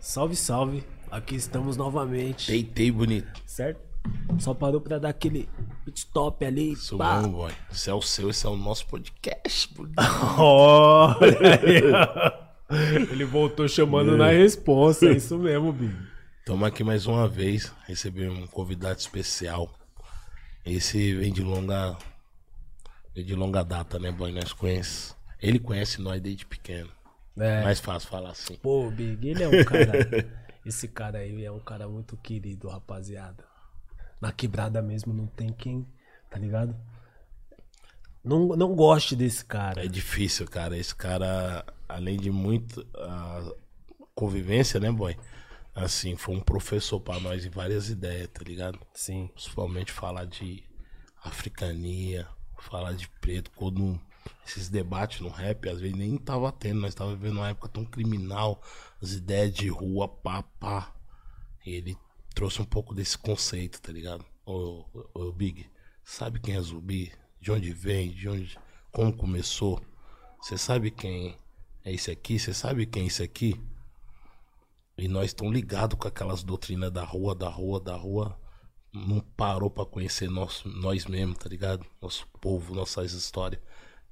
Salve, 0.00 0.36
salve. 0.36 0.84
Aqui 1.10 1.36
estamos 1.36 1.76
novamente. 1.76 2.50
Deitei 2.50 2.90
bonito. 2.90 3.42
Certo? 3.46 3.80
Só 4.38 4.54
parou 4.54 4.80
pra 4.80 4.98
dar 4.98 5.08
aquele 5.08 5.48
pit 5.84 5.98
stop 5.98 6.44
ali. 6.44 6.72
Isso 6.72 6.96
pá. 6.96 7.16
mesmo, 7.18 7.32
boy. 7.32 7.52
Isso 7.70 7.90
é 7.90 7.94
o 7.94 8.02
seu, 8.02 8.30
esse 8.30 8.46
é 8.46 8.48
o 8.48 8.56
nosso 8.56 8.86
podcast. 8.86 9.74
Olha 10.38 11.38
aí. 11.62 13.06
Ele 13.10 13.24
voltou 13.24 13.68
chamando 13.68 14.16
na 14.16 14.28
resposta. 14.28 15.06
É 15.06 15.12
isso 15.12 15.38
mesmo, 15.38 15.72
Big. 15.72 15.96
Estamos 16.38 16.66
aqui 16.68 16.84
mais 16.84 17.06
uma 17.06 17.28
vez. 17.28 17.72
Recebemos 17.86 18.38
um 18.38 18.46
convidado 18.46 18.98
especial. 18.98 19.72
Esse 20.64 21.14
vem 21.14 21.32
de 21.32 21.42
longa. 21.42 21.96
Vem 23.14 23.24
de 23.24 23.34
longa 23.34 23.62
data, 23.62 23.98
né, 23.98 24.10
boy? 24.12 24.32
Nós 24.32 24.52
conhece. 24.52 25.14
Ele 25.40 25.58
conhece 25.58 26.00
nós 26.00 26.20
desde 26.20 26.46
pequeno. 26.46 26.90
É. 27.38 27.62
Mais 27.62 27.80
fácil 27.80 28.08
falar 28.08 28.30
assim. 28.30 28.56
Pô, 28.56 28.90
Big, 28.90 29.28
ele 29.28 29.42
é 29.42 29.48
um 29.48 29.64
cara. 29.64 30.26
esse 30.64 30.88
cara 30.88 31.18
aí 31.18 31.44
é 31.44 31.52
um 31.52 31.60
cara 31.60 31.88
muito 31.88 32.16
querido, 32.16 32.68
rapaziada. 32.68 33.44
Na 34.20 34.32
quebrada 34.32 34.80
mesmo 34.80 35.12
não 35.12 35.26
tem 35.26 35.52
quem, 35.52 35.86
tá 36.30 36.38
ligado? 36.38 36.74
Não, 38.24 38.48
não 38.48 38.74
goste 38.74 39.14
desse 39.14 39.44
cara. 39.44 39.84
É 39.84 39.88
difícil, 39.88 40.46
cara. 40.48 40.76
Esse 40.76 40.94
cara, 40.94 41.64
além 41.88 42.16
de 42.16 42.30
muito 42.30 42.84
a 42.96 43.52
convivência, 44.14 44.80
né, 44.80 44.90
boy? 44.90 45.16
Assim, 45.74 46.16
foi 46.16 46.34
um 46.34 46.40
professor 46.40 46.98
pra 46.98 47.20
nós 47.20 47.44
em 47.44 47.50
várias 47.50 47.90
ideias, 47.90 48.28
tá 48.28 48.42
ligado? 48.42 48.80
Sim. 48.94 49.28
Principalmente 49.34 49.92
falar 49.92 50.24
de 50.24 50.64
africania, 51.22 52.26
falar 52.58 52.94
de 52.94 53.08
preto, 53.20 53.50
quando 53.54 54.00
esses 54.46 54.68
debates 54.68 55.20
no 55.20 55.28
rap, 55.28 55.68
às 55.68 55.80
vezes 55.80 55.96
nem 55.96 56.16
tava 56.16 56.52
tendo, 56.52 56.80
nós 56.80 56.94
tava 56.94 57.14
vivendo 57.14 57.38
uma 57.38 57.48
época 57.48 57.68
tão 57.68 57.84
criminal, 57.84 58.62
as 59.02 59.12
ideias 59.12 59.52
de 59.52 59.68
rua, 59.68 60.08
pá, 60.08 60.42
pá. 60.42 60.94
E 61.64 61.70
ele 61.70 61.96
trouxe 62.34 62.62
um 62.62 62.64
pouco 62.64 62.94
desse 62.94 63.16
conceito, 63.18 63.80
tá 63.80 63.92
ligado? 63.92 64.24
Ô, 64.44 64.84
ô, 64.92 65.10
ô, 65.14 65.32
Big, 65.32 65.68
sabe 66.04 66.38
quem 66.38 66.54
é 66.54 66.60
Zumbi? 66.60 67.12
De 67.40 67.50
onde 67.50 67.72
vem? 67.72 68.10
De 68.10 68.28
onde. 68.28 68.58
Como 68.92 69.16
começou? 69.16 69.82
Você 70.40 70.56
sabe 70.56 70.90
quem 70.90 71.36
é 71.84 71.92
esse 71.92 72.10
aqui? 72.10 72.38
Você 72.38 72.54
sabe 72.54 72.86
quem 72.86 73.04
é 73.04 73.06
esse 73.06 73.22
aqui? 73.22 73.60
E 74.98 75.08
nós 75.08 75.26
estamos 75.26 75.52
ligados 75.52 75.98
com 75.98 76.08
aquelas 76.08 76.42
doutrinas 76.42 76.90
da 76.90 77.04
rua, 77.04 77.34
da 77.34 77.48
rua, 77.48 77.80
da 77.80 77.96
rua. 77.96 78.40
Não 78.92 79.20
parou 79.20 79.68
pra 79.68 79.84
conhecer 79.84 80.30
nosso, 80.30 80.68
nós 80.68 81.04
mesmos, 81.06 81.36
tá 81.38 81.48
ligado? 81.48 81.84
Nosso 82.00 82.26
povo, 82.40 82.74
nossas 82.74 83.12
histórias. 83.12 83.60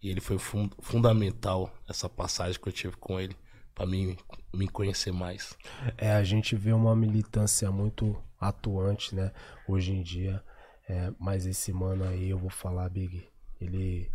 E 0.05 0.11
ele 0.11 0.21
foi 0.21 0.37
fun- 0.37 0.69
fundamental, 0.81 1.73
essa 1.89 2.11
passagem 2.11 2.61
que 2.61 2.69
eu 2.69 2.73
tive 2.73 2.95
com 2.99 3.19
ele, 3.19 3.35
pra 3.75 3.87
mim 3.87 4.19
me 4.53 4.69
conhecer 4.69 5.11
mais. 5.13 5.57
É, 5.97 6.13
a 6.13 6.23
gente 6.23 6.55
vê 6.55 6.75
uma 6.75 6.95
militância 6.95 7.73
muito 7.73 8.15
atuante, 8.39 9.15
né? 9.15 9.33
Hoje 9.67 9.93
em 9.93 10.03
dia. 10.03 10.45
É, 10.87 11.11
mas 11.19 11.47
esse 11.47 11.73
mano 11.73 12.05
aí, 12.05 12.29
eu 12.29 12.37
vou 12.39 12.51
falar, 12.51 12.87
Big. 12.91 13.27
Ele 13.59 14.11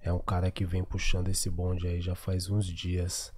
é 0.00 0.12
um 0.12 0.18
cara 0.18 0.50
que 0.50 0.64
vem 0.66 0.82
puxando 0.82 1.28
esse 1.28 1.48
bonde 1.48 1.86
aí 1.86 2.00
já 2.00 2.16
faz 2.16 2.50
uns 2.50 2.66
dias. 2.66 3.32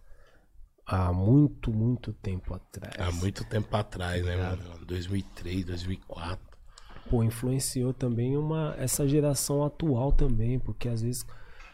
Há 0.87 1.12
muito, 1.12 1.70
muito 1.70 2.14
tempo 2.14 2.55
atrás. 2.55 2.95
Há 2.98 3.12
muito 3.12 3.45
tempo 3.45 3.77
atrás, 3.77 4.25
né, 4.25 4.37
mano? 4.37 4.87
2003, 4.87 5.67
2004. 5.67 6.41
Pô, 7.11 7.23
influenciou 7.23 7.92
também 7.92 8.39
uma, 8.39 8.75
essa 8.79 9.07
geração 9.07 9.62
atual 9.62 10.12
também, 10.12 10.59
porque 10.59 10.89
às 10.89 11.03
vezes 11.03 11.27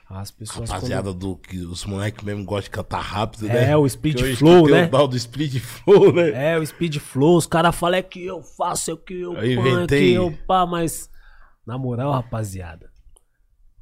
as 0.08 0.30
pessoas. 0.30 0.70
Rapaziada 0.70 1.12
do 1.12 1.36
que 1.36 1.58
os 1.58 1.84
moleques 1.84 2.24
mesmo 2.24 2.44
gostam 2.44 2.64
de 2.64 2.70
cantar 2.70 3.00
rápido, 3.00 3.48
É, 3.48 3.66
né? 3.68 3.76
o 3.76 3.88
speed 3.88 4.16
Que 4.16 4.36
flow, 4.36 4.68
né? 4.68 4.84
O 4.84 4.90
tal 4.90 5.08
do 5.08 5.18
speed 5.18 5.56
flow, 5.58 6.12
né? 6.12 6.52
É, 6.52 6.58
o 6.58 6.64
speed 6.64 6.98
flow, 6.98 7.36
os 7.36 7.46
caras 7.46 7.74
falam 7.74 7.98
é 7.98 8.02
que 8.02 8.24
eu 8.24 8.40
faço, 8.42 8.92
é 8.92 8.96
que 8.96 9.14
eu, 9.20 9.34
Eu 9.34 9.42
é 9.42 9.52
inventei. 9.52 10.08
que 10.10 10.14
eu 10.14 10.32
pá, 10.46 10.64
mas 10.64 11.10
na 11.66 11.76
moral, 11.76 12.12
rapaziada, 12.12 12.88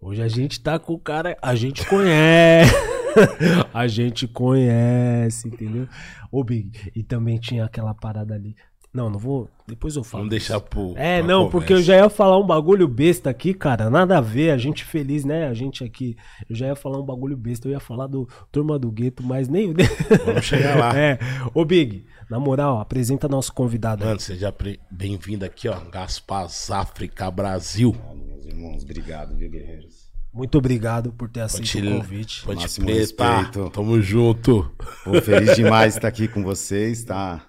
hoje 0.01 0.23
a 0.23 0.29
gente 0.29 0.61
tá 0.61 0.79
com 0.79 0.95
o 0.95 0.99
cara, 0.99 1.37
a 1.43 1.55
gente 1.55 1.85
conhece, 1.87 2.73
a 3.75 3.87
gente 3.87 4.27
conhece, 4.27 5.49
entendeu? 5.49 5.87
Ô 6.33 6.43
Big, 6.43 6.91
e 6.97 7.03
também 7.03 7.39
tinha 7.39 7.65
aquela 7.67 7.95
parada 7.95 8.35
ali. 8.35 8.57
Não, 8.95 9.11
não 9.11 9.19
vou, 9.19 9.51
depois 9.67 9.97
eu 9.97 10.05
falo. 10.05 10.21
Vamos 10.23 10.31
deixar 10.31 10.61
pro. 10.61 10.93
É, 10.97 11.19
pra 11.19 11.27
não, 11.27 11.51
porque 11.51 11.73
eu 11.73 11.79
conversa. 11.79 11.83
já 11.83 11.97
ia 11.97 12.09
falar 12.09 12.39
um 12.39 12.47
bagulho 12.47 12.87
besta 12.87 13.29
aqui, 13.29 13.53
cara. 13.53 13.91
Nada 13.91 14.19
a 14.19 14.21
ver, 14.21 14.51
a 14.53 14.57
gente 14.57 14.85
feliz, 14.85 15.25
né? 15.25 15.49
A 15.49 15.53
gente 15.53 15.83
aqui. 15.83 16.17
Eu 16.49 16.55
já 16.55 16.69
ia 16.69 16.77
falar 16.77 17.01
um 17.01 17.05
bagulho 17.05 17.37
besta. 17.37 17.67
Eu 17.67 17.73
ia 17.73 17.81
falar 17.81 18.07
do 18.07 18.29
Turma 18.53 18.79
do 18.79 18.93
Gueto, 18.93 19.21
mas 19.25 19.49
nem. 19.49 19.75
Vamos 20.25 20.45
chegar 20.45 20.79
lá. 20.79 20.97
É. 20.97 21.19
Ô, 21.53 21.65
Big, 21.65 22.07
na 22.31 22.39
moral, 22.39 22.79
apresenta 22.79 23.27
nosso 23.27 23.53
convidado. 23.53 24.05
aí. 24.05 24.09
Mano, 24.11 24.21
seja 24.21 24.53
pre- 24.53 24.79
bem-vindo 24.89 25.45
aqui, 25.45 25.69
ó. 25.69 25.75
Gaspar 25.91 26.47
África 26.71 27.29
Brasil. 27.33 27.97
Ah, 28.09 28.15
meus 28.15 28.47
irmãos, 28.47 28.85
obrigado, 28.85 29.35
viu, 29.37 29.51
guerreiros? 29.51 30.05
Muito 30.33 30.57
obrigado 30.59 31.13
por 31.13 31.29
ter 31.29 31.41
aceito 31.41 31.79
o 31.79 31.99
convite. 31.99 32.45
Ponte 32.45 32.61
Máximo 32.63 32.87
Preta, 32.87 33.01
respeito. 33.01 33.71
tamo 33.71 34.01
junto. 34.01 34.71
Pô, 35.05 35.21
feliz 35.21 35.57
demais 35.57 35.95
estar 35.97 36.07
aqui 36.09 36.27
com 36.29 36.43
vocês, 36.45 37.03
tá? 37.05 37.41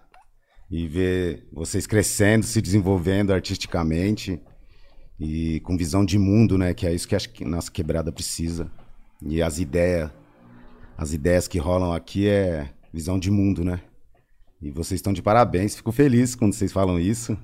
E 0.69 0.87
ver 0.87 1.47
vocês 1.51 1.85
crescendo, 1.85 2.45
se 2.45 2.61
desenvolvendo 2.61 3.31
artisticamente 3.31 4.41
e 5.19 5.59
com 5.61 5.77
visão 5.77 6.03
de 6.03 6.17
mundo, 6.17 6.57
né? 6.57 6.73
Que 6.73 6.87
é 6.87 6.93
isso 6.93 7.07
que 7.07 7.15
acho 7.15 7.29
que 7.29 7.45
nossa 7.45 7.71
quebrada 7.71 8.11
precisa. 8.11 8.71
E 9.21 9.41
as 9.41 9.59
ideias, 9.59 10.11
as 10.97 11.13
ideias 11.13 11.47
que 11.47 11.57
rolam 11.57 11.93
aqui 11.93 12.27
é 12.27 12.73
visão 12.91 13.19
de 13.19 13.29
mundo, 13.29 13.63
né? 13.63 13.81
E 14.61 14.71
vocês 14.71 14.99
estão 14.99 15.13
de 15.13 15.21
parabéns. 15.21 15.75
Fico 15.75 15.91
feliz 15.91 16.35
quando 16.35 16.53
vocês 16.53 16.71
falam 16.71 16.99
isso. 16.99 17.37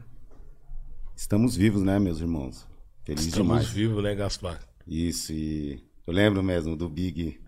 Estamos 1.16 1.56
vivos, 1.56 1.84
né, 1.84 2.00
meus 2.00 2.20
irmãos? 2.20 2.68
Feliz 3.06 3.26
Estamos 3.26 3.48
demais. 3.48 3.70
vivos, 3.70 4.04
né, 4.04 4.16
Gaspar? 4.16 4.60
Isso, 4.88 5.31
e 5.31 5.84
eu 6.08 6.14
lembro 6.14 6.42
mesmo 6.42 6.76
do 6.76 6.90
Big 6.90 7.40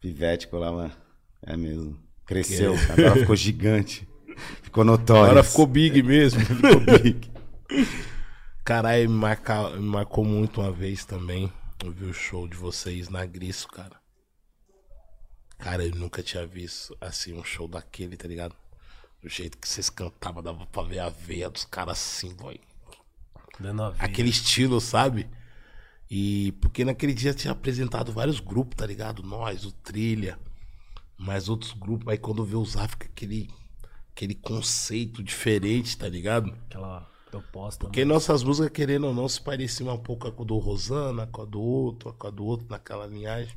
Pivete 0.00 0.48
que 0.48 0.56
lá, 0.56 0.90
é 1.42 1.56
mesmo. 1.56 1.98
Cresceu, 2.24 2.74
agora 2.90 3.16
ficou 3.20 3.36
gigante. 3.36 4.08
Ficou 4.62 4.84
notório. 4.84 5.24
Agora 5.30 5.44
ficou 5.44 5.66
big 5.66 6.02
mesmo. 6.02 6.40
ficou 6.44 6.80
big. 6.80 7.30
Caralho, 8.64 9.08
me, 9.08 9.16
marca- 9.16 9.70
me 9.70 9.86
marcou 9.88 10.24
muito 10.24 10.60
uma 10.60 10.72
vez 10.72 11.04
também. 11.04 11.52
Eu 11.84 11.92
vi 11.92 12.04
o 12.06 12.12
show 12.14 12.48
de 12.48 12.56
vocês 12.56 13.08
na 13.08 13.24
Grisso, 13.24 13.68
cara. 13.68 13.96
Cara, 15.58 15.84
eu 15.84 15.94
nunca 15.94 16.22
tinha 16.22 16.46
visto, 16.46 16.96
assim, 17.00 17.32
um 17.32 17.44
show 17.44 17.66
daquele, 17.66 18.16
tá 18.16 18.28
ligado? 18.28 18.54
Do 19.22 19.28
jeito 19.28 19.56
que 19.56 19.66
vocês 19.68 19.88
cantavam, 19.88 20.42
dava 20.42 20.66
pra 20.66 20.82
ver 20.82 20.98
a 20.98 21.08
veia 21.08 21.48
dos 21.48 21.64
caras 21.64 21.98
assim, 21.98 22.34
boy. 22.34 22.60
Dando 23.58 23.82
a 23.84 23.90
ver. 23.90 24.04
Aquele 24.04 24.28
estilo, 24.28 24.80
sabe? 24.80 25.28
E 26.10 26.52
porque 26.60 26.84
naquele 26.84 27.14
dia 27.14 27.32
tinha 27.34 27.52
apresentado 27.52 28.12
vários 28.12 28.38
grupos, 28.38 28.76
tá 28.76 28.86
ligado? 28.86 29.22
Nós, 29.22 29.64
o 29.64 29.72
Trilha, 29.72 30.38
mais 31.18 31.48
outros 31.48 31.72
grupos. 31.72 32.06
Aí 32.08 32.18
quando 32.18 32.44
vê 32.44 32.54
os 32.56 32.76
África, 32.76 33.06
aquele, 33.06 33.48
aquele 34.16 34.34
conceito 34.34 35.22
diferente, 35.22 35.98
tá 35.98 36.08
ligado? 36.08 36.50
Aquela 36.70 37.06
proposta. 37.30 37.84
Porque 37.84 38.02
nossas 38.02 38.42
músicas, 38.42 38.70
querendo 38.70 39.08
ou 39.08 39.14
não, 39.14 39.28
se 39.28 39.38
pareciam 39.38 39.94
um 39.94 39.98
pouco 39.98 40.32
com 40.32 40.42
a 40.42 40.46
do 40.46 40.56
Rosana, 40.56 41.26
com 41.26 41.42
a 41.42 41.44
do 41.44 41.60
outro, 41.60 42.14
com 42.14 42.26
a 42.26 42.30
do 42.30 42.42
outro, 42.42 42.66
naquela 42.70 43.06
linhagem. 43.06 43.54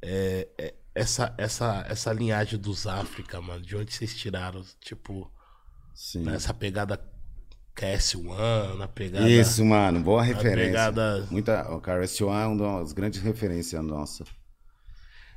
É, 0.00 0.48
é, 0.56 0.74
essa, 0.94 1.34
essa, 1.36 1.84
essa 1.86 2.10
linhagem 2.10 2.58
dos 2.58 2.86
África, 2.86 3.38
mano, 3.42 3.60
de 3.62 3.76
onde 3.76 3.92
vocês 3.92 4.16
tiraram? 4.16 4.64
Tipo, 4.80 5.30
Sim. 5.94 6.22
nessa 6.22 6.54
pegada 6.54 6.98
KS1, 7.76 8.76
na 8.78 8.88
pegada. 8.88 9.28
Isso, 9.28 9.62
mano, 9.62 10.00
boa 10.00 10.22
referência. 10.22 10.68
pegada- 10.68 11.26
Muita, 11.30 11.70
o 11.70 11.80
KRS-One 11.82 12.62
é 12.62 12.66
uma 12.66 12.80
das 12.80 12.92
grandes 12.94 13.20
referências 13.20 13.84
nossa. 13.84 14.24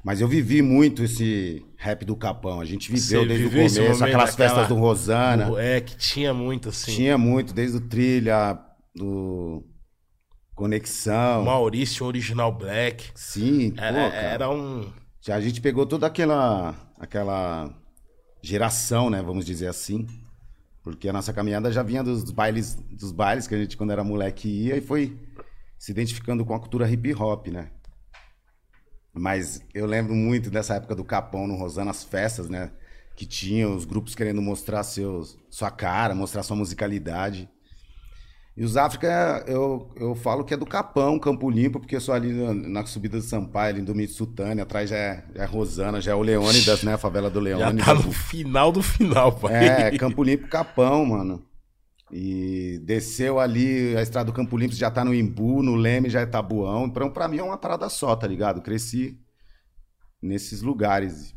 Mas 0.05 0.21
eu 0.21 0.27
vivi 0.27 0.61
muito 0.61 1.03
esse 1.03 1.65
rap 1.77 2.05
do 2.05 2.15
Capão. 2.15 2.61
A 2.61 2.65
gente 2.65 2.91
viveu 2.91 3.21
Você 3.21 3.27
desde 3.27 3.47
viveu 3.47 3.65
o 3.65 3.69
começo, 3.69 3.81
aquelas 3.81 3.99
daquela- 3.99 4.27
festas 4.27 4.67
do 4.67 4.75
Rosana. 4.75 5.59
É, 5.59 5.81
que 5.81 5.97
tinha 5.97 6.31
muito, 6.31 6.69
assim. 6.69 6.91
Tinha 6.93 7.17
muito, 7.17 7.55
desde 7.55 7.77
o 7.77 7.81
Trilha, 7.81 8.59
do 8.95 9.65
Conexão. 10.53 11.43
Maurício 11.43 12.05
Original 12.05 12.51
Black. 12.55 13.09
Sim, 13.15 13.71
pô, 13.71 13.81
Era, 13.81 14.11
cara. 14.11 14.15
era 14.15 14.49
um. 14.49 14.89
A 15.27 15.41
gente 15.41 15.59
pegou 15.59 15.87
toda 15.87 16.05
aquela 16.05 16.75
aquela 16.99 17.73
geração, 18.43 19.09
né, 19.09 19.21
vamos 19.23 19.43
dizer 19.43 19.67
assim. 19.67 20.05
Porque 20.83 21.09
a 21.09 21.13
nossa 21.13 21.33
caminhada 21.33 21.71
já 21.71 21.81
vinha 21.81 22.03
dos 22.03 22.29
bailes, 22.29 22.75
dos 22.75 23.11
bailes 23.11 23.47
que 23.47 23.55
a 23.55 23.57
gente 23.57 23.75
quando 23.75 23.89
era 23.91 24.03
moleque 24.03 24.47
ia 24.47 24.77
e 24.77 24.81
foi 24.81 25.17
se 25.79 25.91
identificando 25.91 26.45
com 26.45 26.53
a 26.53 26.59
cultura 26.59 26.87
hip 26.87 27.11
hop, 27.15 27.47
né? 27.47 27.71
Mas 29.15 29.61
eu 29.73 29.85
lembro 29.85 30.13
muito 30.13 30.49
dessa 30.49 30.75
época 30.75 30.93
do 30.93 31.03
Capão 31.03 31.47
no 31.47 31.55
Rosana, 31.55 31.91
as 31.91 32.03
festas, 32.03 32.49
né? 32.49 32.71
Que 33.15 33.25
tinham 33.25 33.73
os 33.75 33.85
grupos 33.85 34.13
querendo 34.13 34.41
mostrar 34.41 34.83
seus, 34.83 35.37
sua 35.49 35.71
cara, 35.71 36.13
mostrar 36.13 36.43
sua 36.43 36.57
musicalidade. 36.57 37.49
E 38.57 38.63
os 38.63 38.77
África, 38.77 39.43
eu, 39.47 39.89
eu 39.97 40.15
falo 40.15 40.43
que 40.43 40.53
é 40.53 40.57
do 40.57 40.65
Capão, 40.65 41.19
Campo 41.19 41.49
Limpo, 41.49 41.79
porque 41.79 41.95
eu 41.95 42.01
sou 42.01 42.13
ali 42.13 42.31
na, 42.31 42.53
na 42.53 42.85
subida 42.85 43.17
de 43.19 43.25
Sampaio, 43.25 43.75
ali 43.75 43.81
do 43.81 43.93
Mitsutane, 43.95 44.61
atrás 44.61 44.89
já 44.89 44.95
é, 44.95 45.25
já 45.33 45.43
é 45.43 45.45
Rosana, 45.45 45.99
já 45.99 46.11
é 46.11 46.15
o 46.15 46.21
Leônidas, 46.21 46.83
né? 46.83 46.93
A 46.93 46.97
favela 46.97 47.29
do 47.29 47.39
Já 47.39 47.57
Leônidas. 47.57 47.85
tá 47.85 47.93
no 47.93 48.11
final 48.13 48.71
do 48.71 48.81
final, 48.81 49.31
pai. 49.33 49.53
É, 49.53 49.97
Campo 49.97 50.23
Limpo, 50.23 50.47
Capão, 50.47 51.05
mano. 51.05 51.43
E 52.17 52.79
desceu 52.85 53.41
ali, 53.41 53.93
a 53.97 54.01
estrada 54.01 54.27
do 54.27 54.33
Campo 54.33 54.55
Limpo 54.55 54.73
já 54.73 54.89
tá 54.89 55.03
no 55.03 55.13
Imbu, 55.13 55.61
no 55.61 55.75
Leme 55.75 56.09
já 56.09 56.21
é 56.21 56.25
Tabuão. 56.25 56.85
Então, 56.85 57.11
pra 57.11 57.27
mim 57.27 57.39
é 57.39 57.43
uma 57.43 57.57
parada 57.57 57.89
só, 57.89 58.15
tá 58.15 58.25
ligado? 58.25 58.61
Cresci 58.61 59.19
nesses 60.21 60.61
lugares. 60.61 61.35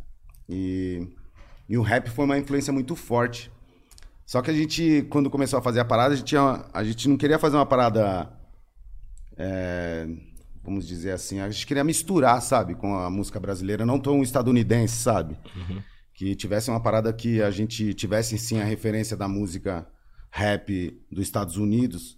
E, 0.48 1.04
e 1.68 1.76
o 1.76 1.82
rap 1.82 2.08
foi 2.08 2.26
uma 2.26 2.38
influência 2.38 2.72
muito 2.72 2.94
forte. 2.94 3.50
Só 4.24 4.40
que 4.40 4.52
a 4.52 4.54
gente, 4.54 5.04
quando 5.10 5.28
começou 5.28 5.58
a 5.58 5.62
fazer 5.62 5.80
a 5.80 5.84
parada, 5.84 6.14
a 6.14 6.16
gente, 6.16 6.26
tinha, 6.26 6.64
a 6.72 6.84
gente 6.84 7.08
não 7.08 7.16
queria 7.16 7.40
fazer 7.40 7.56
uma 7.56 7.66
parada. 7.66 8.30
é, 9.36 10.06
vamos 10.62 10.86
dizer 10.86 11.10
assim, 11.10 11.40
a 11.40 11.50
gente 11.50 11.66
queria 11.66 11.82
misturar, 11.82 12.40
sabe, 12.40 12.76
com 12.76 12.94
a 12.94 13.10
música 13.10 13.40
brasileira, 13.40 13.84
não 13.84 13.98
tão 13.98 14.22
estadunidense, 14.22 14.94
sabe? 14.94 15.36
Que 16.14 16.36
tivesse 16.36 16.70
uma 16.70 16.80
parada 16.80 17.12
que 17.12 17.42
a 17.42 17.50
gente 17.50 17.92
tivesse 17.94 18.38
sim 18.38 18.60
a 18.60 18.64
referência 18.64 19.16
da 19.16 19.26
música 19.26 19.84
rap 20.38 20.96
dos 21.10 21.24
Estados 21.24 21.56
Unidos, 21.56 22.16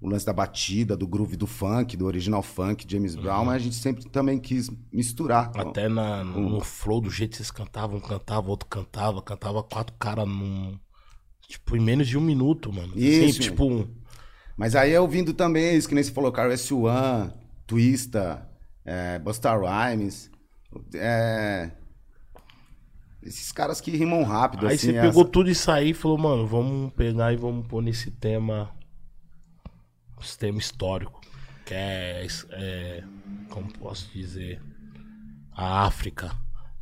o 0.00 0.08
lance 0.08 0.24
da 0.24 0.32
batida, 0.32 0.96
do 0.96 1.06
groove 1.06 1.36
do 1.36 1.46
funk, 1.46 1.96
do 1.96 2.06
original 2.06 2.42
funk, 2.42 2.86
James 2.88 3.14
Brown, 3.16 3.44
mas 3.46 3.56
a 3.56 3.58
gente 3.58 3.74
sempre 3.76 4.08
também 4.08 4.38
quis 4.38 4.70
misturar. 4.92 5.50
Até 5.56 5.88
na, 5.88 6.22
no, 6.22 6.48
no 6.48 6.60
flow, 6.60 7.00
do 7.00 7.10
jeito 7.10 7.32
que 7.32 7.36
vocês 7.38 7.50
cantavam, 7.50 7.96
um 7.96 8.00
cantava, 8.00 8.48
outro 8.50 8.68
cantava, 8.68 9.20
cantava 9.20 9.62
quatro 9.62 9.94
caras 9.98 10.28
num. 10.28 10.78
Tipo, 11.48 11.76
em 11.76 11.80
menos 11.80 12.06
de 12.06 12.16
um 12.16 12.20
minuto, 12.20 12.72
mano. 12.72 12.92
Assim, 12.94 13.26
Isso. 13.26 13.40
tipo, 13.40 13.64
um- 13.66 13.88
Mas 14.56 14.76
aí 14.76 14.92
eu 14.92 15.06
vindo 15.08 15.34
também, 15.34 15.76
isso 15.76 15.88
que 15.88 15.94
nem 15.94 16.04
você 16.04 16.12
falou, 16.12 16.30
Carl 16.32 16.50
S1, 16.52 17.32
Twista, 17.66 18.48
é, 18.84 19.18
Busta 19.18 19.50
Rhymes, 19.56 20.30
é, 20.94 21.70
esses 23.24 23.50
caras 23.52 23.80
que 23.80 23.90
rimam 23.90 24.22
rápido, 24.22 24.66
Aí 24.66 24.74
assim. 24.74 24.88
você 24.92 24.96
essa- 24.98 25.08
pegou 25.08 25.24
tudo 25.24 25.50
isso 25.50 25.70
aí 25.70 25.90
e 25.90 25.94
falou, 25.94 26.18
mano, 26.18 26.46
vamos 26.46 26.92
pegar 26.94 27.32
e 27.32 27.36
vamos 27.36 27.66
pôr 27.66 27.82
nesse 27.82 28.10
tema. 28.10 28.70
Esse 30.20 30.38
tema 30.38 30.58
histórico. 30.58 31.20
Que 31.66 31.74
é, 31.74 32.26
é, 32.52 33.04
Como 33.50 33.72
posso 33.78 34.10
dizer? 34.12 34.60
A 35.52 35.84
África. 35.86 36.36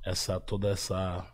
Essa. 0.05 0.39
Toda 0.41 0.69
essa. 0.71 1.27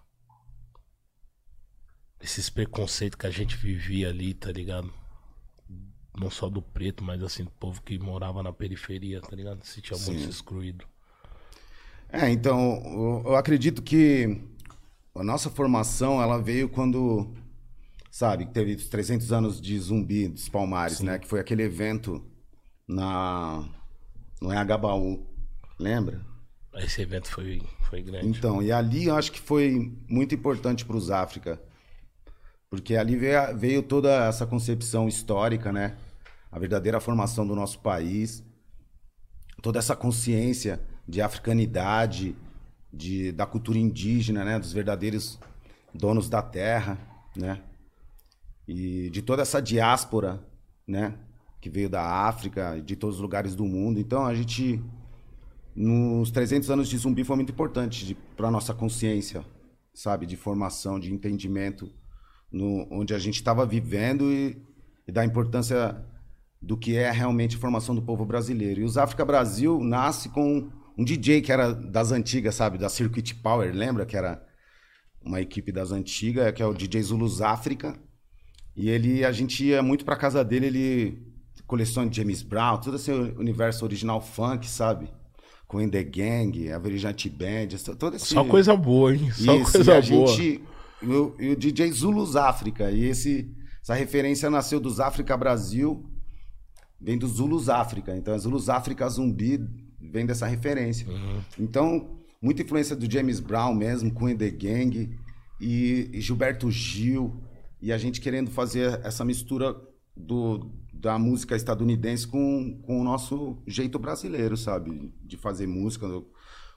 Esses 2.21 2.51
preconceitos 2.51 3.17
que 3.19 3.27
a 3.27 3.31
gente 3.31 3.57
vivia 3.57 4.09
ali, 4.09 4.35
tá 4.35 4.51
ligado? 4.51 4.93
Não 6.19 6.31
só 6.31 6.49
do 6.51 6.61
preto, 6.61 7.05
mas 7.05 7.23
assim, 7.23 7.45
do 7.45 7.51
povo 7.53 7.81
que 7.83 7.97
morava 7.99 8.43
na 8.43 8.53
periferia, 8.53 9.21
tá 9.21 9.37
ligado? 9.37 9.63
Se 9.65 9.75
sentia 9.75 9.97
muito 9.99 10.29
excluído. 10.29 10.85
É, 12.11 12.29
então, 12.31 13.23
eu 13.25 13.37
acredito 13.37 13.83
que 13.83 14.43
a 15.19 15.25
nossa 15.25 15.51
formação, 15.51 16.23
ela 16.23 16.41
veio 16.41 16.69
quando, 16.69 17.35
sabe, 18.11 18.47
teve 18.47 18.75
os 18.75 18.89
300 18.89 19.33
anos 19.33 19.61
de 19.61 19.77
Zumbi 19.79 20.29
dos 20.29 20.49
Palmares, 20.49 21.01
né? 21.01 21.19
Que 21.19 21.27
foi 21.27 21.41
aquele 21.41 21.65
evento 21.65 22.25
na, 22.87 23.65
no 24.41 24.53
Engabaú, 24.53 25.27
lembra? 25.79 26.25
Esse 26.77 27.03
evento 27.03 27.29
foi, 27.29 27.61
foi 27.89 28.01
grande. 28.01 28.29
Então, 28.29 28.63
e 28.63 28.71
ali 28.71 29.07
eu 29.07 29.17
acho 29.17 29.33
que 29.33 29.41
foi 29.41 29.93
muito 30.09 30.35
importante 30.37 30.85
para 30.85 30.97
os 30.97 31.11
África, 31.11 31.61
porque 32.71 32.95
ali 32.95 33.17
veio, 33.17 33.57
veio 33.57 33.83
toda 33.83 34.29
essa 34.29 34.47
concepção 34.47 35.09
histórica, 35.09 35.73
né? 35.73 35.97
A 36.51 36.61
verdadeira 36.61 37.01
formação 37.01 37.45
do 37.45 37.57
nosso 37.57 37.81
país, 37.81 38.45
toda 39.61 39.81
essa 39.81 39.97
consciência 39.97 40.81
de 41.09 41.21
africanidade, 41.21 42.37
de, 42.93 43.33
da 43.33 43.47
cultura 43.47 43.79
indígena, 43.79 44.45
né? 44.45 44.59
Dos 44.59 44.73
verdadeiros 44.73 45.39
donos 45.95 46.29
da 46.29 46.43
terra, 46.43 46.99
né? 47.37 47.63
E 48.67 49.11
de 49.11 49.23
toda 49.23 49.43
essa 49.43 49.61
diáspora, 49.61 50.43
né? 50.87 51.15
Que 51.61 51.71
veio 51.71 51.89
da 51.89 52.03
África, 52.03 52.81
de 52.81 52.97
todos 52.97 53.17
os 53.17 53.23
lugares 53.23 53.55
do 53.55 53.65
mundo. 53.65 53.99
Então, 53.99 54.25
a 54.25 54.35
gente 54.35 54.83
nos 55.75 56.31
300 56.31 56.71
anos 56.71 56.89
de 56.89 56.99
zumbi 56.99 57.23
foi 57.23 57.37
muito 57.37 57.53
importante 57.53 58.17
para 58.37 58.51
nossa 58.51 58.75
consciência, 58.75 59.45
sabe, 59.95 60.27
de 60.27 60.37
formação, 60.37 60.99
de 60.99 61.13
entendimento, 61.13 61.89
no, 62.51 62.87
onde 62.91 63.15
a 63.15 63.19
gente 63.19 63.37
estava 63.37 63.65
vivendo 63.65 64.33
e, 64.33 64.61
e 65.07 65.13
da 65.13 65.25
importância 65.25 66.05
do 66.61 66.77
que 66.77 66.97
é 66.97 67.11
realmente 67.11 67.57
a 67.57 67.61
formação 67.61 67.95
do 67.95 68.03
povo 68.03 68.27
brasileiro. 68.27 68.81
E 68.81 68.85
os 68.85 68.99
África 68.99 69.25
Brasil 69.25 69.79
nasce 69.81 70.29
com 70.31 70.69
um 70.99 71.05
DJ 71.05 71.41
que 71.41 71.53
era 71.53 71.73
das 71.73 72.11
antigas, 72.11 72.57
sabe, 72.57 72.77
da 72.77 72.89
Circuit 72.89 73.37
Power, 73.37 73.73
lembra 73.73 74.05
que 74.05 74.17
era 74.17 74.45
uma 75.23 75.41
equipe 75.41 75.71
das 75.71 75.93
antigas, 75.93 76.53
que 76.53 76.61
é 76.61 76.67
o 76.67 76.75
DJ 76.75 77.03
Zulus 77.03 77.41
África. 77.41 77.97
E 78.75 78.91
ele, 78.91 79.25
a 79.25 79.31
gente 79.31 79.65
ia 79.65 79.81
muito 79.81 80.05
pra 80.05 80.17
casa 80.17 80.45
dele, 80.45 80.67
ele 80.67 81.23
coleciona 81.69 82.13
James 82.13 82.43
Brown, 82.43 82.79
todo 82.79 82.97
esse 82.97 83.13
universo 83.13 83.85
original 83.85 84.21
funk, 84.21 84.67
sabe? 84.69 85.09
Com 85.69 85.81
In 85.81 85.89
The 85.89 86.03
Gang, 86.03 86.73
Average 86.73 87.31
Band, 87.31 87.69
todo 87.97 88.17
esse... 88.17 88.27
Só 88.27 88.45
coisa 88.45 88.75
boa, 88.75 89.15
hein? 89.15 89.31
Só 89.31 89.55
Isso, 89.55 89.73
coisa 89.73 89.93
e 89.93 89.97
a 89.97 90.01
boa. 90.01 90.27
gente... 90.27 90.63
E 91.01 91.07
o, 91.07 91.37
e 91.39 91.51
o 91.51 91.57
DJ 91.57 91.93
Zulus 91.93 92.35
África, 92.35 92.91
e 92.91 93.05
esse, 93.05 93.55
essa 93.81 93.95
referência 93.95 94.51
nasceu 94.51 94.81
dos 94.81 94.99
África 94.99 95.37
Brasil, 95.37 96.05
vem 97.01 97.17
dos 97.17 97.35
Zulus 97.35 97.69
África. 97.69 98.17
Então, 98.17 98.35
é 98.35 98.39
Zulus 98.39 98.69
África 98.69 99.09
Zumbi 99.09 99.61
vem 100.01 100.27
dessa 100.27 100.47
referência. 100.47 101.07
Então, 101.59 102.19
muita 102.41 102.63
influência 102.63 102.95
do 102.95 103.11
James 103.11 103.41
Brown 103.41 103.75
mesmo, 103.75 104.13
com 104.13 104.35
The 104.35 104.51
Gang 104.51 105.19
e, 105.61 106.11
e 106.13 106.21
Gilberto 106.21 106.71
Gil. 106.71 107.43
E 107.81 107.93
a 107.93 107.99
gente 107.99 108.21
querendo 108.21 108.51
fazer 108.51 109.01
essa 109.05 109.25
mistura 109.25 109.77
do, 110.17 110.71
da 110.93 111.19
música 111.19 111.55
estadunidense 111.55 112.27
com, 112.27 112.81
com 112.83 113.01
o 113.01 113.05
nosso 113.05 113.59
jeito 113.67 113.99
brasileiro, 113.99 114.57
sabe? 114.57 115.13
De 115.23 115.37
fazer 115.37 115.67
música 115.67 116.07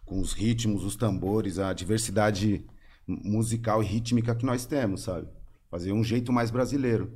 com 0.06 0.20
os 0.20 0.34
ritmos, 0.34 0.84
os 0.84 0.96
tambores, 0.96 1.58
a 1.58 1.74
diversidade 1.74 2.66
musical 3.08 3.82
e 3.82 3.86
rítmica 3.86 4.36
que 4.36 4.46
nós 4.46 4.66
temos, 4.66 5.02
sabe? 5.02 5.28
Fazer 5.70 5.92
um 5.92 6.04
jeito 6.04 6.32
mais 6.32 6.52
brasileiro. 6.52 7.12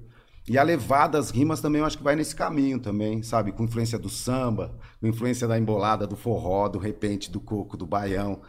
E 0.48 0.60
a 0.60 0.64
levada, 0.64 1.18
as 1.18 1.32
rimas 1.32 1.60
também 1.60 1.80
eu 1.80 1.86
acho 1.86 1.98
que 1.98 2.04
vai 2.04 2.16
nesse 2.16 2.36
caminho 2.36 2.80
também, 2.80 3.24
sabe? 3.24 3.52
Com 3.52 3.64
influência 3.64 3.98
do 3.98 4.10
samba, 4.10 4.78
com 5.02 5.08
influência 5.08 5.48
da 5.48 5.58
embolada, 5.58 6.06
do 6.06 6.16
forró, 6.16 6.68
do 6.70 6.78
repente, 6.78 7.32
do 7.32 7.40
coco, 7.40 7.76
do 7.76 7.86
baião, 7.86 8.42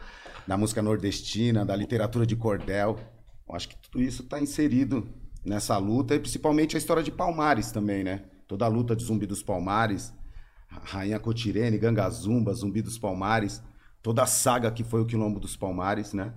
da 0.45 0.55
música 0.55 0.81
nordestina, 0.81 1.65
da 1.65 1.75
literatura 1.75 2.25
de 2.25 2.35
cordel. 2.35 2.99
Eu 3.49 3.55
acho 3.55 3.69
que 3.69 3.77
tudo 3.77 3.99
isso 3.99 4.21
está 4.21 4.39
inserido 4.39 5.09
nessa 5.43 5.75
luta 5.77 6.13
e 6.13 6.19
principalmente 6.19 6.75
a 6.75 6.77
história 6.77 7.01
de 7.01 7.11
Palmares 7.11 7.71
também, 7.71 8.03
né? 8.03 8.25
Toda 8.47 8.65
a 8.65 8.67
luta 8.67 8.95
de 8.95 9.03
Zumbi 9.03 9.25
dos 9.25 9.41
Palmares, 9.41 10.13
Rainha 10.67 11.19
Cotirene, 11.19 11.79
Gangazumba, 11.79 12.53
Zumbi 12.53 12.81
dos 12.83 12.99
Palmares, 12.99 13.63
toda 14.03 14.21
a 14.21 14.27
saga 14.27 14.71
que 14.71 14.83
foi 14.83 15.01
o 15.01 15.05
Quilombo 15.05 15.39
dos 15.39 15.55
Palmares, 15.55 16.13
né? 16.13 16.31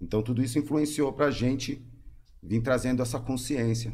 Então 0.00 0.22
tudo 0.22 0.40
isso 0.40 0.58
influenciou 0.58 1.12
pra 1.12 1.32
gente 1.32 1.84
vir 2.40 2.62
trazendo 2.62 3.02
essa 3.02 3.18
consciência. 3.18 3.92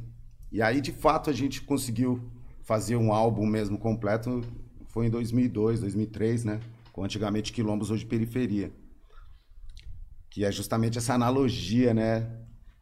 E 0.51 0.63
aí, 0.63 0.81
de 0.81 0.93
fato, 0.93 1.29
a 1.31 1.33
gente 1.33 1.61
conseguiu 1.63 2.23
fazer 2.63 2.97
um 2.97 3.13
álbum 3.13 3.47
mesmo 3.47 3.79
completo, 3.79 4.43
foi 4.89 5.07
em 5.07 5.11
2002, 5.11 5.81
2003, 5.81 6.45
né? 6.45 6.61
Com 6.93 7.05
antigamente 7.05 7.53
Quilombos, 7.53 7.91
hoje 7.91 8.07
Periferia. 8.07 8.73
Que 10.31 10.45
é 10.45 10.53
justamente 10.53 10.99
essa 10.99 11.15
analogia, 11.15 11.93
né? 11.93 12.31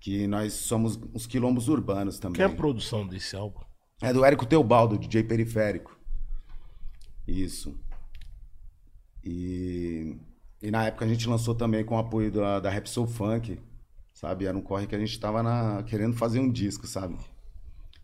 Que 0.00 0.26
nós 0.26 0.52
somos 0.52 0.98
os 1.12 1.26
quilombos 1.26 1.68
urbanos 1.68 2.18
também. 2.18 2.36
Que 2.36 2.42
é 2.42 2.46
a 2.46 2.50
produção 2.54 3.06
desse 3.06 3.34
álbum? 3.34 3.60
É 4.02 4.12
do 4.12 4.24
Érico 4.24 4.44
Teobaldo, 4.46 4.98
DJ 4.98 5.22
Periférico. 5.24 5.96
Isso. 7.26 7.78
E, 9.24 10.16
e 10.62 10.70
na 10.70 10.84
época 10.86 11.04
a 11.04 11.08
gente 11.08 11.28
lançou 11.28 11.54
também 11.54 11.84
com 11.84 11.94
o 11.96 11.98
apoio 11.98 12.30
da, 12.30 12.60
da 12.60 12.70
Rap 12.70 12.86
Soul 12.88 13.06
Funk, 13.06 13.58
sabe? 14.12 14.44
Era 14.46 14.56
um 14.56 14.60
corre 14.62 14.86
que 14.86 14.94
a 14.94 14.98
gente 14.98 15.18
tava 15.18 15.42
na- 15.42 15.82
querendo 15.84 16.14
fazer 16.16 16.40
um 16.40 16.50
disco, 16.50 16.86
sabe? 16.86 17.16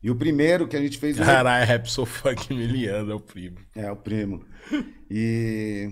E 0.02 0.11
o 0.11 0.14
primeiro 0.16 0.66
que 0.66 0.76
a 0.76 0.80
gente 0.80 0.97
fez... 0.99 1.19
o- 1.19 1.23
Caralho, 1.25 1.66
rap 1.66 1.87
sou 1.90 2.07
funk 2.07 2.54
miliano, 2.54 3.12
é 3.12 3.14
o 3.14 3.21
primo. 3.21 3.59
É, 3.75 3.90
o 3.92 3.97
primo. 3.97 4.45
E... 5.11 5.90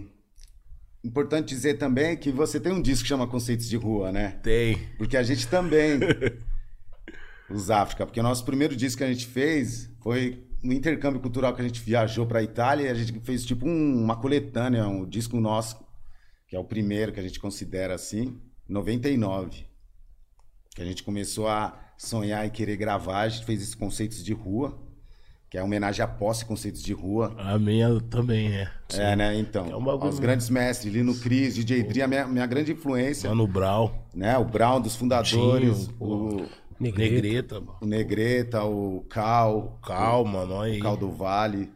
Importante 1.05 1.49
dizer 1.55 1.75
também 1.75 2.17
que 2.17 2.31
você 2.33 2.59
tem 2.59 2.73
um 2.73 2.83
disco 2.83 3.03
que 3.03 3.09
chama 3.09 3.27
Conceitos 3.27 3.69
de 3.69 3.77
Rua, 3.77 4.11
né? 4.11 4.39
Tem. 4.43 4.77
Porque 4.99 5.17
a 5.17 5.23
gente 5.23 5.47
também. 5.47 5.99
Os 7.51 7.71
África. 7.71 8.05
Porque 8.05 8.21
o 8.21 8.23
nosso 8.23 8.45
primeiro 8.45 8.75
disco 8.77 8.99
que 8.99 9.05
a 9.05 9.13
gente 9.13 9.27
fez 9.27 9.91
foi 10.03 10.45
no 10.63 10.73
intercâmbio 10.73 11.21
cultural 11.21 11.55
que 11.55 11.63
a 11.63 11.65
gente 11.65 11.81
viajou 11.81 12.27
pra 12.27 12.43
Itália 12.43 12.87
e 12.87 12.89
a 12.91 12.95
gente 12.95 13.19
fez 13.21 13.45
tipo 13.45 13.67
um- 13.67 14.03
uma 14.03 14.17
coletânea, 14.17 14.87
um 14.89 15.09
disco 15.09 15.39
nosso, 15.41 15.79
que 16.49 16.57
é 16.57 16.59
o 16.59 16.65
primeiro 16.65 17.13
que 17.13 17.21
a 17.21 17.23
gente 17.23 17.39
considera 17.41 17.95
assim, 17.95 18.39
99. 18.69 19.67
Que 20.75 20.83
a 20.83 20.85
gente 20.85 21.03
começou 21.05 21.49
a 21.49 21.81
sonhar 21.99 22.47
e 22.47 22.51
querer 22.51 22.77
gravar, 22.77 23.21
a 23.23 23.29
gente 23.29 23.45
fez 23.45 23.61
esses 23.61 23.75
conceitos 23.75 24.25
de 24.25 24.33
rua. 24.33 24.79
que 25.51 25.57
é 25.57 25.63
homenagem 25.63 26.05
à 26.05 26.07
posse 26.07 26.45
conceitos 26.45 26.83
de 26.83 26.93
rua. 26.93 27.35
A 27.39 27.59
minha 27.59 27.99
também 28.11 28.53
é. 28.55 28.71
É, 28.93 29.17
né? 29.17 29.35
Então, 29.39 29.65
É 29.71 29.75
um 29.75 29.83
bagulho- 29.83 30.11
os 30.11 30.19
grandes 30.19 30.51
mestres, 30.51 30.93
Lino 30.93 31.15
Cris, 31.19 31.55
DJ 31.55 31.83
Dri, 31.85 32.03
a 32.03 32.07
minha, 32.07 32.27
minha 32.27 32.45
grande 32.45 32.73
influência, 32.73 33.31
Mano 33.31 33.47
Brau, 33.47 34.07
né? 34.15 34.37
O 34.37 34.45
Brown 34.45 34.79
dos 34.79 34.95
fundadores, 34.95 35.87
Tinho, 35.87 35.97
o, 35.99 36.47
Negrito. 36.79 37.15
Negreta, 37.15 37.61
mano. 37.61 37.79
o 37.81 37.87
Negreta, 37.87 38.63
o 38.65 39.07
Cal, 39.09 39.79
Calma, 39.83 40.45
nós 40.45 40.65
aí. 40.65 40.79
o 40.79 40.83
Cal 40.83 40.97
do 40.99 41.11
Vale, 41.11 41.71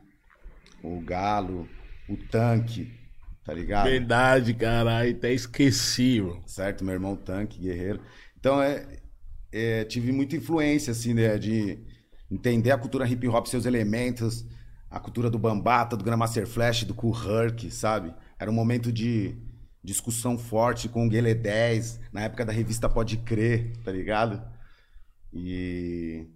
o 0.82 1.00
Galo, 1.00 1.66
o 2.06 2.16
Tanque, 2.30 2.92
tá 3.42 3.54
ligado? 3.54 3.84
Verdade, 3.86 4.52
caralho, 4.52 5.12
até 5.16 5.32
esqueci, 5.32 6.20
mano. 6.20 6.42
certo? 6.44 6.84
Meu 6.84 6.92
irmão 6.92 7.16
tanque, 7.16 7.58
guerreiro. 7.58 8.00
Então, 8.38 8.60
é, 8.60 8.84
é, 9.52 9.84
tive 9.84 10.12
muita 10.12 10.36
influência, 10.36 10.92
assim, 10.92 11.14
né, 11.14 11.38
de 11.38 11.78
entender 12.30 12.70
a 12.70 12.78
cultura 12.78 13.06
hip 13.08 13.26
hop, 13.28 13.46
seus 13.46 13.66
elementos, 13.66 14.44
a 14.90 14.98
cultura 15.00 15.30
do 15.30 15.38
Bambata, 15.38 15.96
do 15.96 16.04
Grandmaster 16.04 16.46
Flash, 16.46 16.84
do 16.84 16.94
Cool 16.94 17.14
Herc, 17.14 17.70
sabe? 17.70 18.14
Era 18.38 18.50
um 18.50 18.54
momento 18.54 18.92
de 18.92 19.36
discussão 19.84 20.38
forte 20.38 20.88
com 20.88 21.06
o 21.06 21.08
Guele 21.08 21.34
10, 21.34 22.00
na 22.12 22.22
época 22.22 22.44
da 22.44 22.52
revista 22.52 22.88
Pode 22.88 23.18
Crer, 23.18 23.76
tá 23.84 23.92
ligado? 23.92 24.42
E, 25.32 26.26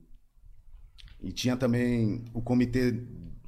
e 1.20 1.32
tinha 1.32 1.56
também 1.56 2.24
o 2.32 2.42
comitê 2.42 2.92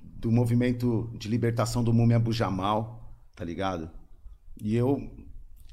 do 0.02 0.30
movimento 0.32 1.12
de 1.18 1.28
libertação 1.28 1.84
do 1.84 1.92
Múmia 1.92 2.16
Abu 2.16 2.32
Jamal, 2.32 3.14
tá 3.36 3.44
ligado? 3.44 3.90
E 4.62 4.76
eu, 4.76 5.10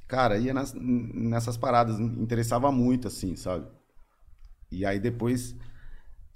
cara, 0.07 0.37
ia 0.37 0.53
nas- 0.53 0.73
nessas 0.75 1.57
paradas, 1.57 1.99
me 1.99 2.21
interessava 2.21 2.71
muito, 2.71 3.07
assim, 3.07 3.35
sabe? 3.35 3.67
E 4.75 4.85
aí 4.85 4.99
depois 4.99 5.55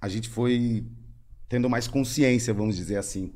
a 0.01 0.07
gente 0.07 0.29
foi 0.29 0.85
tendo 1.49 1.69
mais 1.69 1.87
consciência, 1.87 2.53
vamos 2.53 2.77
dizer 2.77 2.97
assim. 2.97 3.33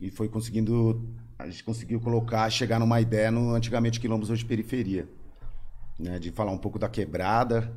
E 0.00 0.10
foi 0.10 0.28
conseguindo, 0.28 1.08
a 1.38 1.48
gente 1.48 1.62
conseguiu 1.62 2.00
colocar, 2.00 2.50
chegar 2.50 2.80
numa 2.80 3.00
ideia 3.00 3.30
no 3.30 3.54
antigamente 3.54 4.00
Quilombos 4.00 4.30
hoje 4.30 4.44
periferia, 4.44 5.08
né? 5.98 6.18
De 6.18 6.32
falar 6.32 6.50
um 6.50 6.58
pouco 6.58 6.78
da 6.78 6.88
quebrada, 6.88 7.72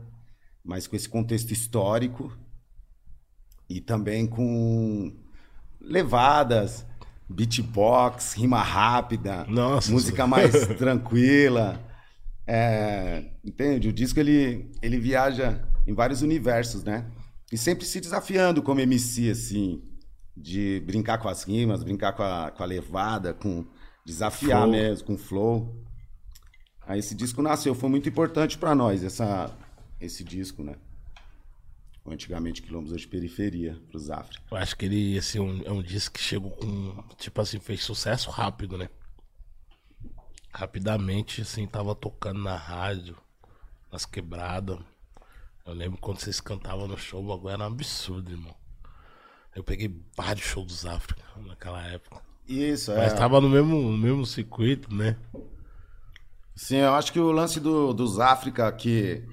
mas 0.64 0.88
com 0.88 0.96
esse 0.96 1.08
contexto 1.08 1.52
histórico 1.52 2.36
e 3.70 3.80
também 3.80 4.26
com 4.26 5.14
levadas, 5.80 6.86
beatbox, 7.30 8.34
rima 8.34 8.62
rápida, 8.62 9.46
Nossa. 9.46 9.92
música 9.92 10.26
mais 10.26 10.52
tranquila. 10.78 11.80
É, 12.48 13.26
entende? 13.44 13.88
O 13.88 13.94
disco 13.94 14.20
ele, 14.20 14.72
ele 14.82 15.00
viaja 15.00 15.64
em 15.92 15.96
vários 15.96 16.22
universos, 16.22 16.84
né? 16.84 17.10
E 17.52 17.58
sempre 17.58 17.86
se 17.86 18.00
desafiando 18.00 18.64
como 18.64 18.80
MC, 18.80 19.30
assim, 19.30 19.84
de 20.36 20.82
brincar 20.86 21.18
com 21.18 21.28
as 21.28 21.44
rimas, 21.44 21.84
brincar 21.84 22.14
com 22.14 22.24
a, 22.24 22.50
com 22.52 22.64
a 22.64 22.66
levada, 22.66 23.34
com 23.34 23.66
desafiar 24.06 24.62
Flow. 24.62 24.72
mesmo, 24.72 25.06
com 25.06 25.18
flow. 25.18 25.86
Aí 26.88 27.00
esse 27.00 27.14
disco 27.14 27.42
nasceu, 27.42 27.76
foi 27.76 27.90
muito 27.90 28.10
importante 28.10 28.58
pra 28.58 28.74
nós, 28.74 29.04
essa, 29.04 29.56
esse 30.00 30.24
disco, 30.24 30.64
né? 30.64 30.76
O 32.04 32.12
Antigamente 32.12 32.64
Quilombos 32.64 32.92
hoje 32.92 33.06
periferia, 33.08 33.80
pros 33.90 34.10
África. 34.10 34.42
Eu 34.50 34.58
acho 34.58 34.76
que 34.76 34.86
ele 34.86 35.18
assim, 35.20 35.40
um- 35.40 35.62
é 35.64 35.72
um 35.72 35.84
disco 35.84 36.16
que 36.16 36.24
chegou 36.24 36.50
com. 36.50 37.04
Tipo 37.18 37.42
assim, 37.42 37.60
fez 37.60 37.84
sucesso 37.84 38.32
rápido, 38.32 38.76
né? 38.76 38.90
Rapidamente, 40.54 41.42
assim, 41.42 41.68
tava 41.68 41.94
tocando 41.96 42.42
na 42.42 42.56
rádio, 42.56 43.16
nas 43.92 44.06
quebradas. 44.06 44.80
Eu 45.66 45.74
lembro 45.74 46.00
quando 46.00 46.20
vocês 46.20 46.40
cantavam 46.40 46.88
no 46.88 46.98
show, 46.98 47.24
o 47.24 47.28
bagulho 47.28 47.54
era 47.54 47.64
um 47.64 47.68
absurdo, 47.68 48.32
irmão. 48.32 48.56
Eu 49.56 49.64
peguei 49.64 49.94
vários 50.16 50.46
shows 50.46 50.68
dos 50.68 50.86
África 50.86 51.24
naquela 51.46 51.82
época. 51.88 52.22
Isso, 52.48 52.92
Mas 52.92 53.14
é. 53.14 53.16
tava 53.16 53.40
no 53.40 53.50
mesmo, 53.50 53.76
no 53.92 53.98
mesmo 53.98 54.26
circuito, 54.26 54.94
né? 54.94 55.16
Sim, 56.56 56.78
eu 56.78 56.94
acho 56.94 57.12
que 57.14 57.20
o 57.20 57.32
lance 57.32 57.60
do, 57.60 57.94
dos 57.94 58.20
África 58.20 58.72
que 58.72 59.24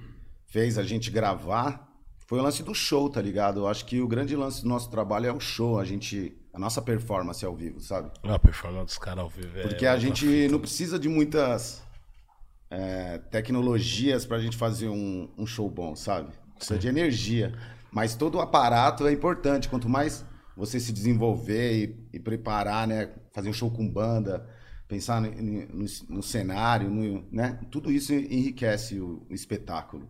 fez 0.46 0.78
a 0.78 0.82
gente 0.82 1.10
gravar 1.10 1.88
foi 2.26 2.38
o 2.38 2.42
lance 2.42 2.62
do 2.62 2.74
show, 2.74 3.08
tá 3.08 3.22
ligado? 3.22 3.60
Eu 3.60 3.68
acho 3.68 3.84
que 3.86 4.00
o 4.00 4.06
grande 4.06 4.36
lance 4.36 4.62
do 4.62 4.68
nosso 4.68 4.90
trabalho 4.90 5.26
é 5.26 5.32
o 5.32 5.40
show, 5.40 5.78
a 5.78 5.84
gente. 5.84 6.36
A 6.52 6.58
nossa 6.58 6.82
performance 6.82 7.44
ao 7.44 7.54
vivo, 7.54 7.80
sabe? 7.80 8.10
A 8.24 8.38
performance 8.38 8.86
dos 8.86 8.98
caras 8.98 9.20
ao 9.20 9.28
vivo 9.30 9.58
é 9.58 9.62
Porque 9.62 9.86
a 9.86 9.96
gente 9.96 10.48
não 10.48 10.58
precisa 10.58 10.98
de 10.98 11.08
muitas 11.08 11.82
é, 12.70 13.18
tecnologias 13.30 14.26
pra 14.26 14.38
gente 14.38 14.56
fazer 14.56 14.88
um, 14.88 15.28
um 15.38 15.46
show 15.46 15.68
bom, 15.70 15.94
sabe? 15.96 16.30
Precisa 16.56 16.78
de 16.78 16.88
energia. 16.88 17.54
Mas 17.90 18.14
todo 18.14 18.36
o 18.36 18.40
aparato 18.40 19.06
é 19.06 19.12
importante. 19.12 19.68
Quanto 19.68 19.88
mais 19.88 20.24
você 20.56 20.78
se 20.80 20.92
desenvolver 20.92 21.72
e, 22.12 22.16
e 22.16 22.18
preparar, 22.20 22.86
né? 22.86 23.10
Fazer 23.32 23.48
um 23.48 23.52
show 23.52 23.70
com 23.70 23.88
banda, 23.88 24.46
pensar 24.86 25.20
no, 25.20 25.30
no- 25.30 25.86
no 26.08 26.22
cenário, 26.22 26.90
no- 26.90 27.24
né? 27.32 27.58
Tudo 27.70 27.90
isso 27.90 28.12
enriquece 28.12 28.98
o, 29.00 29.24
o 29.30 29.34
espetáculo. 29.34 30.08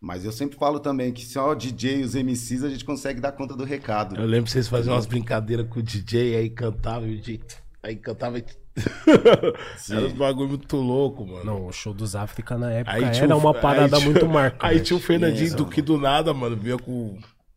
Mas 0.00 0.22
eu 0.24 0.32
sempre 0.32 0.58
falo 0.58 0.78
também 0.80 1.12
que 1.12 1.24
só 1.24 1.52
o 1.52 1.54
DJ 1.54 2.00
e 2.00 2.04
os 2.04 2.14
MCs 2.14 2.62
a 2.62 2.68
gente 2.68 2.84
consegue 2.84 3.20
dar 3.22 3.32
conta 3.32 3.56
do 3.56 3.64
recado. 3.64 4.16
Eu 4.16 4.26
lembro 4.26 4.44
que 4.44 4.50
vocês 4.50 4.68
faziam 4.68 4.94
umas 4.94 5.06
brincadeiras 5.06 5.66
com 5.66 5.80
o 5.80 5.82
DJ, 5.82 6.36
aí 6.36 6.50
cantava, 6.50 7.06
e 7.08 7.14
o 7.14 7.20
DJ. 7.20 7.40
Aí 7.82 7.96
cantava. 7.96 8.38
e- 8.38 8.44
Era 9.90 10.06
um 10.06 10.14
bagulho 10.14 10.48
muito 10.48 10.76
louco, 10.76 11.26
mano. 11.26 11.44
Não, 11.44 11.66
o 11.66 11.72
show 11.72 11.94
dos 11.94 12.16
África 12.16 12.56
na 12.58 12.70
época 12.72 12.96
Aí 12.96 13.10
tinha 13.10 13.24
era 13.24 13.36
o- 13.36 13.38
uma 13.38 13.54
parada 13.54 13.96
aí 13.96 14.02
tinha- 14.02 14.12
muito 14.12 14.28
marcante. 14.28 14.66
Aí 14.66 14.80
tinha 14.80 14.96
o 14.96 15.00
Fernandinho 15.00 15.46
Isso, 15.46 15.56
do 15.56 15.66
que 15.66 15.80
do 15.80 15.96
nada, 15.98 16.34
mano, 16.34 16.56
vinha 16.56 16.76
com 16.78 17.16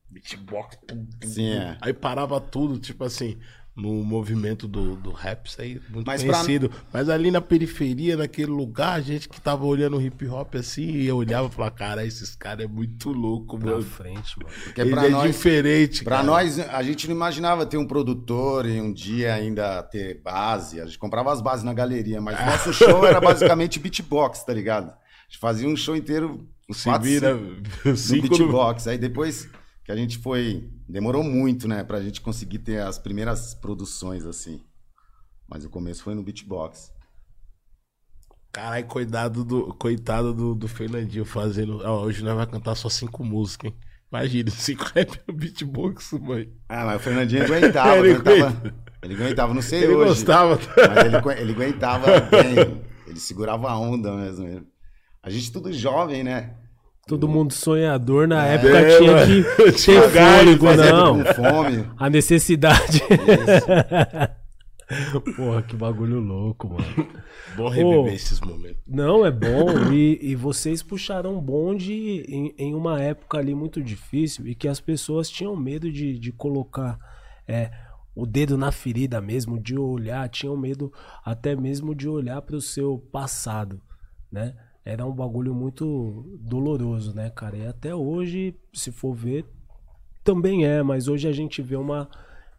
beatbox. 0.10 0.78
Sim, 1.24 1.50
é. 1.54 1.78
Aí 1.82 1.94
parava 1.94 2.40
tudo, 2.40 2.78
tipo 2.80 3.04
assim, 3.04 3.38
no 3.78 4.04
movimento 4.04 4.68
do, 4.68 4.96
do 4.96 5.12
rap, 5.12 5.46
isso 5.46 5.62
aí 5.62 5.80
muito 5.92 6.08
Mas 6.08 6.24
pra- 6.24 6.34
conhecido. 6.34 6.72
Mas 6.92 7.08
ali 7.10 7.30
na 7.30 7.40
periferia, 7.40 8.18
naquele 8.18 8.50
lugar, 8.50 8.94
a 8.94 9.02
gente 9.02 9.30
que 9.30 9.40
tava 9.40 9.66
olhando 9.66 9.98
o 9.98 10.02
hip 10.02 10.28
hop 10.28 10.56
assim, 10.56 10.82
e 10.94 11.06
eu 11.06 11.18
olhava 11.18 11.48
e 11.48 11.52
falava, 11.52 11.76
cara, 11.76 12.04
esses 12.04 12.36
caras 12.36 12.66
é 12.66 12.68
muito 12.68 13.12
louco, 13.12 13.56
Pra 13.60 13.70
mano. 13.74 13.84
frente, 13.84 14.34
mano. 14.40 14.50
Porque 14.64 14.82
Ele 14.82 14.90
pra 14.90 15.06
é 15.06 15.10
nós, 15.10 15.28
diferente, 15.32 16.04
Pra 16.04 16.16
cara. 16.18 16.28
nós, 16.28 16.60
a 16.60 16.82
gente 16.82 17.08
não 17.08 17.16
imaginava 17.16 17.68
ter 17.68 17.78
um 17.78 17.86
produtor 17.86 18.66
e 18.66 18.82
um 18.82 18.92
dia 18.92 19.36
ainda 19.36 19.84
ter 19.84 20.22
base. 20.24 20.82
A 20.82 20.86
gente 20.88 20.98
comprava 20.98 21.32
as 21.32 21.40
bases 21.40 21.64
na 21.64 21.74
galeria, 21.74 22.20
mas 22.20 22.36
nosso 22.44 22.74
show 22.74 23.06
era 23.06 23.22
basicamente 23.22 23.80
beatbox, 23.80 24.44
tá 24.44 24.54
ligado? 24.56 24.88
A 24.90 25.30
gente 25.30 25.38
fazia 25.40 25.68
um 25.70 25.76
show 25.76 25.96
inteiro 25.96 26.48
Se 26.72 26.86
quatro, 26.86 27.08
vira 27.08 27.38
cinco, 27.38 27.94
cinco 27.96 28.28
no... 28.28 28.38
beatbox. 28.38 28.88
Aí 28.88 28.98
depois 28.98 29.48
que 29.86 29.92
a 29.92 29.96
gente 29.96 30.18
foi. 30.18 30.68
Demorou 30.88 31.24
muito, 31.24 31.68
né, 31.68 31.84
pra 31.84 32.02
gente 32.02 32.22
conseguir 32.22 32.60
ter 32.60 32.82
as 32.82 32.98
primeiras 32.98 33.54
produções 33.54 34.26
assim. 34.26 34.62
Mas 35.48 35.66
o 35.66 35.70
começo 35.70 36.04
foi 36.04 36.16
no 36.16 36.24
beatbox. 36.24 36.92
Caralho, 38.52 38.86
coitado 38.88 39.44
do, 39.44 39.74
coitado 39.76 40.34
do, 40.34 40.56
do 40.56 40.68
Fernandinho 40.68 41.26
fazendo. 41.26 41.82
Ó, 41.84 42.04
hoje 42.04 42.24
nós 42.24 42.34
vamos 42.34 42.52
cantar 42.52 42.76
só 42.76 42.90
cinco 42.90 43.24
músicas, 43.24 43.72
hein? 43.72 43.78
Imagina, 44.12 44.50
cinco 44.52 44.86
rap 44.96 45.20
no 45.28 45.34
beatbox, 45.34 46.14
mãe. 46.14 46.50
Ah, 46.70 46.86
mas 46.86 46.96
o 46.96 47.04
Fernandinho 47.04 47.44
aguentava, 47.44 47.98
Ele 48.00 48.14
aguentava. 48.16 48.48
aguenta. 48.48 48.76
Ele 49.04 49.14
aguentava, 49.14 49.54
não 49.54 49.62
sei 49.62 49.84
Ele 49.84 49.94
hoje. 49.94 50.10
gostava. 50.10 50.56
Mas 50.56 51.06
ele, 51.06 51.42
ele 51.42 51.52
aguentava 51.54 52.06
bem. 52.22 52.82
Ele 53.06 53.20
segurava 53.20 53.70
a 53.70 53.78
onda 53.78 54.16
mesmo. 54.16 54.66
A 55.22 55.30
gente 55.30 55.52
tudo 55.52 55.72
jovem, 55.72 56.24
né? 56.24 56.56
Todo 57.08 57.28
mundo 57.28 57.54
sonhador 57.54 58.28
na 58.28 58.46
época 58.46 58.80
É, 58.80 58.98
tinha 58.98 59.12
mano. 59.14 59.26
que 59.26 59.72
Tinha 59.84 60.02
ter 60.10 60.10
fôlego, 60.38 60.74
não. 60.76 61.24
com 61.24 61.34
fome. 61.34 61.86
A 61.98 62.10
necessidade. 62.10 63.02
Porra, 65.36 65.62
que 65.64 65.76
bagulho 65.76 66.20
louco, 66.20 66.70
mano. 66.70 67.08
Bom 67.58 67.68
reviver 67.68 67.98
Ô. 68.00 68.08
esses 68.08 68.40
momentos. 68.40 68.82
Não, 68.88 69.26
é 69.26 69.32
bom. 69.32 69.92
E, 69.92 70.18
e 70.22 70.36
vocês 70.36 70.82
puxaram 70.82 71.38
um 71.38 71.42
bonde 71.42 71.94
em, 72.28 72.54
em 72.58 72.74
uma 72.74 73.02
época 73.02 73.38
ali 73.38 73.54
muito 73.54 73.82
difícil 73.84 74.48
e 74.48 74.56
que 74.56 74.68
as 74.68 74.80
pessoas 74.80 75.30
tinham 75.30 75.56
medo 75.58 75.92
de, 75.92 76.18
de 76.18 76.32
colocar 76.32 76.98
é, 77.48 77.70
o 78.16 78.26
dedo 78.26 78.58
na 78.58 78.72
ferida 78.72 79.20
mesmo, 79.20 79.60
de 79.60 79.78
olhar, 79.78 80.28
tinham 80.30 80.56
medo 80.56 80.92
até 81.26 81.54
mesmo 81.56 81.94
de 81.94 82.08
olhar 82.08 82.42
para 82.42 82.56
o 82.56 82.62
seu 82.62 82.98
passado, 83.12 83.82
né? 84.32 84.54
Era 84.90 85.06
um 85.06 85.12
bagulho 85.12 85.54
muito 85.54 86.24
doloroso, 86.40 87.14
né, 87.14 87.30
cara? 87.30 87.58
E 87.58 87.68
até 87.68 87.94
hoje, 87.94 88.56
se 88.74 88.90
for 88.90 89.14
ver, 89.14 89.46
também 90.24 90.66
é, 90.66 90.82
mas 90.82 91.10
hoje 91.10 91.28
a 91.28 91.34
gente 91.34 91.62
vê 91.62 91.76
uma 91.76 92.10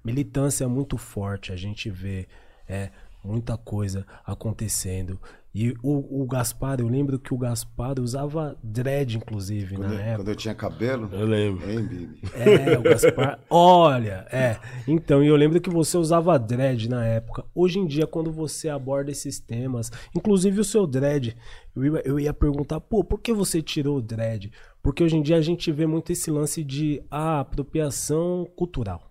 militância 0.04 0.68
muito 0.68 0.98
forte, 0.98 1.52
a 1.52 1.56
gente 1.56 1.88
vê 1.88 2.28
é, 2.68 2.90
muita 3.28 3.56
coisa 3.58 4.06
acontecendo. 4.24 5.20
E 5.54 5.72
o, 5.82 6.22
o 6.22 6.26
Gaspar, 6.26 6.78
eu 6.80 6.86
lembro 6.88 7.18
que 7.18 7.34
o 7.34 7.38
Gaspar 7.38 7.98
usava 7.98 8.56
dread, 8.62 9.16
inclusive, 9.16 9.76
Quando, 9.76 9.88
na 9.88 9.94
eu- 9.94 10.00
época. 10.00 10.16
quando 10.18 10.28
eu 10.28 10.36
tinha 10.36 10.54
cabelo. 10.54 11.08
Eu 11.12 11.26
lembro. 11.26 11.68
Hein, 11.70 11.84
Bibi? 11.86 12.20
É, 12.34 12.78
o 12.78 12.82
Gaspar. 12.82 13.40
Olha, 13.50 14.26
é. 14.30 14.56
Então, 14.86 15.22
e 15.22 15.26
eu 15.26 15.34
lembro 15.36 15.60
que 15.60 15.70
você 15.70 15.96
usava 15.98 16.38
dread 16.38 16.88
na 16.88 17.04
época. 17.04 17.44
Hoje 17.54 17.78
em 17.78 17.86
dia, 17.86 18.06
quando 18.06 18.30
você 18.30 18.68
aborda 18.68 19.10
esses 19.10 19.40
temas, 19.40 19.90
inclusive 20.14 20.60
o 20.60 20.64
seu 20.64 20.86
dread, 20.86 21.36
eu 21.74 21.84
ia, 21.84 22.02
eu 22.04 22.20
ia 22.20 22.34
perguntar, 22.34 22.80
pô, 22.80 23.02
por 23.02 23.18
que 23.18 23.32
você 23.32 23.60
tirou 23.62 23.96
o 23.98 24.02
dread? 24.02 24.52
Porque 24.82 25.02
hoje 25.02 25.16
em 25.16 25.22
dia 25.22 25.36
a 25.36 25.42
gente 25.42 25.72
vê 25.72 25.86
muito 25.86 26.12
esse 26.12 26.30
lance 26.30 26.62
de 26.62 27.02
ah, 27.10 27.40
apropriação 27.40 28.46
cultural. 28.54 29.10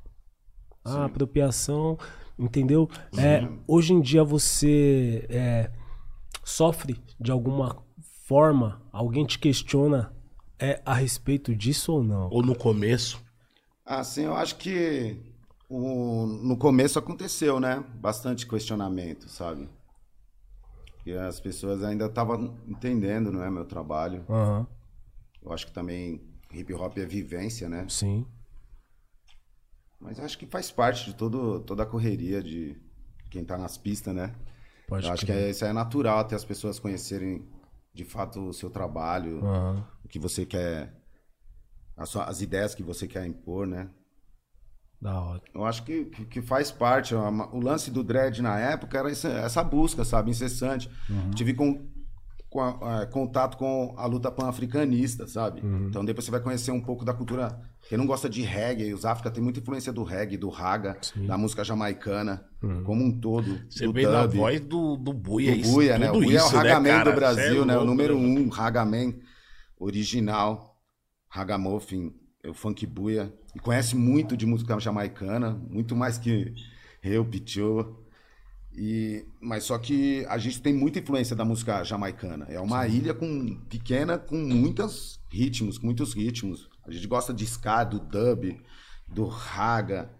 Ah, 0.85 1.03
apropriação, 1.05 1.97
entendeu? 2.37 2.89
É, 3.17 3.47
hoje 3.67 3.93
em 3.93 4.01
dia 4.01 4.23
você 4.23 5.25
é, 5.29 5.71
sofre 6.43 7.01
de 7.19 7.31
alguma 7.31 7.77
forma, 8.25 8.81
alguém 8.91 9.25
te 9.25 9.39
questiona 9.39 10.13
é, 10.59 10.81
a 10.85 10.93
respeito 10.93 11.55
disso 11.55 11.93
ou 11.93 12.03
não? 12.03 12.29
Ou 12.31 12.41
no 12.41 12.55
começo? 12.55 13.21
Assim, 13.85 14.23
eu 14.23 14.35
acho 14.35 14.57
que 14.57 15.17
o, 15.69 16.25
no 16.25 16.57
começo 16.57 16.99
aconteceu, 16.99 17.59
né? 17.59 17.83
Bastante 17.95 18.45
questionamento, 18.45 19.29
sabe? 19.29 19.69
E 21.05 21.13
as 21.13 21.39
pessoas 21.39 21.83
ainda 21.83 22.07
estavam 22.07 22.57
entendendo, 22.67 23.31
não 23.31 23.43
é, 23.43 23.49
meu 23.49 23.63
trabalho. 23.65 24.25
Aham, 24.29 24.67
Eu 25.41 25.53
acho 25.53 25.67
que 25.67 25.71
também 25.71 26.21
hip 26.53 26.73
hop 26.73 26.97
é 26.97 27.05
vivência, 27.05 27.69
né? 27.69 27.85
sim. 27.87 28.25
Mas 29.99 30.19
acho 30.19 30.37
que 30.37 30.45
faz 30.45 30.71
parte 30.71 31.05
de 31.05 31.15
todo, 31.15 31.59
toda 31.61 31.83
a 31.83 31.85
correria 31.85 32.41
de 32.41 32.75
quem 33.29 33.43
tá 33.43 33.57
nas 33.57 33.77
pistas, 33.77 34.13
né? 34.13 34.33
Pode 34.87 35.05
eu 35.05 35.11
acho 35.13 35.25
que 35.25 35.31
é, 35.31 35.49
isso 35.49 35.65
é 35.65 35.73
natural 35.73 36.19
até 36.19 36.35
as 36.35 36.45
pessoas 36.45 36.79
conhecerem 36.79 37.45
de 37.93 38.05
fato 38.05 38.39
o 38.47 38.53
seu 38.53 38.69
trabalho, 38.69 39.43
Aham. 39.43 39.85
o 40.05 40.07
que 40.07 40.19
você 40.19 40.45
quer, 40.45 40.93
as, 41.95 42.09
sua- 42.09 42.25
as 42.25 42.41
ideias 42.41 42.75
que 42.75 42.83
você 42.83 43.07
quer 43.07 43.25
impor, 43.25 43.65
né? 43.65 43.89
Da 45.01 45.19
hora. 45.19 45.41
Eu 45.53 45.65
acho 45.65 45.83
que, 45.83 46.05
que, 46.05 46.41
faz 46.41 46.71
parte. 46.71 47.13
O 47.13 47.59
lance 47.59 47.91
do 47.91 48.03
dread 48.03 48.41
na 48.41 48.57
época 48.59 48.97
era 48.97 49.11
essa, 49.11 49.27
essa 49.29 49.63
busca, 49.63 50.03
sabe? 50.03 50.31
Incessante. 50.31 50.89
Tive 51.35 51.53
com, 51.53 51.87
com 52.57 52.85
a- 52.85 53.01
é, 53.01 53.05
contato 53.05 53.55
com 53.55 53.93
a 53.97 54.05
luta 54.07 54.31
pan-africanista, 54.31 55.27
sabe? 55.27 55.61
Então 55.87 56.03
depois 56.03 56.25
você 56.25 56.31
vai 56.31 56.39
conhecer 56.39 56.71
um 56.71 56.81
pouco 56.81 57.05
da 57.05 57.13
cultura. 57.13 57.59
Quem 57.87 57.97
não 57.97 58.07
gosta 58.07 58.27
de 58.27 58.41
reggae, 58.41 58.93
os 58.93 59.05
África 59.05 59.29
tem 59.29 59.43
muita 59.43 59.59
influência 59.59 59.93
do 59.93 60.03
reggae, 60.03 60.37
do 60.37 60.49
raga, 60.49 60.97
da 61.27 61.37
música 61.37 61.63
jamaicana, 61.63 62.43
como 62.83 63.03
um 63.03 63.19
todo. 63.19 63.61
Você 63.69 63.85
do 63.85 63.93
veio 63.93 64.11
na 64.11 64.25
dub, 64.25 64.37
voz 64.37 64.59
do, 64.59 64.97
do 64.97 65.13
Buia. 65.13 65.51
do 65.53 65.57
isso- 65.59 65.71
Buia, 65.71 65.99
né? 65.99 66.09
O 66.09 66.13
tudo 66.13 66.23
Buia 66.25 66.39
é 66.39 66.41
o 66.41 66.45
isso, 66.45 66.55
né, 66.55 66.61
Ragaman 66.63 66.89
cara? 66.89 67.11
do 67.11 67.15
Brasil, 67.15 67.61
é 67.61 67.65
né? 67.65 67.73
O 67.73 67.77
louco, 67.77 67.85
número 67.91 68.19
né? 68.19 68.25
um, 68.41 68.49
Ragaman 68.49 69.13
original, 69.79 70.75
Ragamuffin, 71.29 72.11
é 72.43 72.49
o 72.49 72.53
Funk 72.53 72.85
Buia. 72.87 73.31
E 73.55 73.59
conhece 73.59 73.95
muito 73.95 74.35
de 74.35 74.45
música 74.45 74.79
jamaicana, 74.79 75.51
muito 75.69 75.95
mais 75.95 76.17
que 76.17 76.53
eu, 77.03 77.23
Pichot. 77.25 77.87
E, 78.79 79.25
mas 79.41 79.63
só 79.63 79.75
que 79.79 80.23
a 80.29 80.37
gente 80.37 80.61
tem 80.61 80.71
muita 80.71 80.99
influência 80.99 81.35
da 81.35 81.43
música 81.43 81.83
jamaicana. 81.83 82.45
É 82.47 82.59
uma 82.59 82.87
ilha 82.87 83.11
com, 83.11 83.59
pequena 83.61 84.19
com 84.19 84.37
muitos 84.37 85.19
ritmos, 85.31 85.79
com 85.79 85.87
muitos 85.87 86.13
ritmos. 86.13 86.69
A 86.85 86.91
gente 86.91 87.07
gosta 87.07 87.33
de 87.33 87.43
ska, 87.43 87.83
do 87.83 87.99
dub, 87.99 88.55
do 89.07 89.25
raga, 89.25 90.11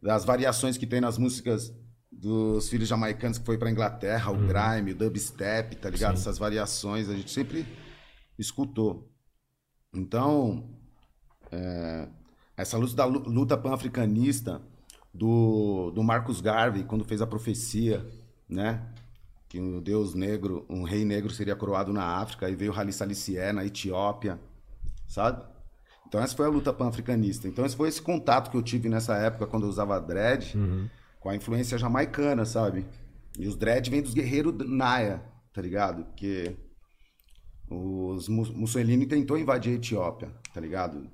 das 0.00 0.24
variações 0.24 0.76
que 0.76 0.86
tem 0.86 1.00
nas 1.00 1.18
músicas 1.18 1.74
dos 2.12 2.68
filhos 2.68 2.88
jamaicanos 2.88 3.38
que 3.38 3.44
foi 3.44 3.58
pra 3.58 3.68
Inglaterra, 3.68 4.30
o 4.30 4.36
grime, 4.46 4.92
o 4.92 4.94
dubstep, 4.94 5.74
tá 5.74 5.90
ligado? 5.90 6.14
Essas 6.14 6.38
variações 6.38 7.08
a 7.08 7.16
gente 7.16 7.32
sempre 7.32 7.66
escutou. 8.38 9.10
Então, 9.92 10.70
é, 11.50 12.08
essa 12.56 12.78
luta 12.78 12.94
da 12.94 13.04
lu- 13.06 13.28
luta 13.28 13.58
pan-africanista 13.58 14.62
do, 15.14 15.92
do 15.92 16.02
Marcus 16.02 16.40
Garvey, 16.40 16.82
quando 16.82 17.04
fez 17.04 17.22
a 17.22 17.26
profecia, 17.26 18.04
né? 18.48 18.82
Que 19.48 19.60
um 19.60 19.80
deus 19.80 20.14
negro, 20.14 20.66
um 20.68 20.82
rei 20.82 21.04
negro 21.04 21.30
seria 21.30 21.54
coroado 21.54 21.92
na 21.92 22.04
África, 22.04 22.50
e 22.50 22.56
veio 22.56 22.76
Haile 22.76 22.92
Selassie 22.92 23.52
na 23.52 23.64
Etiópia, 23.64 24.40
sabe? 25.06 25.44
Então 26.08 26.20
essa 26.20 26.34
foi 26.36 26.46
a 26.46 26.48
luta 26.48 26.72
pan-africanista. 26.72 27.46
Então 27.46 27.64
esse 27.64 27.76
foi 27.76 27.88
esse 27.88 28.02
contato 28.02 28.50
que 28.50 28.56
eu 28.56 28.62
tive 28.62 28.88
nessa 28.88 29.16
época, 29.16 29.46
quando 29.46 29.62
eu 29.62 29.68
usava 29.68 30.00
dread, 30.00 30.56
com 31.20 31.28
a 31.28 31.36
influência 31.36 31.78
jamaicana, 31.78 32.44
sabe? 32.44 32.84
E 33.38 33.46
os 33.46 33.56
dread 33.56 33.88
vêm 33.90 34.02
dos 34.02 34.14
guerreiros 34.14 34.54
Naya, 34.68 35.22
tá 35.52 35.62
ligado? 35.62 36.04
Porque 36.04 36.56
os 37.70 38.28
Mu- 38.28 38.52
Mussolini 38.54 39.06
tentou 39.06 39.38
invadir 39.38 39.72
a 39.72 39.76
Etiópia, 39.76 40.30
tá 40.52 40.60
ligado? 40.60 41.08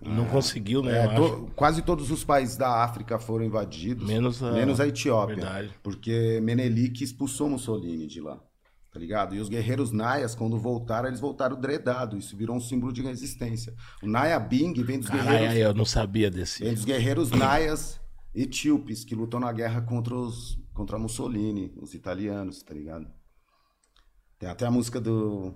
Não 0.00 0.26
conseguiu, 0.26 0.82
né? 0.82 1.06
É, 1.06 1.14
to- 1.16 1.50
quase 1.56 1.82
todos 1.82 2.10
os 2.10 2.22
países 2.22 2.56
da 2.56 2.84
África 2.84 3.18
foram 3.18 3.44
invadidos, 3.44 4.06
Menos 4.06 4.40
a- 4.42 4.52
menos 4.52 4.78
a 4.80 4.86
Etiópia, 4.86 5.34
Verdade. 5.36 5.74
porque 5.82 6.40
Menelik 6.42 7.02
expulsou 7.02 7.48
Mussolini 7.50 8.06
de 8.06 8.20
lá, 8.20 8.40
tá 8.92 8.98
ligado? 9.00 9.34
E 9.34 9.40
os 9.40 9.48
guerreiros 9.48 9.90
Nayas, 9.90 10.36
quando 10.36 10.56
voltaram, 10.56 11.08
eles 11.08 11.18
voltaram 11.18 11.60
dredado, 11.60 12.16
isso 12.16 12.36
virou 12.36 12.54
um 12.56 12.60
símbolo 12.60 12.92
de 12.92 13.02
resistência. 13.02 13.74
O 14.00 14.06
Naya 14.06 14.38
Bing 14.38 14.72
vem 14.84 15.00
dos 15.00 15.08
Caralho, 15.08 15.28
guerreiros, 15.30 15.54
aí 15.56 15.60
eu 15.62 15.74
não 15.74 15.84
sabia 15.84 16.30
desse. 16.30 16.62
vem 16.62 16.74
dos 16.74 16.84
guerreiros 16.84 17.30
Nayas 17.32 18.00
etíopes 18.32 19.04
que 19.04 19.16
lutam 19.16 19.40
na 19.40 19.52
guerra 19.52 19.80
contra 19.80 20.14
os 20.14 20.58
contra 20.72 20.96
Mussolini, 20.96 21.72
os 21.76 21.92
italianos, 21.92 22.62
tá 22.62 22.72
ligado? 22.72 23.04
Tem 24.38 24.48
até 24.48 24.64
a 24.64 24.70
música 24.70 25.00
do 25.00 25.52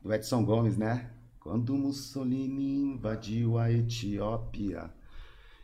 do 0.00 0.12
Edson 0.12 0.42
Gomes, 0.42 0.76
né? 0.78 1.10
Quando 1.44 1.76
Mussolini 1.76 2.76
invadiu 2.76 3.58
a 3.58 3.70
Etiópia. 3.70 4.90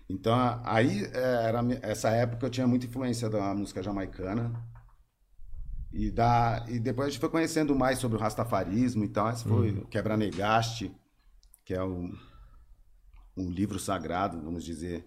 Então, 0.07 0.37
aí 0.62 1.05
é, 1.07 1.47
era 1.47 1.61
essa 1.81 2.11
época 2.11 2.45
eu 2.45 2.51
tinha 2.51 2.66
muita 2.66 2.85
influência 2.85 3.31
da 3.31 3.55
música 3.55 3.83
jamaicana. 3.83 4.53
E, 5.90 6.11
da, 6.11 6.66
e 6.69 6.79
depois 6.79 7.09
a 7.09 7.11
gente 7.11 7.19
foi 7.19 7.31
conhecendo 7.31 7.75
mais 7.75 7.99
sobre 7.99 8.19
o 8.19 8.21
rastafarismo 8.21 9.05
e 9.05 9.09
tal. 9.09 9.31
Esse 9.31 9.45
foi 9.45 9.71
o 9.71 9.87
Quebra 9.87 10.19
Negaste, 10.19 10.95
que 11.64 11.73
é 11.73 11.83
um, 11.83 12.12
um 13.35 13.51
livro 13.51 13.79
sagrado, 13.79 14.38
vamos 14.38 14.62
dizer, 14.62 15.03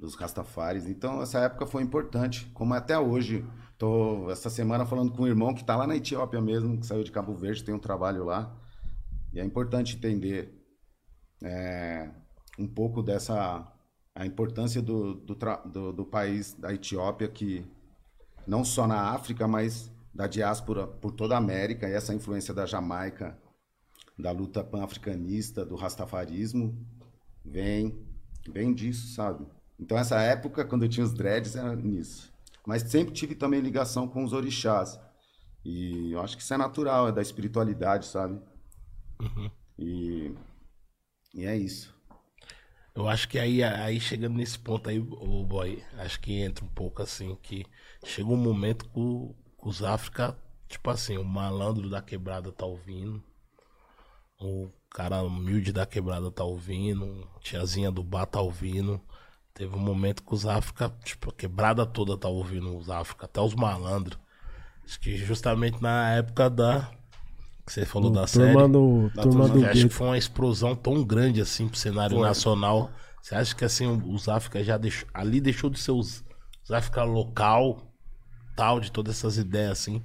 dos 0.00 0.14
Rastafaris. 0.14 0.86
Então, 0.86 1.20
essa 1.20 1.40
época 1.40 1.66
foi 1.66 1.82
importante, 1.82 2.50
como 2.54 2.72
até 2.72 2.98
hoje. 2.98 3.44
Tô 3.76 4.30
essa 4.30 4.48
semana 4.48 4.86
falando 4.86 5.12
com 5.12 5.24
um 5.24 5.26
irmão 5.26 5.52
que 5.52 5.60
está 5.60 5.76
lá 5.76 5.86
na 5.86 5.96
Etiópia 5.96 6.40
mesmo, 6.40 6.80
que 6.80 6.86
saiu 6.86 7.04
de 7.04 7.12
Cabo 7.12 7.34
Verde, 7.34 7.62
tem 7.62 7.74
um 7.74 7.78
trabalho 7.78 8.24
lá. 8.24 8.63
E 9.34 9.40
é 9.40 9.44
importante 9.44 9.96
entender 9.96 10.54
é, 11.42 12.08
um 12.58 12.68
pouco 12.68 13.02
dessa 13.02 13.70
a 14.14 14.24
importância 14.24 14.80
do, 14.80 15.14
do, 15.14 15.36
do, 15.66 15.92
do 15.92 16.04
país 16.04 16.54
da 16.54 16.72
Etiópia, 16.72 17.26
que 17.26 17.66
não 18.46 18.64
só 18.64 18.86
na 18.86 19.10
África, 19.10 19.48
mas 19.48 19.90
da 20.14 20.28
diáspora 20.28 20.86
por 20.86 21.10
toda 21.10 21.34
a 21.34 21.38
América, 21.38 21.88
e 21.88 21.92
essa 21.92 22.14
influência 22.14 22.54
da 22.54 22.64
Jamaica, 22.64 23.36
da 24.16 24.30
luta 24.30 24.62
pan-africanista, 24.62 25.66
do 25.66 25.74
rastafarismo, 25.74 26.78
vem, 27.44 28.06
vem 28.48 28.72
disso, 28.72 29.12
sabe? 29.14 29.44
Então, 29.80 29.98
essa 29.98 30.20
época, 30.20 30.64
quando 30.64 30.84
eu 30.84 30.88
tinha 30.88 31.04
os 31.04 31.12
dreads, 31.12 31.56
era 31.56 31.74
nisso. 31.74 32.32
Mas 32.64 32.82
sempre 32.82 33.12
tive 33.12 33.34
também 33.34 33.60
ligação 33.60 34.06
com 34.06 34.22
os 34.22 34.32
orixás. 34.32 35.00
E 35.64 36.12
eu 36.12 36.20
acho 36.20 36.36
que 36.36 36.42
isso 36.44 36.54
é 36.54 36.56
natural, 36.56 37.08
é 37.08 37.12
da 37.12 37.20
espiritualidade, 37.20 38.06
sabe? 38.06 38.40
E, 39.78 40.34
e 41.34 41.44
é 41.46 41.56
isso. 41.56 41.94
Eu 42.94 43.08
acho 43.08 43.28
que 43.28 43.38
aí, 43.38 43.62
aí 43.62 44.00
chegando 44.00 44.36
nesse 44.36 44.58
ponto 44.58 44.88
aí, 44.88 44.98
o 44.98 45.44
boy, 45.44 45.82
acho 45.98 46.20
que 46.20 46.32
entra 46.40 46.64
um 46.64 46.68
pouco 46.68 47.02
assim, 47.02 47.34
que 47.42 47.64
chega 48.04 48.28
um 48.28 48.36
momento 48.36 48.84
que, 48.88 48.98
o- 48.98 49.34
que 49.60 49.68
os 49.68 49.82
África, 49.82 50.36
tipo 50.68 50.90
assim, 50.90 51.16
o 51.18 51.24
malandro 51.24 51.88
da 51.90 52.00
quebrada 52.02 52.52
tá 52.52 52.64
ouvindo, 52.66 53.22
o 54.40 54.70
cara 54.90 55.22
humilde 55.22 55.72
da 55.72 55.86
quebrada 55.86 56.30
tá 56.30 56.44
ouvindo, 56.44 57.28
tiazinha 57.40 57.90
do 57.90 58.02
bar 58.02 58.26
tá 58.26 58.40
ouvindo. 58.40 59.00
Teve 59.52 59.74
um 59.76 59.78
momento 59.78 60.22
que 60.24 60.34
os 60.34 60.46
África, 60.46 60.90
tipo, 61.04 61.30
a 61.30 61.32
quebrada 61.32 61.86
toda 61.86 62.16
tá 62.18 62.28
ouvindo 62.28 62.76
os 62.76 62.90
África, 62.90 63.26
até 63.26 63.40
os 63.40 63.54
malandros. 63.54 64.18
Acho 64.84 65.00
que 65.00 65.16
justamente 65.18 65.82
na 65.82 66.12
época 66.14 66.50
da. 66.50 66.90
Que 67.66 67.72
você 67.72 67.86
falou 67.86 68.10
da 68.10 68.26
série. 68.26 68.52
Turma 68.52 68.68
do, 68.68 69.10
Da 69.14 69.22
turma 69.22 69.48
turma 69.48 69.60
do 69.60 69.66
acho 69.66 69.88
que 69.88 69.94
foi 69.94 70.06
uma 70.08 70.18
explosão 70.18 70.76
tão 70.76 71.02
grande 71.02 71.40
assim 71.40 71.66
pro 71.66 71.78
cenário 71.78 72.16
Foi. 72.16 72.26
nacional. 72.26 72.90
Você 73.22 73.34
acha 73.34 73.54
que 73.54 73.64
assim, 73.64 74.02
os 74.06 74.28
África 74.28 74.62
já 74.62 74.76
deixou. 74.76 75.08
Ali 75.14 75.40
deixou 75.40 75.70
de 75.70 75.80
ser 75.80 75.92
os, 75.92 76.22
os 76.62 76.70
África 76.70 77.02
local, 77.04 77.90
tal, 78.54 78.80
de 78.80 78.92
todas 78.92 79.16
essas 79.16 79.38
ideias 79.38 79.72
assim. 79.72 80.02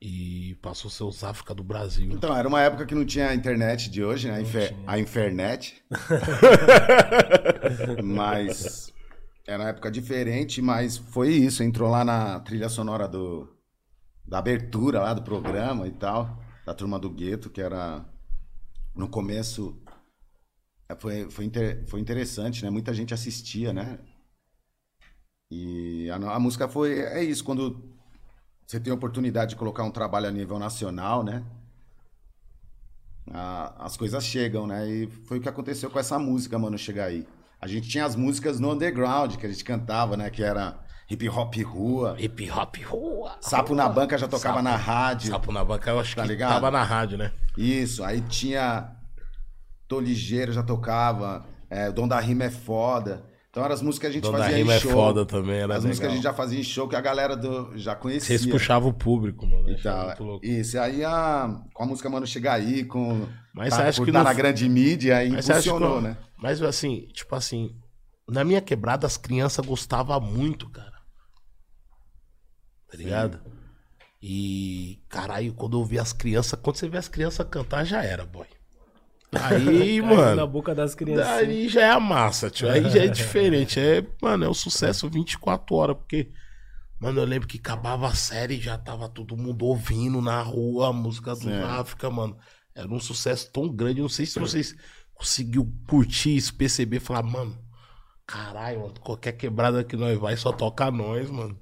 E 0.00 0.56
passou 0.62 0.88
a 0.88 0.92
ser 0.92 1.02
os 1.02 1.24
África 1.24 1.52
do 1.52 1.64
Brasil. 1.64 2.08
Então, 2.12 2.36
era 2.36 2.46
uma 2.46 2.60
época 2.60 2.86
que 2.86 2.94
não 2.94 3.04
tinha 3.04 3.30
a 3.30 3.34
internet 3.34 3.90
de 3.90 4.04
hoje, 4.04 4.28
né? 4.28 4.36
A, 4.36 4.40
infer... 4.40 4.76
a 4.86 4.98
Infernet. 5.00 5.82
mas 8.04 8.92
era 9.46 9.62
uma 9.62 9.68
época 9.70 9.90
diferente, 9.90 10.62
mas 10.62 10.96
foi 10.96 11.30
isso. 11.30 11.62
Entrou 11.62 11.90
lá 11.90 12.04
na 12.04 12.38
trilha 12.40 12.68
sonora 12.68 13.08
do... 13.08 13.48
da 14.24 14.38
abertura 14.38 15.00
lá 15.00 15.14
do 15.14 15.22
programa 15.22 15.88
e 15.88 15.92
tal, 15.92 16.38
da 16.66 16.74
turma 16.74 16.98
do 16.98 17.10
gueto, 17.10 17.50
que 17.50 17.62
era 17.62 18.04
no 18.94 19.08
começo. 19.08 19.76
é, 20.88 20.94
Foi, 20.96 21.30
foi, 21.30 21.44
inter- 21.44 21.84
foi 21.86 22.00
interessante, 22.00 22.62
né? 22.64 22.70
Muita 22.70 22.92
gente 22.94 23.14
assistia, 23.14 23.72
né? 23.72 23.98
E 25.50 26.08
a, 26.10 26.16
a 26.16 26.40
música 26.40 26.68
foi. 26.68 27.00
É 27.00 27.22
isso, 27.22 27.44
quando 27.44 27.82
você 28.66 28.80
tem 28.80 28.92
a 28.92 28.96
oportunidade 28.96 29.50
de 29.52 29.56
colocar 29.56 29.84
um 29.84 29.90
trabalho 29.92 30.28
a 30.28 30.32
nível 30.32 30.58
nacional, 30.58 31.24
né? 31.24 31.44
A- 33.32 33.84
as 33.86 33.96
coisas 33.96 34.24
chegam, 34.24 34.66
né? 34.66 34.88
E 34.88 35.06
foi 35.08 35.38
o 35.38 35.40
que 35.40 35.48
aconteceu 35.48 35.90
com 35.90 35.98
essa 35.98 36.18
música, 36.18 36.58
mano, 36.58 36.78
chegar 36.78 37.06
aí. 37.06 37.26
a 37.60 37.66
gente 37.66 37.88
tinha 37.88 38.04
as 38.04 38.14
músicas 38.14 38.60
no 38.60 38.70
underground 38.72 39.36
que 39.36 39.46
a 39.46 39.48
gente 39.50 39.64
cantava, 39.64 40.16
né? 40.16 40.30
Que 40.30 40.42
era 40.42 40.78
hip 41.10 41.28
hop 41.28 41.54
rua. 41.62 42.16
Hip 42.18 42.50
hop 42.50 42.76
rua. 42.84 43.36
Sapo 43.40 43.74
na 43.74 43.88
banca 43.88 44.16
já 44.18 44.26
tocava 44.28 44.56
Sapo. 44.56 44.64
na 44.64 44.76
rádio. 44.76 45.30
Sapo 45.30 45.52
na 45.52 45.64
banca, 45.64 45.90
eu 45.90 46.00
acho 46.00 46.14
Tá 46.16 46.22
que 46.22 46.28
ligado? 46.28 46.52
tava 46.54 46.70
na 46.70 46.82
rádio, 46.82 47.16
né? 47.18 47.32
Isso, 47.56 48.02
aí 48.04 48.20
tinha 48.22 48.92
Tô 49.88 50.00
Ligeiro 50.00 50.52
já 50.52 50.62
tocava, 50.62 51.44
é, 51.70 51.90
Dom 51.92 52.08
da 52.08 52.18
Rima 52.18 52.44
é 52.44 52.50
foda. 52.50 53.24
Então 53.50 53.64
eram 53.64 53.74
as 53.74 53.80
músicas 53.80 54.00
que 54.00 54.06
a 54.06 54.10
gente 54.10 54.22
Dona 54.24 54.38
fazia 54.44 54.56
Rima 54.58 54.72
em 54.74 54.76
é 54.76 54.80
show. 54.80 54.90
foda 54.92 55.24
também, 55.24 55.60
era 55.60 55.76
as 55.76 55.84
músicas 55.84 55.98
que 56.00 56.04
a 56.04 56.08
legal. 56.08 56.14
gente 56.16 56.24
já 56.24 56.34
fazia 56.34 56.60
em 56.60 56.62
show 56.62 56.86
que 56.88 56.94
a 56.96 57.00
galera 57.00 57.34
do, 57.34 57.72
já 57.78 57.94
conhecia. 57.94 58.36
Vocês 58.36 58.44
puxavam 58.50 58.90
o 58.90 58.92
público, 58.92 59.46
mano. 59.46 59.70
Isso 59.70 59.88
é 59.88 60.14
louco. 60.20 60.44
Isso, 60.44 60.78
aí 60.78 61.02
a, 61.02 61.58
com 61.72 61.84
a 61.84 61.86
música 61.86 62.10
Mano 62.10 62.26
Chega 62.26 62.52
Aí, 62.52 62.84
com 62.84 63.26
Mas 63.54 63.74
tá, 63.74 63.84
por 63.94 64.04
que 64.04 64.12
tá 64.12 64.18
no 64.18 64.24
na 64.24 64.34
grande 64.34 64.68
mídia, 64.68 65.16
aí 65.16 65.30
Mas 65.30 65.48
impulsionou, 65.48 65.96
que- 65.98 66.02
né? 66.08 66.16
Mas 66.36 66.60
assim, 66.60 67.08
tipo 67.14 67.34
assim, 67.34 67.70
na 68.28 68.44
minha 68.44 68.60
quebrada 68.60 69.06
as 69.06 69.16
crianças 69.16 69.64
gostavam 69.64 70.20
muito, 70.20 70.68
cara. 70.68 70.95
Tá 72.90 72.96
ligado? 72.96 73.40
E, 74.22 75.00
caralho, 75.08 75.52
quando 75.54 75.78
eu 75.78 75.84
vi 75.84 75.98
as 75.98 76.12
crianças, 76.12 76.58
quando 76.60 76.76
você 76.76 76.88
vê 76.88 76.98
as 76.98 77.08
crianças 77.08 77.46
cantar, 77.48 77.84
já 77.84 78.02
era, 78.02 78.24
boy. 78.24 78.46
Aí, 79.32 80.00
Caiu 80.00 80.06
na 80.06 80.14
mano, 80.14 80.46
boca 80.46 80.74
das 80.74 80.94
crianças. 80.94 81.26
daí 81.26 81.68
já 81.68 81.82
é 81.82 81.90
a 81.90 82.00
massa, 82.00 82.50
tio. 82.50 82.70
Aí 82.70 82.88
já 82.90 83.04
é 83.04 83.08
diferente. 83.08 83.78
É, 83.78 84.04
mano, 84.20 84.44
é 84.44 84.48
um 84.48 84.54
sucesso 84.54 85.08
24 85.10 85.74
horas, 85.74 85.96
porque, 85.96 86.30
mano, 86.98 87.20
eu 87.20 87.24
lembro 87.24 87.46
que 87.46 87.58
acabava 87.58 88.08
a 88.08 88.14
série 88.14 88.54
e 88.54 88.60
já 88.60 88.78
tava 88.78 89.08
todo 89.08 89.36
mundo 89.36 89.64
ouvindo 89.66 90.20
na 90.20 90.40
rua 90.42 90.88
a 90.88 90.92
música 90.92 91.34
do. 91.34 91.52
África, 91.64 92.10
mano. 92.10 92.36
Era 92.74 92.88
um 92.88 93.00
sucesso 93.00 93.50
tão 93.52 93.68
grande. 93.68 94.00
Não 94.02 94.08
sei 94.08 94.26
se 94.26 94.38
vocês 94.38 94.74
conseguiu 95.14 95.72
curtir 95.88 96.36
isso, 96.36 96.54
perceber, 96.54 97.00
falar, 97.00 97.22
mano, 97.22 97.56
caralho, 98.26 98.80
mano, 98.80 98.94
qualquer 99.00 99.32
quebrada 99.32 99.82
que 99.82 99.96
nós 99.96 100.18
vai 100.18 100.36
só 100.36 100.52
toca 100.52 100.90
nós, 100.90 101.30
mano. 101.30 101.58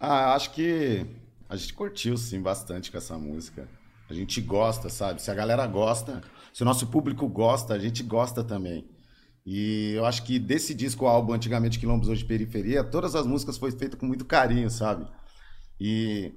Ah, 0.00 0.34
acho 0.34 0.52
que 0.52 1.04
a 1.48 1.56
gente 1.56 1.74
curtiu 1.74 2.16
sim 2.16 2.40
bastante 2.40 2.90
com 2.90 2.98
essa 2.98 3.18
música. 3.18 3.68
A 4.08 4.14
gente 4.14 4.40
gosta, 4.40 4.88
sabe? 4.88 5.20
Se 5.20 5.30
a 5.30 5.34
galera 5.34 5.66
gosta, 5.66 6.22
se 6.52 6.62
o 6.62 6.64
nosso 6.64 6.86
público 6.86 7.28
gosta, 7.28 7.74
a 7.74 7.78
gente 7.78 8.02
gosta 8.02 8.44
também. 8.44 8.88
E 9.44 9.94
eu 9.94 10.04
acho 10.04 10.22
que 10.24 10.38
desse 10.38 10.74
disco, 10.74 11.04
o 11.04 11.08
álbum 11.08 11.32
Antigamente 11.32 11.78
Quilombos 11.78 12.08
Hoje 12.08 12.24
Periferia, 12.24 12.84
todas 12.84 13.14
as 13.14 13.26
músicas 13.26 13.56
foi 13.58 13.72
feito 13.72 13.96
com 13.96 14.06
muito 14.06 14.24
carinho, 14.24 14.70
sabe? 14.70 15.06
E 15.80 16.32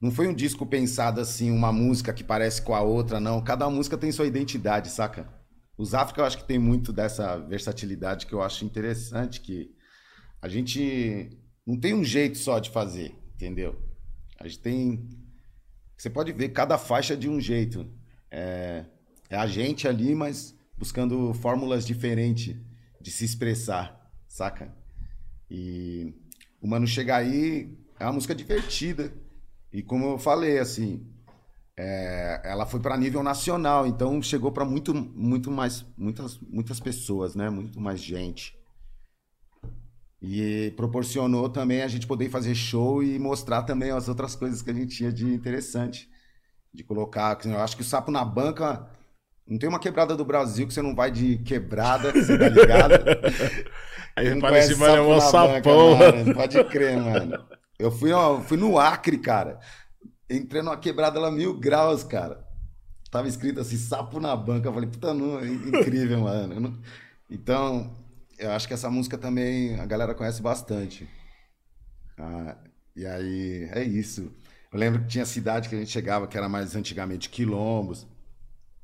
não 0.00 0.10
foi 0.10 0.26
um 0.26 0.34
disco 0.34 0.66
pensado 0.66 1.20
assim, 1.20 1.50
uma 1.50 1.72
música 1.72 2.12
que 2.12 2.24
parece 2.24 2.62
com 2.62 2.74
a 2.74 2.80
outra, 2.82 3.20
não. 3.20 3.42
Cada 3.42 3.68
música 3.70 3.96
tem 3.96 4.10
sua 4.10 4.26
identidade, 4.26 4.90
saca? 4.90 5.28
Os 5.78 5.94
África 5.94 6.20
eu 6.20 6.24
acho 6.24 6.38
que 6.38 6.44
tem 6.44 6.58
muito 6.58 6.92
dessa 6.92 7.36
versatilidade 7.36 8.26
que 8.26 8.32
eu 8.32 8.42
acho 8.42 8.64
interessante, 8.64 9.40
que 9.40 9.70
a 10.40 10.48
gente 10.48 11.30
não 11.66 11.78
tem 11.78 11.94
um 11.94 12.04
jeito 12.04 12.38
só 12.38 12.58
de 12.58 12.70
fazer, 12.70 13.14
entendeu? 13.34 13.80
A 14.38 14.46
gente 14.46 14.60
tem. 14.60 15.08
Você 15.96 16.10
pode 16.10 16.32
ver 16.32 16.50
cada 16.50 16.76
faixa 16.76 17.16
de 17.16 17.28
um 17.28 17.40
jeito. 17.40 17.86
É, 18.30 18.84
é 19.30 19.36
a 19.36 19.46
gente 19.46 19.88
ali, 19.88 20.14
mas 20.14 20.54
buscando 20.76 21.32
fórmulas 21.34 21.86
diferentes 21.86 22.56
de 23.00 23.10
se 23.10 23.24
expressar, 23.24 24.10
saca? 24.28 24.74
E 25.50 26.12
o 26.60 26.66
Mano 26.66 26.86
Chega 26.86 27.16
Aí 27.16 27.76
é 27.98 28.04
uma 28.04 28.14
música 28.14 28.34
divertida. 28.34 29.12
E 29.72 29.82
como 29.82 30.06
eu 30.06 30.18
falei, 30.18 30.58
assim, 30.58 31.06
é, 31.76 32.40
ela 32.44 32.66
foi 32.66 32.80
para 32.80 32.96
nível 32.96 33.22
nacional, 33.22 33.86
então 33.86 34.22
chegou 34.22 34.52
para 34.52 34.64
muito, 34.64 34.94
muito 34.94 35.50
mais, 35.50 35.84
muitas, 35.96 36.38
muitas 36.38 36.78
pessoas, 36.78 37.34
né? 37.34 37.50
Muito 37.50 37.80
mais 37.80 38.00
gente. 38.00 38.56
E 40.26 40.72
proporcionou 40.74 41.50
também 41.50 41.82
a 41.82 41.88
gente 41.88 42.06
poder 42.06 42.30
fazer 42.30 42.54
show 42.54 43.02
e 43.02 43.18
mostrar 43.18 43.62
também 43.62 43.90
as 43.90 44.08
outras 44.08 44.34
coisas 44.34 44.62
que 44.62 44.70
a 44.70 44.74
gente 44.74 44.96
tinha 44.96 45.12
de 45.12 45.26
interessante. 45.26 46.08
De 46.72 46.82
colocar. 46.82 47.38
Eu 47.44 47.60
acho 47.60 47.76
que 47.76 47.82
o 47.82 47.84
sapo 47.84 48.10
na 48.10 48.24
banca. 48.24 48.88
Não 49.46 49.58
tem 49.58 49.68
uma 49.68 49.78
quebrada 49.78 50.16
do 50.16 50.24
Brasil 50.24 50.66
que 50.66 50.72
você 50.72 50.80
não 50.80 50.94
vai 50.94 51.10
de 51.10 51.36
quebrada, 51.38 52.10
você 52.10 52.38
tá 52.38 52.48
ligado? 52.48 52.94
Aí 54.16 54.40
parece, 54.40 54.74
mano, 54.76 54.96
é 54.96 55.16
um 55.16 55.20
sapão, 55.20 55.52
banca, 55.52 55.70
mano. 55.70 56.16
mano. 56.16 56.34
Pode 56.34 56.64
crer, 56.64 56.96
mano. 56.96 57.44
Eu 57.78 57.90
fui, 57.90 58.10
ó, 58.10 58.40
fui 58.40 58.56
no 58.56 58.78
Acre, 58.78 59.18
cara. 59.18 59.60
Entrei 60.30 60.62
numa 60.62 60.78
quebrada 60.78 61.20
lá 61.20 61.30
mil 61.30 61.58
graus, 61.60 62.02
cara. 62.02 62.42
Tava 63.10 63.28
escrito 63.28 63.60
assim, 63.60 63.76
sapo 63.76 64.18
na 64.18 64.34
banca. 64.34 64.68
Eu 64.68 64.72
falei, 64.72 64.88
puta, 64.88 65.12
não, 65.12 65.38
é 65.38 65.46
incrível, 65.46 66.20
mano. 66.20 66.80
Então, 67.28 67.92
eu 68.38 68.50
acho 68.52 68.66
que 68.68 68.74
essa 68.74 68.90
música 68.90 69.16
também 69.18 69.78
a 69.78 69.86
galera 69.86 70.14
conhece 70.14 70.40
bastante. 70.42 71.08
Ah, 72.18 72.56
e 72.96 73.04
aí, 73.06 73.68
é 73.72 73.82
isso. 73.82 74.30
Eu 74.72 74.78
lembro 74.78 75.02
que 75.02 75.08
tinha 75.08 75.24
cidade 75.26 75.68
que 75.68 75.74
a 75.74 75.78
gente 75.78 75.90
chegava 75.90 76.26
que 76.26 76.36
era 76.36 76.48
mais 76.48 76.74
antigamente 76.76 77.28
quilombos. 77.28 78.06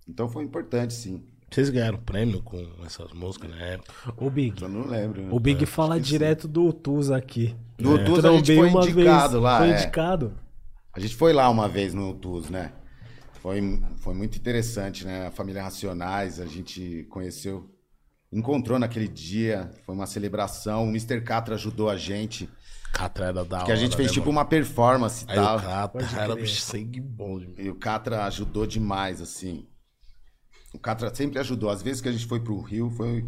Então 0.08 0.28
foi 0.28 0.44
importante, 0.44 0.92
sim. 0.94 1.24
Vocês 1.50 1.68
ganharam 1.68 1.98
prêmio 1.98 2.40
com 2.42 2.58
essas 2.86 3.12
músicas 3.12 3.50
na 3.50 3.56
época? 3.60 3.92
O 4.16 4.30
Big. 4.30 4.62
Eu 4.62 4.68
não 4.68 4.86
lembro. 4.86 5.34
O 5.34 5.40
Big 5.40 5.64
É, 5.64 5.66
fala 5.66 5.98
que 5.98 6.04
sim. 6.04 6.10
direto 6.10 6.46
do 6.46 6.72
Tuz 6.72 7.10
aqui. 7.10 7.56
Do 7.76 7.98
É. 7.98 8.04
Tuz 8.04 8.24
a 8.24 8.32
gente 8.32 8.54
foi 8.54 8.68
uma 8.68 8.84
indicado 8.84 9.30
vez. 9.32 9.42
lá, 9.42 9.58
Foi 9.58 9.70
é. 9.70 9.74
indicado. 9.74 10.32
A 10.92 11.00
gente 11.00 11.16
foi 11.16 11.32
lá 11.32 11.48
uma 11.48 11.68
vez 11.68 11.92
no 11.94 12.14
TUS, 12.14 12.50
né? 12.50 12.72
Foi, 13.40 13.60
foi 13.98 14.14
muito 14.14 14.36
interessante, 14.36 15.04
né? 15.04 15.26
A 15.28 15.30
família 15.30 15.62
Racionais, 15.62 16.38
a 16.40 16.46
gente 16.46 17.06
conheceu, 17.10 17.68
encontrou 18.32 18.78
naquele 18.78 19.08
dia, 19.08 19.70
foi 19.84 19.94
uma 19.94 20.06
celebração. 20.06 20.84
O 20.84 20.88
Mr. 20.88 21.20
Catra 21.20 21.54
ajudou 21.54 21.88
a 21.90 21.96
gente, 21.96 22.48
Catra 22.92 23.26
era 23.26 23.44
da 23.44 23.58
hora. 23.58 23.66
que 23.66 23.72
a 23.72 23.76
gente 23.76 23.96
fez 23.96 24.08
né, 24.08 24.14
tipo 24.14 24.26
mano? 24.26 24.38
uma 24.38 24.44
performance 24.44 25.24
e 25.24 25.30
Aí 25.30 25.36
tal. 25.36 25.56
o 25.58 25.62
Catra 25.62 26.22
era 26.22 26.34
bicho 26.36 26.60
sangue 26.60 27.00
bom 27.00 27.38
de 27.38 27.46
mim. 27.46 27.54
E 27.58 27.70
o 27.70 27.74
Catra 27.74 28.24
ajudou 28.24 28.66
demais, 28.66 29.20
assim. 29.20 29.66
O 30.72 30.78
Catra 30.78 31.12
sempre 31.14 31.38
ajudou. 31.38 31.70
Às 31.70 31.82
vezes 31.82 32.00
que 32.00 32.08
a 32.08 32.12
gente 32.12 32.26
foi 32.26 32.40
pro 32.40 32.60
Rio, 32.60 32.90
foi 32.90 33.26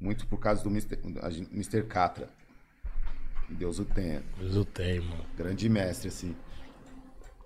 muito 0.00 0.26
por 0.26 0.38
causa 0.38 0.62
do 0.62 0.70
Mr. 0.70 0.98
gente-. 1.30 1.82
Catra. 1.84 2.28
Deus 3.48 3.78
o 3.78 3.84
tenha. 3.84 4.22
Mas 4.36 4.54
eu 4.54 4.64
tenho, 4.64 5.02
mano. 5.04 5.24
grande 5.36 5.68
mestre, 5.68 6.08
assim. 6.08 6.36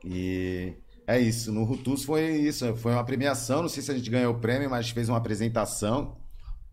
E 0.04 0.74
é 1.06 1.18
isso. 1.20 1.52
No 1.52 1.64
Rutus 1.64 2.04
foi 2.04 2.32
isso. 2.32 2.74
Foi 2.76 2.92
uma 2.92 3.04
premiação. 3.04 3.62
Não 3.62 3.68
sei 3.68 3.82
se 3.82 3.90
a 3.90 3.94
gente 3.94 4.10
ganhou 4.10 4.34
o 4.34 4.38
prêmio, 4.40 4.68
mas 4.68 4.80
a 4.80 4.82
gente 4.82 4.94
fez 4.94 5.08
uma 5.08 5.18
apresentação. 5.18 6.16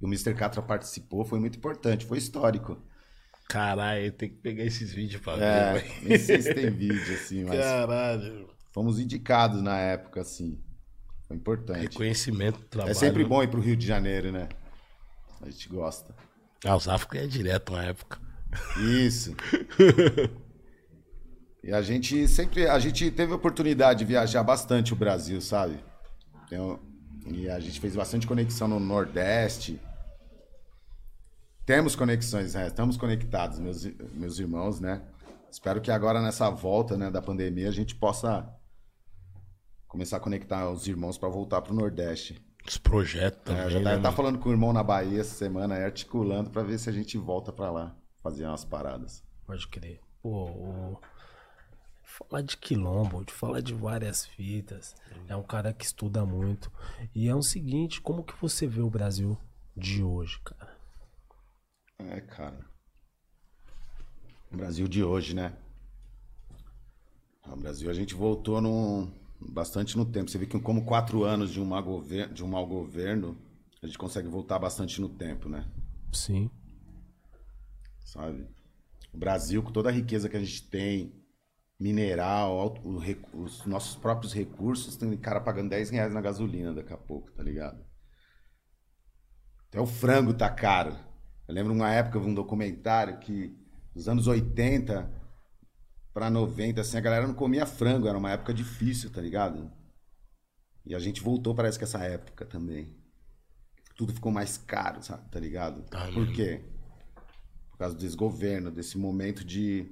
E 0.02 0.06
o 0.06 0.08
Mr. 0.08 0.34
Catra 0.34 0.62
participou. 0.62 1.26
Foi 1.26 1.40
muito 1.40 1.58
importante. 1.58 2.06
Foi 2.06 2.18
histórico. 2.18 2.82
Caralho, 3.48 4.12
tem 4.12 4.30
que 4.30 4.36
pegar 4.36 4.64
esses 4.64 4.94
vídeos 4.94 5.22
pra 5.22 5.34
É, 5.34 5.74
ver, 5.80 6.04
nem 6.04 6.20
sei 6.20 6.42
se 6.42 6.54
tem 6.54 6.70
vídeo, 6.70 7.14
assim, 7.16 7.44
mas 7.46 7.60
Caralho. 7.60 8.48
fomos 8.72 9.00
indicados 9.00 9.62
na 9.62 9.78
época, 9.78 10.22
assim. 10.22 10.62
Foi 11.28 11.36
importante. 11.36 11.82
Reconhecimento 11.82 12.60
do 12.60 12.66
trabalho. 12.66 12.92
É 12.92 12.94
sempre 12.94 13.24
bom 13.26 13.42
ir 13.42 13.48
pro 13.50 13.60
Rio 13.60 13.76
de 13.76 13.86
Janeiro, 13.88 14.32
né? 14.32 14.48
A 15.42 15.50
gente 15.50 15.68
gosta. 15.70 16.16
Ah, 16.66 16.76
os 16.76 16.88
África 16.88 17.18
é 17.18 17.28
direto 17.28 17.72
na 17.74 17.86
época. 17.86 18.20
Isso. 18.78 19.36
E 21.62 21.74
a 21.74 21.82
gente 21.82 22.26
sempre, 22.28 22.68
a 22.68 22.80
gente 22.80 23.12
teve 23.12 23.34
a 23.34 23.36
oportunidade 23.36 24.00
de 24.00 24.06
viajar 24.06 24.42
bastante 24.44 24.94
o 24.94 24.96
Brasil, 24.96 25.42
sabe? 25.42 25.78
Então, 26.46 26.80
e 27.28 27.50
a 27.50 27.60
gente 27.60 27.80
fez 27.82 27.96
bastante 27.96 28.26
conexão 28.26 28.68
no 28.68 28.80
Nordeste. 28.80 29.80
Temos 31.70 31.96
conexões, 31.96 32.56
né? 32.56 32.66
Estamos 32.66 32.98
conectados, 32.98 33.60
meus, 33.60 33.86
meus 34.14 34.40
irmãos, 34.40 34.80
né? 34.80 35.04
Espero 35.52 35.80
que 35.80 35.92
agora 35.92 36.20
nessa 36.20 36.50
volta 36.50 36.98
né, 36.98 37.12
da 37.12 37.22
pandemia 37.22 37.70
a 37.70 37.72
gente 37.72 37.94
possa 37.94 38.52
começar 39.88 40.18
a 40.18 40.20
conectar 40.20 40.68
os 40.72 40.88
irmãos 40.88 41.16
para 41.16 41.30
voltar 41.30 41.62
pro 41.62 41.76
Nordeste. 41.76 42.44
Os 42.68 42.80
projetos 42.80 43.40
É, 43.42 43.44
também. 43.46 43.64
eu 43.66 43.70
já 43.70 43.80
né, 43.82 43.84
tá, 43.84 43.92
tá 43.98 44.02
mano? 44.02 44.16
falando 44.16 44.40
com 44.40 44.50
o 44.50 44.52
irmão 44.52 44.74
na 44.74 44.82
Bahia 44.82 45.22
essa 45.22 45.36
semana, 45.36 45.76
aí, 45.76 45.84
articulando 45.84 46.50
para 46.50 46.64
ver 46.64 46.80
se 46.80 46.90
a 46.90 46.92
gente 46.92 47.20
volta 47.20 47.54
para 47.54 47.70
lá, 47.70 47.96
fazer 48.24 48.48
umas 48.48 48.66
paradas. 48.66 49.24
Pode 49.46 49.68
crer. 49.68 50.00
Pô, 50.24 50.46
o... 50.50 51.00
Falar 52.04 52.42
de 52.42 52.58
quilombo, 52.58 53.24
de 53.24 53.32
falar 53.32 53.62
de 53.62 53.76
várias 53.76 54.26
fitas. 54.26 54.96
É 55.28 55.36
um 55.36 55.44
cara 55.44 55.72
que 55.72 55.86
estuda 55.86 56.26
muito. 56.26 56.72
E 57.14 57.30
é 57.30 57.36
o 57.36 57.44
seguinte, 57.44 58.02
como 58.02 58.24
que 58.24 58.34
você 58.42 58.66
vê 58.66 58.82
o 58.82 58.90
Brasil 58.90 59.38
de 59.78 60.02
hoje, 60.02 60.40
cara? 60.44 60.59
É, 62.00 62.22
cara. 62.22 62.66
O 64.52 64.58
Brasil 64.58 64.88
de 64.88 65.04
hoje, 65.04 65.36
né? 65.36 65.54
O 67.46 67.56
Brasil 67.56 67.90
a 67.90 67.94
gente 67.94 68.16
voltou 68.16 68.62
num, 68.62 69.12
bastante 69.40 69.98
no 69.98 70.06
tempo. 70.06 70.30
Você 70.30 70.38
vê 70.38 70.46
que 70.46 70.60
como 70.60 70.86
quatro 70.86 71.24
anos 71.24 71.52
de 71.52 71.60
um, 71.60 71.66
mau 71.66 71.84
governo, 71.84 72.34
de 72.34 72.44
um 72.44 72.48
mau 72.48 72.66
governo, 72.66 73.38
a 73.82 73.86
gente 73.86 73.98
consegue 73.98 74.28
voltar 74.28 74.60
bastante 74.60 75.00
no 75.02 75.10
tempo, 75.10 75.50
né? 75.50 75.70
Sim. 76.14 76.50
Sabe? 78.06 78.48
O 79.14 79.18
Brasil, 79.18 79.62
com 79.64 79.72
toda 79.72 79.90
a 79.90 79.92
riqueza 79.92 80.30
que 80.30 80.38
a 80.38 80.44
gente 80.44 80.68
tem, 80.70 81.14
mineral, 81.80 82.76
os 83.34 83.66
nossos 83.66 83.96
próprios 83.96 84.34
recursos, 84.34 84.96
tem 84.96 85.16
cara 85.18 85.40
pagando 85.40 85.70
10 85.70 85.90
reais 85.90 86.14
na 86.14 86.22
gasolina 86.22 86.74
daqui 86.74 86.94
a 86.94 86.98
pouco, 86.98 87.32
tá 87.32 87.42
ligado? 87.42 87.84
Até 89.68 89.80
o 89.80 89.86
frango 89.86 90.34
tá 90.34 90.50
caro. 90.50 91.09
Eu 91.50 91.56
lembro 91.56 91.74
uma 91.74 91.92
época, 91.92 92.20
um 92.20 92.34
documentário 92.34 93.20
que, 93.20 93.58
dos 93.96 94.08
anos 94.08 94.28
80 94.28 95.12
para 96.14 96.30
90, 96.30 96.82
assim, 96.82 96.98
a 96.98 97.02
galera 97.02 97.28
não 97.28 97.34
comia 97.34 97.66
frango, 97.66 98.08
era 98.08 98.18
uma 98.20 98.32
época 98.32 98.54
difícil, 98.54 99.12
tá 99.12 99.22
ligado? 99.22 99.72
E 100.86 100.94
a 100.94 101.00
gente 101.00 101.22
voltou, 101.22 101.56
parece 101.56 101.78
que 101.78 101.86
essa 101.86 102.00
época 102.04 102.46
também. 102.46 102.94
Tudo 103.96 104.14
ficou 104.14 104.32
mais 104.32 104.58
caro, 104.58 105.04
sabe? 105.04 105.30
Tá 105.30 105.40
ligado? 105.40 105.84
Tá 105.90 106.06
Por 106.14 106.28
mesmo. 106.28 106.32
quê? 106.32 106.62
Por 107.72 107.78
causa 107.80 107.96
do 107.96 108.00
desgoverno, 108.00 108.72
desse 108.72 108.98
momento 108.98 109.44
de, 109.44 109.92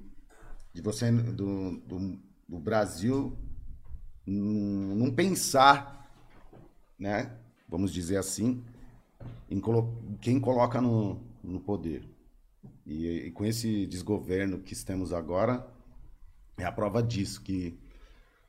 de 0.74 0.82
você, 0.82 1.10
do, 1.12 1.78
do, 1.80 2.18
do 2.48 2.58
Brasil, 2.60 3.38
não 4.26 4.96
não 4.96 5.14
pensar, 5.14 6.10
né? 6.98 7.38
Vamos 7.68 7.92
dizer 7.92 8.16
assim, 8.18 8.64
em 9.50 9.60
colo- 9.60 10.02
quem 10.20 10.40
coloca 10.40 10.80
no, 10.80 11.20
no 11.52 11.60
poder. 11.60 12.08
E, 12.86 13.06
e 13.06 13.30
com 13.30 13.44
esse 13.44 13.86
desgoverno 13.86 14.58
que 14.58 14.72
estamos 14.72 15.12
agora, 15.12 15.66
é 16.56 16.64
a 16.64 16.72
prova 16.72 17.02
disso, 17.02 17.40
que 17.42 17.78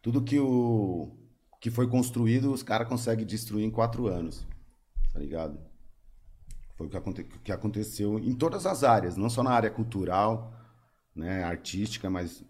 tudo 0.01 0.23
que, 0.23 0.39
o, 0.39 1.11
que 1.59 1.69
foi 1.69 1.87
construído, 1.87 2.51
os 2.51 2.63
caras 2.63 2.87
conseguem 2.87 3.25
destruir 3.25 3.65
em 3.65 3.71
quatro 3.71 4.07
anos. 4.07 4.45
Tá 5.13 5.19
ligado? 5.19 5.59
Foi 6.75 6.87
o 6.87 6.89
que, 6.89 6.97
aconte, 6.97 7.23
que 7.23 7.51
aconteceu 7.51 8.19
em 8.19 8.33
todas 8.33 8.65
as 8.65 8.83
áreas, 8.83 9.17
não 9.17 9.29
só 9.29 9.43
na 9.43 9.51
área 9.51 9.69
cultural, 9.69 10.53
né, 11.15 11.43
artística, 11.43 12.09
mas 12.09 12.43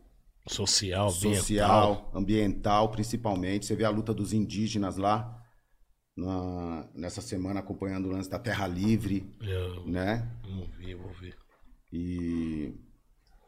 Social, 0.49 1.09
ambiental. 1.09 1.35
social, 1.35 2.11
ambiental, 2.13 2.89
principalmente. 2.89 3.67
Você 3.67 3.75
vê 3.75 3.85
a 3.85 3.89
luta 3.89 4.13
dos 4.13 4.33
indígenas 4.33 4.97
lá, 4.97 5.38
na- 6.19 6.85
nessa 6.93 7.21
semana 7.21 7.59
acompanhando 7.59 8.07
o 8.07 8.11
lance 8.11 8.29
da 8.29 8.37
Terra 8.39 8.67
Livre, 8.67 9.25
Eu 9.41 9.85
né? 9.85 10.27
não 10.47 10.63
vi, 10.77 10.91
eu 10.91 10.99
vou 10.99 11.11
ver. 11.13 11.35
E, 11.91 12.73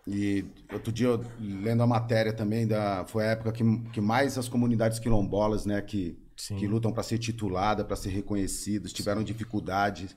e 0.08 0.46
outro 0.74 0.92
dia, 0.92 1.08
eu, 1.08 1.24
lendo 1.40 1.84
a 1.84 1.88
matéria 1.88 2.34
também, 2.34 2.66
da, 2.66 3.06
foi 3.06 3.26
a 3.28 3.32
época 3.32 3.52
que, 3.52 3.64
que 3.92 4.02
mais 4.02 4.38
as 4.38 4.48
comunidades 4.48 5.00
quilombolas, 5.00 5.66
né, 5.66 5.82
que, 5.82 6.18
Sim. 6.36 6.56
que 6.58 6.68
lutam 6.68 6.92
para 6.92 7.04
ser 7.04 7.18
titulada, 7.20 7.86
para 7.86 7.96
ser 7.96 8.10
reconhecidos, 8.10 8.94
tiveram 8.94 9.24
dificuldade 9.24 10.10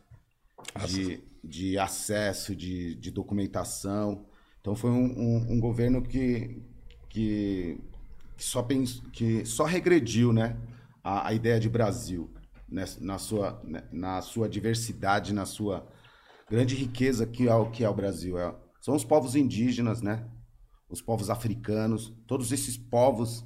de, 0.86 1.22
de 1.42 1.78
acesso, 1.78 2.54
de, 2.56 2.94
de 2.94 3.10
documentação. 3.10 4.24
Então 4.60 4.74
foi 4.74 4.90
um, 4.90 5.04
um- 5.04 5.52
um 5.54 5.60
governo 5.60 6.00
que, 6.02 6.62
que, 7.10 7.78
que 8.36 8.44
só 8.44 8.62
pens, 8.62 9.02
que 9.12 9.44
só 9.44 9.64
regrediu, 9.64 10.32
né, 10.32 10.56
a, 11.02 11.28
a 11.28 11.34
ideia 11.34 11.60
de 11.60 11.68
Brasil 11.68 12.30
na 12.68 13.18
sua 13.18 13.62
né, 13.64 13.84
na 13.92 14.20
sua 14.20 14.48
diversidade, 14.48 15.32
na 15.32 15.46
sua 15.46 15.86
grande 16.48 16.74
riqueza 16.74 17.26
que 17.26 17.48
é 17.48 17.54
o 17.54 17.70
que 17.70 17.84
é 17.84 17.88
o 17.88 17.94
Brasil. 17.94 18.38
É, 18.38 18.54
são 18.80 18.94
os 18.94 19.04
povos 19.04 19.34
indígenas, 19.34 20.02
né? 20.02 20.28
Os 20.88 21.00
povos 21.00 21.30
africanos, 21.30 22.14
todos 22.26 22.52
esses 22.52 22.76
povos 22.76 23.44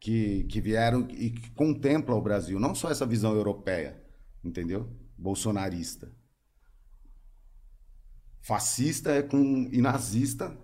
que, 0.00 0.44
que 0.44 0.60
vieram 0.60 1.06
e 1.10 1.30
que 1.30 1.50
contemplam 1.52 2.18
o 2.18 2.22
Brasil, 2.22 2.58
não 2.58 2.74
só 2.74 2.90
essa 2.90 3.06
visão 3.06 3.34
europeia, 3.34 4.02
entendeu? 4.42 4.90
Bolsonarista. 5.16 6.10
Fascista 8.40 9.12
é 9.12 9.22
com 9.22 9.68
e 9.70 9.80
nazista, 9.80 10.58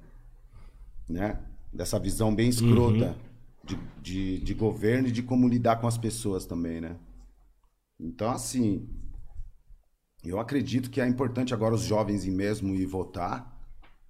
né? 1.08 1.40
Dessa 1.72 1.98
visão 1.98 2.34
bem 2.34 2.48
escrota 2.48 3.16
de, 3.62 3.78
de, 4.02 4.40
de 4.40 4.54
governo 4.54 5.06
e 5.06 5.12
de 5.12 5.22
como 5.22 5.46
lidar 5.46 5.76
com 5.76 5.87
as 5.87 5.96
pessoas 5.96 6.44
também, 6.44 6.80
né? 6.80 6.96
Então, 7.98 8.30
assim, 8.30 8.88
eu 10.22 10.38
acredito 10.38 10.90
que 10.90 11.00
é 11.00 11.06
importante 11.06 11.54
agora 11.54 11.74
os 11.74 11.82
jovens 11.82 12.24
ir 12.24 12.30
mesmo 12.30 12.74
ir 12.74 12.87
votar 12.87 13.56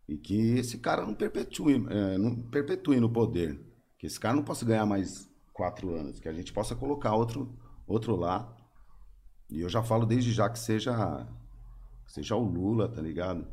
e 0.07 0.17
que 0.17 0.59
esse 0.59 0.79
cara 0.79 1.05
não 1.05 1.15
perpetue, 1.15 1.87
é, 1.91 2.19
não 2.19 2.35
perpetue 2.35 3.01
no 3.01 3.11
poder. 3.11 3.61
Que 3.99 4.07
esse 4.07 4.19
cara 4.19 4.35
não 4.37 4.45
possa 4.45 4.65
ganhar 4.65 4.87
mais 4.87 5.29
quatro 5.53 5.95
anos, 5.95 6.21
que 6.21 6.29
a 6.29 6.33
gente 6.33 6.53
possa 6.53 6.75
colocar 6.75 7.15
outro, 7.15 7.59
outro 7.87 8.17
lá. 8.17 8.55
E 9.51 9.61
eu 9.61 9.69
já 9.69 9.83
falo 9.83 10.07
desde 10.07 10.33
já 10.33 10.49
que 10.49 10.59
seja, 10.59 11.27
seja 12.07 12.37
o 12.37 12.45
Lula, 12.45 12.89
tá 12.89 13.01
ligado? 13.03 13.47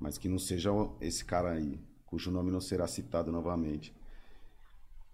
Mas 0.00 0.18
que 0.18 0.28
não 0.28 0.38
seja 0.38 0.70
esse 1.00 1.24
cara 1.24 1.52
aí, 1.52 1.80
cujo 2.06 2.30
nome 2.30 2.50
não 2.50 2.60
será 2.60 2.86
citado 2.86 3.30
novamente. 3.30 3.94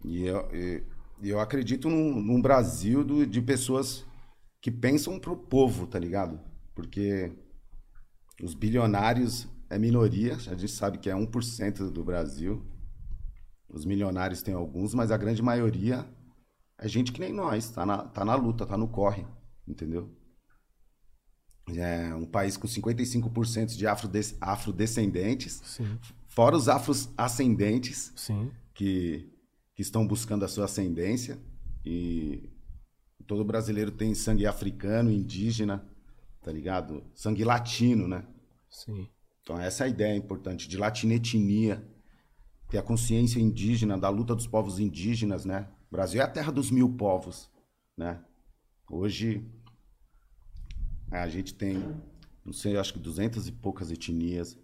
E 0.05 0.25
eu, 0.25 0.49
e- 0.55 0.83
e 1.23 1.29
eu 1.29 1.41
acredito 1.41 1.89
num, 1.89 2.21
num 2.21 2.41
Brasil 2.41 3.05
do- 3.05 3.27
de 3.27 3.41
pessoas 3.43 4.05
que 4.61 4.71
pensam 4.71 5.19
pro 5.19 5.37
povo, 5.37 5.87
tá 5.87 5.99
ligado? 5.99 6.41
Porque 6.75 7.33
os 8.43 8.55
bilionários 8.55 9.49
é 9.71 9.79
minoria, 9.79 10.35
a 10.35 10.39
gente 10.55 10.69
sabe 10.69 10.99
que 10.99 11.11
é 11.11 11.15
1% 11.15 11.91
do 11.91 12.05
Brasil. 12.05 12.65
Os 13.69 13.85
milionários 13.85 14.43
tem 14.43 14.55
alguns, 14.55 14.95
mas 14.95 15.11
a 15.11 15.17
grande 15.17 15.43
maioria 15.43 16.09
é 16.79 16.89
gente 16.89 17.13
que 17.13 17.21
nem 17.21 17.33
nós, 17.33 17.71
tá 17.71 17.85
na, 17.85 17.99
tá 18.05 18.25
na 18.25 18.35
luta, 18.35 18.65
tá 18.67 18.77
no 18.77 18.89
corre, 18.89 19.27
entendeu? 19.67 20.15
É 21.77 22.15
um 22.15 22.25
país 22.25 22.57
com 22.57 22.67
55% 22.67 23.77
de 23.77 23.87
afrodes- 23.87 24.35
afrodescendentes, 24.41 25.61
Sim, 25.65 25.99
fora 26.27 26.57
os 26.57 26.67
afro-ascendentes, 26.69 28.11
sim. 28.17 28.51
que, 28.75 29.31
que 29.79 29.83
estão 29.83 30.05
buscando 30.05 30.45
a 30.45 30.49
sua 30.49 30.65
ascendência. 30.65 31.39
E 31.85 32.51
todo 33.29 33.45
brasileiro 33.45 33.93
tem 33.93 34.13
sangue 34.13 34.45
africano, 34.45 35.09
indígena, 35.09 35.89
tá 36.43 36.51
ligado? 36.51 37.05
Sangue 37.15 37.45
latino, 37.45 38.09
né? 38.09 38.27
Sim. 38.69 39.09
Então 39.41 39.57
essa 39.57 39.85
é 39.85 39.87
a 39.87 39.89
ideia 39.89 40.17
importante 40.17 40.69
de 40.69 40.77
latinetnia, 40.77 41.89
ter 42.69 42.79
a 42.79 42.83
consciência 42.83 43.39
indígena, 43.39 43.97
da 43.97 44.09
luta 44.09 44.35
dos 44.35 44.49
povos 44.49 44.81
indígenas, 44.81 45.45
né? 45.45 45.69
O 45.89 45.93
Brasil 45.93 46.21
é 46.21 46.25
a 46.25 46.29
terra 46.29 46.51
dos 46.51 46.73
mil 46.73 46.97
povos, 46.97 47.49
né? 47.97 48.21
Hoje 48.91 49.49
a 51.09 51.29
gente 51.29 51.55
tem, 51.55 51.79
não 52.45 52.53
sei, 52.53 52.77
acho 52.77 52.95
que 52.95 52.99
duzentas 52.99 53.47
e 53.47 53.53
poucas 53.53 53.93
etnias. 53.93 54.59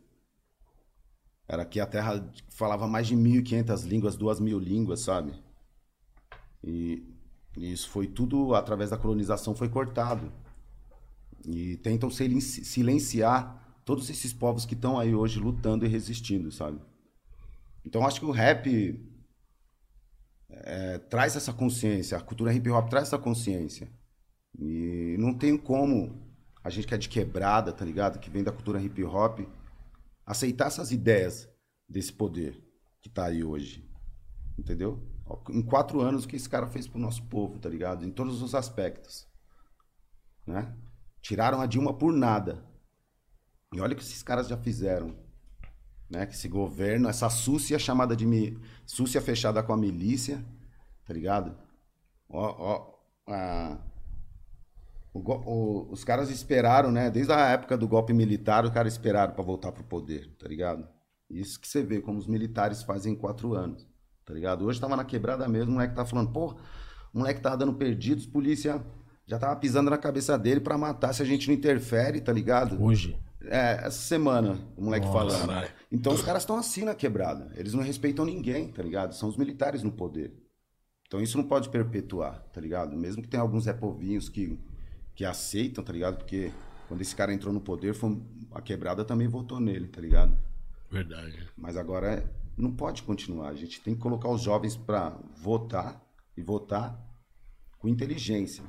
Era 1.48 1.62
aqui 1.62 1.78
a 1.80 1.86
terra 1.86 2.20
que 2.32 2.42
falava 2.48 2.86
mais 2.88 3.06
de 3.06 3.14
1.500 3.16 3.84
línguas, 3.84 4.16
duas 4.16 4.40
mil 4.40 4.58
línguas, 4.58 5.00
sabe? 5.00 5.34
E, 6.62 7.02
e 7.56 7.72
isso 7.72 7.88
foi 7.90 8.06
tudo, 8.06 8.54
através 8.54 8.90
da 8.90 8.96
colonização, 8.96 9.54
foi 9.54 9.68
cortado. 9.68 10.32
E 11.44 11.76
tentam 11.78 12.10
silenci- 12.10 12.64
silenciar 12.64 13.80
todos 13.84 14.08
esses 14.08 14.32
povos 14.32 14.64
que 14.64 14.74
estão 14.74 14.98
aí 14.98 15.14
hoje 15.14 15.38
lutando 15.38 15.84
e 15.84 15.88
resistindo, 15.88 16.50
sabe? 16.50 16.80
Então 17.84 18.06
acho 18.06 18.18
que 18.20 18.26
o 18.26 18.30
rap 18.30 18.98
é, 20.48 20.98
traz 20.98 21.36
essa 21.36 21.52
consciência, 21.52 22.16
a 22.16 22.20
cultura 22.20 22.52
hip 22.54 22.68
hop 22.70 22.88
traz 22.88 23.08
essa 23.08 23.18
consciência. 23.18 23.88
E 24.58 25.16
não 25.18 25.34
tem 25.34 25.56
como 25.58 26.22
a 26.62 26.70
gente 26.70 26.86
que 26.86 26.94
é 26.94 26.98
de 26.98 27.08
quebrada, 27.08 27.72
tá 27.72 27.84
ligado? 27.84 28.18
Que 28.18 28.30
vem 28.30 28.42
da 28.42 28.52
cultura 28.52 28.80
hip 28.80 29.02
hop, 29.04 29.40
aceitar 30.26 30.66
essas 30.66 30.90
ideias 30.90 31.48
desse 31.88 32.12
poder 32.12 32.62
que 33.00 33.08
tá 33.08 33.26
aí 33.26 33.44
hoje. 33.44 33.88
Entendeu? 34.58 35.06
Em 35.50 35.62
quatro 35.62 36.00
anos, 36.00 36.24
o 36.24 36.28
que 36.28 36.36
esse 36.36 36.48
cara 36.48 36.66
fez 36.66 36.86
pro 36.86 36.98
nosso 36.98 37.22
povo, 37.24 37.58
tá 37.58 37.68
ligado? 37.68 38.04
Em 38.04 38.10
todos 38.10 38.42
os 38.42 38.54
aspectos. 38.54 39.26
Né? 40.46 40.74
Tiraram 41.20 41.60
a 41.60 41.66
Dilma 41.66 41.94
por 41.94 42.12
nada. 42.12 42.64
E 43.72 43.80
olha 43.80 43.94
o 43.94 43.96
que 43.96 44.02
esses 44.02 44.22
caras 44.22 44.46
já 44.48 44.56
fizeram. 44.56 45.16
Né? 46.08 46.26
Que 46.26 46.34
esse 46.34 46.48
governo, 46.48 47.08
essa 47.08 47.28
súcia 47.28 47.78
chamada 47.78 48.14
de 48.14 48.26
mi... 48.26 48.58
súcia 48.86 49.20
fechada 49.20 49.62
com 49.62 49.72
a 49.72 49.76
milícia, 49.76 50.44
tá 51.04 51.12
ligado? 51.12 51.56
Ó, 52.28 52.94
ó, 53.26 53.78
o 55.14 55.20
o- 55.20 55.92
os 55.92 56.02
caras 56.04 56.28
esperaram, 56.28 56.90
né? 56.90 57.10
Desde 57.10 57.32
a 57.32 57.38
época 57.50 57.76
do 57.78 57.86
golpe 57.88 58.12
militar, 58.12 58.64
os 58.64 58.70
caras 58.70 58.92
esperaram 58.94 59.32
para 59.32 59.42
voltar 59.44 59.72
pro 59.72 59.84
poder, 59.84 60.34
tá 60.38 60.46
ligado? 60.48 60.86
Isso 61.30 61.58
que 61.58 61.66
você 61.68 61.82
vê 61.82 62.00
como 62.00 62.18
os 62.18 62.26
militares 62.26 62.82
fazem 62.82 63.12
em 63.14 63.16
quatro 63.16 63.54
anos, 63.54 63.86
tá 64.26 64.34
ligado? 64.34 64.64
Hoje 64.66 64.80
tava 64.80 64.96
na 64.96 65.04
quebrada 65.04 65.48
mesmo, 65.48 65.70
o 65.70 65.74
moleque 65.74 65.94
tá 65.94 66.04
falando, 66.04 66.30
pô, 66.32 66.52
o 67.12 67.18
moleque 67.18 67.40
tava 67.40 67.56
dando 67.56 67.74
perdidos, 67.74 68.26
polícia 68.26 68.84
já 69.26 69.38
tava 69.38 69.56
pisando 69.56 69.88
na 69.88 69.96
cabeça 69.96 70.36
dele 70.38 70.60
para 70.60 70.76
matar 70.76 71.14
se 71.14 71.22
a 71.22 71.24
gente 71.24 71.48
não 71.48 71.54
interfere, 71.54 72.20
tá 72.20 72.30
ligado? 72.32 72.82
Hoje. 72.82 73.18
É, 73.46 73.74
essa 73.86 73.90
semana, 74.02 74.58
o 74.76 74.82
moleque 74.84 75.06
falando. 75.06 75.46
caralho. 75.46 75.70
Então 75.92 76.12
os 76.12 76.22
caras 76.22 76.42
estão 76.42 76.56
assim 76.56 76.82
na 76.84 76.94
quebrada. 76.94 77.52
Eles 77.56 77.72
não 77.74 77.82
respeitam 77.82 78.24
ninguém, 78.24 78.68
tá 78.72 78.82
ligado? 78.82 79.14
São 79.14 79.28
os 79.28 79.36
militares 79.36 79.82
no 79.82 79.92
poder. 79.92 80.34
Então 81.06 81.20
isso 81.20 81.36
não 81.38 81.44
pode 81.44 81.68
perpetuar, 81.68 82.42
tá 82.52 82.60
ligado? 82.60 82.96
Mesmo 82.96 83.22
que 83.22 83.28
tenha 83.28 83.42
alguns 83.42 83.66
repovinhos 83.66 84.28
que, 84.28 84.58
que 85.14 85.24
aceitam, 85.24 85.84
tá 85.84 85.92
ligado? 85.92 86.16
Porque 86.18 86.52
quando 86.88 87.00
esse 87.00 87.14
cara 87.14 87.32
entrou 87.32 87.52
no 87.52 87.60
poder, 87.60 87.94
foi, 87.94 88.20
a 88.52 88.60
quebrada 88.60 89.04
também 89.04 89.28
votou 89.28 89.60
nele, 89.60 89.88
tá 89.88 90.00
ligado? 90.00 90.36
Verdade. 90.90 91.48
Mas 91.56 91.76
agora 91.76 92.28
não 92.56 92.72
pode 92.74 93.02
continuar. 93.02 93.48
A 93.48 93.54
gente 93.54 93.80
tem 93.80 93.94
que 93.94 94.00
colocar 94.00 94.28
os 94.28 94.42
jovens 94.42 94.76
para 94.76 95.10
votar 95.36 96.02
e 96.36 96.42
votar 96.42 97.00
com 97.78 97.88
inteligência. 97.88 98.64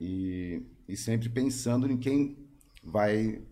E, 0.00 0.62
e 0.88 0.96
sempre 0.96 1.28
pensando 1.28 1.90
em 1.90 1.96
quem 1.96 2.36
vai 2.82 3.42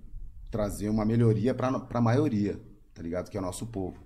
trazer 0.50 0.88
uma 0.88 1.04
melhoria 1.04 1.54
para 1.54 1.68
a 1.68 2.00
maioria, 2.00 2.60
tá 2.92 3.02
ligado? 3.02 3.30
Que 3.30 3.36
é 3.36 3.40
o 3.40 3.44
nosso 3.44 3.66
povo. 3.66 4.04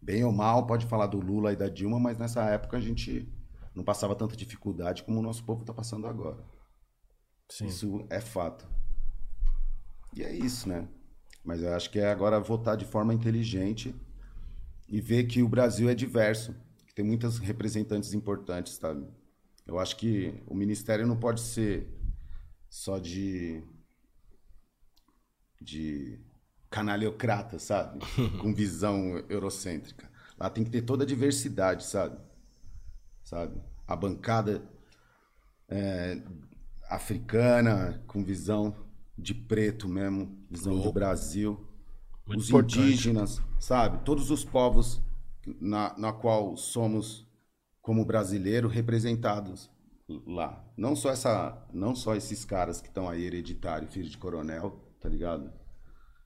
Bem 0.00 0.24
ou 0.24 0.32
mal, 0.32 0.66
pode 0.66 0.86
falar 0.86 1.06
do 1.06 1.20
Lula 1.20 1.52
e 1.52 1.56
da 1.56 1.68
Dilma, 1.68 2.00
mas 2.00 2.18
nessa 2.18 2.42
época 2.44 2.76
a 2.76 2.80
gente 2.80 3.28
não 3.74 3.84
passava 3.84 4.14
tanta 4.14 4.36
dificuldade 4.36 5.02
como 5.04 5.18
o 5.18 5.22
nosso 5.22 5.44
povo 5.44 5.62
está 5.62 5.72
passando 5.72 6.06
agora. 6.06 6.44
Sim. 7.48 7.66
Isso 7.66 8.06
é 8.10 8.20
fato. 8.20 8.66
E 10.14 10.22
é 10.22 10.32
isso, 10.32 10.68
né? 10.68 10.88
Mas 11.44 11.62
eu 11.62 11.74
acho 11.74 11.90
que 11.90 11.98
é 11.98 12.10
agora 12.10 12.40
votar 12.40 12.76
de 12.76 12.84
forma 12.84 13.14
inteligente 13.14 13.94
e 14.88 15.00
ver 15.00 15.24
que 15.24 15.42
o 15.42 15.48
Brasil 15.48 15.88
é 15.88 15.94
diverso, 15.94 16.54
que 16.86 16.94
tem 16.94 17.04
muitas 17.04 17.38
representantes 17.38 18.12
importantes, 18.12 18.74
sabe? 18.74 19.06
Eu 19.66 19.78
acho 19.78 19.96
que 19.96 20.42
o 20.46 20.54
ministério 20.54 21.06
não 21.06 21.16
pode 21.16 21.40
ser 21.40 21.86
só 22.68 22.98
de 22.98 23.62
de 25.60 26.18
canalhocrata, 26.70 27.58
sabe? 27.58 27.98
Com 28.40 28.54
visão 28.54 29.18
eurocêntrica. 29.28 30.10
Lá 30.38 30.48
tem 30.48 30.64
que 30.64 30.70
ter 30.70 30.82
toda 30.82 31.04
a 31.04 31.06
diversidade, 31.06 31.84
sabe? 31.84 32.18
Sabe? 33.28 33.60
A 33.86 33.94
bancada 33.94 34.62
é, 35.68 36.22
africana 36.88 38.02
com 38.06 38.24
visão 38.24 38.74
de 39.18 39.34
preto 39.34 39.86
mesmo, 39.86 40.34
visão 40.50 40.80
oh. 40.82 40.90
Brasil. 40.90 41.62
Muito 42.26 42.40
os 42.40 42.48
importante. 42.48 42.78
indígenas, 42.78 43.42
sabe? 43.60 44.02
Todos 44.02 44.30
os 44.30 44.46
povos 44.46 45.02
na, 45.60 45.94
na 45.98 46.10
qual 46.10 46.56
somos 46.56 47.26
como 47.82 48.02
brasileiro 48.02 48.66
representados 48.66 49.70
lá. 50.26 50.66
Não 50.74 50.96
só 50.96 51.10
essa, 51.10 51.68
não 51.70 51.94
só 51.94 52.16
esses 52.16 52.46
caras 52.46 52.80
que 52.80 52.88
estão 52.88 53.10
aí 53.10 53.24
hereditário, 53.24 53.88
filho 53.88 54.08
de 54.08 54.16
coronel, 54.16 54.70
tá 55.00 55.08
ligado? 55.08 55.52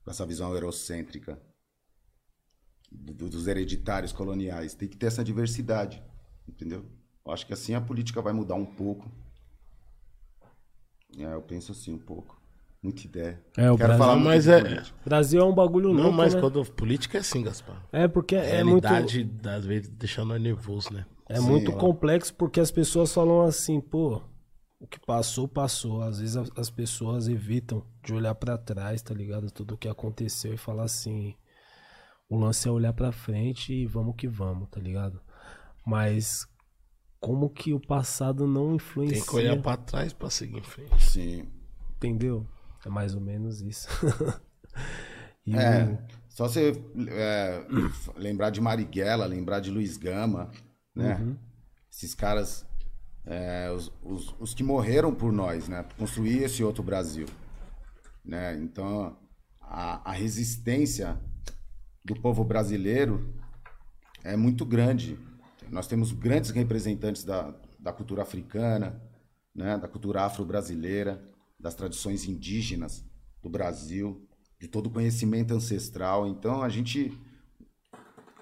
Com 0.05 0.11
essa 0.13 0.25
visão 0.25 0.55
eurocêntrica 0.55 1.37
do, 2.93 3.29
dos 3.29 3.49
hereditários 3.49 4.13
coloniais. 4.13 4.75
Tem 4.75 4.89
que 4.89 4.97
ter 4.97 5.07
essa 5.07 5.25
diversidade, 5.25 6.01
entendeu? 6.49 6.85
Eu 7.25 7.33
acho 7.33 7.47
que 7.47 7.53
assim 7.53 7.75
a 7.75 7.81
política 7.81 8.21
vai 8.21 8.33
mudar 8.33 8.55
um 8.55 8.67
pouco. 8.67 9.11
É, 11.19 11.35
eu 11.35 11.43
penso 11.43 11.73
assim 11.73 11.95
um 11.95 11.99
pouco. 11.99 12.41
Muita 12.83 13.07
ideia. 13.07 13.41
É, 13.57 13.71
o 13.71 13.77
Quero 13.77 13.89
Brasil, 13.89 13.99
falar 13.99 14.17
mas 14.17 14.49
é. 14.49 14.83
Brasil 15.05 15.41
é 15.41 15.45
um 15.45 15.55
bagulho 15.55 15.89
louco. 15.91 16.03
Não, 16.03 16.11
mas 16.11 16.35
né? 16.35 16.41
quando 16.41 16.65
política 16.65 17.19
é 17.19 17.21
assim, 17.21 17.43
Gaspar. 17.43 17.81
É 17.93 18.09
porque 18.09 18.35
é, 18.35 18.57
é 18.57 18.65
muito. 18.65 18.87
às 18.87 19.65
vezes, 19.65 19.89
deixando 19.89 20.31
nós 20.31 20.43
nervoso, 20.43 20.93
né? 20.93 21.07
É 21.29 21.37
Sim, 21.37 21.47
muito 21.47 21.73
complexo 21.73 22.35
porque 22.35 22.59
as 22.59 22.73
pessoas 22.73 23.15
falam 23.15 23.43
assim, 23.43 23.81
pô, 23.81 24.21
o 24.81 24.87
que 24.87 24.99
passou, 24.99 25.47
passou. 25.47 26.03
Às 26.03 26.19
vezes 26.19 26.37
as 26.57 26.71
pessoas 26.71 27.29
evitam 27.29 27.87
de 28.03 28.13
olhar 28.13 28.35
para 28.35 28.59
trás, 28.59 29.01
tá 29.01 29.15
ligado? 29.15 29.49
Tudo 29.53 29.75
o 29.75 29.79
que 29.79 29.89
aconteceu 29.89 30.53
e 30.53 30.59
falar 30.59 30.85
assim. 30.85 31.37
O 32.29 32.37
lance 32.37 32.67
é 32.67 32.71
olhar 32.71 32.93
para 32.93 33.13
frente 33.13 33.73
e 33.73 33.87
vamos 33.87 34.17
que 34.17 34.27
vamos, 34.27 34.69
tá 34.71 34.81
ligado? 34.81 35.21
Mas 35.85 36.47
como 37.21 37.49
que 37.49 37.73
o 37.73 37.81
passado 37.81 38.47
não 38.47 38.75
influencia? 38.75 39.19
Tem 39.19 39.27
que 39.27 39.37
olhar 39.37 39.61
para 39.63 39.77
trás 39.77 40.13
para 40.13 40.31
seguir 40.31 40.59
em 40.59 40.63
frente. 40.63 41.03
Sim. 41.03 41.49
Entendeu? 41.97 42.47
É 42.85 42.89
mais 42.89 43.15
ou 43.15 43.21
menos 43.21 43.61
isso. 43.61 43.89
é, 45.47 45.85
o... 45.85 45.99
só 46.29 46.49
você 46.49 46.73
é, 47.09 47.65
lembrar 48.17 48.51
de 48.51 48.61
Marighella, 48.61 49.25
lembrar 49.27 49.61
de 49.61 49.71
Luiz 49.71 49.97
Gama, 49.97 50.51
né? 50.95 51.17
Uhum. 51.17 51.37
Esses 51.91 52.15
caras, 52.15 52.67
é, 53.25 53.71
os, 53.71 53.93
os, 54.03 54.35
os, 54.41 54.55
que 54.55 54.65
morreram 54.65 55.15
por 55.15 55.31
nós, 55.31 55.69
né? 55.69 55.85
Construir 55.97 56.43
esse 56.43 56.65
outro 56.65 56.83
Brasil, 56.83 57.27
né? 58.25 58.57
Então, 58.57 59.17
a, 59.61 60.11
a 60.11 60.13
resistência 60.13 61.21
do 62.05 62.15
povo 62.21 62.43
brasileiro 62.43 63.33
é 64.25 64.37
muito 64.37 64.65
grande. 64.65 65.19
Nós 65.73 65.87
temos 65.87 66.13
grandes 66.13 66.51
representantes 66.51 67.25
da, 67.25 67.55
da 67.81 67.95
cultura 67.95 68.21
africana, 68.21 69.03
né? 69.55 69.79
Da 69.79 69.89
cultura 69.89 70.23
afro-brasileira, 70.23 71.27
das 71.59 71.75
tradições 71.75 72.27
indígenas 72.27 73.03
do 73.43 73.49
Brasil, 73.49 74.29
de 74.61 74.69
todo 74.69 74.89
o 74.89 74.91
conhecimento 74.91 75.55
ancestral. 75.55 76.27
Então, 76.27 76.63
a 76.63 76.69
gente 76.69 77.19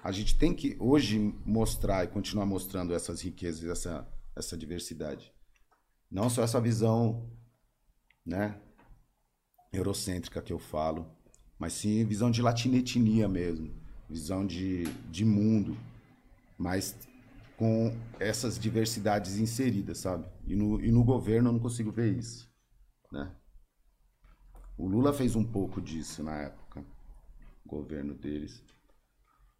a 0.03 0.11
gente 0.11 0.37
tem 0.37 0.53
que 0.53 0.75
hoje 0.77 1.19
mostrar 1.45 2.03
e 2.03 2.07
continuar 2.07 2.45
mostrando 2.45 2.93
essas 2.93 3.21
riquezas, 3.21 3.63
essa, 3.63 4.05
essa 4.35 4.57
diversidade. 4.57 5.31
Não 6.09 6.29
só 6.29 6.43
essa 6.43 6.59
visão, 6.59 7.31
né, 8.25 8.59
eurocêntrica 9.71 10.41
que 10.41 10.51
eu 10.51 10.59
falo, 10.59 11.09
mas 11.57 11.73
sim 11.73 12.03
visão 12.03 12.29
de 12.29 12.41
latinetnia 12.41 13.29
mesmo, 13.29 13.71
visão 14.09 14.45
de, 14.45 14.83
de 15.11 15.23
mundo, 15.23 15.77
mas 16.57 16.95
com 17.61 17.95
essas 18.19 18.57
diversidades 18.57 19.37
inseridas, 19.37 19.99
sabe? 19.99 20.25
E 20.47 20.55
no, 20.55 20.83
e 20.83 20.91
no 20.91 21.03
governo 21.03 21.49
eu 21.49 21.53
não 21.53 21.59
consigo 21.59 21.91
ver 21.91 22.11
isso, 22.11 22.51
né? 23.11 23.31
O 24.75 24.87
Lula 24.87 25.13
fez 25.13 25.35
um 25.35 25.43
pouco 25.43 25.79
disso 25.79 26.23
na 26.23 26.37
época, 26.37 26.83
o 27.63 27.69
governo 27.69 28.15
deles. 28.15 28.63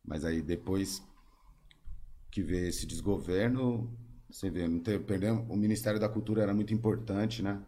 Mas 0.04 0.26
aí 0.26 0.42
depois 0.42 1.04
que 2.32 2.42
vê 2.42 2.70
esse 2.70 2.88
desgoverno, 2.88 3.96
você 4.32 4.50
vê, 4.50 4.68
perdemos, 4.98 5.48
o 5.48 5.56
Ministério 5.56 6.00
da 6.00 6.10
Cultura 6.10 6.42
era 6.42 6.56
muito 6.56 6.74
importante, 6.74 7.44
né? 7.44 7.62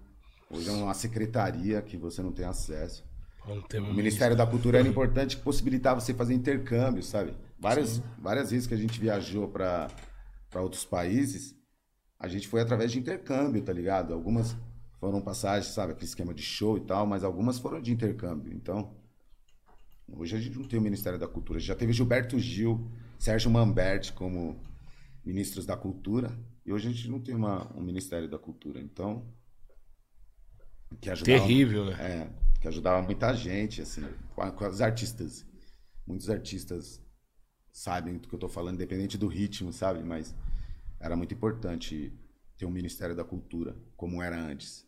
Hoje 0.50 0.68
é 0.68 0.72
uma 0.72 0.96
secretaria 0.96 1.80
que 1.84 1.96
você 1.96 2.24
não 2.24 2.32
tem 2.32 2.46
acesso. 2.46 3.06
Não 3.48 3.62
tem 3.62 3.80
o 3.80 3.94
Ministério 3.94 4.36
da 4.36 4.48
Cultura 4.48 4.80
era 4.80 4.88
importante 4.88 5.38
que 5.38 5.44
possibilitava 5.44 6.02
você 6.02 6.12
fazer 6.12 6.34
intercâmbio, 6.34 7.04
sabe? 7.04 7.38
Várias, 7.60 8.02
várias 8.18 8.50
vezes 8.50 8.66
que 8.66 8.74
a 8.74 8.78
gente 8.78 9.00
viajou 9.00 9.48
para 9.48 9.92
outros 10.62 10.86
países, 10.86 11.56
a 12.20 12.28
gente 12.28 12.48
foi 12.48 12.62
através 12.62 12.92
de 12.92 13.00
intercâmbio, 13.00 13.62
tá 13.62 13.74
ligado? 13.74 14.14
Algumas 14.14 14.56
foram 15.00 15.22
passagens, 15.22 15.74
sabe, 15.74 15.92
aquele 15.92 16.06
esquema 16.06 16.34
de 16.34 16.42
show 16.42 16.78
e 16.78 16.82
tal, 16.82 17.06
mas 17.06 17.24
algumas 17.24 17.60
foram 17.60 17.82
de 17.82 17.92
intercâmbio. 17.92 18.54
Então, 18.54 18.96
Hoje 20.16 20.36
a 20.36 20.40
gente 20.40 20.58
não 20.58 20.66
tem 20.66 20.80
o 20.80 20.82
Ministério 20.82 21.18
da 21.18 21.28
Cultura. 21.28 21.60
Já 21.60 21.76
teve 21.76 21.94
Gilberto 21.94 22.38
Gil, 22.38 22.92
Sérgio 23.18 23.50
Mamberti 23.50 24.14
como 24.14 24.62
ministros 25.26 25.66
da 25.66 25.78
Cultura. 25.78 26.32
E 26.66 26.72
hoje 26.72 26.88
a 26.88 26.92
gente 26.92 27.10
não 27.10 27.20
tem 27.20 27.36
uma, 27.36 27.72
um 27.76 27.82
Ministério 27.82 28.30
da 28.30 28.38
Cultura. 28.38 28.80
Então. 28.80 29.26
Que 31.02 31.10
ajudava, 31.10 31.40
Terrível, 31.40 31.86
né? 31.86 31.94
É, 32.00 32.60
que 32.60 32.68
ajudava 32.68 33.02
muita 33.02 33.34
gente, 33.34 33.82
assim, 33.82 34.06
com, 34.36 34.52
com 34.52 34.68
os 34.68 34.82
artistas. 34.82 35.46
Muitos 36.06 36.30
artistas 36.30 37.02
sabem 37.72 38.18
do 38.18 38.28
que 38.28 38.36
eu 38.36 38.38
estou 38.38 38.50
falando, 38.50 38.76
independente 38.76 39.18
do 39.18 39.28
ritmo, 39.28 39.74
sabe? 39.74 40.04
Mas 40.04 40.36
era 41.04 41.18
muito 41.18 41.34
importante 41.34 42.18
ter 42.58 42.66
um 42.66 42.72
Ministério 42.72 43.14
da 43.14 43.26
Cultura, 43.26 43.76
como 43.98 44.24
era 44.24 44.40
antes. 44.40 44.88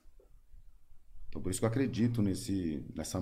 Então, 1.27 1.41
por 1.41 1.51
isso 1.51 1.59
que 1.59 1.65
eu 1.65 1.69
acredito 1.69 2.21
nesse, 2.21 2.85
nessa 2.95 3.21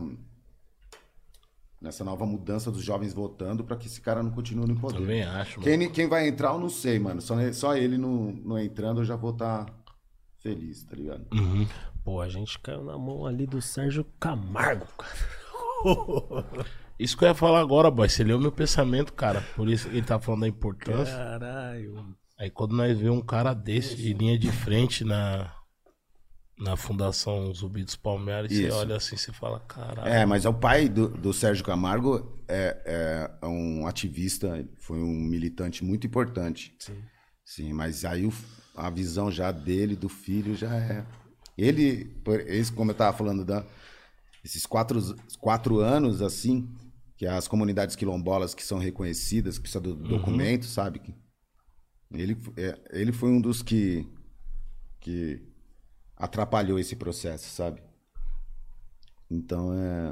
nessa 1.82 2.04
nova 2.04 2.26
mudança 2.26 2.72
dos 2.72 2.82
jovens 2.82 3.14
votando 3.14 3.64
para 3.64 3.76
que 3.76 3.88
esse 3.88 4.00
cara 4.00 4.24
não 4.24 4.32
continue 4.32 4.68
no 4.68 4.80
poder. 4.80 5.00
Também 5.00 5.24
acho. 5.24 5.60
Mano. 5.60 5.64
Quem, 5.64 5.92
quem 5.92 6.08
vai 6.08 6.28
entrar, 6.28 6.54
eu 6.54 6.60
não 6.60 6.70
sei, 6.70 6.98
mano. 6.98 7.20
Só, 7.20 7.36
só 7.52 7.76
ele 7.76 7.98
não, 7.98 8.32
não 8.32 8.58
entrando, 8.58 9.02
eu 9.02 9.06
já 9.06 9.18
vou 9.18 9.32
estar 9.32 9.66
tá 9.66 9.74
feliz, 10.38 10.84
tá 10.86 10.96
ligado? 10.96 11.26
Uhum. 11.34 11.68
Pô, 12.04 12.22
a 12.22 12.30
gente 12.30 12.58
caiu 12.60 12.86
na 12.86 12.98
mão 12.98 13.26
ali 13.26 13.46
do 13.46 13.62
Sérgio 13.62 14.06
Camargo, 14.20 14.88
cara. 14.98 16.64
Isso 16.98 17.18
que 17.18 17.26
eu 17.26 17.30
ia 17.30 17.36
falar 17.36 17.60
agora, 17.60 17.90
boy. 17.90 18.08
Você 18.08 18.24
leu 18.24 18.40
meu 18.40 18.52
pensamento, 18.52 19.12
cara. 19.12 19.42
Por 19.56 19.68
isso 19.68 19.88
ele 19.90 20.04
tá 20.04 20.20
falando 20.20 20.42
da 20.42 20.48
importância. 20.48 21.14
Caralho. 21.18 22.16
Aí 22.40 22.50
quando 22.50 22.76
nós 22.76 22.98
vemos 22.98 23.20
um 23.20 23.26
cara 23.26 23.54
desse 23.54 23.96
de 23.96 24.14
linha 24.14 24.38
de 24.38 24.52
frente 24.52 25.04
na, 25.04 25.54
na 26.58 26.76
Fundação 26.76 27.54
Zumbi 27.54 27.84
dos 27.84 27.96
Palmeiras, 27.96 28.52
Isso. 28.52 28.64
você 28.64 28.72
olha 28.72 28.96
assim, 28.96 29.18
você 29.18 29.32
fala, 29.32 29.60
caralho. 29.60 30.08
É, 30.08 30.26
mas 30.26 30.46
é 30.46 30.50
o 30.50 30.54
pai 30.54 30.90
do, 30.90 31.10
do 31.10 31.34
Sérgio 31.34 31.64
Camargo 31.64 32.42
é, 32.48 33.30
é, 33.42 33.46
um 33.46 33.86
ativista, 33.88 34.68
foi 34.80 35.00
um 35.00 35.14
militante 35.14 35.84
muito 35.84 36.08
importante. 36.08 36.76
Sim. 36.80 37.02
Sim, 37.46 37.74
mas 37.74 38.06
aí 38.06 38.26
o, 38.26 38.34
a 38.76 38.90
visão 38.90 39.32
já 39.32 39.52
dele, 39.52 39.96
do 39.96 40.10
filho, 40.10 40.56
já 40.56 40.76
é. 40.76 41.06
Ele, 41.58 42.16
esse, 42.48 42.72
como 42.72 42.92
eu 42.92 42.94
estava 42.94 43.16
falando, 43.16 43.46
da, 43.46 43.66
esses 44.44 44.66
quatro, 44.66 45.00
quatro 45.40 45.80
anos, 45.80 46.22
assim, 46.22 46.68
que 47.16 47.28
as 47.28 47.48
comunidades 47.48 47.96
quilombolas 47.96 48.56
que 48.56 48.64
são 48.64 48.80
reconhecidas, 48.80 49.58
que 49.58 49.64
precisam 49.64 49.82
do 49.82 49.92
uhum. 49.92 50.18
documento, 50.18 50.66
sabe? 50.66 51.00
Ele, 52.14 52.38
é, 52.58 52.80
ele 52.92 53.12
foi 53.12 53.30
um 53.30 53.42
dos 53.42 53.62
que, 53.62 54.08
que 55.00 55.42
atrapalhou 56.16 56.78
esse 56.78 56.96
processo, 56.96 57.50
sabe? 57.50 57.82
Então 59.30 59.74
é. 59.74 60.10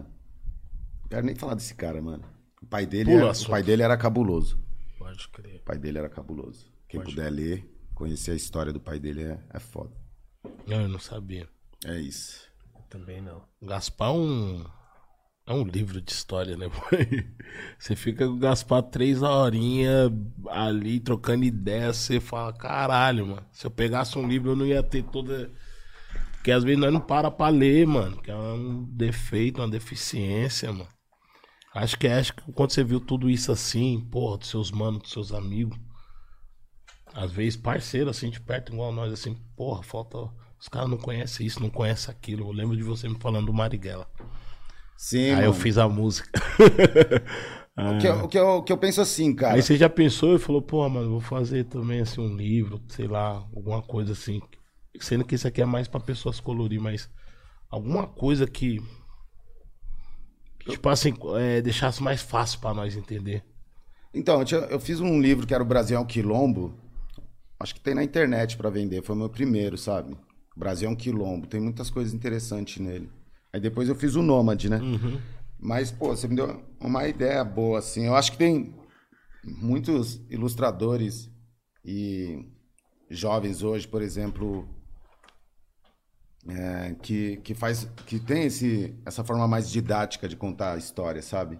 Não 1.01 1.09
quero 1.09 1.25
nem 1.25 1.35
falar 1.35 1.55
desse 1.55 1.75
cara, 1.75 2.01
mano. 2.01 2.23
O 2.61 2.65
pai 2.65 2.85
dele, 2.85 3.11
era, 3.11 3.31
o 3.31 3.45
pai 3.47 3.63
dele 3.63 3.83
era 3.83 3.97
cabuloso. 3.97 4.59
Pode 4.97 5.27
crer. 5.29 5.57
O 5.57 5.63
pai 5.63 5.77
dele 5.77 5.97
era 5.97 6.09
cabuloso. 6.09 6.71
Quem 6.87 6.99
Pode 6.99 7.13
puder 7.13 7.31
crer. 7.31 7.33
ler, 7.33 7.69
conhecer 7.93 8.31
a 8.31 8.35
história 8.35 8.71
do 8.71 8.79
pai 8.79 8.99
dele 8.99 9.23
é, 9.23 9.39
é 9.51 9.59
foda. 9.59 9.95
Não, 10.65 10.81
eu 10.81 10.87
não 10.87 10.99
sabia. 10.99 11.47
É 11.85 11.99
isso. 11.99 12.49
também 12.89 13.21
não. 13.21 13.43
Gaspar 13.61 14.13
um, 14.13 14.63
É 15.51 15.53
um 15.53 15.65
livro 15.65 15.99
de 15.99 16.09
história, 16.13 16.55
né? 16.55 16.67
Você 17.77 17.93
fica 17.93 18.25
com 18.25 18.35
o 18.35 18.37
Gaspar 18.37 18.81
três 18.83 19.21
horinhas 19.21 20.09
ali 20.47 20.97
trocando 20.97 21.43
ideias, 21.43 21.97
você 21.97 22.21
fala, 22.21 22.53
caralho, 22.53 23.27
mano. 23.27 23.45
Se 23.51 23.67
eu 23.67 23.71
pegasse 23.71 24.17
um 24.17 24.25
livro, 24.25 24.51
eu 24.51 24.55
não 24.55 24.65
ia 24.65 24.81
ter 24.81 25.03
toda. 25.03 25.51
Porque 26.31 26.53
às 26.53 26.63
vezes 26.63 26.79
nós 26.79 26.93
não 26.93 27.01
para 27.01 27.29
pra 27.29 27.49
ler, 27.49 27.85
mano. 27.85 28.15
Que 28.21 28.31
é 28.31 28.35
um 28.35 28.85
defeito, 28.85 29.59
uma 29.59 29.67
deficiência, 29.67 30.71
mano. 30.71 30.87
Acho 31.75 31.99
que 31.99 32.07
acho 32.07 32.33
que 32.33 32.49
quando 32.53 32.71
você 32.71 32.81
viu 32.81 33.01
tudo 33.01 33.29
isso 33.29 33.51
assim, 33.51 33.99
porra, 34.09 34.37
dos 34.37 34.47
seus 34.47 34.71
manos, 34.71 35.01
dos 35.01 35.11
seus 35.11 35.33
amigos. 35.33 35.77
Às 37.13 37.29
vezes 37.29 37.57
parceiro, 37.57 38.09
assim, 38.09 38.29
de 38.29 38.39
perto, 38.39 38.71
igual 38.71 38.93
nós, 38.93 39.11
assim, 39.11 39.35
porra, 39.57 39.83
falta. 39.83 40.17
Os 40.57 40.69
caras 40.69 40.89
não 40.89 40.97
conhecem 40.97 41.45
isso, 41.45 41.61
não 41.61 41.69
conhecem 41.69 42.09
aquilo. 42.09 42.47
Eu 42.47 42.53
lembro 42.53 42.77
de 42.77 42.83
você 42.83 43.09
me 43.09 43.19
falando 43.19 43.47
do 43.47 43.53
Marighella. 43.53 44.07
Sim, 45.03 45.31
Aí 45.31 45.45
eu 45.45 45.51
mano. 45.51 45.53
fiz 45.53 45.77
a 45.79 45.89
música. 45.89 46.29
O 47.73 47.97
que, 47.97 48.05
eu, 48.07 48.15
o, 48.25 48.27
que 48.27 48.37
eu, 48.37 48.47
o 48.57 48.63
que 48.63 48.71
eu 48.73 48.77
penso 48.77 49.01
assim, 49.01 49.33
cara. 49.33 49.55
Aí 49.55 49.61
você 49.63 49.75
já 49.75 49.89
pensou 49.89 50.35
e 50.35 50.39
falou, 50.39 50.61
pô, 50.61 50.87
mano, 50.87 51.09
vou 51.09 51.21
fazer 51.21 51.63
também 51.63 52.01
assim 52.01 52.19
um 52.21 52.35
livro, 52.35 52.79
sei 52.89 53.07
lá, 53.07 53.37
alguma 53.55 53.81
coisa 53.81 54.11
assim. 54.11 54.39
Sendo 54.99 55.23
que 55.25 55.33
isso 55.33 55.47
aqui 55.47 55.61
é 55.61 55.65
mais 55.65 55.87
pra 55.87 55.99
pessoas 55.99 56.39
colorir, 56.39 56.79
mas 56.79 57.09
alguma 57.69 58.05
coisa 58.05 58.45
que. 58.45 58.79
que, 60.59 60.71
Tipo 60.71 60.89
assim, 60.89 61.13
é, 61.39 61.61
deixasse 61.61 62.03
mais 62.03 62.21
fácil 62.21 62.59
pra 62.59 62.73
nós 62.73 62.95
entender. 62.95 63.43
Então, 64.13 64.39
eu, 64.39 64.45
tinha- 64.45 64.61
eu 64.69 64.79
fiz 64.79 64.99
um 64.99 65.19
livro 65.19 65.47
que 65.47 65.53
era 65.53 65.63
o 65.63 65.65
Brasil 65.65 65.97
é 65.97 65.99
um 65.99 66.05
Quilombo. 66.05 66.75
Acho 67.59 67.73
que 67.73 67.81
tem 67.81 67.95
na 67.95 68.03
internet 68.03 68.57
pra 68.57 68.69
vender. 68.69 69.01
Foi 69.01 69.15
o 69.15 69.19
meu 69.19 69.29
primeiro, 69.29 69.77
sabe? 69.77 70.13
O 70.55 70.59
Brasil 70.59 70.87
é 70.87 70.91
um 70.91 70.95
Quilombo. 70.95 71.47
Tem 71.47 71.59
muitas 71.61 71.89
coisas 71.89 72.13
interessantes 72.13 72.77
nele. 72.79 73.09
Aí 73.53 73.59
depois 73.59 73.89
eu 73.89 73.95
fiz 73.95 74.15
o 74.15 74.21
Nômade, 74.21 74.69
né? 74.69 74.79
Mas, 75.59 75.91
pô, 75.91 76.07
você 76.07 76.27
me 76.27 76.35
deu 76.35 76.63
uma 76.79 77.07
ideia 77.07 77.43
boa, 77.43 77.79
assim. 77.79 78.05
Eu 78.05 78.15
acho 78.15 78.31
que 78.31 78.37
tem 78.37 78.73
muitos 79.43 80.21
ilustradores 80.29 81.29
e 81.83 82.45
jovens 83.09 83.61
hoje, 83.61 83.87
por 83.87 84.01
exemplo, 84.01 84.67
é, 86.47 86.95
que, 87.01 87.37
que 87.37 87.53
faz 87.53 87.87
que 88.05 88.19
tem 88.19 88.45
esse, 88.45 88.95
essa 89.05 89.23
forma 89.23 89.47
mais 89.47 89.69
didática 89.69 90.27
de 90.27 90.35
contar 90.35 90.73
a 90.73 90.77
história, 90.77 91.21
sabe? 91.21 91.59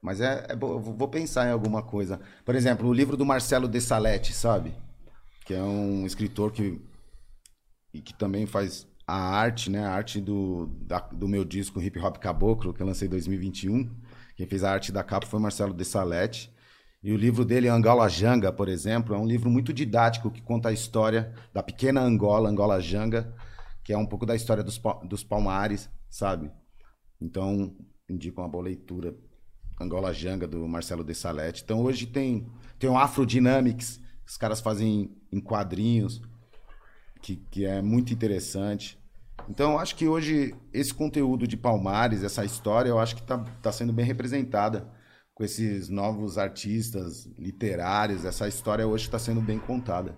Mas 0.00 0.20
é, 0.20 0.46
é 0.48 0.56
vou 0.56 1.08
pensar 1.08 1.46
em 1.48 1.52
alguma 1.52 1.82
coisa. 1.82 2.20
Por 2.44 2.54
exemplo, 2.54 2.88
o 2.88 2.92
livro 2.92 3.16
do 3.16 3.24
Marcelo 3.24 3.68
de 3.68 3.80
Salete, 3.80 4.32
sabe? 4.32 4.74
Que 5.44 5.54
é 5.54 5.62
um 5.62 6.04
escritor 6.04 6.52
que 6.52 6.80
e 7.94 8.00
que 8.00 8.14
também 8.14 8.46
faz 8.46 8.86
a 9.14 9.36
arte, 9.36 9.70
né? 9.70 9.84
A 9.84 9.90
arte 9.92 10.20
do, 10.20 10.66
da- 10.86 11.00
do 11.00 11.28
meu 11.28 11.44
disco 11.44 11.80
Hip 11.80 11.98
Hop 11.98 12.16
Caboclo, 12.18 12.72
que 12.72 12.82
eu 12.82 12.86
lancei 12.86 13.06
em 13.08 13.10
2021. 13.10 13.90
Quem 14.36 14.46
fez 14.46 14.64
a 14.64 14.72
arte 14.72 14.92
da 14.92 15.04
capa 15.04 15.26
foi 15.26 15.40
Marcelo 15.40 15.74
de 15.74 15.84
Salete. 15.84 16.52
E 17.02 17.12
o 17.12 17.16
livro 17.16 17.44
dele, 17.44 17.68
Angola 17.68 18.08
Janga, 18.08 18.52
por 18.52 18.68
exemplo, 18.68 19.14
é 19.14 19.18
um 19.18 19.26
livro 19.26 19.50
muito 19.50 19.72
didático 19.72 20.30
que 20.30 20.40
conta 20.40 20.68
a 20.68 20.72
história 20.72 21.34
da 21.52 21.62
pequena 21.62 22.00
Angola, 22.00 22.48
Angola 22.48 22.80
Janga, 22.80 23.34
que 23.84 23.92
é 23.92 23.98
um 23.98 24.06
pouco 24.06 24.24
da 24.24 24.36
história 24.36 24.62
dos, 24.62 24.80
dos 25.04 25.24
palmares, 25.24 25.90
sabe? 26.08 26.50
Então, 27.20 27.76
indico 28.08 28.40
uma 28.40 28.48
boa 28.48 28.64
leitura. 28.64 29.14
Angola 29.80 30.12
Janga, 30.12 30.46
do 30.46 30.66
Marcelo 30.68 31.04
de 31.04 31.14
Salete. 31.14 31.62
Então, 31.64 31.82
hoje 31.82 32.06
tem, 32.06 32.46
tem 32.78 32.88
o 32.88 32.96
Afro 32.96 33.26
Dynamics, 33.26 33.98
que 34.24 34.30
os 34.30 34.36
caras 34.36 34.60
fazem 34.60 35.10
em 35.32 35.40
quadrinhos, 35.40 36.22
que, 37.20 37.36
que 37.36 37.64
é 37.64 37.80
muito 37.82 38.12
interessante. 38.12 38.98
Então, 39.48 39.72
eu 39.72 39.78
acho 39.78 39.96
que 39.96 40.06
hoje 40.08 40.54
esse 40.72 40.92
conteúdo 40.94 41.46
de 41.46 41.56
Palmares, 41.56 42.22
essa 42.22 42.44
história, 42.44 42.88
eu 42.88 42.98
acho 42.98 43.14
que 43.16 43.22
está 43.22 43.38
tá 43.38 43.72
sendo 43.72 43.92
bem 43.92 44.04
representada 44.04 44.88
com 45.34 45.44
esses 45.44 45.88
novos 45.88 46.38
artistas 46.38 47.26
literários. 47.38 48.24
Essa 48.24 48.46
história 48.48 48.86
hoje 48.86 49.04
está 49.04 49.18
sendo 49.18 49.40
bem 49.40 49.58
contada, 49.58 50.16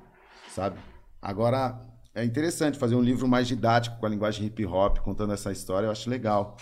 sabe? 0.50 0.78
Agora, 1.22 1.80
é 2.14 2.24
interessante 2.24 2.78
fazer 2.78 2.94
um 2.94 3.00
livro 3.02 3.26
mais 3.26 3.48
didático 3.48 3.98
com 3.98 4.06
a 4.06 4.08
linguagem 4.08 4.46
hip 4.46 4.64
hop, 4.66 4.98
contando 4.98 5.32
essa 5.32 5.50
história, 5.50 5.86
eu 5.86 5.90
acho 5.90 6.08
legal. 6.10 6.56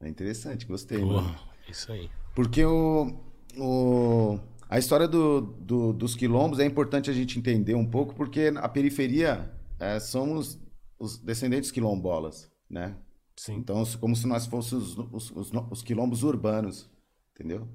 É 0.00 0.08
interessante, 0.08 0.66
gostei. 0.66 0.98
mano. 1.04 1.22
Porra, 1.22 1.40
isso 1.68 1.90
aí. 1.90 2.10
Porque 2.34 2.64
o, 2.64 3.18
o, 3.58 4.38
a 4.68 4.78
história 4.78 5.08
do, 5.08 5.40
do- 5.40 5.92
dos 5.92 6.14
quilombos 6.14 6.58
é 6.60 6.64
importante 6.66 7.10
a 7.10 7.12
gente 7.14 7.38
entender 7.38 7.74
um 7.74 7.88
pouco, 7.88 8.14
porque 8.14 8.52
a 8.56 8.68
periferia 8.68 9.50
é, 9.78 9.98
somos 10.00 10.58
os 10.98 11.18
descendentes 11.18 11.70
quilombolas, 11.70 12.50
né? 12.68 12.96
Sim. 13.36 13.56
Então, 13.56 13.84
como 14.00 14.16
se 14.16 14.26
nós 14.26 14.46
fôssemos 14.46 14.96
os, 14.96 15.30
os, 15.30 15.30
os- 15.30 15.52
os 15.70 15.82
quilombos 15.82 16.22
urbanos, 16.22 16.90
entendeu? 17.34 17.68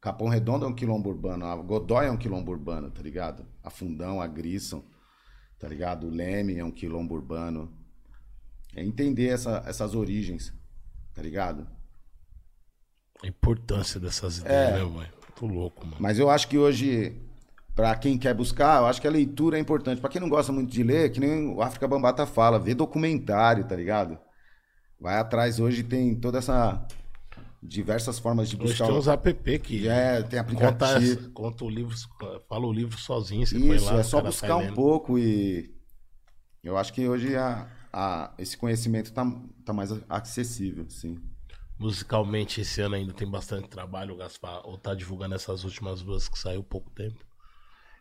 Capão 0.00 0.28
Redondo 0.28 0.64
é 0.64 0.68
um 0.68 0.74
quilombo 0.74 1.08
urbano, 1.08 1.46
a 1.46 1.56
Godói 1.56 2.06
é 2.06 2.10
um 2.10 2.16
quilombo 2.16 2.50
urbano, 2.50 2.90
tá 2.90 3.00
ligado? 3.00 3.46
A 3.62 3.70
Fundão, 3.70 4.20
a 4.20 4.26
Grissom, 4.26 4.82
tá 5.58 5.68
ligado? 5.68 6.08
O 6.08 6.10
Leme 6.10 6.58
é 6.58 6.64
um 6.64 6.70
quilombo 6.72 7.14
urbano. 7.14 7.72
É 8.74 8.82
entender 8.84 9.28
essa- 9.28 9.62
essas 9.66 9.94
origens, 9.94 10.52
tá 11.14 11.22
ligado? 11.22 11.66
A 13.22 13.26
importância 13.28 14.00
dessas 14.00 14.38
ideias, 14.38 14.72
né, 14.74 14.84
mãe? 14.84 15.08
Tô 15.36 15.46
louco, 15.46 15.84
mano. 15.86 15.96
Mas 16.00 16.18
eu 16.18 16.28
acho 16.28 16.48
que 16.48 16.58
hoje, 16.58 17.16
pra 17.74 17.94
quem 17.96 18.18
quer 18.18 18.34
buscar, 18.34 18.80
eu 18.80 18.86
acho 18.86 19.00
que 19.00 19.06
a 19.08 19.10
leitura 19.10 19.56
é 19.56 19.60
importante. 19.60 20.00
Pra 20.00 20.10
quem 20.10 20.20
não 20.20 20.28
gosta 20.28 20.52
muito 20.52 20.70
de 20.70 20.82
ler, 20.82 21.10
que 21.10 21.20
nem 21.20 21.48
o 21.54 21.62
África 21.62 21.88
Bambata 21.88 22.26
fala, 22.26 22.58
vê 22.58 22.74
documentário, 22.74 23.64
tá 23.66 23.76
ligado? 23.76 24.18
Vai 25.00 25.18
atrás, 25.18 25.58
hoje 25.58 25.82
tem 25.82 26.14
toda 26.14 26.38
essa. 26.38 26.86
diversas 27.62 28.18
formas 28.18 28.48
de 28.50 28.56
Hoje 28.56 28.72
buscar. 28.72 28.86
tem 28.86 28.94
o- 28.94 28.98
uns 28.98 29.08
app 29.08 29.58
que 29.60 29.88
É, 29.88 30.22
tem 30.22 30.38
conta, 30.38 30.86
aplicativo. 30.86 31.30
conta 31.30 31.64
o 31.64 31.70
livro, 31.70 31.94
fala 32.48 32.66
o 32.66 32.72
livro 32.72 32.98
sozinho, 32.98 33.46
você 33.46 33.56
Isso, 33.56 33.84
lá, 33.84 33.94
é 33.94 34.00
o 34.00 34.04
só 34.04 34.20
buscar 34.20 34.56
um 34.56 34.74
pouco 34.74 35.18
e. 35.18 35.70
Eu 36.62 36.76
acho 36.76 36.92
que 36.92 37.06
hoje 37.08 37.36
a, 37.36 37.66
a- 37.92 38.32
esse 38.38 38.56
conhecimento 38.56 39.12
tá, 39.12 39.24
tá 39.64 39.72
mais 39.72 39.90
acessível, 40.08 40.88
sim. 40.88 41.18
Musicalmente, 41.78 42.60
esse 42.60 42.80
ano 42.80 42.94
ainda 42.94 43.12
tem 43.12 43.28
bastante 43.28 43.68
trabalho, 43.68 44.16
Gaspar, 44.16 44.62
ou 44.66 44.78
tá 44.78 44.94
divulgando 44.94 45.34
essas 45.34 45.64
últimas 45.64 46.00
duas 46.02 46.28
que 46.28 46.38
saiu 46.38 46.60
há 46.60 46.64
pouco 46.64 46.90
tempo. 46.90 47.18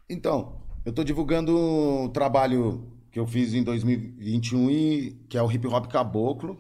Então, 0.09 0.61
eu 0.85 0.91
tô 0.91 1.03
divulgando 1.03 1.57
o 1.57 2.09
trabalho 2.09 2.91
que 3.11 3.19
eu 3.19 3.27
fiz 3.27 3.53
em 3.53 3.63
2021 3.63 4.71
e 4.71 5.11
que 5.29 5.37
é 5.37 5.43
o 5.43 5.51
Hip 5.51 5.67
Hop 5.67 5.87
Caboclo, 5.87 6.57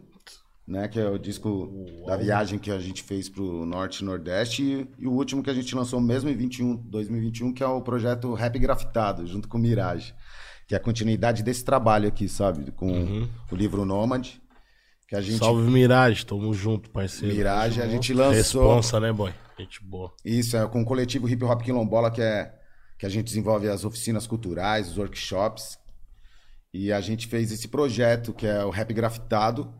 né, 0.67 0.87
que 0.87 0.99
é 0.99 1.09
o 1.09 1.17
disco 1.17 1.69
da 2.05 2.15
viagem 2.15 2.59
que 2.59 2.69
a 2.69 2.79
gente 2.79 3.03
fez 3.03 3.27
pro 3.27 3.65
Norte 3.65 3.99
e 4.01 4.05
Nordeste 4.05 4.63
e, 4.63 5.03
e 5.03 5.07
o 5.07 5.11
último 5.11 5.41
que 5.41 5.49
a 5.49 5.53
gente 5.53 5.73
lançou 5.75 5.99
mesmo 5.99 6.29
em 6.29 6.35
21, 6.35 6.75
2021, 6.75 7.53
que 7.53 7.63
é 7.63 7.67
o 7.67 7.81
projeto 7.81 8.33
Rap 8.33 8.57
Grafitado, 8.59 9.25
junto 9.25 9.47
com 9.47 9.57
Mirage, 9.57 10.13
que 10.67 10.73
é 10.73 10.77
a 10.77 10.79
continuidade 10.79 11.41
desse 11.41 11.65
trabalho 11.65 12.07
aqui, 12.07 12.29
sabe, 12.29 12.71
com 12.71 13.27
o 13.51 13.55
livro 13.55 13.83
Nômade, 13.85 14.41
que 15.07 15.15
a 15.15 15.21
gente 15.21 15.39
Salve 15.39 15.69
Mirage, 15.69 16.25
tamo 16.25 16.53
junto, 16.53 16.89
parceiro. 16.89 17.35
Mirage, 17.35 17.81
a 17.81 17.87
gente 17.87 18.13
lançou 18.13 18.61
Responsa, 18.61 18.99
né, 18.99 19.11
boy? 19.11 19.33
Gente 19.59 19.83
boa. 19.83 20.13
Isso, 20.23 20.55
é 20.55 20.65
com 20.67 20.81
o 20.81 20.85
coletivo 20.85 21.27
Hip 21.27 21.43
Hop 21.43 21.61
Quilombola, 21.61 22.09
que 22.09 22.21
é 22.21 22.60
que 23.01 23.05
a 23.07 23.09
gente 23.09 23.25
desenvolve 23.25 23.67
as 23.67 23.83
oficinas 23.83 24.27
culturais, 24.27 24.87
os 24.91 24.97
workshops. 24.99 25.75
E 26.71 26.91
a 26.93 27.01
gente 27.01 27.25
fez 27.25 27.51
esse 27.51 27.67
projeto, 27.67 28.31
que 28.31 28.45
é 28.45 28.63
o 28.63 28.69
Rap 28.69 28.93
Grafitado. 28.93 29.73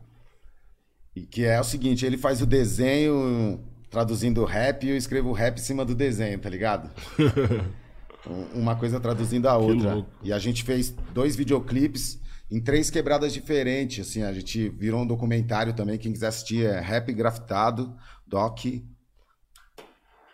E 1.14 1.22
que 1.24 1.44
é 1.44 1.60
o 1.60 1.62
seguinte, 1.62 2.04
ele 2.04 2.18
faz 2.18 2.42
o 2.42 2.46
desenho 2.46 3.62
traduzindo 3.88 4.40
o 4.42 4.44
rap 4.44 4.84
e 4.84 4.90
eu 4.90 4.96
escrevo 4.96 5.28
o 5.28 5.32
rap 5.32 5.56
em 5.56 5.60
cima 5.62 5.84
do 5.84 5.94
desenho, 5.94 6.36
tá 6.40 6.48
ligado? 6.50 6.90
Um- 8.28 8.60
Uma 8.62 8.74
coisa 8.74 8.98
traduzindo 8.98 9.48
a 9.48 9.56
outra. 9.56 10.04
E 10.22 10.32
a 10.32 10.38
gente 10.40 10.64
fez 10.64 10.90
dois 11.12 11.36
videoclipes 11.36 12.18
em 12.50 12.60
três 12.60 12.90
quebradas 12.90 13.32
diferentes, 13.32 14.08
assim, 14.08 14.22
a 14.24 14.32
gente 14.32 14.68
virou 14.68 15.02
um 15.02 15.06
documentário 15.06 15.72
também, 15.74 15.96
quem 15.98 16.12
quiser 16.12 16.26
assistir 16.26 16.66
é 16.66 16.80
Rap 16.80 17.12
Grafitado, 17.12 17.96
Doc, 18.26 18.64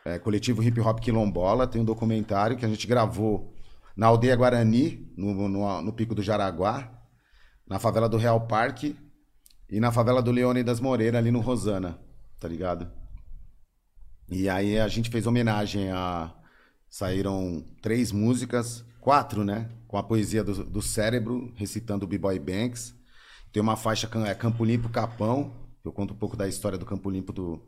é, 0.09 0.19
coletivo 0.19 0.63
Hip 0.63 0.81
Hop 0.81 1.01
Quilombola, 1.01 1.67
tem 1.67 1.83
um 1.83 1.85
documentário 1.85 2.57
que 2.57 2.65
a 2.65 2.69
gente 2.69 2.87
gravou 2.87 3.55
na 3.97 4.07
aldeia 4.07 4.35
Guarani, 4.35 5.13
no, 5.17 5.49
no, 5.49 5.83
no 5.83 5.93
Pico 5.93 6.15
do 6.15 6.23
Jaraguá, 6.23 6.91
na 7.67 7.79
favela 7.79 8.09
do 8.09 8.17
Real 8.17 8.47
Parque 8.47 8.97
e 9.69 9.79
na 9.79 9.93
favela 9.93 10.23
do 10.23 10.31
Leônidas 10.31 10.81
Moreira, 10.81 11.19
ali 11.19 11.31
no 11.31 11.41
Rosana, 11.41 11.99
tá 12.41 12.49
ligado? 12.49 12.91
E 14.31 14.49
aí 14.49 14.79
a 14.79 14.89
gente 14.89 15.11
fez 15.11 15.27
homenagem 15.27 15.91
a. 15.91 16.35
Saíram 16.91 17.63
três 17.83 18.11
músicas, 18.11 18.83
quatro, 18.99 19.45
né? 19.45 19.69
Com 19.87 19.99
a 19.99 20.03
poesia 20.03 20.43
do, 20.43 20.65
do 20.65 20.81
cérebro, 20.81 21.53
recitando 21.55 22.07
o 22.07 22.09
B-Boy 22.09 22.39
Banks. 22.39 22.95
Tem 23.53 23.63
uma 23.63 23.77
faixa 23.77 24.09
é, 24.27 24.35
Campo 24.35 24.65
Limpo 24.65 24.89
Capão, 24.89 25.53
eu 25.85 25.93
conto 25.93 26.15
um 26.15 26.17
pouco 26.17 26.35
da 26.35 26.49
história 26.49 26.79
do 26.79 26.87
Campo 26.87 27.11
Limpo 27.11 27.31
do, 27.31 27.63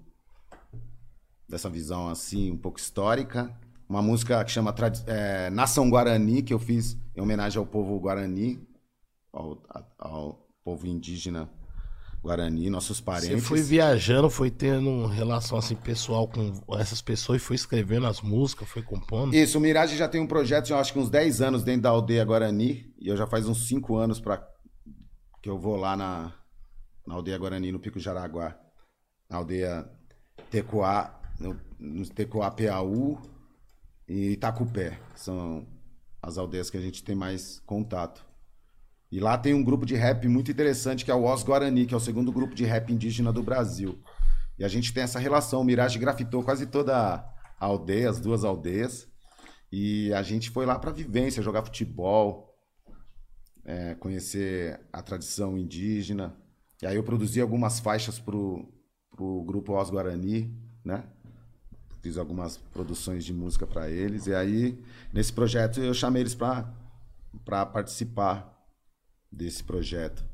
dessa 1.51 1.69
visão 1.69 2.09
assim, 2.09 2.51
um 2.51 2.57
pouco 2.57 2.79
histórica. 2.79 3.55
Uma 3.89 4.01
música 4.01 4.43
que 4.45 4.53
chama 4.53 4.73
é, 5.07 5.51
Nação 5.51 5.91
Guarani, 5.91 6.43
que 6.43 6.55
eu 6.55 6.61
fiz 6.61 6.97
em 7.15 7.21
homenagem 7.21 7.59
ao 7.59 7.67
povo 7.67 7.99
Guarani, 7.99 8.65
ao, 9.33 9.61
ao 9.99 10.49
povo 10.63 10.87
indígena 10.87 11.51
Guarani, 12.23 12.71
nossos 12.71 12.99
Você 12.99 13.03
parentes. 13.03 13.47
foi 13.47 13.63
viajando, 13.63 14.31
foi 14.31 14.51
tendo 14.51 15.07
relação 15.07 15.59
assim 15.59 15.75
pessoal 15.75 16.29
com 16.29 16.53
essas 16.79 17.03
pessoas 17.03 17.43
e 17.43 17.45
foi 17.45 17.57
escrevendo 17.57 18.07
as 18.07 18.21
músicas, 18.21 18.69
foi 18.69 18.83
compondo? 18.83 19.35
Isso, 19.35 19.59
o 19.59 19.61
Mirage 19.61 19.97
já 19.97 20.07
tem 20.07 20.21
um 20.21 20.27
projeto, 20.27 20.71
eu 20.71 20.77
acho 20.77 20.93
que 20.93 20.99
uns 20.99 21.11
10 21.11 21.41
anos 21.41 21.65
dentro 21.65 21.83
da 21.83 21.91
aldeia 21.91 22.25
Guarani. 22.25 22.95
E 23.01 23.09
eu 23.09 23.17
já 23.17 23.27
faz 23.27 23.49
uns 23.49 23.67
5 23.67 23.97
anos 23.97 24.21
pra... 24.21 24.47
que 25.43 25.49
eu 25.49 25.59
vou 25.59 25.75
lá 25.77 25.97
na, 25.97 26.33
na 27.07 27.15
aldeia 27.15 27.39
Guarani, 27.39 27.73
no 27.73 27.81
Pico 27.81 27.99
Jaraguá. 27.99 28.57
Na 29.29 29.39
aldeia 29.39 29.89
Tecoá, 30.51 31.20
no, 31.41 31.59
no 31.79 32.07
Tecoá 32.07 32.55
e 34.07 34.33
Itacupé. 34.33 35.01
São 35.17 35.67
as 36.23 36.37
aldeias 36.37 36.69
que 36.69 36.77
a 36.77 36.81
gente 36.81 37.03
tem 37.03 37.15
mais 37.15 37.61
contato. 37.61 38.25
E 39.11 39.19
lá 39.19 39.37
tem 39.37 39.55
um 39.55 39.65
grupo 39.65 39.85
de 39.85 39.97
rap 39.97 40.29
muito 40.29 40.51
interessante 40.51 41.05
que 41.05 41.11
é 41.11 41.15
o 41.15 41.33
Os 41.33 41.43
Guarani, 41.43 41.87
que 41.87 41.95
é 41.95 41.97
o 41.97 42.01
segundo 42.01 42.31
grupo 42.31 42.55
de 42.55 42.65
rap 42.65 42.93
indígena 42.93 43.33
do 43.33 43.43
Brasil. 43.43 43.99
E 44.59 44.65
a 44.65 44.69
gente 44.69 44.93
tem 44.93 45.03
essa 45.03 45.19
relação. 45.19 45.63
O 45.63 45.65
Mirage 45.65 45.99
grafitou 45.99 46.45
quase 46.45 46.67
toda 46.67 46.95
a 46.97 47.35
aldeia, 47.59 48.11
as 48.11 48.21
duas 48.21 48.45
aldeias. 48.45 49.09
E 49.73 50.13
a 50.13 50.23
gente 50.23 50.51
foi 50.51 50.67
lá 50.67 50.79
para 50.79 50.93
vivência, 50.93 51.43
jogar 51.43 51.65
futebol, 51.65 52.55
é, 53.65 53.95
conhecer 53.95 54.81
a 54.93 55.03
tradição 55.03 55.57
indígena. 55.57 56.37
E 56.83 56.87
aí 56.87 56.97
eu 56.97 57.03
produzi 57.03 57.41
algumas 57.41 57.81
faixas 57.81 58.19
pro, 58.19 58.69
pro 59.11 59.43
grupo 59.45 59.81
Os 59.81 59.91
Guarani, 59.91 60.55
né? 60.85 61.05
Fiz 62.03 62.17
algumas 62.17 62.57
produções 62.57 63.25
de 63.25 63.33
música 63.33 63.67
para 63.67 63.91
eles. 63.91 64.27
E 64.27 64.35
aí, 64.35 64.83
nesse 65.13 65.33
projeto, 65.33 65.81
eu 65.81 65.93
chamei 65.93 66.23
eles 66.23 66.35
para 66.35 67.67
participar 67.67 68.59
desse 69.31 69.63
projeto. 69.63 70.25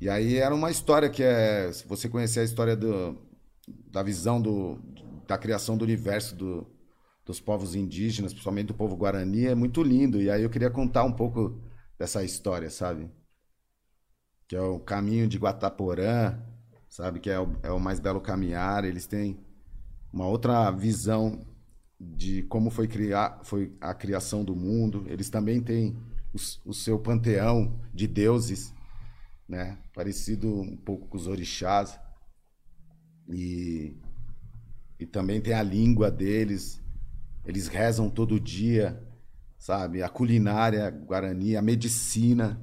E 0.00 0.08
aí 0.08 0.36
era 0.36 0.54
uma 0.54 0.70
história 0.70 1.08
que 1.08 1.22
é. 1.22 1.72
Se 1.72 1.86
você 1.86 2.08
conhecer 2.08 2.40
a 2.40 2.44
história 2.44 2.76
do, 2.76 3.18
da 3.90 4.02
visão 4.02 4.40
do, 4.40 4.78
da 5.26 5.36
criação 5.36 5.76
do 5.76 5.84
universo 5.84 6.36
do, 6.36 6.66
dos 7.24 7.40
povos 7.40 7.74
indígenas, 7.74 8.32
principalmente 8.32 8.68
do 8.68 8.74
povo 8.74 8.96
guarani, 8.96 9.46
é 9.46 9.54
muito 9.54 9.82
lindo. 9.82 10.20
E 10.20 10.30
aí 10.30 10.42
eu 10.42 10.50
queria 10.50 10.70
contar 10.70 11.04
um 11.04 11.12
pouco 11.12 11.60
dessa 11.98 12.22
história, 12.22 12.70
sabe? 12.70 13.10
Que 14.46 14.54
é 14.54 14.60
o 14.60 14.78
caminho 14.78 15.26
de 15.26 15.38
Guataporã, 15.38 16.38
sabe? 16.88 17.20
Que 17.20 17.30
é 17.30 17.40
o, 17.40 17.56
é 17.62 17.70
o 17.70 17.80
mais 17.80 17.98
belo 17.98 18.20
caminhar. 18.20 18.84
Eles 18.84 19.06
têm 19.06 19.38
uma 20.12 20.26
outra 20.26 20.70
visão 20.70 21.46
de 22.00 22.42
como 22.44 22.70
foi, 22.70 22.86
criar, 22.86 23.40
foi 23.42 23.72
a 23.80 23.92
criação 23.92 24.44
do 24.44 24.54
mundo. 24.54 25.04
Eles 25.08 25.28
também 25.28 25.60
têm 25.60 25.96
o, 26.32 26.70
o 26.70 26.74
seu 26.74 26.98
panteão 26.98 27.80
de 27.92 28.06
deuses, 28.06 28.72
né? 29.48 29.78
Parecido 29.94 30.60
um 30.60 30.76
pouco 30.76 31.08
com 31.08 31.16
os 31.16 31.26
orixás. 31.26 31.98
E, 33.28 33.96
e 34.98 35.06
também 35.06 35.40
tem 35.40 35.54
a 35.54 35.62
língua 35.62 36.10
deles. 36.10 36.80
Eles 37.44 37.66
rezam 37.66 38.08
todo 38.08 38.38
dia, 38.38 39.02
sabe? 39.58 40.02
A 40.02 40.08
culinária 40.08 40.88
guarani, 40.90 41.56
a 41.56 41.62
medicina, 41.62 42.60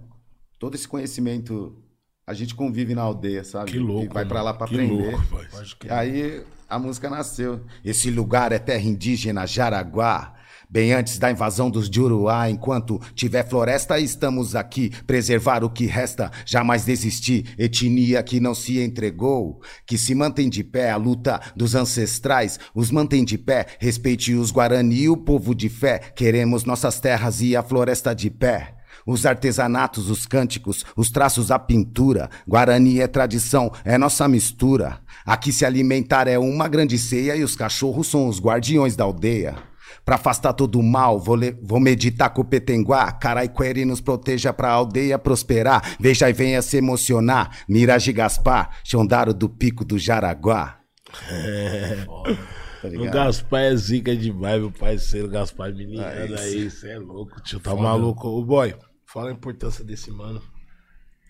todo 0.58 0.76
esse 0.76 0.88
conhecimento. 0.88 1.82
A 2.26 2.34
gente 2.34 2.56
convive 2.56 2.96
na 2.96 3.04
aldeia, 3.04 3.44
sabe? 3.44 3.72
Que 3.72 3.78
louco. 3.78 4.06
E 4.06 4.08
vai 4.08 4.26
pra 4.26 4.40
mano. 4.40 4.46
lá 4.46 4.54
pra 4.54 4.68
que 4.68 4.74
aprender. 4.74 5.12
louco, 5.12 5.28
pai. 5.28 5.48
Pode 5.52 5.76
crer. 5.76 5.94
Aí 5.94 6.46
a 6.70 6.80
música 6.80 7.10
nasceu. 7.10 7.62
Esse 7.84 8.10
lugar 8.10 8.52
é 8.52 8.60
terra 8.60 8.84
indígena 8.84 9.46
Jaraguá. 9.46 10.34
Bem 10.68 10.94
antes 10.94 11.20
da 11.20 11.32
invasão 11.32 11.70
dos 11.70 11.88
Juruá, 11.88 12.50
enquanto 12.50 13.00
tiver 13.14 13.48
floresta, 13.48 14.00
estamos 14.00 14.56
aqui. 14.56 14.90
Preservar 15.06 15.64
o 15.64 15.70
que 15.70 15.86
resta, 15.86 16.32
jamais 16.46 16.84
desistir. 16.84 17.54
Etnia 17.58 18.22
que 18.24 18.40
não 18.40 18.56
se 18.56 18.82
entregou, 18.82 19.62
que 19.86 19.98
se 19.98 20.16
mantém 20.16 20.50
de 20.50 20.64
pé. 20.64 20.90
A 20.92 20.98
luta 20.98 21.40
dos 21.56 21.76
ancestrais 21.76 22.60
os 22.74 22.90
mantém 22.90 23.24
de 23.24 23.38
pé. 23.38 23.68
Respeite 23.80 24.34
os 24.34 24.52
Guarani, 24.52 25.08
o 25.08 25.16
povo 25.16 25.54
de 25.54 25.70
fé. 25.70 26.00
Queremos 26.00 26.66
nossas 26.66 27.00
terras 27.00 27.42
e 27.42 27.56
a 27.56 27.62
floresta 27.62 28.16
de 28.16 28.30
pé. 28.30 28.75
Os 29.06 29.26
artesanatos, 29.26 30.10
os 30.10 30.26
cânticos, 30.26 30.84
os 30.96 31.12
traços, 31.12 31.52
a 31.52 31.60
pintura. 31.60 32.30
Guarani 32.48 33.00
é 33.00 33.08
tradição, 33.08 33.72
é 33.84 33.98
nossa 33.98 34.28
mistura. 34.28 35.00
Aqui 35.26 35.52
se 35.52 35.64
alimentar 35.64 36.28
é 36.28 36.40
uma 36.40 36.68
grande 36.68 36.98
ceia 36.98 37.36
e 37.36 37.44
os 37.44 37.56
cachorros 37.56 38.08
são 38.08 38.28
os 38.28 38.40
guardiões 38.40 38.96
da 38.96 39.04
aldeia. 39.04 39.56
Pra 40.04 40.16
afastar 40.16 40.54
todo 40.54 40.80
o 40.80 40.84
mal, 40.84 41.20
vou, 41.20 41.38
vou 41.62 41.80
meditar 41.80 42.30
com 42.32 42.42
o 42.42 42.46
Petenguá. 42.46 43.12
Caraiqueri 43.12 43.86
nos 43.86 44.02
proteja 44.02 44.52
pra 44.52 44.70
aldeia 44.70 45.18
prosperar. 45.18 45.96
Veja 46.00 46.30
e 46.30 46.34
venha 46.34 46.62
se 46.62 46.78
emocionar. 46.78 47.50
Mirage 47.68 48.12
Gaspar, 48.12 48.70
Xondaro 48.84 49.34
do 49.34 49.48
Pico 49.50 49.86
do 49.86 49.98
Jaraguá. 49.98 50.80
Tá 52.82 52.90
O? 53.02 53.12
Gaspar 53.12 53.62
é 53.62 53.76
zica 53.76 54.16
demais, 54.16 54.60
meu 54.60 54.72
parceiro 54.72 55.28
Gaspar 55.28 55.74
menino 55.74 56.04
É 56.04 56.26
isso. 56.26 56.36
aí, 56.36 56.70
você 56.70 56.90
é 56.92 57.00
louco, 57.00 57.42
tio, 57.42 57.60
tá 57.60 57.74
maluco. 57.74 58.28
Ô, 58.28 58.44
boy, 58.46 58.76
fala 59.16 59.30
a 59.30 59.34
importância 59.34 59.82
desse 59.82 60.12
mano. 60.12 60.42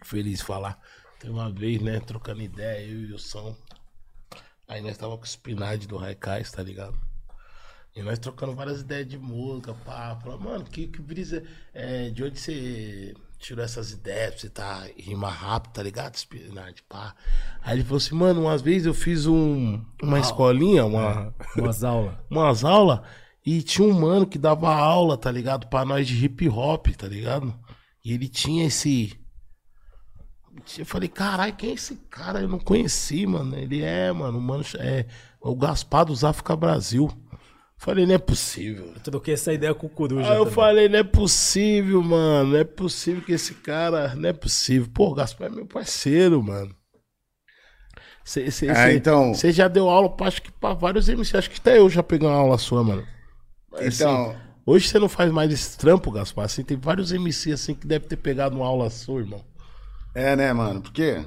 Feliz 0.03 0.41
falar. 0.41 0.79
Tem 1.19 1.29
uma 1.29 1.51
vez, 1.51 1.79
né, 1.79 1.99
trocando 1.99 2.41
ideia, 2.41 2.83
eu 2.83 3.01
e 3.01 3.13
o 3.13 3.19
São. 3.19 3.55
Aí 4.67 4.81
nós 4.81 4.97
tava 4.97 5.15
com 5.15 5.23
o 5.23 5.27
Spinard 5.27 5.87
do 5.87 5.95
Raikais, 5.95 6.51
tá 6.51 6.63
ligado? 6.63 6.97
E 7.95 8.01
nós 8.01 8.17
trocando 8.17 8.55
várias 8.55 8.81
ideias 8.81 9.07
de 9.07 9.19
música, 9.19 9.75
pá. 9.85 10.17
Falando, 10.19 10.41
mano, 10.41 10.65
que, 10.65 10.87
que 10.87 10.99
brisa. 10.99 11.43
É, 11.75 12.09
de 12.09 12.23
onde 12.23 12.39
você 12.39 13.13
tirou 13.37 13.63
essas 13.63 13.91
ideias? 13.91 14.31
pra 14.31 14.39
Você 14.39 14.49
tá 14.49 14.89
rima 14.97 15.29
rápido, 15.29 15.73
tá 15.73 15.83
ligado, 15.83 16.15
Spinard? 16.15 16.81
Pá. 16.89 17.15
Aí 17.61 17.77
ele 17.77 17.83
falou 17.83 17.97
assim, 17.97 18.15
mano, 18.15 18.41
umas 18.41 18.63
vezes 18.63 18.87
eu 18.87 18.95
fiz 18.95 19.27
um, 19.27 19.79
uma 20.01 20.19
escolinha, 20.19 20.85
uma 20.85 21.35
Umas 21.55 21.83
aulas. 21.83 22.17
umas 22.31 22.63
aulas 22.63 23.01
e 23.45 23.61
tinha 23.61 23.87
um 23.87 23.93
mano 23.93 24.25
que 24.25 24.39
dava 24.39 24.73
aula, 24.73 25.15
tá 25.15 25.31
ligado? 25.31 25.67
Pra 25.67 25.85
nós 25.85 26.07
de 26.07 26.25
hip 26.25 26.49
hop, 26.49 26.87
tá 26.97 27.07
ligado? 27.07 27.53
E 28.05 28.13
ele 28.13 28.29
tinha 28.29 28.65
esse. 28.67 29.19
Eu 30.77 30.85
falei, 30.85 31.09
caralho, 31.09 31.55
quem 31.55 31.71
é 31.71 31.73
esse 31.73 31.95
cara? 32.09 32.39
Eu 32.39 32.47
não 32.47 32.59
conheci, 32.59 33.25
mano. 33.25 33.57
Ele 33.57 33.81
é, 33.83 34.11
mano, 34.11 34.37
o 34.37 34.41
mano 34.41 34.63
é 34.79 35.05
o 35.41 35.55
Gaspar 35.55 36.05
do 36.05 36.15
Zafrica 36.15 36.55
Brasil. 36.55 37.11
Falei, 37.77 38.05
não 38.05 38.13
é 38.15 38.17
possível. 38.17 38.85
Eu 38.95 39.01
troquei 39.01 39.33
essa 39.33 39.51
ideia 39.51 39.73
com 39.73 39.87
o 39.87 39.89
Coruja. 39.89 40.29
Aí 40.31 40.37
eu 40.37 40.43
também. 40.43 40.53
falei, 40.53 40.87
não 40.87 40.99
é 40.99 41.03
possível, 41.03 42.01
mano. 42.01 42.51
Não 42.51 42.57
é 42.59 42.63
possível 42.63 43.21
que 43.21 43.33
esse 43.33 43.55
cara. 43.55 44.15
Não 44.15 44.29
é 44.29 44.33
possível. 44.33 44.89
Pô, 44.93 45.09
o 45.09 45.13
Gaspar 45.15 45.47
é 45.47 45.51
meu 45.51 45.65
parceiro, 45.65 46.41
mano. 46.41 46.73
Você 48.23 48.67
É, 48.69 48.93
então- 48.93 49.33
já 49.35 49.67
deu 49.67 49.89
aula, 49.89 50.09
pra- 50.15 50.27
acho 50.27 50.41
que 50.41 50.51
pra 50.51 50.73
vários 50.73 51.09
MC. 51.09 51.37
Acho 51.37 51.49
que 51.49 51.59
até 51.59 51.77
eu 51.77 51.89
já 51.89 52.01
peguei 52.01 52.27
uma 52.27 52.35
aula 52.37 52.57
sua, 52.57 52.83
mano. 52.83 53.05
Assim, 53.73 54.03
Então, 54.03 54.35
hoje 54.65 54.87
você 54.87 54.99
não 54.99 55.09
faz 55.09 55.31
mais 55.31 55.51
esse 55.51 55.77
trampo, 55.77 56.11
Gaspar. 56.11 56.45
Assim, 56.45 56.63
tem 56.63 56.77
vários 56.77 57.11
MC 57.11 57.51
assim 57.51 57.73
que 57.75 57.85
deve 57.87 58.05
ter 58.07 58.17
pegado 58.17 58.55
uma 58.55 58.65
aula 58.65 58.89
sua, 58.89 59.21
irmão. 59.21 59.41
é, 60.13 60.35
né, 60.35 60.51
mano? 60.53 60.81
Porque 60.81 61.23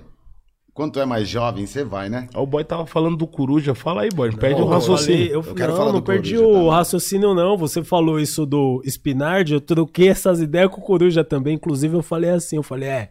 quando 0.74 0.92
tu 0.92 1.00
é 1.00 1.04
mais 1.04 1.28
jovem, 1.28 1.66
você 1.66 1.82
vai, 1.82 2.08
né? 2.08 2.28
O 2.36 2.46
boy 2.46 2.62
tava 2.62 2.86
falando 2.86 3.16
do 3.16 3.26
Coruja. 3.26 3.74
Fala 3.74 4.02
aí, 4.02 4.10
boy. 4.10 4.30
Não 4.30 4.38
perde 4.38 4.60
Não, 4.60 4.68
o 4.68 4.70
raciocínio. 4.70 5.26
Eu, 5.26 5.42
falei- 5.42 5.48
eu, 5.48 5.50
Eu 5.50 5.54
quero 5.56 5.70
não, 5.72 5.76
falar 5.78 5.92
não 5.92 5.98
do 6.00 6.04
perdi 6.04 6.34
Coruja 6.36 6.48
o 6.48 6.54
também. 6.54 6.70
raciocínio, 6.70 7.34
não. 7.34 7.56
Você 7.58 7.82
falou 7.82 8.20
isso 8.20 8.46
do 8.46 8.80
Spinard, 8.86 9.52
eu 9.52 9.60
troquei 9.60 10.08
essas 10.08 10.40
ideias 10.40 10.70
com 10.70 10.80
o 10.80 10.84
Coruja 10.84 11.24
também. 11.24 11.54
Inclusive, 11.56 11.96
eu 11.96 12.02
falei 12.02 12.30
assim, 12.30 12.56
eu 12.56 12.62
falei, 12.62 12.88
é, 12.88 13.10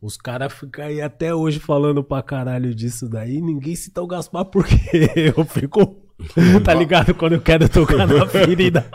os 0.00 0.16
caras 0.16 0.52
ficam 0.52 0.84
aí 0.84 1.02
até 1.02 1.34
hoje 1.34 1.58
falando 1.58 2.02
pra 2.04 2.22
caralho 2.22 2.72
disso 2.72 3.08
daí. 3.08 3.40
Ninguém 3.40 3.74
cita 3.74 4.00
o 4.00 4.06
Gaspar 4.06 4.44
porque 4.44 4.76
eu 5.36 5.44
fico. 5.44 5.96
Tá 6.64 6.72
ligado? 6.74 7.14
Quando 7.14 7.32
eu 7.34 7.40
quero 7.40 7.68
tocar 7.68 8.06
na 8.06 8.26
ferida, 8.28 8.90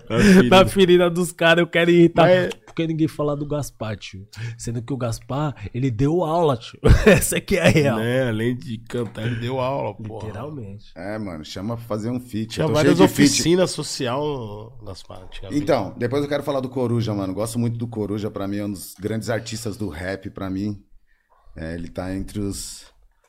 na 0.49 0.65
ferida 0.65 1.09
dos 1.09 1.32
caras, 1.32 1.61
eu 1.61 1.67
quero 1.67 1.89
irritar. 1.91 2.23
Mas- 2.28 2.53
Porque 2.65 2.88
ninguém 2.88 3.07
fala 3.07 3.38
do 3.38 3.45
Gaspar, 3.47 3.95
tio. 3.97 4.28
Sendo 4.57 4.82
que 4.82 4.91
o 4.91 4.97
Gaspar, 4.97 5.55
ele 5.73 5.89
deu 5.89 6.23
aula, 6.23 6.57
tio. 6.57 6.78
Essa 7.07 7.38
aqui 7.38 7.55
é 7.57 7.61
a 7.65 7.69
real. 7.69 7.97
Né? 7.99 8.28
Além 8.28 8.55
de 8.55 8.78
cantar, 8.80 9.26
ele 9.26 9.36
deu 9.36 9.59
aula, 9.61 9.93
pô. 9.95 10.19
Literalmente. 10.19 10.88
É, 10.95 11.17
mano, 11.17 11.45
chama 11.45 11.78
pra 11.78 11.86
fazer 11.86 12.09
um 12.09 12.19
feat. 12.19 12.47
Tinha 12.55 12.67
várias 12.67 12.99
oficinas 12.99 13.71
social, 13.71 14.78
Gaspar. 14.86 15.21
Então, 15.51 15.93
depois 15.97 16.21
eu 16.21 16.28
quero 16.28 16.43
falar 16.43 16.59
do 16.59 16.67
Coruja, 16.67 17.13
mano. 17.13 17.34
Gosto 17.34 17.57
muito 17.57 17.78
do 17.78 17.88
Coruja, 17.88 18.30
pra 18.30 18.45
mim 18.47 18.57
é 18.57 18.65
um 18.65 18.71
dos 18.71 18.93
grandes 18.99 19.30
artistas 19.30 19.78
do 19.78 19.88
rap, 19.88 20.30
pra 20.30 20.49
mim. 20.49 20.78
É, 21.55 21.73
ele 21.76 21.88
tá 21.88 22.13
entre 22.13 22.39
os, 22.39 22.88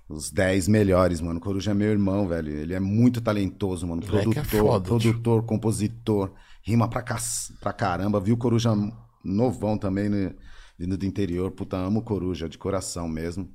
os 0.08 0.30
10 0.30 0.68
melhores, 0.68 1.20
mano. 1.20 1.40
Coruja 1.40 1.70
é 1.72 1.74
meu 1.74 1.90
irmão, 1.90 2.28
velho. 2.28 2.50
Ele 2.52 2.74
é 2.74 2.80
muito 2.80 3.20
talentoso, 3.20 3.86
mano. 3.86 4.02
É 4.02 4.06
Produtor, 4.06 4.44
foda, 4.44 4.84
tio. 4.98 5.10
produtor, 5.12 5.42
compositor, 5.44 6.32
rima 6.62 6.88
pra, 6.88 7.02
cac- 7.02 7.20
pra 7.60 7.72
caramba. 7.72 8.20
Viu 8.20 8.34
o 8.34 8.38
Coruja 8.38 8.72
novão 9.24 9.76
também, 9.76 10.08
né? 10.08 10.34
Vindo 10.78 10.96
do 10.96 11.06
interior. 11.06 11.50
Puta, 11.50 11.76
amo 11.76 12.00
o 12.00 12.04
Coruja, 12.04 12.48
de 12.48 12.58
coração 12.58 13.08
mesmo. 13.08 13.50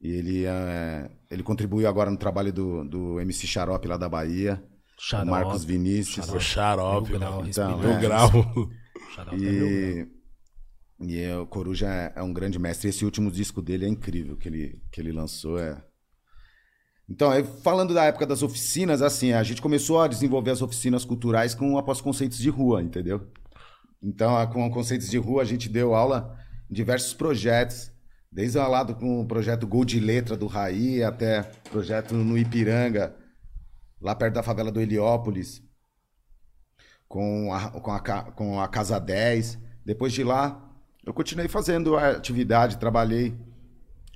E 0.00 0.08
ele, 0.10 0.44
é, 0.44 1.10
ele 1.30 1.42
contribuiu 1.42 1.88
agora 1.88 2.10
no 2.10 2.16
trabalho 2.16 2.52
do, 2.52 2.84
do 2.84 3.20
MC 3.20 3.46
Xarope 3.46 3.88
lá 3.88 3.96
da 3.96 4.08
Bahia. 4.08 4.62
Xarope. 4.98 5.30
Marcos 5.30 5.64
Vinícius. 5.64 6.26
Xarope, 6.42 7.10
Mil 7.10 7.18
grau, 7.18 7.36
mano. 7.36 7.48
Então, 7.48 7.82
é. 7.82 8.00
grau. 8.00 8.30
Xarope 9.14 9.46
é. 9.46 9.50
E, 9.50 10.08
E 11.00 11.20
é, 11.20 11.36
o 11.36 11.46
Coruja 11.46 11.86
é, 11.88 12.12
é 12.16 12.22
um 12.22 12.32
grande 12.32 12.58
mestre. 12.58 12.88
Esse 12.88 13.04
último 13.04 13.30
disco 13.30 13.60
dele 13.60 13.84
é 13.84 13.88
incrível, 13.88 14.36
que 14.36 14.48
ele, 14.48 14.82
que 14.90 15.00
ele 15.00 15.12
lançou. 15.12 15.58
É... 15.58 15.82
Então, 17.08 17.30
falando 17.62 17.94
da 17.94 18.04
época 18.04 18.26
das 18.26 18.42
oficinas, 18.42 19.02
assim, 19.02 19.32
a 19.32 19.42
gente 19.42 19.62
começou 19.62 20.00
a 20.00 20.08
desenvolver 20.08 20.50
as 20.50 20.62
oficinas 20.62 21.04
culturais 21.04 21.54
com 21.54 21.78
após 21.78 22.00
conceitos 22.00 22.38
de 22.38 22.48
rua, 22.48 22.82
entendeu? 22.82 23.30
Então, 24.02 24.34
com 24.48 24.70
conceitos 24.70 25.08
de 25.08 25.18
rua, 25.18 25.42
a 25.42 25.44
gente 25.44 25.68
deu 25.68 25.94
aula 25.94 26.36
em 26.70 26.74
diversos 26.74 27.14
projetos, 27.14 27.92
desde 28.32 28.58
lá 28.58 28.82
do, 28.82 28.94
com 28.94 29.20
o 29.20 29.26
projeto 29.26 29.66
Gol 29.66 29.84
de 29.84 30.00
Letra 30.00 30.36
do 30.36 30.46
Raí 30.46 31.02
até 31.02 31.42
projeto 31.70 32.14
no 32.14 32.36
Ipiranga, 32.36 33.14
lá 34.00 34.14
perto 34.14 34.34
da 34.34 34.42
favela 34.42 34.72
do 34.72 34.80
Heliópolis, 34.80 35.62
com 37.08 37.52
a, 37.52 37.70
com 37.70 37.90
a, 37.92 38.00
com 38.32 38.60
a 38.60 38.68
Casa 38.68 38.98
10. 38.98 39.58
Depois 39.84 40.12
de 40.12 40.24
lá, 40.24 40.65
eu 41.06 41.14
continuei 41.14 41.46
fazendo 41.46 41.96
a 41.96 42.10
atividade, 42.10 42.78
trabalhei 42.78 43.32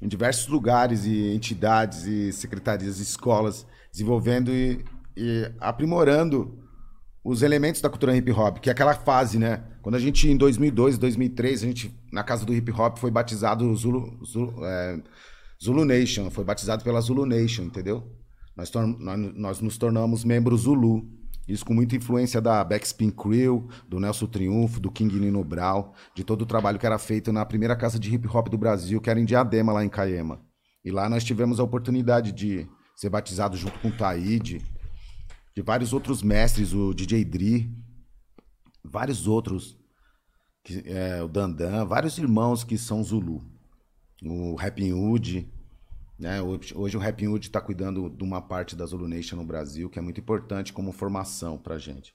em 0.03 0.09
diversos 0.09 0.49
lugares 0.49 1.05
e 1.05 1.33
entidades 1.33 2.05
e 2.05 2.33
secretarias 2.33 2.99
escolas, 2.99 3.65
desenvolvendo 3.93 4.51
e, 4.51 4.85
e 5.17 5.53
aprimorando 5.61 6.59
os 7.23 7.43
elementos 7.43 7.81
da 7.81 7.89
cultura 7.89 8.17
hip 8.17 8.33
hop, 8.33 8.59
que 8.59 8.69
é 8.69 8.73
aquela 8.73 8.95
fase, 8.95 9.39
né? 9.39 9.63
Quando 9.83 9.95
a 9.95 9.99
gente, 9.99 10.29
em 10.29 10.37
2002, 10.37 10.99
2003, 10.99 11.63
a 11.63 11.67
gente, 11.67 11.95
na 12.13 12.25
casa 12.25 12.45
do 12.45 12.53
hip 12.53 12.73
hop, 12.73 12.99
foi 12.99 13.11
batizado 13.11 13.75
Zulu, 13.77 14.19
Zulu, 14.25 14.65
é, 14.65 15.01
Zulu 15.63 15.85
Nation, 15.85 16.31
foi 16.31 16.45
batizado 16.45 16.83
pela 16.83 17.01
Zulu 17.01 17.25
Nation, 17.25 17.65
entendeu? 17.65 18.11
Nós, 18.57 18.71
nós, 18.73 19.19
nós 19.37 19.61
nos 19.61 19.79
tornamos 19.79 20.25
membros 20.25 20.63
Zulu. 20.63 21.07
Isso 21.51 21.65
com 21.65 21.75
muita 21.75 21.97
influência 21.97 22.41
da 22.41 22.63
Backspin 22.63 23.11
Crew, 23.11 23.69
do 23.89 23.99
Nelson 23.99 24.27
Triunfo, 24.27 24.79
do 24.79 24.89
King 24.89 25.19
Nino 25.19 25.43
Brau, 25.43 25.93
de 26.15 26.23
todo 26.23 26.43
o 26.43 26.47
trabalho 26.47 26.79
que 26.79 26.87
era 26.87 26.97
feito 26.97 27.33
na 27.33 27.45
primeira 27.45 27.75
casa 27.75 27.99
de 27.99 28.15
hip 28.15 28.29
hop 28.29 28.49
do 28.49 28.57
Brasil, 28.57 29.01
que 29.01 29.11
era 29.11 29.19
em 29.19 29.25
Diadema, 29.25 29.73
lá 29.73 29.85
em 29.85 29.89
Caema. 29.89 30.41
E 30.85 30.93
lá 30.93 31.09
nós 31.09 31.25
tivemos 31.25 31.59
a 31.59 31.65
oportunidade 31.65 32.31
de 32.31 32.69
ser 32.95 33.11
batizado 33.11 33.57
junto 33.57 33.81
com 33.81 33.89
o 33.89 33.97
Taíde, 33.97 34.63
de 35.53 35.61
vários 35.61 35.93
outros 35.93 36.23
mestres, 36.23 36.73
o 36.73 36.95
DJ 36.95 37.25
Dri, 37.25 37.69
vários 38.85 39.27
outros, 39.27 39.77
que, 40.63 40.85
é, 40.87 41.21
o 41.21 41.27
Dandan, 41.27 41.85
vários 41.85 42.17
irmãos 42.17 42.63
que 42.63 42.79
são 42.79 43.03
Zulu. 43.03 43.43
O 44.23 44.55
Rapping 44.55 44.93
Hood, 44.93 45.51
né? 46.21 46.43
Hoje, 46.43 46.75
hoje 46.77 46.97
o 46.99 47.01
Rapping 47.01 47.29
Hood 47.29 47.47
está 47.47 47.61
cuidando 47.63 48.11
de 48.11 48.23
uma 48.23 48.43
parte 48.43 48.77
da 48.77 48.85
Zulu 48.85 49.09
Nation 49.09 49.37
no 49.37 49.45
Brasil, 49.45 49.89
que 49.89 49.99
é 49.99 50.03
muito 50.03 50.21
importante 50.21 50.71
como 50.71 50.93
formação 50.93 51.57
pra 51.57 51.79
gente. 51.79 52.15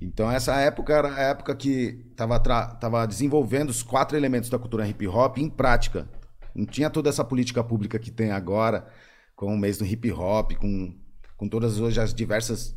Então 0.00 0.30
essa 0.30 0.56
época 0.56 0.92
era 0.92 1.14
a 1.14 1.20
época 1.20 1.54
que 1.54 2.04
estava 2.10 2.38
tava 2.40 3.06
desenvolvendo 3.06 3.70
os 3.70 3.82
quatro 3.82 4.16
elementos 4.16 4.50
da 4.50 4.58
cultura 4.58 4.86
hip 4.86 5.06
hop 5.06 5.38
em 5.38 5.48
prática. 5.48 6.08
Não 6.54 6.66
tinha 6.66 6.90
toda 6.90 7.08
essa 7.08 7.24
política 7.24 7.62
pública 7.62 7.98
que 7.98 8.10
tem 8.10 8.32
agora, 8.32 8.88
com 9.36 9.54
o 9.54 9.58
mês 9.58 9.78
do 9.78 9.86
hip 9.86 10.10
hop, 10.10 10.52
com, 10.54 10.92
com 11.36 11.48
todas 11.48 11.78
hoje 11.78 12.00
as 12.00 12.12
diversas 12.12 12.76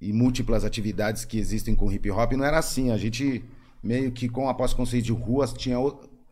e 0.00 0.10
múltiplas 0.12 0.64
atividades 0.64 1.26
que 1.26 1.38
existem 1.38 1.74
com 1.74 1.92
hip 1.92 2.10
hop. 2.10 2.32
Não 2.32 2.44
era 2.46 2.58
assim. 2.58 2.90
A 2.90 2.96
gente 2.96 3.44
meio 3.82 4.10
que 4.10 4.28
com 4.28 4.48
a 4.48 4.54
pós-conceito 4.54 5.06
de 5.06 5.12
ruas 5.12 5.52
tinha 5.52 5.78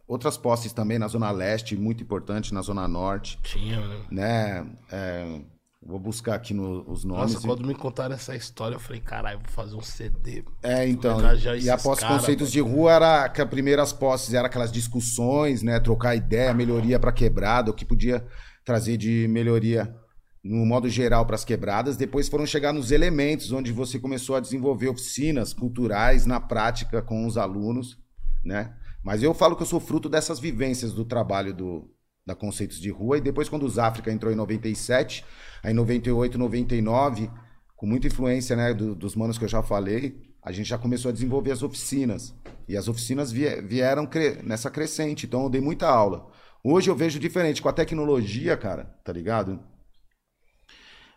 outras 0.09 0.37
posses 0.39 0.73
também 0.73 0.99
na 0.99 1.07
Zona 1.07 1.31
Leste, 1.31 1.77
muito 1.77 2.03
importante, 2.03 2.53
na 2.53 2.63
Zona 2.63 2.89
Norte. 2.89 3.39
Tinha, 3.43 3.81
né? 3.87 4.01
Né? 4.11 4.67
É, 4.91 5.41
vou 5.81 5.99
buscar 6.01 6.35
aqui 6.35 6.53
no- 6.55 6.83
os 6.91 7.05
nomes. 7.05 7.35
Nossa, 7.35 7.47
quando 7.47 7.65
me 7.67 7.75
contaram 7.75 8.15
essa 8.15 8.35
história, 8.35 8.75
eu 8.75 8.81
falei, 8.81 9.01
caralho, 9.01 9.39
vou 9.39 9.49
fazer 9.49 9.77
um 9.77 9.83
CD. 9.83 10.43
É, 10.63 10.89
então. 10.89 11.21
E 11.21 11.59
esses 11.59 11.69
após 11.69 12.01
caras, 12.01 12.17
conceitos 12.21 12.51
de 12.51 12.61
rua 12.61 12.93
era 12.95 13.29
que 13.29 13.41
as 13.41 13.49
primeiras 13.49 13.93
posses 13.93 14.35
eram 14.35 14.47
aquelas 14.47 14.73
discussões, 14.73 15.63
né? 15.63 15.79
Trocar 15.79 16.17
ideia, 16.17 16.53
melhoria 16.55 16.99
para 16.99 17.13
quebrada, 17.13 17.71
o 17.71 17.75
que 17.75 17.85
podia 17.85 18.27
trazer 18.65 18.97
de 18.97 19.27
melhoria 19.29 19.95
no 20.43 20.65
modo 20.65 20.89
geral 20.89 21.27
para 21.27 21.35
as 21.35 21.45
quebradas. 21.45 21.97
Depois 21.97 22.29
foram 22.29 22.47
chegar 22.47 22.73
nos 22.73 22.91
elementos, 22.91 23.53
onde 23.53 23.73
você 23.73 23.99
começou 23.99 24.37
a 24.37 24.41
desenvolver 24.41 24.89
oficinas 24.89 25.53
culturais 25.53 26.25
na 26.27 26.41
prática 26.41 27.03
com 27.03 27.27
os 27.27 27.37
alunos, 27.37 27.99
né? 28.45 28.73
Mas 29.03 29.23
eu 29.23 29.33
falo 29.35 29.57
que 29.57 29.63
eu 29.63 29.67
sou 29.67 29.81
fruto 29.81 30.09
dessas 30.09 30.39
vivências 30.39 30.93
do 30.93 31.05
trabalho 31.05 31.55
do, 31.55 31.91
da 32.27 32.35
Conceitos 32.35 32.81
de 32.81 32.91
Rua. 32.91 33.19
E 33.19 33.21
depois, 33.21 33.49
quando 33.49 33.65
os 33.65 33.79
África 33.79 34.13
entrou 34.13 34.33
em 34.33 34.37
97, 34.37 35.25
aí 35.63 35.73
em 35.73 35.75
98, 35.75 36.37
99, 36.39 37.31
com 37.77 37.87
muita 37.87 38.07
influência 38.09 38.57
né, 38.57 38.75
do- 38.75 38.95
dos 38.95 39.15
manos 39.15 39.39
que 39.39 39.45
eu 39.45 39.49
já 39.49 39.63
falei, 39.63 40.21
a 40.43 40.53
gente 40.53 40.69
já 40.69 40.79
começou 40.79 41.09
a 41.09 41.13
desenvolver 41.13 41.53
as 41.53 41.63
oficinas. 41.63 42.35
E 42.69 42.77
as 42.77 42.89
oficinas 42.89 43.31
vie- 43.33 43.63
vieram 43.63 44.07
cre- 44.07 44.43
nessa 44.43 44.71
crescente. 44.71 45.27
Então 45.27 45.45
eu 45.45 45.51
dei 45.51 45.61
muita 45.61 45.89
aula. 45.89 46.31
Hoje 46.63 46.91
eu 46.91 46.97
vejo 46.97 47.19
diferente 47.19 47.63
com 47.63 47.69
a 47.69 47.73
tecnologia, 47.73 48.57
cara, 48.57 48.85
tá 49.05 49.13
ligado? 49.13 49.61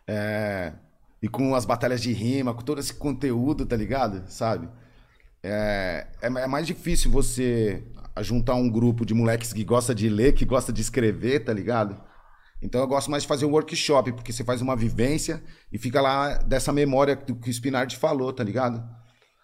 É, 0.06 0.72
e 1.22 1.28
com 1.28 1.54
as 1.54 1.64
batalhas 1.64 2.00
de 2.02 2.12
rima, 2.12 2.54
com 2.54 2.62
todo 2.62 2.80
esse 2.80 2.94
conteúdo, 2.94 3.64
tá 3.66 3.76
ligado? 3.76 4.24
Sabe? 4.28 4.68
É, 5.42 6.06
é, 6.20 6.26
é 6.26 6.46
mais 6.46 6.66
difícil 6.66 7.10
você 7.10 7.82
juntar 8.20 8.54
um 8.54 8.68
grupo 8.68 9.04
de 9.04 9.14
moleques 9.14 9.52
que 9.52 9.64
gosta 9.64 9.94
de 9.94 10.08
ler, 10.08 10.34
que 10.34 10.44
gosta 10.44 10.72
de 10.72 10.80
escrever, 10.80 11.40
tá 11.44 11.52
ligado? 11.52 12.00
Então 12.60 12.80
eu 12.80 12.86
gosto 12.86 13.10
mais 13.10 13.24
de 13.24 13.28
fazer 13.28 13.44
um 13.44 13.50
workshop, 13.50 14.12
porque 14.12 14.32
você 14.32 14.44
faz 14.44 14.60
uma 14.60 14.76
vivência 14.76 15.42
e 15.72 15.78
fica 15.78 16.00
lá 16.00 16.34
dessa 16.34 16.72
memória 16.72 17.16
do 17.16 17.34
que 17.34 17.48
o 17.48 17.52
Spinard 17.52 17.96
falou, 17.96 18.32
tá 18.32 18.44
ligado? 18.44 18.82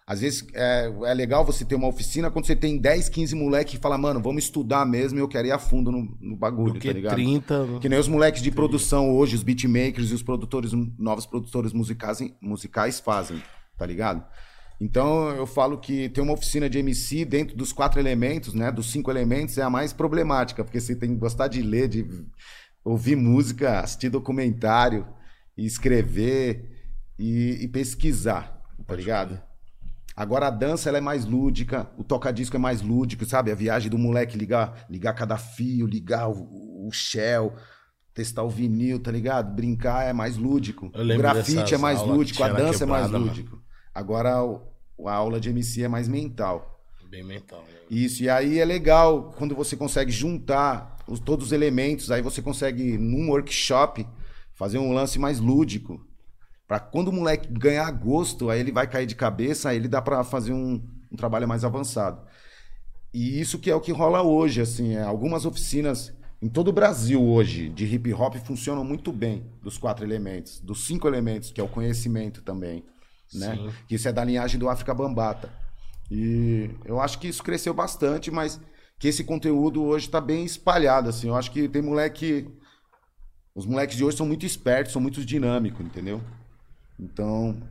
Às 0.07 0.21
vezes 0.21 0.47
é, 0.55 0.91
é 1.03 1.13
legal 1.13 1.45
você 1.45 1.63
ter 1.65 1.75
uma 1.75 1.87
oficina 1.87 2.31
quando 2.31 2.45
você 2.45 2.55
tem 2.55 2.79
10, 2.79 3.09
15 3.09 3.35
moleques 3.35 3.75
que 3.75 3.79
fala, 3.79 3.97
mano, 3.97 4.19
vamos 4.19 4.45
estudar 4.45 4.85
mesmo 4.85 5.19
e 5.19 5.21
eu 5.21 5.27
quero 5.27 5.47
ir 5.47 5.51
a 5.51 5.59
fundo 5.59 5.91
no, 5.91 6.17
no 6.19 6.35
bagulho, 6.35 6.73
Do 6.73 6.79
tá 6.79 6.81
que 6.81 6.93
ligado? 6.93 7.13
30. 7.13 7.67
Que 7.81 7.89
nem 7.89 7.99
os 7.99 8.07
moleques 8.07 8.41
de 8.41 8.49
produção 8.49 9.15
hoje, 9.15 9.35
os 9.35 9.43
beatmakers 9.43 10.09
e 10.09 10.13
os 10.13 10.23
produtores, 10.23 10.71
novos 10.97 11.25
produtores 11.25 11.73
musicais, 11.73 12.19
musicais 12.41 12.99
fazem, 12.99 13.43
tá 13.77 13.85
ligado? 13.85 14.25
Então 14.79 15.29
eu 15.31 15.45
falo 15.45 15.77
que 15.77 16.07
ter 16.09 16.21
uma 16.21 16.33
oficina 16.33 16.69
de 16.69 16.79
MC 16.79 17.25
dentro 17.25 17.55
dos 17.55 17.73
quatro 17.73 17.99
elementos, 17.99 18.53
né? 18.53 18.71
Dos 18.71 18.91
cinco 18.91 19.11
elementos 19.11 19.57
é 19.57 19.61
a 19.61 19.69
mais 19.69 19.91
problemática, 19.91 20.63
porque 20.63 20.79
você 20.79 20.95
tem 20.95 21.09
que 21.09 21.19
gostar 21.19 21.47
de 21.47 21.61
ler, 21.61 21.89
de 21.89 22.07
ouvir 22.83 23.17
música, 23.17 23.81
assistir 23.81 24.09
documentário, 24.09 25.05
escrever 25.57 26.71
e, 27.17 27.57
e 27.61 27.67
pesquisar, 27.67 28.61
tá 28.87 28.95
ligado? 28.95 29.41
Agora 30.15 30.47
a 30.47 30.51
dança 30.51 30.89
ela 30.89 30.97
é 30.97 31.01
mais 31.01 31.25
lúdica, 31.25 31.89
o 31.97 32.03
toca-disco 32.03 32.55
é 32.55 32.59
mais 32.59 32.81
lúdico, 32.81 33.25
sabe? 33.25 33.51
A 33.51 33.55
viagem 33.55 33.89
do 33.89 33.97
moleque 33.97 34.37
ligar, 34.37 34.85
ligar 34.89 35.13
cada 35.13 35.37
fio, 35.37 35.85
ligar 35.85 36.29
o, 36.29 36.87
o 36.87 36.91
shell, 36.91 37.53
testar 38.13 38.43
o 38.43 38.49
vinil, 38.49 38.99
tá 38.99 39.11
ligado? 39.11 39.53
Brincar 39.53 40.03
é 40.03 40.13
mais 40.13 40.35
lúdico. 40.37 40.87
O 40.87 41.17
grafite 41.17 41.73
é 41.73 41.77
mais 41.77 42.01
lúdico, 42.01 42.43
a 42.43 42.47
dança 42.49 42.83
é 42.83 42.87
mais 42.87 43.05
quebrada, 43.05 43.25
mano. 43.25 43.68
Agora 43.99 44.29
a 44.29 45.13
aula 45.13 45.41
de 45.41 45.49
MC 45.49 45.83
é 45.83 45.87
mais 45.89 46.07
mental. 46.07 46.81
Bem 47.09 47.21
mental, 47.21 47.59
né? 47.63 47.79
Isso, 47.91 48.23
e 48.23 48.29
aí 48.29 48.57
é 48.59 48.63
legal 48.63 49.33
quando 49.37 49.53
você 49.53 49.75
consegue 49.75 50.09
juntar 50.09 50.95
os, 51.05 51.19
todos 51.19 51.47
os 51.47 51.51
elementos, 51.51 52.09
aí 52.09 52.21
você 52.21 52.41
consegue, 52.41 52.97
num 52.97 53.29
workshop, 53.29 54.07
fazer 54.53 54.77
um 54.77 54.93
lance 54.93 55.19
mais 55.19 55.39
lúdico. 55.39 55.99
Pra 56.65 56.79
quando 56.79 57.09
o 57.09 57.11
moleque 57.11 57.51
ganhar 57.51 57.91
gosto, 57.91 58.49
aí 58.49 58.61
ele 58.61 58.71
vai 58.71 58.87
cair 58.87 59.05
de 59.05 59.15
cabeça, 59.15 59.67
aí 59.67 59.75
ele 59.75 59.89
dá 59.89 60.01
pra 60.01 60.23
fazer 60.23 60.53
um, 60.53 60.81
um 61.11 61.17
trabalho 61.17 61.47
mais 61.47 61.65
avançado. 61.65 62.21
E 63.13 63.41
isso 63.41 63.59
que 63.59 63.69
é 63.69 63.75
o 63.75 63.81
que 63.81 63.91
rola 63.91 64.21
hoje, 64.21 64.61
assim, 64.61 64.95
é, 64.95 65.01
algumas 65.01 65.45
oficinas 65.45 66.13
em 66.41 66.47
todo 66.47 66.69
o 66.69 66.73
Brasil 66.73 67.21
hoje 67.21 67.67
de 67.67 67.83
hip 67.83 68.13
hop 68.13 68.35
funcionam 68.35 68.85
muito 68.85 69.11
bem 69.11 69.43
dos 69.61 69.77
quatro 69.77 70.05
elementos, 70.05 70.61
dos 70.61 70.85
cinco 70.87 71.05
elementos, 71.05 71.51
que 71.51 71.59
é 71.59 71.63
o 71.63 71.67
conhecimento 71.67 72.41
também, 72.41 72.85
né? 73.33 73.55
Sim. 73.55 73.69
Isso 73.89 74.07
é 74.07 74.11
da 74.11 74.23
linhagem 74.23 74.59
do 74.59 74.69
África 74.69 74.93
Bambata. 74.93 75.51
E 76.11 76.71
eu 76.85 76.99
acho 76.99 77.19
que 77.19 77.27
isso 77.27 77.43
cresceu 77.43 77.73
bastante, 77.73 78.31
mas 78.31 78.59
que 78.97 79.07
esse 79.07 79.23
conteúdo 79.23 79.83
hoje 79.83 80.07
está 80.07 80.19
bem 80.19 80.43
espalhado, 80.43 81.09
assim. 81.09 81.27
Eu 81.27 81.35
acho 81.35 81.51
que 81.51 81.69
tem 81.69 81.81
moleque. 81.81 82.49
Os 83.55 83.65
moleques 83.65 83.97
de 83.97 84.03
hoje 84.03 84.17
são 84.17 84.25
muito 84.25 84.45
espertos, 84.45 84.91
são 84.93 85.01
muito 85.01 85.23
dinâmicos, 85.23 85.85
entendeu? 85.85 86.21
Então. 86.99 87.61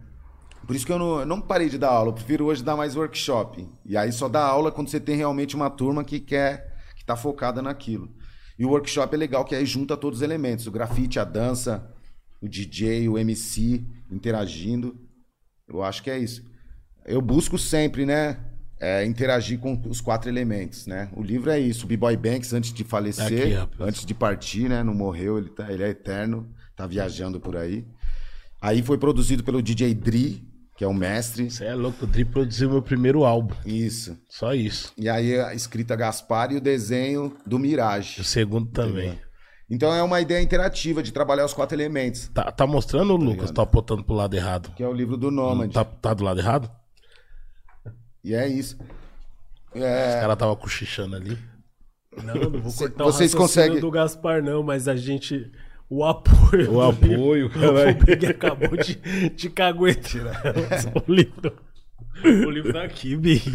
Por 0.67 0.77
isso 0.77 0.85
que 0.85 0.93
eu 0.93 0.99
não, 0.99 1.21
eu 1.21 1.27
não 1.27 1.41
parei 1.41 1.69
de 1.69 1.79
dar 1.79 1.91
aula. 1.91 2.11
Eu 2.11 2.15
prefiro 2.15 2.47
hoje 2.47 2.63
dar 2.63 2.77
mais 2.77 2.95
workshop. 2.95 3.67
E 3.85 3.97
aí 3.97 4.13
só 4.13 4.29
dá 4.29 4.45
aula 4.45 4.71
quando 4.71 4.89
você 4.89 5.01
tem 5.01 5.17
realmente 5.17 5.57
uma 5.57 5.71
turma 5.71 6.05
que 6.05 6.21
quer. 6.21 6.77
que 6.97 7.05
tá 7.05 7.17
focada 7.17 7.63
naquilo. 7.63 8.11
E 8.59 8.65
o 8.65 8.71
workshop 8.71 9.15
é 9.15 9.19
legal, 9.19 9.45
que 9.45 9.55
aí 9.55 9.65
junta 9.65 9.97
todos 9.97 10.19
os 10.19 10.23
elementos: 10.23 10.67
o 10.67 10.71
grafite, 10.71 11.19
a 11.19 11.25
dança, 11.25 11.91
o 12.41 12.49
DJ, 12.49 13.09
o 13.09 13.19
MC 13.19 13.85
interagindo. 14.11 15.08
Eu 15.69 15.83
acho 15.83 16.03
que 16.03 16.11
é 16.11 16.19
isso. 16.19 16.43
Eu 17.05 17.21
busco 17.21 17.59
sempre, 17.59 18.07
né? 18.07 18.39
é, 18.81 19.05
interagir 19.05 19.59
com 19.59 19.81
os 19.89 20.01
quatro 20.01 20.31
elementos, 20.31 20.87
né? 20.87 21.09
O 21.15 21.23
livro 21.23 21.51
é 21.51 21.59
isso. 21.59 21.85
O 21.85 21.89
B-Boy 21.89 22.17
Banks, 22.17 22.53
antes 22.53 22.73
de 22.73 22.85
falecer, 22.85 23.61
Aqui, 23.61 23.75
antes 23.81 24.05
de 24.05 24.15
partir, 24.15 24.69
né? 24.69 24.83
Não 24.83 24.95
morreu, 24.95 25.39
ele, 25.39 25.49
tá, 25.51 25.71
ele 25.73 25.83
é 25.83 25.89
eterno, 25.89 26.49
tá 26.77 26.87
viajando 26.87 27.41
por 27.41 27.57
aí. 27.57 27.85
Aí 28.61 28.83
foi 28.83 28.99
produzido 28.99 29.43
pelo 29.43 29.63
DJ 29.63 29.95
Dri, 29.95 30.45
que 30.77 30.85
é 30.85 30.87
o 30.87 30.95
mestre. 30.95 31.51
Você 31.51 31.65
é 31.65 31.75
louco, 31.75 32.05
o 32.05 32.07
Dri 32.07 32.25
produziu 32.25 32.71
meu 32.71 32.83
primeiro 32.83 33.25
álbum. 33.25 33.55
Isso. 33.67 34.17
Só 34.29 34.55
isso. 34.55 34.93
E 34.97 35.09
aí 35.09 35.39
a 35.39 35.55
escrita 35.55 35.97
Gaspar 35.97 36.53
e 36.53 36.57
o 36.57 36.61
desenho 36.61 37.37
do 37.45 37.59
Mirage. 37.59 38.21
O 38.21 38.25
segundo 38.25 38.71
também. 38.71 39.19
Então 39.71 39.93
é 39.95 40.03
uma 40.03 40.21
ideia 40.21 40.41
interativa 40.43 41.03
de 41.03 41.13
trabalhar 41.13 41.45
os 41.45 41.53
quatro 41.53 41.77
elementos, 41.77 42.29
Tá, 42.29 42.51
tá 42.51 42.67
mostrando, 42.67 43.15
Lucas? 43.17 43.51
Tá 43.51 43.63
apontando 43.63 44.03
pro 44.03 44.15
lado 44.15 44.35
errado. 44.35 44.73
que 44.75 44.83
é 44.83 44.89
o 44.89 44.93
livro 44.93 45.17
do 45.17 45.31
Nômade. 45.31 45.75
Tá, 45.75 45.85
tá 45.85 46.15
do 46.15 46.25
lado 46.25 46.41
errado? 46.41 46.71
E 48.25 48.35
é 48.35 48.49
isso. 48.49 48.79
É, 49.75 50.21
cara 50.21 50.35
tava 50.37 50.57
cochichando 50.57 51.17
ali. 51.17 51.39
Não, 52.25 52.35
não 52.35 52.61
vou 52.63 52.73
cortar 52.73 53.05
vocês 53.05 53.33
o 53.35 53.37
conseguem- 53.37 53.81
do 53.81 53.91
Gaspar, 53.91 54.43
não, 54.43 54.63
mas 54.63 54.89
a 54.89 54.97
gente. 54.97 55.53
O 55.91 56.05
apoio. 56.05 56.73
O 56.73 56.81
apoio, 56.83 57.49
caralho. 57.51 57.97
O 58.01 58.05
Big 58.05 58.27
acabou 58.27 58.77
de, 58.77 58.95
de 59.31 59.51
caguetear 59.51 60.43
o 61.07 61.13
livro. 61.13 61.57
O 62.25 62.51
livro 62.51 62.73
tá 62.73 62.83
aqui, 62.83 63.15
Big. 63.17 63.49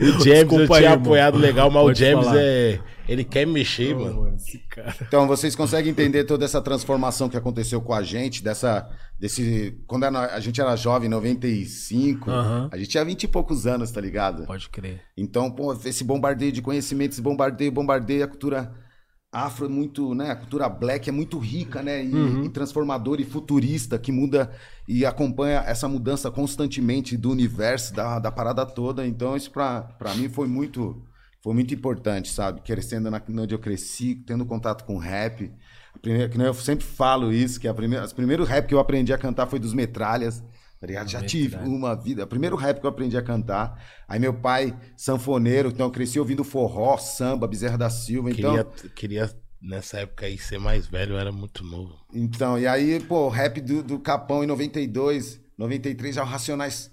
O 0.00 0.04
James 0.04 0.24
Desculpa 0.24 0.54
eu 0.54 0.60
aí, 0.60 0.66
tinha 0.66 0.90
irmão. 0.90 1.02
apoiado 1.02 1.38
legal, 1.38 1.70
mas 1.70 1.82
Pode 1.82 2.02
o 2.02 2.06
James 2.06 2.26
falar. 2.26 2.40
é. 2.40 2.80
Ele 3.08 3.24
quer 3.24 3.46
mexer, 3.46 3.94
Ô, 3.94 4.00
mano. 4.00 4.22
mano, 4.22 4.36
esse 4.36 4.58
cara. 4.68 4.94
então 5.00 5.26
vocês 5.26 5.56
conseguem 5.56 5.90
entender 5.92 6.24
toda 6.24 6.44
essa 6.44 6.60
transformação 6.60 7.28
que 7.28 7.36
aconteceu 7.38 7.80
com 7.80 7.94
a 7.94 8.02
gente, 8.02 8.42
dessa. 8.42 8.88
Desse, 9.18 9.76
quando 9.86 10.04
a, 10.04 10.38
gente 10.40 10.60
era 10.60 10.76
jovem, 10.76 11.08
95, 11.08 12.30
Aham. 12.30 12.68
a 12.70 12.76
gente 12.76 12.88
tinha 12.90 13.04
20 13.04 13.24
e 13.24 13.28
poucos 13.28 13.66
anos, 13.66 13.90
tá 13.90 14.00
ligado? 14.00 14.44
Pode 14.46 14.68
crer. 14.68 15.00
Então, 15.16 15.50
pô, 15.50 15.72
esse 15.84 16.04
bombardeio 16.04 16.52
de 16.52 16.62
conhecimento, 16.62 17.12
esse 17.12 17.22
bombardeio, 17.22 17.72
bombardeio, 17.72 18.24
a 18.24 18.28
cultura 18.28 18.72
afro 19.30 19.66
é 19.66 19.68
muito, 19.68 20.14
né? 20.14 20.30
A 20.30 20.36
cultura 20.36 20.68
black 20.68 21.08
é 21.08 21.12
muito 21.12 21.38
rica, 21.38 21.82
né? 21.82 22.02
E, 22.04 22.46
e 22.46 22.48
transformadora 22.48 23.20
e 23.20 23.24
futurista, 23.24 23.98
que 23.98 24.10
muda 24.10 24.50
e 24.86 25.04
acompanha 25.04 25.62
essa 25.66 25.86
mudança 25.88 26.30
constantemente 26.30 27.16
do 27.16 27.30
universo, 27.30 27.94
da, 27.94 28.18
da 28.18 28.32
parada 28.32 28.64
toda. 28.64 29.06
Então, 29.06 29.36
isso 29.36 29.50
pra 29.50 30.14
mim 30.16 30.28
foi 30.28 30.48
muito, 30.48 31.02
foi 31.42 31.54
muito 31.54 31.74
importante, 31.74 32.30
sabe? 32.30 32.62
Crescendo 32.62 33.10
na, 33.10 33.22
onde 33.28 33.54
eu 33.54 33.58
cresci, 33.58 34.14
tendo 34.14 34.46
contato 34.46 34.84
com 34.84 34.96
rap. 34.96 35.52
A 35.94 35.98
primeira, 35.98 36.28
que 36.28 36.40
eu 36.40 36.54
sempre 36.54 36.84
falo 36.84 37.32
isso, 37.32 37.60
que 37.60 37.68
a 37.68 37.74
primeira, 37.74 38.04
os 38.04 38.12
primeiros 38.12 38.48
rap 38.48 38.66
que 38.66 38.74
eu 38.74 38.78
aprendi 38.78 39.12
a 39.12 39.18
cantar 39.18 39.46
foi 39.46 39.58
dos 39.58 39.74
Metralhas. 39.74 40.42
Tá 40.80 40.86
ligado? 40.86 41.08
Já 41.08 41.22
tive 41.22 41.56
Metralha. 41.56 41.68
uma 41.68 41.94
vida. 41.94 42.24
O 42.24 42.26
primeiro 42.26 42.54
rap 42.56 42.78
que 42.80 42.86
eu 42.86 42.90
aprendi 42.90 43.16
a 43.16 43.22
cantar. 43.22 43.82
Aí 44.06 44.18
meu 44.20 44.32
pai, 44.32 44.78
sanfoneiro, 44.96 45.70
então 45.70 45.86
eu 45.86 45.90
cresci 45.92 46.18
ouvindo 46.18 46.44
forró, 46.44 46.96
samba, 46.96 47.48
Bezerra 47.48 47.76
da 47.76 47.90
Silva. 47.90 48.30
Então, 48.30 48.52
Queria, 48.52 48.90
queria, 48.94 49.36
nessa 49.60 49.98
época 49.98 50.26
aí, 50.26 50.38
ser 50.38 50.58
mais 50.60 50.86
velho, 50.86 51.14
eu 51.14 51.18
era 51.18 51.32
muito 51.32 51.64
novo. 51.64 51.94
então 52.14 52.58
e 52.58 52.66
aí, 52.66 53.00
pô, 53.00 53.26
o 53.26 53.28
rap 53.28 53.60
do, 53.60 53.82
do 53.82 53.98
Capão 53.98 54.44
em 54.44 54.46
92, 54.46 55.40
93, 55.58 56.14
já 56.14 56.22
o 56.22 56.26
Racionais 56.26 56.90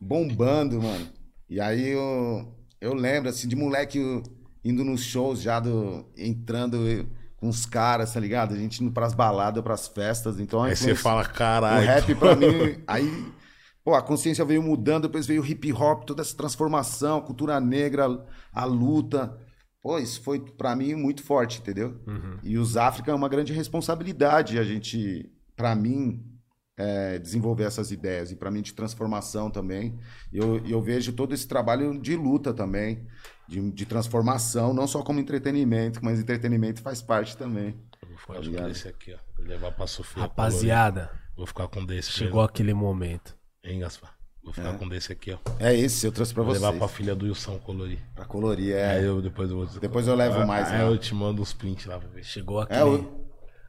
bombando, 0.00 0.80
mano. 0.80 1.08
E 1.48 1.60
aí 1.60 1.88
eu, 1.88 2.54
eu 2.80 2.94
lembro, 2.94 3.28
assim, 3.30 3.48
de 3.48 3.56
moleque 3.56 3.98
eu 3.98 4.22
indo 4.64 4.84
nos 4.84 5.02
shows 5.02 5.42
já, 5.42 5.58
do, 5.60 6.08
entrando 6.16 6.76
eu, 6.88 7.06
os 7.48 7.66
caras, 7.66 8.12
tá 8.12 8.20
ligado? 8.20 8.54
A 8.54 8.56
gente 8.56 8.82
indo 8.82 8.92
pras 8.92 9.14
baladas, 9.14 9.62
pras 9.62 9.86
festas. 9.88 10.38
Então, 10.40 10.62
a 10.62 10.66
Aí 10.66 10.76
você 10.76 10.94
fala, 10.94 11.22
o 11.22 11.28
caralho. 11.28 11.86
rap 11.86 12.14
pra 12.14 12.34
mim, 12.36 12.82
aí, 12.86 13.26
pô, 13.84 13.94
a 13.94 14.02
consciência 14.02 14.44
veio 14.44 14.62
mudando, 14.62 15.02
depois 15.04 15.26
veio 15.26 15.42
o 15.42 15.46
hip 15.46 15.72
hop, 15.72 16.04
toda 16.04 16.22
essa 16.22 16.36
transformação, 16.36 17.18
a 17.18 17.22
cultura 17.22 17.60
negra, 17.60 18.24
a 18.52 18.64
luta. 18.64 19.36
Pô, 19.82 19.98
isso 19.98 20.22
foi 20.22 20.40
pra 20.40 20.74
mim 20.74 20.94
muito 20.94 21.22
forte, 21.22 21.60
entendeu? 21.60 22.00
E 22.42 22.56
os 22.56 22.76
África 22.76 23.10
é 23.12 23.14
uma 23.14 23.28
grande 23.28 23.52
responsabilidade 23.52 24.58
a 24.58 24.64
gente, 24.64 25.30
pra 25.54 25.74
mim, 25.74 26.24
é, 26.76 27.18
desenvolver 27.18 27.64
essas 27.64 27.90
ideias 27.90 28.30
e 28.32 28.36
pra 28.36 28.50
mim 28.50 28.62
de 28.62 28.72
transformação 28.74 29.50
também. 29.50 29.98
E 30.32 30.38
eu, 30.38 30.58
eu 30.66 30.82
vejo 30.82 31.12
todo 31.12 31.32
esse 31.34 31.46
trabalho 31.46 31.98
de 32.00 32.16
luta 32.16 32.52
também, 32.52 33.06
de, 33.48 33.70
de 33.70 33.86
transformação, 33.86 34.72
não 34.74 34.86
só 34.86 35.02
como 35.02 35.20
entretenimento, 35.20 36.00
mas 36.02 36.18
entretenimento 36.18 36.80
faz 36.82 37.00
parte 37.02 37.36
também. 37.36 37.76
Eu 38.02 38.08
vou 38.08 38.18
ficar 38.18 38.34
com 38.60 38.68
desse 38.68 38.88
aqui, 38.88 39.14
ó. 39.14 39.18
Vou 39.36 39.46
levar 39.46 39.72
pra 39.72 39.86
Sofia. 39.86 40.22
Rapaziada, 40.22 41.10
Vou 41.36 41.46
ficar 41.46 41.68
com 41.68 41.84
desse. 41.84 42.10
chegou 42.12 42.40
aquele 42.42 42.72
momento. 42.74 43.36
Hein, 43.62 43.80
Gaspar? 43.80 44.14
Vou 44.42 44.52
ficar 44.52 44.74
com 44.76 44.86
desse 44.86 45.10
aqui, 45.10 45.32
ó. 45.32 45.38
É 45.58 45.74
esse, 45.74 46.06
eu 46.06 46.12
trouxe 46.12 46.34
pra 46.34 46.42
Vou 46.42 46.52
vocês. 46.52 46.62
levar 46.62 46.76
pra 46.78 46.86
filha 46.86 47.14
do 47.14 47.24
Wilson 47.24 47.58
colorir. 47.60 47.98
Pra 48.14 48.26
colorir, 48.26 48.74
é. 48.74 48.90
Aí 48.98 49.04
eu 49.04 49.22
depois 49.22 49.50
eu 49.50 49.56
vou. 49.56 49.66
Depois 49.80 50.06
eu 50.06 50.14
levo 50.14 50.46
mais, 50.46 50.68
Aí 50.68 50.78
né? 50.78 50.86
eu 50.86 50.98
te 50.98 51.14
mando 51.14 51.40
os 51.40 51.54
prints 51.54 51.86
lá 51.86 51.98
pra 51.98 52.08
ver. 52.10 52.22
Chegou 52.24 52.60
aquele. 52.60 52.78
É, 52.78 52.84
o- 52.84 53.23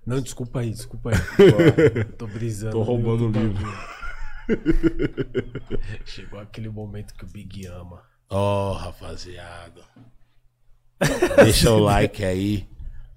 Não, 0.05 0.21
desculpa 0.21 0.59
aí, 0.59 0.71
desculpa 0.71 1.09
aí. 1.09 2.05
Tô 2.17 2.27
brisando. 2.27 2.73
Tô 2.73 2.83
roubando 2.83 3.27
o 3.27 3.31
livro. 3.31 3.65
Chegou 6.05 6.39
aquele 6.39 6.69
momento 6.69 7.13
que 7.15 7.25
o 7.25 7.27
Big 7.27 7.65
ama. 7.67 8.03
Ó, 8.29 8.73
rapaziada. 8.73 9.81
Deixa 11.43 11.71
o 11.71 11.79
like 11.79 12.23
aí. 12.23 12.69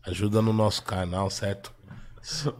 Ajuda 0.07 0.41
no 0.41 0.53
nosso 0.53 0.82
canal, 0.82 1.28
certo? 1.28 1.74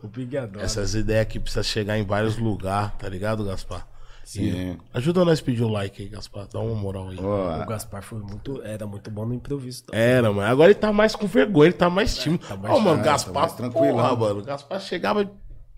O 0.03 0.09
Big 0.09 0.37
adora. 0.37 0.65
Essas 0.65 0.95
ideias 0.95 1.23
aqui 1.23 1.41
precisam 1.41 1.63
chegar 1.63 1.99
em 1.99 2.05
vários 2.05 2.37
lugares, 2.37 2.93
tá 2.99 3.09
ligado, 3.09 3.45
Gaspar? 3.45 3.87
Sim. 4.29 4.77
Ajuda 4.93 5.25
nós 5.25 5.41
a 5.41 5.43
pedir 5.43 5.63
o 5.63 5.69
like 5.69 6.03
aí, 6.03 6.09
Gaspar. 6.11 6.47
Dá 6.53 6.61
uma 6.61 6.75
moral 6.75 7.09
aí. 7.09 7.17
Ó, 7.19 7.63
O 7.63 7.67
Gaspar 7.67 8.03
foi 8.03 8.19
muito, 8.19 8.63
era 8.63 8.87
muito 8.87 9.11
bom 9.11 9.25
no 9.25 9.33
improviso. 9.33 9.85
também. 9.85 9.99
Era, 10.03 10.31
mano. 10.31 10.47
Agora 10.53 10.71
ele 10.71 10.79
tá 10.79 10.93
mais 10.93 11.17
com 11.17 11.27
vergonha, 11.27 11.69
ele 11.69 11.73
tá 11.73 11.89
mais 11.89 12.15
tímido. 12.19 12.45
Ó, 12.51 12.57
mais- 12.59 12.83
mano, 12.83 13.01
é, 13.01 13.05
Gaspar, 13.05 13.33
tá 13.35 13.41
mais 13.41 13.53
tranquilo, 13.55 13.95
porra, 13.95 14.17
mano. 14.17 14.43
Gaspar 14.45 14.81
chegava 14.81 15.23
e 15.23 15.31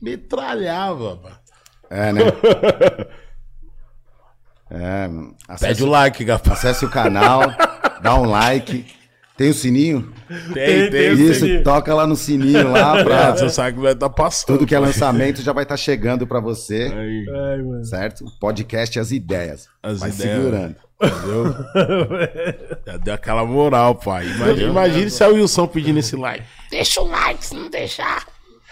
metralhava, 0.02 1.14
mano. 1.22 1.36
É, 1.88 2.12
né? 2.12 2.20
É, 4.72 5.08
mano. 5.08 5.34
Pede 5.58 5.82
o 5.82 5.86
like, 5.88 6.24
Gaspar. 6.24 6.52
acesse 6.52 6.84
o 6.84 6.90
canal, 6.90 7.42
dá 8.02 8.14
um 8.14 8.24
like. 8.24 8.86
Tem 9.40 9.48
o 9.48 9.54
sininho? 9.54 10.12
Tem, 10.52 10.90
tem. 10.90 11.12
Isso, 11.14 11.40
sininho. 11.40 11.62
toca 11.64 11.94
lá 11.94 12.06
no 12.06 12.14
sininho 12.14 12.70
lá 12.70 12.92
pra. 13.02 13.28
Ah, 13.28 13.32
você 13.34 13.48
sabe 13.48 13.74
que 13.78 13.82
vai 13.82 13.94
estar 13.94 14.10
passando. 14.10 14.58
Tudo 14.58 14.66
que 14.66 14.74
é 14.74 14.78
lançamento 14.78 15.40
já 15.40 15.50
vai 15.54 15.62
estar 15.62 15.78
chegando 15.78 16.26
pra 16.26 16.40
você, 16.40 16.92
Aí, 16.94 17.24
Ai, 17.26 17.62
mano. 17.62 17.82
certo? 17.86 18.26
Podcast 18.38 19.00
As 19.00 19.10
Ideias. 19.10 19.66
As 19.82 19.98
vai 20.00 20.10
ideias. 20.10 20.36
segurando. 20.36 20.76
entendeu? 21.02 21.54
Já 22.86 22.96
deu 22.98 23.14
aquela 23.14 23.46
moral, 23.46 23.94
pai. 23.94 24.26
Imagina, 24.26 24.68
imagine 24.68 25.10
se 25.10 25.24
a 25.24 25.28
Wilson 25.28 25.66
pedindo 25.68 25.98
esse 26.00 26.16
like. 26.16 26.44
Deixa 26.70 27.00
o 27.00 27.08
like, 27.08 27.42
se 27.42 27.54
não 27.54 27.70
deixar. 27.70 28.26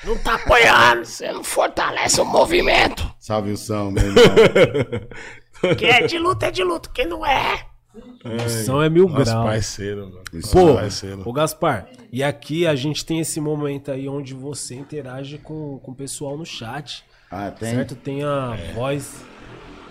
Não 0.05 0.19
tá 0.19 0.35
apoiando, 0.35 1.07
você 1.07 1.33
não 1.33 1.43
fortalece 1.43 2.21
o 2.21 2.27
movimento. 2.27 3.11
Salve 3.19 3.53
o 3.53 3.57
som, 3.57 3.91
meu 3.91 4.05
irmão. 4.05 5.75
Quem 5.79 5.89
é 5.89 6.07
de 6.07 6.19
luta 6.19 6.45
é 6.45 6.51
de 6.51 6.63
luta, 6.63 6.91
quem 6.93 7.07
não 7.07 7.25
é. 7.25 7.65
São 8.65 8.83
é 8.83 8.89
mil 8.89 9.07
graus. 9.09 9.31
parceiro, 9.31 10.09
mano. 10.09 10.23
Nosso 10.33 10.53
Pô, 10.53 10.75
parceiro. 10.75 11.23
ô 11.25 11.33
Gaspar, 11.33 11.89
e 12.13 12.23
aqui 12.23 12.67
a 12.67 12.75
gente 12.75 13.05
tem 13.05 13.21
esse 13.21 13.41
momento 13.41 13.91
aí 13.91 14.09
onde 14.09 14.35
você 14.35 14.75
interage 14.75 15.39
com, 15.39 15.79
com 15.79 15.93
o 15.93 15.95
pessoal 15.95 16.37
no 16.37 16.45
chat. 16.45 17.05
Ah, 17.31 17.51
tem? 17.51 17.71
Certo? 17.75 17.95
Tem 17.95 18.23
a 18.25 18.57
voz. 18.75 19.25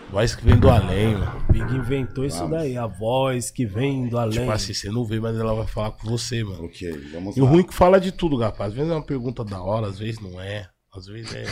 Voz 0.10 0.34
que 0.34 0.46
vem 0.46 0.58
do 0.58 0.70
além, 0.70 1.16
mano. 1.16 1.46
O 1.50 1.52
Big 1.52 1.76
inventou 1.76 2.24
isso 2.24 2.48
daí, 2.48 2.78
a 2.78 2.88
voz 2.88 3.52
que 3.52 3.66
vem 3.66 4.08
do 4.08 4.18
além. 4.18 4.40
Tipo 4.40 4.52
assim, 4.52 4.74
você 4.74 4.90
não 4.90 5.04
vê, 5.04 5.20
mas 5.20 5.38
ela 5.38 5.54
vai 5.54 5.68
falar 5.68 5.92
com 5.92 6.08
você, 6.08 6.44
mano. 6.46 6.64
Ok, 6.64 6.90
vamos 7.12 7.36
E 7.36 7.42
o 7.42 7.44
lá. 7.44 7.50
ruim 7.52 7.60
é 7.60 7.64
que 7.64 7.74
fala 7.74 8.00
de 8.00 8.12
tudo, 8.14 8.38
rapaz. 8.38 8.70
Às 8.72 8.76
vezes 8.78 8.90
é 8.92 8.96
uma 8.96 9.06
pergunta 9.06 9.44
da 9.44 9.62
hora, 9.62 9.88
às 9.88 10.00
vezes 10.00 10.20
não 10.22 10.40
é. 10.40 10.70
Às 10.98 11.06
vezes 11.06 11.36
é. 11.36 11.46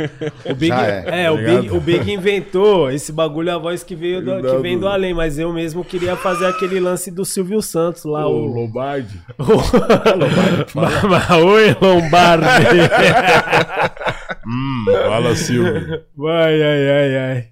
O 0.50 0.54
Big, 0.54 0.72
é, 0.72 1.24
é, 1.24 1.30
o, 1.30 1.36
tá 1.36 1.42
Big, 1.42 1.60
ligado? 1.60 1.76
o 1.76 1.80
Big 1.80 2.10
inventou 2.12 2.90
esse 2.90 3.12
bagulho, 3.12 3.52
a 3.52 3.58
voz 3.58 3.82
que 3.84 3.94
veio 3.94 4.24
do, 4.24 4.40
que 4.42 4.56
vem 4.62 4.78
do 4.78 4.88
além, 4.88 5.12
mas 5.12 5.38
eu 5.38 5.52
mesmo 5.52 5.84
queria 5.84 6.16
fazer 6.16 6.46
aquele 6.46 6.80
lance 6.80 7.10
do 7.10 7.24
Silvio 7.24 7.60
Santos 7.60 8.04
lá, 8.04 8.26
o. 8.26 8.46
Lombardi. 8.46 9.20
Mas- 10.74 11.02
mas- 11.02 11.30
Oi, 11.30 11.76
Lombardi! 11.80 12.46
Hum, 14.48 14.84
fala 15.08 15.34
Silvio. 15.34 16.04
Vai, 16.16 16.62
ai, 16.62 16.88
ai, 16.90 17.16
ai. 17.16 17.44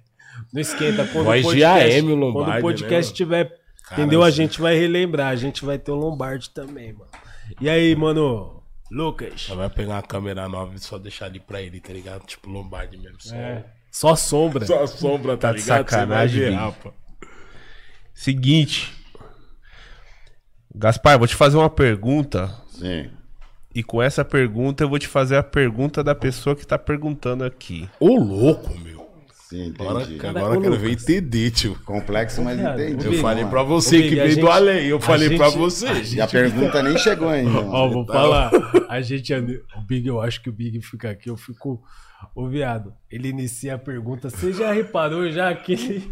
Não 0.53 0.61
esquenta. 0.61 1.03
Quando 1.05 1.25
Voz 1.25 1.45
o 1.45 1.53
de 1.53 1.61
podcast, 1.61 1.97
AM, 1.99 2.11
o 2.11 2.15
Lombardi, 2.15 2.51
Quando 2.51 2.57
o 2.57 2.61
podcast 2.61 3.11
né, 3.11 3.17
tiver. 3.17 3.45
Cara, 3.89 4.01
entendeu? 4.01 4.23
A 4.23 4.29
isso- 4.29 4.37
gente 4.37 4.61
vai 4.61 4.75
relembrar. 4.77 5.27
A 5.27 5.35
gente 5.35 5.65
vai 5.65 5.77
ter 5.77 5.91
o 5.91 5.95
Lombardi 5.95 6.49
também, 6.51 6.93
mano. 6.93 7.09
E 7.59 7.69
aí, 7.69 7.93
mano? 7.97 8.54
Lucas. 8.91 9.41
Já 9.41 9.55
vai 9.55 9.69
pegar 9.69 9.93
uma 9.95 10.01
câmera 10.01 10.47
nova 10.47 10.75
e 10.75 10.79
só 10.79 10.97
deixar 10.97 11.25
ali 11.25 11.39
pra 11.39 11.61
ele, 11.61 11.79
tá 11.79 11.91
ligado? 11.91 12.25
Tipo 12.25 12.49
Lombardi 12.49 12.97
mesmo. 12.97 13.17
Só, 13.19 13.35
Só 13.91 14.15
sombra. 14.15 14.65
só 14.65 14.85
sombra, 14.87 15.37
tá, 15.37 15.49
Tá 15.49 15.53
de 15.53 15.61
ligado? 15.61 15.89
Sacanagem, 15.89 16.43
Big. 16.45 16.53
rapa. 16.55 16.93
Seguinte. 18.13 18.93
Gaspar, 20.73 21.17
vou 21.17 21.27
te 21.27 21.35
fazer 21.35 21.57
uma 21.57 21.69
pergunta. 21.69 22.53
Sim. 22.69 23.09
E 23.73 23.83
com 23.83 24.01
essa 24.01 24.23
pergunta 24.23 24.83
eu 24.83 24.89
vou 24.89 24.99
te 24.99 25.07
fazer 25.07 25.35
a 25.37 25.43
pergunta 25.43 26.03
da 26.03 26.15
pessoa 26.15 26.55
que 26.55 26.65
tá 26.65 26.77
perguntando 26.77 27.43
aqui. 27.43 27.89
Ô, 27.99 28.17
louco, 28.17 28.77
meu. 28.79 29.04
Sim, 29.49 29.73
Agora, 29.77 30.03
entendi. 30.03 30.25
agora 30.27 30.55
eu 30.55 30.61
quero 30.61 30.75
ver 30.77 30.91
entender, 30.93 31.51
tio. 31.51 31.77
Complexo, 31.85 32.41
mas 32.41 32.59
entendi. 32.59 33.05
Eu 33.05 33.11
Big, 33.11 33.21
falei 33.21 33.45
pra 33.45 33.61
você 33.61 33.97
Big, 33.97 34.09
que 34.09 34.19
a 34.19 34.23
veio 34.23 34.35
do 34.37 34.41
gente- 34.41 34.51
além. 34.51 34.85
Eu 34.87 34.97
a 34.97 35.01
falei 35.01 35.37
pra 35.37 35.49
gente- 35.49 35.57
você. 35.59 35.87
E 36.15 36.19
a 36.21 36.27
pergunta 36.27 36.81
nem 36.81 36.97
chegou 36.97 37.29
ainda. 37.29 37.59
Ó, 37.59 37.87
vou 37.87 38.05
falar. 38.07 38.49
A 38.89 39.01
gente. 39.01 39.31
O 39.33 39.81
Big, 39.87 40.07
eu 40.07 40.19
acho 40.19 40.41
que 40.41 40.49
o 40.49 40.53
Big 40.53 40.81
fica 40.81 41.11
aqui, 41.11 41.29
eu 41.29 41.37
fico. 41.37 41.79
Ô, 42.33 42.47
viado, 42.47 42.91
ele 43.11 43.27
inicia 43.29 43.75
a 43.75 43.77
pergunta. 43.77 44.31
Você 44.31 44.51
já 44.51 44.71
reparou 44.73 45.29
já 45.31 45.53
que 45.53 45.73
ele. 45.73 46.11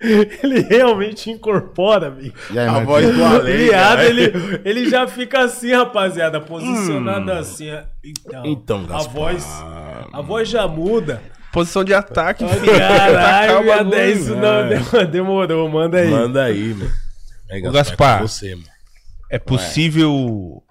ele 0.00 0.60
realmente 0.62 1.30
incorpora, 1.30 2.10
Big. 2.10 2.32
E 2.52 2.58
aí, 2.58 2.66
A 2.68 2.80
voz 2.84 3.14
do 3.14 3.20
O 3.20 3.24
além. 3.24 3.56
viado, 3.56 4.00
ele, 4.02 4.32
ele 4.64 4.88
já 4.88 5.06
fica 5.06 5.40
assim, 5.44 5.72
rapaziada, 5.72 6.40
posicionado 6.40 7.30
assim. 7.32 7.70
ó. 7.70 7.82
Então, 8.04 8.46
Então, 8.46 8.86
a 8.90 8.98
voz, 9.02 9.44
a 10.18 10.22
voz 10.22 10.48
já 10.48 10.66
muda. 10.66 11.22
Posição 11.52 11.84
de 11.84 11.94
ataque, 11.94 12.46
filho. 12.46 12.76
Caralho, 12.76 13.62
viado, 13.62 13.94
é 13.94 14.10
isso 14.10 14.34
não, 14.34 14.68
demorou, 14.68 15.06
demorou, 15.06 15.68
manda 15.68 15.98
aí. 15.98 16.10
Manda 16.10 16.44
aí, 16.44 16.74
meu. 16.74 16.90
É, 17.48 17.68
Ô, 17.68 17.70
Gaspar. 17.70 18.18
é 18.18 18.22
você, 18.22 18.54
mano. 18.56 18.68
É 19.30 19.38
possível 19.38 20.62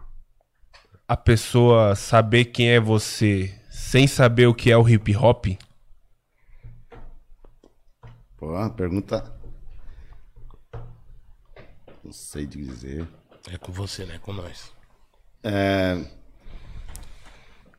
a 1.07 1.15
pessoa 1.15 1.95
saber 1.95 2.45
quem 2.45 2.71
é 2.71 2.79
você 2.79 3.57
sem 3.69 4.05
saber 4.05 4.47
o 4.47 4.53
que 4.53 4.69
é 4.69 4.77
o 4.77 4.87
hip 4.87 5.15
hop? 5.15 5.45
Pô, 8.35 8.51
uma 8.51 8.69
pergunta. 8.69 9.33
Não 12.03 12.11
sei 12.11 12.45
dizer. 12.45 13.07
É 13.49 13.57
com 13.57 13.71
você, 13.71 14.05
né? 14.05 14.19
Com 14.21 14.33
nós. 14.33 14.73
É... 15.41 16.03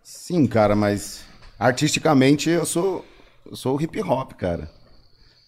Sim, 0.03 0.47
cara, 0.47 0.75
mas 0.75 1.28
artisticamente 1.59 2.49
eu 2.49 2.65
sou, 2.65 3.05
eu 3.45 3.57
sou 3.57 3.81
hip 3.81 4.01
hop, 4.03 4.33
cara. 4.33 4.71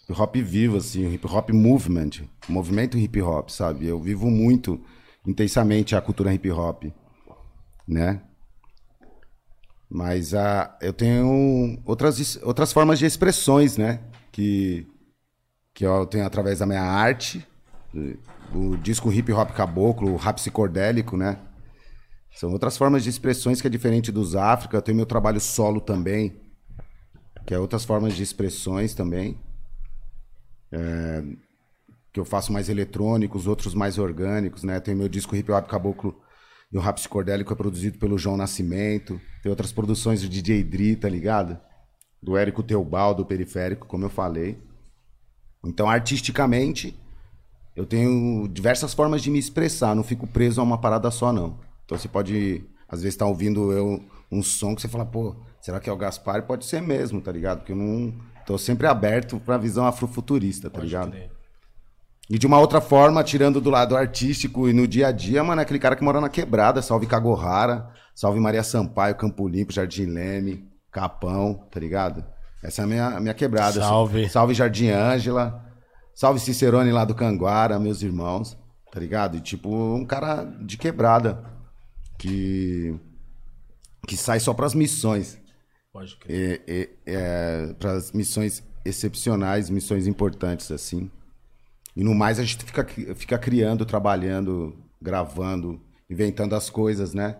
Hip 0.08 0.20
hop 0.20 0.36
vivo, 0.36 0.76
assim, 0.76 1.06
hip 1.12 1.26
hop 1.26 1.50
movement, 1.50 2.11
movimento 2.48 2.98
hip 2.98 3.22
hop, 3.22 3.48
sabe? 3.48 3.86
Eu 3.86 4.00
vivo 4.00 4.30
muito 4.30 4.80
intensamente 5.26 5.94
a 5.94 6.00
cultura 6.00 6.34
hip 6.34 6.50
hop, 6.50 6.84
né? 7.86 8.22
Mas 9.88 10.34
a, 10.34 10.76
eu 10.80 10.92
tenho 10.92 11.80
outras, 11.84 12.38
outras 12.42 12.72
formas 12.72 12.98
de 12.98 13.06
expressões, 13.06 13.76
né? 13.76 14.00
Que, 14.32 14.86
que 15.74 15.84
eu 15.84 16.06
tenho 16.06 16.24
através 16.24 16.61
da 16.61 16.66
minha 16.66 16.82
arte, 16.82 17.46
o 18.54 18.76
disco 18.76 19.12
hip 19.12 19.32
hop 19.32 19.50
caboclo, 19.50 20.12
o 20.12 20.16
rap 20.16 20.36
psicodélico, 20.36 21.16
né? 21.16 21.38
São 22.35 22.51
outras 22.53 22.76
formas 22.76 23.03
de 23.03 23.11
expressões 23.11 23.61
que 23.61 23.66
é 23.66 23.70
diferente 23.70 24.12
dos 24.12 24.35
África. 24.35 24.76
Eu 24.76 24.83
tenho 24.83 24.97
meu 24.97 25.07
trabalho 25.07 25.41
solo 25.41 25.81
também, 25.81 26.41
que 27.47 27.55
é 27.55 27.59
outras 27.59 27.85
formas 27.85 28.14
de 28.14 28.22
expressões 28.22 28.95
também. 28.95 29.39
É, 30.72 31.22
que 32.12 32.18
eu 32.18 32.24
faço 32.24 32.53
mais 32.53 32.68
eletrônicos, 32.68 33.47
outros 33.47 33.74
mais 33.74 33.99
orgânicos, 33.99 34.64
né? 34.64 34.81
Tem 34.81 34.95
meu 34.95 35.09
disco 35.09 35.37
Hip 35.37 35.51
Hop 35.51 35.66
Caboclo 35.66 36.20
e 36.72 36.78
o 36.78 36.81
Rap 36.81 36.97
Psicodélico 36.97 37.53
é 37.53 37.57
produzido 37.57 37.99
pelo 37.99 38.18
João 38.18 38.37
Nascimento. 38.37 39.20
Tem 39.43 39.51
outras 39.51 39.72
produções 39.72 40.22
do 40.22 40.28
DJ 40.28 40.62
Dri, 40.62 40.97
tá 40.97 41.09
ligado? 41.09 41.59
Do 42.22 42.37
Érico 42.37 42.62
Teobal, 42.62 43.14
do 43.14 43.26
Periférico, 43.26 43.87
como 43.87 44.05
eu 44.05 44.11
falei. 44.11 44.59
Então, 45.64 45.89
artisticamente, 45.89 46.99
eu 47.76 47.85
tenho 47.85 48.49
diversas 48.49 48.95
formas 48.95 49.22
de 49.22 49.31
me 49.31 49.39
expressar, 49.39 49.95
não 49.95 50.03
fico 50.03 50.26
preso 50.26 50.61
a 50.61 50.64
uma 50.64 50.78
parada 50.78 51.11
só, 51.11 51.33
não. 51.33 51.59
Então 51.91 51.99
você 51.99 52.07
pode, 52.07 52.64
às 52.88 53.01
vezes, 53.01 53.14
estar 53.14 53.26
ouvindo 53.26 53.72
eu 53.72 54.01
um 54.30 54.45
som 54.45 54.76
que 54.76 54.80
você 54.80 54.86
fala, 54.86 55.05
pô, 55.05 55.34
será 55.61 55.80
que 55.80 55.91
é 55.91 55.93
o 55.93 55.97
Gaspar? 55.97 56.47
Pode 56.47 56.64
ser 56.64 56.80
mesmo, 56.80 57.20
tá 57.20 57.32
ligado? 57.32 57.59
Porque 57.59 57.72
eu 57.72 57.76
não. 57.76 58.14
Tô 58.47 58.57
sempre 58.57 58.86
aberto 58.86 59.41
pra 59.41 59.59
visão 59.59 59.84
afrofuturista, 59.84 60.70
tá 60.70 60.80
ligado? 60.80 61.16
E 62.28 62.38
de 62.38 62.47
uma 62.47 62.61
outra 62.61 62.80
forma, 62.80 63.24
tirando 63.24 63.61
do 63.61 63.70
lado 63.70 63.97
artístico 63.97 64.68
e 64.68 64.72
no 64.72 64.86
dia 64.86 65.09
a 65.09 65.12
dia, 65.12 65.43
mano, 65.43 65.61
é 65.61 65.64
aquele 65.64 65.80
cara 65.80 65.97
que 65.97 66.05
mora 66.05 66.20
na 66.20 66.28
quebrada, 66.28 66.80
salve 66.80 67.07
Cagorrara, 67.07 67.91
salve 68.14 68.38
Maria 68.38 68.62
Sampaio, 68.62 69.16
Campo 69.16 69.49
Limpo, 69.49 69.72
Jardim 69.72 70.07
Leme, 70.07 70.64
Capão, 70.93 71.55
tá 71.72 71.80
ligado? 71.80 72.24
Essa 72.62 72.82
é 72.82 72.84
a 72.84 72.86
minha, 72.86 73.07
a 73.09 73.20
minha 73.20 73.34
quebrada. 73.34 73.80
Salve. 73.80 74.28
Salve 74.28 74.55
Jardim 74.55 74.91
Ângela, 74.91 75.64
salve 76.14 76.38
Cicerone 76.38 76.93
lá 76.93 77.05
do 77.05 77.16
Canguara, 77.16 77.80
meus 77.80 78.01
irmãos, 78.01 78.57
tá 78.93 79.01
ligado? 79.01 79.36
E 79.36 79.41
tipo, 79.41 79.68
um 79.68 80.05
cara 80.05 80.45
de 80.45 80.76
quebrada, 80.76 81.49
que, 82.20 82.94
que 84.06 84.14
sai 84.14 84.38
só 84.38 84.52
pras 84.52 84.74
missões 84.74 85.40
Pode 85.90 86.16
crer. 86.16 86.62
é, 86.68 86.88
é, 87.06 87.72
para 87.78 87.92
as 87.92 88.12
missões 88.12 88.62
excepcionais, 88.84 89.70
missões 89.70 90.06
importantes 90.06 90.70
assim. 90.70 91.10
E 91.96 92.04
no 92.04 92.14
mais 92.14 92.38
a 92.38 92.44
gente 92.44 92.62
fica, 92.62 92.86
fica 93.14 93.38
criando, 93.38 93.86
trabalhando, 93.86 94.76
gravando, 95.00 95.80
inventando 96.10 96.54
as 96.54 96.68
coisas, 96.68 97.14
né? 97.14 97.38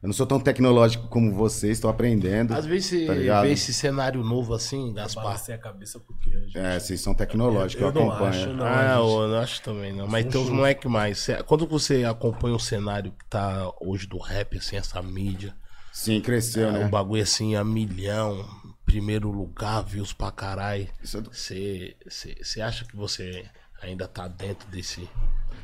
Eu 0.00 0.06
não 0.06 0.14
sou 0.14 0.26
tão 0.26 0.38
tecnológico 0.38 1.08
como 1.08 1.32
vocês, 1.32 1.72
estou 1.72 1.90
aprendendo. 1.90 2.54
Às 2.54 2.64
vezes 2.64 3.06
você 3.06 3.26
tá 3.26 3.42
vê 3.42 3.52
esse 3.52 3.74
cenário 3.74 4.22
novo 4.22 4.54
assim, 4.54 4.92
Gaspar. 4.94 5.24
Balancei 5.24 5.54
a 5.54 5.58
cabeça 5.58 5.98
a 5.98 6.00
gente... 6.46 6.58
É, 6.58 6.78
vocês 6.78 7.00
são 7.00 7.14
tecnológicos, 7.14 7.82
eu, 7.82 7.88
Eu 7.88 7.94
não 7.94 8.10
acompanho. 8.10 8.30
acho, 8.30 8.48
não. 8.54 8.64
ah, 8.66 8.96
gente- 8.96 9.22
eu 9.22 9.28
não 9.28 9.38
acho 9.40 9.62
também, 9.62 9.92
não. 9.92 10.06
Mas 10.06 10.24
tem 10.26 10.40
uns 10.40 10.48
moleque 10.48 10.88
mais. 10.88 11.26
Quando 11.46 11.66
você 11.66 12.04
acompanha 12.04 12.54
o 12.56 12.60
cenário 12.60 13.12
que 13.12 13.24
tá 13.26 13.70
hoje 13.80 14.06
do 14.06 14.18
rap, 14.18 14.56
assim, 14.58 14.76
essa 14.76 15.02
mídia, 15.02 15.54
Sim, 15.92 16.20
cresceu, 16.20 16.68
é 16.68 16.72
né? 16.72 16.84
um 16.86 16.90
bagulho 16.90 17.22
assim 17.22 17.54
a 17.56 17.64
milhão, 17.64 18.44
primeiro 18.84 19.30
lugar, 19.30 19.82
views 19.82 20.12
pra 20.12 20.30
caralho. 20.30 20.88
É 21.02 21.06
Você 21.06 21.96
você 22.42 22.60
acha 22.60 22.84
que 22.84 22.94
você 22.96 23.44
ainda 23.82 24.06
tá 24.06 24.28
dentro 24.28 24.68
desse. 24.68 25.08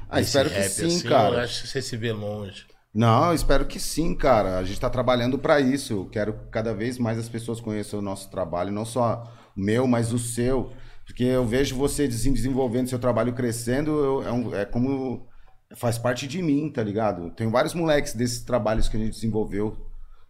Ah, 0.09 0.17
desse 0.17 0.29
espero 0.29 0.51
que 0.51 0.63
sim, 0.69 0.87
assim, 0.87 1.09
cara. 1.09 1.35
Eu 1.37 1.41
acho 1.41 1.63
que 1.63 1.69
você 1.69 1.83
se 1.83 1.97
vê 1.97 2.13
longe. 2.13 2.67
Não, 2.95 3.29
eu 3.29 3.35
espero 3.35 3.65
que 3.65 3.81
sim, 3.81 4.15
cara. 4.15 4.59
A 4.59 4.63
gente 4.65 4.75
está 4.75 4.91
trabalhando 4.91 5.39
para 5.39 5.59
isso. 5.61 5.95
Eu 5.95 6.07
quero 6.07 6.35
que 6.35 6.45
cada 6.51 6.75
vez 6.75 6.99
mais 6.99 7.19
as 7.19 7.27
pessoas 7.29 7.59
conheçam 7.61 7.99
o 8.01 8.03
nosso 8.03 8.31
trabalho, 8.31 8.71
não 8.71 8.85
só 8.85 9.31
meu, 9.57 9.87
mas 9.87 10.13
o 10.13 10.19
seu. 10.19 10.73
Porque 11.05 11.25
eu 11.25 11.45
vejo 11.47 11.77
você 11.77 12.07
desen- 12.07 12.33
desenvolvendo 12.33 12.89
seu 12.89 12.99
trabalho 12.99 13.33
crescendo, 13.35 13.91
eu- 13.91 14.23
é, 14.23 14.33
um- 14.33 14.55
é 14.55 14.65
como. 14.65 15.27
faz 15.75 15.97
parte 15.97 16.27
de 16.27 16.43
mim, 16.43 16.71
tá 16.71 16.83
ligado? 16.83 17.31
Tem 17.31 17.49
vários 17.51 17.73
moleques 17.73 18.13
desses 18.15 18.43
trabalhos 18.43 18.89
que 18.91 18.97
a 18.97 19.01
gente 19.01 19.15
desenvolveu 19.15 19.75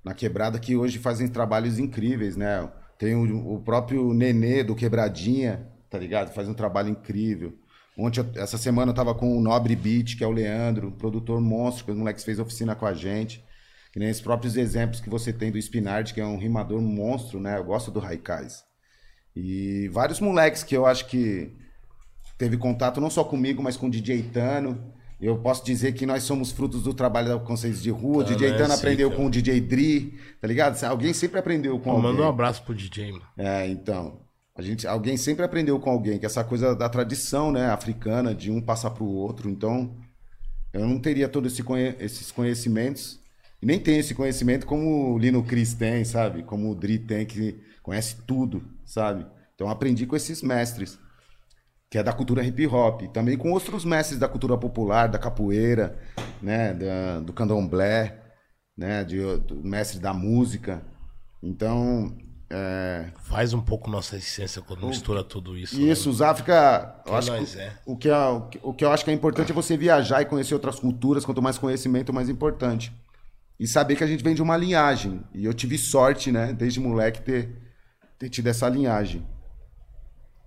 na 0.05 0.14
quebrada 0.14 0.57
que 0.59 0.77
hoje 0.77 0.99
fazem 1.01 1.27
trabalhos 1.29 1.79
incríveis, 1.81 2.37
né? 2.37 2.70
Tem 2.97 3.14
o, 3.16 3.55
o 3.55 3.61
próprio 3.61 4.14
Nenê 4.14 4.62
do 4.62 4.77
Quebradinha, 4.77 5.66
tá 5.91 5.99
ligado? 5.99 6.33
Faz 6.33 6.49
um 6.49 6.55
trabalho 6.55 6.91
incrível. 6.91 7.53
Ontem, 7.99 8.25
essa 8.37 8.57
semana 8.57 8.91
eu 8.93 8.95
tava 8.95 9.14
com 9.16 9.37
o 9.37 9.41
Nobre 9.41 9.75
Beat, 9.75 10.16
que 10.16 10.23
é 10.23 10.27
o 10.27 10.31
Leandro, 10.31 10.93
produtor 10.93 11.41
monstro, 11.41 11.85
que 11.87 11.91
os 11.91 11.97
moleques 11.99 12.23
fez 12.25 12.39
oficina 12.39 12.75
com 12.77 12.87
a 12.87 12.95
gente. 12.95 13.45
Que 13.93 13.99
nem 13.99 14.09
esses 14.09 14.23
próprios 14.23 14.57
exemplos 14.57 15.01
que 15.01 15.11
você 15.11 15.33
tem 15.33 15.51
do 15.51 15.59
Spinard, 15.59 16.14
que 16.14 16.20
é 16.20 16.25
um 16.27 16.39
rimador 16.39 16.81
monstro, 16.81 17.41
né? 17.41 17.59
Eu 17.59 17.64
gosto 17.64 17.91
do 17.91 17.99
Raikais. 18.01 18.62
E 19.35 19.89
vários 19.89 20.20
moleques 20.20 20.62
que 20.62 20.76
eu 20.76 20.85
acho 20.87 21.07
que 21.07 21.53
teve 22.37 22.57
contato 22.57 23.01
não 23.01 23.11
só 23.11 23.24
comigo, 23.24 23.62
mas 23.62 23.76
com 23.76 23.87
o 23.87 23.91
DJ 23.91 24.22
Tano. 24.24 24.93
Eu 25.20 25.39
posso 25.39 25.64
dizer 25.64 25.93
que 25.93 26.05
nós 26.05 26.24
somos 26.24 26.51
frutos 26.51 26.83
do 26.83 26.93
trabalho 26.93 27.28
da 27.28 27.39
Consciência 27.39 27.80
de 27.80 27.91
Rua. 27.91 28.24
Tano 28.24 28.37
DJ 28.37 28.49
é 28.51 28.57
Tano 28.59 28.74
aprendeu 28.74 29.09
zica. 29.09 29.20
com 29.20 29.26
o 29.26 29.30
DJ 29.30 29.61
Dri, 29.61 30.18
tá 30.41 30.49
ligado? 30.49 30.83
Alguém 30.85 31.12
sempre 31.12 31.39
aprendeu 31.39 31.78
com 31.78 31.85
Pô, 31.85 31.91
alguém. 31.93 32.11
manda 32.11 32.22
um 32.24 32.28
abraço 32.28 32.62
pro 32.64 32.74
DJ, 32.74 33.12
mano. 33.12 33.24
É, 33.39 33.66
então. 33.68 34.20
A 34.55 34.61
gente, 34.61 34.87
alguém 34.87 35.16
sempre 35.16 35.45
aprendeu 35.45 35.78
com 35.80 35.89
alguém, 35.89 36.18
que 36.18 36.26
é 36.26 36.28
essa 36.28 36.45
coisa 36.45 36.74
da 36.74 36.87
tradição, 36.89 37.51
né, 37.51 37.66
africana, 37.70 38.35
de 38.35 38.51
um 38.51 38.61
passar 38.61 38.91
para 38.91 39.03
o 39.05 39.09
outro. 39.14 39.49
Então, 39.49 39.97
eu 40.74 40.87
não 40.87 40.99
teria 40.99 41.26
todos 41.28 41.53
esse 41.53 41.62
conhe- 41.62 41.97
esses 41.99 42.30
conhecimentos, 42.30 43.18
e 43.62 43.66
nem 43.66 43.78
tenho 43.78 44.01
esse 44.01 44.14
conhecimento 44.14 44.66
como 44.66 45.14
o 45.14 45.18
Lino 45.18 45.43
Cris 45.43 45.72
tem, 45.72 46.05
sabe? 46.05 46.43
Como 46.43 46.70
o 46.70 46.74
Dri 46.74 46.99
tem, 46.99 47.24
que 47.24 47.61
conhece 47.83 48.16
tudo, 48.26 48.62
sabe? 48.93 49.26
Então, 49.55 49.68
aprendi 49.68 50.07
com 50.07 50.14
esses 50.16 50.43
mestres, 50.43 50.99
que 51.90 51.99
é 51.99 52.03
da 52.03 52.12
cultura 52.12 52.43
hip 52.45 52.66
hop. 52.66 53.03
Também 53.12 53.36
com 53.36 53.51
outros 53.53 53.84
mestres 53.84 54.18
da 54.18 54.28
cultura 54.28 54.57
popular, 54.59 55.09
da 55.09 55.18
capoeira, 55.18 55.99
né, 56.40 56.72
da- 56.74 57.20
do 57.20 57.32
candomblé, 57.32 58.18
né, 58.76 59.05
de, 59.05 59.18
do 59.38 59.62
mestre 59.62 59.99
da 59.99 60.12
música. 60.12 60.82
Então, 61.43 62.16
é, 62.51 63.11
Faz 63.24 63.53
um 63.55 63.61
pouco 63.61 63.90
nossa 63.90 64.16
essência 64.16 64.61
quando 64.62 64.86
mistura 64.86 65.24
tudo 65.24 65.57
isso. 65.57 65.76
né? 65.78 65.84
isso, 65.90 66.11
os 66.11 66.20
África. 66.20 67.03
Eu 67.07 67.16
acho 67.16 67.30
nós 67.30 67.55
que, 67.55 67.61
é. 67.61 67.72
o, 67.86 67.97
que 67.97 68.09
é, 68.09 68.16
o 68.26 68.40
que- 68.49 68.61
o 68.62 68.74
que 68.74 68.84
eu 68.84 68.90
acho 68.93 69.05
que 69.05 69.11
é 69.11 69.14
importante 69.14 69.53
é 69.53 69.55
você 69.55 69.76
viajar 69.76 70.20
e 70.20 70.26
conhecer 70.26 70.53
outras 70.55 70.78
culturas. 70.78 71.24
Quanto 71.24 71.40
mais 71.40 71.57
conhecimento, 71.57 72.12
mais 72.12 72.28
importante. 72.28 72.93
E 73.59 73.66
saber 73.66 73.97
que 73.97 74.05
a 74.05 74.07
gente 74.07 74.22
vem 74.24 74.34
de 74.34 74.43
uma 74.43 74.57
linhagem. 74.57 75.22
E 75.34 75.45
eu 75.45 75.55
tive 75.55 75.78
sorte, 75.78 76.30
né, 76.32 76.53
desde 76.53 76.78
moleque, 76.80 77.22
ter, 77.22 77.57
ter 78.23 78.29
tido 78.29 78.47
essa 78.47 78.68
linhagem. 78.68 79.27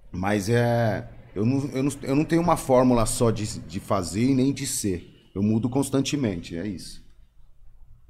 Mas 0.10 0.48
é. 0.48 1.10
Eu 1.36 1.46
não, 1.46 1.70
eu 1.72 1.84
não, 1.84 1.92
eu 2.04 2.16
não 2.16 2.24
tenho 2.24 2.42
uma 2.42 2.56
fórmula 2.56 3.06
só 3.06 3.30
de, 3.32 3.60
de 3.60 3.82
fazer 3.82 4.24
e 4.24 4.34
nem 4.34 4.54
de 4.54 4.66
ser. 4.66 5.30
Eu 5.36 5.44
mudo 5.44 5.70
constantemente, 5.70 6.58
é 6.58 6.66
isso. 6.66 7.04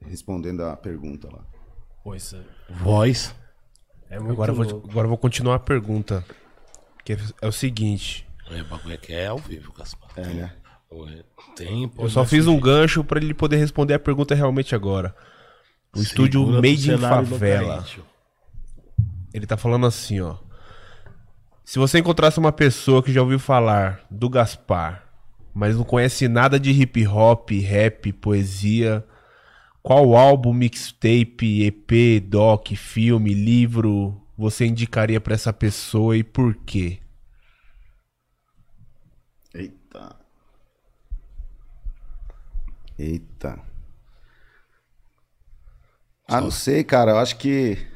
Respondendo 0.06 0.62
a 0.62 0.78
pergunta 0.78 1.28
lá. 1.32 1.44
Pô, 2.04 2.14
isso 2.14 2.36
é- 2.36 2.74
Voz. 2.76 3.34
É 4.08 4.20
muito 4.20 4.34
Agora 4.34 4.52
eu, 4.52 4.56
vou, 4.56 4.84
agora 4.88 5.08
vou 5.08 5.18
continuar 5.18 5.56
a 5.56 5.60
pergunta. 5.60 6.24
Que 7.04 7.14
é, 7.14 7.18
é 7.42 7.48
o 7.48 7.52
seguinte. 7.52 8.28
É, 8.52 8.62
o 8.62 8.66
bagulho 8.66 8.94
aqui 8.94 9.14
é 9.14 9.26
ao 9.26 9.40
vivo, 9.40 9.74
Gaspar. 9.74 10.12
É, 10.16 10.28
né? 10.28 10.56
Ué, 10.92 11.24
Tem, 11.56 11.90
pô, 11.90 12.04
Eu 12.04 12.10
só 12.12 12.24
fiz 12.24 12.46
um 12.46 12.60
gancho 12.60 13.04
pra 13.04 13.20
ele 13.20 13.34
poder 13.34 13.58
responder 13.58 13.96
a 13.96 14.00
pergunta 14.00 14.36
realmente 14.36 14.76
agora. 14.76 15.16
O 15.96 16.00
estúdio 16.00 16.42
Segura 16.42 16.62
do 16.62 16.68
Made 16.68 16.92
in 16.92 16.98
Favela. 17.00 17.84
Ele 19.36 19.46
tá 19.46 19.58
falando 19.58 19.86
assim, 19.86 20.22
ó. 20.22 20.38
Se 21.66 21.78
você 21.78 22.00
encontrasse 22.00 22.40
uma 22.40 22.54
pessoa 22.54 23.04
que 23.04 23.12
já 23.12 23.22
ouviu 23.22 23.38
falar 23.38 24.06
do 24.10 24.30
Gaspar, 24.30 25.04
mas 25.54 25.76
não 25.76 25.84
conhece 25.84 26.30
nada 26.30 26.58
de 26.58 26.72
hip 26.72 27.06
hop, 27.06 27.50
rap, 27.52 28.14
poesia, 28.14 29.06
qual 29.84 30.16
álbum, 30.16 30.54
mixtape, 30.54 31.66
EP, 31.66 32.24
doc, 32.24 32.70
filme, 32.76 33.34
livro 33.34 34.22
você 34.38 34.66
indicaria 34.66 35.20
pra 35.20 35.34
essa 35.34 35.52
pessoa 35.52 36.16
e 36.16 36.24
por 36.24 36.56
quê? 36.56 37.00
Eita. 39.54 40.16
Eita. 42.98 43.60
Ah, 46.26 46.40
não 46.40 46.52
sei, 46.52 46.84
cara. 46.84 47.12
Eu 47.12 47.18
acho 47.18 47.38
que. 47.38 47.95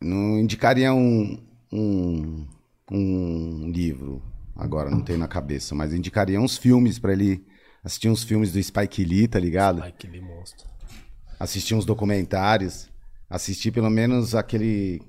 Não 0.00 0.38
indicaria 0.38 0.92
um, 0.92 1.38
um, 1.72 2.46
um 2.90 3.70
livro. 3.70 4.22
Agora, 4.56 4.90
não 4.90 5.00
tenho 5.00 5.18
na 5.18 5.28
cabeça. 5.28 5.74
Mas 5.74 5.92
indicaria 5.94 6.40
uns 6.40 6.56
filmes 6.58 6.98
pra 6.98 7.12
ele 7.12 7.44
assistir 7.84 8.08
uns 8.08 8.22
filmes 8.24 8.52
do 8.52 8.62
Spike 8.62 9.04
Lee, 9.04 9.28
tá 9.28 9.38
ligado? 9.38 9.82
Ai, 9.82 9.92
que 9.92 10.08
monstro. 10.20 10.66
Assistir 11.38 11.74
uns 11.74 11.84
documentários. 11.84 12.88
Assistir 13.28 13.70
pelo 13.70 13.90
menos 13.90 14.34
aquele 14.34 15.00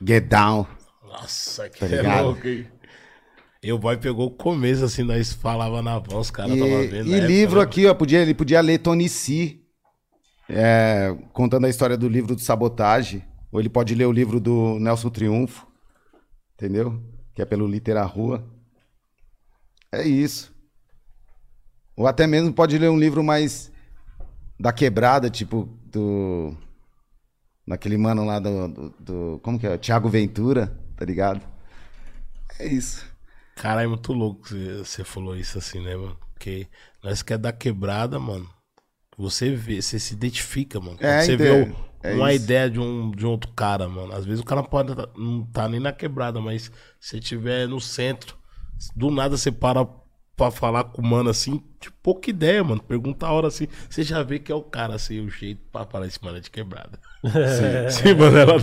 Get 0.00 0.28
Down. 0.28 0.66
Nossa, 1.02 1.68
que 1.68 1.78
Tá 1.78 1.86
é 1.86 2.20
louco, 2.20 2.46
hein? 2.46 2.66
Eu 3.62 3.78
boy 3.78 3.96
pegou 3.96 4.26
o 4.26 4.30
começo, 4.30 4.84
assim, 4.84 5.02
nós 5.02 5.32
falava 5.32 5.82
na 5.82 5.98
voz, 5.98 6.26
os 6.26 6.30
caras 6.30 6.56
E, 6.56 6.58
tava 6.60 6.82
vendo. 6.82 7.06
e 7.08 7.10
na 7.10 7.16
época, 7.16 7.26
livro 7.32 7.56
né? 7.58 7.64
aqui, 7.64 7.86
ó, 7.86 7.94
podia, 7.94 8.20
ele 8.20 8.34
podia 8.34 8.60
ler 8.60 8.78
Tony 8.78 9.08
C, 9.08 9.60
é, 10.48 11.16
contando 11.32 11.64
a 11.64 11.68
história 11.68 11.96
do 11.96 12.08
livro 12.08 12.36
do 12.36 12.40
Sabotagem. 12.40 13.24
Ou 13.52 13.60
ele 13.60 13.68
pode 13.68 13.94
ler 13.94 14.06
o 14.06 14.12
livro 14.12 14.40
do 14.40 14.78
Nelson 14.78 15.08
Triunfo, 15.10 15.66
entendeu? 16.54 17.02
Que 17.34 17.42
é 17.42 17.44
pelo 17.44 17.66
Litera 17.66 18.04
Rua. 18.04 18.44
É 19.92 20.06
isso. 20.06 20.54
Ou 21.96 22.06
até 22.06 22.26
mesmo 22.26 22.52
pode 22.52 22.76
ler 22.76 22.90
um 22.90 22.98
livro 22.98 23.22
mais 23.22 23.72
da 24.58 24.72
quebrada, 24.72 25.30
tipo 25.30 25.64
do. 25.84 26.54
Daquele 27.66 27.96
mano 27.96 28.24
lá 28.24 28.38
do. 28.38 28.68
do, 28.68 28.90
do- 29.00 29.40
como 29.42 29.58
que 29.58 29.66
é? 29.66 29.78
Tiago 29.78 30.08
Ventura, 30.08 30.66
tá 30.96 31.04
ligado? 31.04 31.40
É 32.58 32.66
isso. 32.66 33.04
Cara, 33.56 33.82
é 33.82 33.86
muito 33.86 34.12
louco 34.12 34.42
que 34.48 34.74
você- 34.78 35.02
falou 35.04 35.36
isso 35.36 35.58
assim, 35.58 35.80
né, 35.82 35.96
mano? 35.96 36.16
Porque 36.34 36.68
nós 37.02 37.22
que 37.22 37.32
é 37.32 37.38
da 37.38 37.52
quebrada, 37.52 38.18
mano. 38.18 38.48
Você 39.16 39.54
vê, 39.54 39.80
você 39.80 39.98
se 39.98 40.12
identifica, 40.12 40.78
mano. 40.78 40.98
Quando 40.98 41.04
É, 41.08 41.22
você 41.22 41.34
então, 41.34 41.46
vê 41.46 41.62
o- 41.70 41.76
é 42.10 42.14
uma 42.14 42.32
isso. 42.32 42.44
ideia 42.44 42.70
de 42.70 42.80
um, 42.80 43.10
de 43.10 43.26
um 43.26 43.30
outro 43.30 43.50
cara, 43.52 43.88
mano. 43.88 44.12
Às 44.14 44.24
vezes 44.24 44.40
o 44.40 44.44
cara 44.44 44.62
pode 44.62 44.94
tá- 44.94 45.08
não 45.16 45.44
tá 45.44 45.68
nem 45.68 45.80
na 45.80 45.92
quebrada, 45.92 46.40
mas 46.40 46.70
se 47.00 47.20
tiver 47.20 47.66
no 47.68 47.80
centro, 47.80 48.36
do 48.94 49.10
nada 49.10 49.36
você 49.36 49.50
para 49.50 49.86
pra 50.36 50.50
falar 50.50 50.84
com 50.84 51.00
o 51.00 51.06
mano 51.06 51.30
assim, 51.30 51.62
de 51.80 51.90
pouca 51.90 52.28
ideia, 52.28 52.62
mano. 52.62 52.82
Pergunta 52.82 53.26
a 53.26 53.32
hora 53.32 53.48
assim, 53.48 53.66
você 53.88 54.02
já 54.02 54.22
vê 54.22 54.38
que 54.38 54.52
é 54.52 54.54
o 54.54 54.62
cara, 54.62 54.94
assim, 54.94 55.18
o 55.24 55.30
jeito 55.30 55.62
pra 55.72 55.86
falar 55.86 56.06
esse 56.06 56.22
mano 56.22 56.36
é 56.36 56.40
de 56.40 56.50
quebrada. 56.50 57.00
Sim, 57.24 58.02
Sim 58.08 58.14
mano. 58.14 58.36
Ela... 58.36 58.54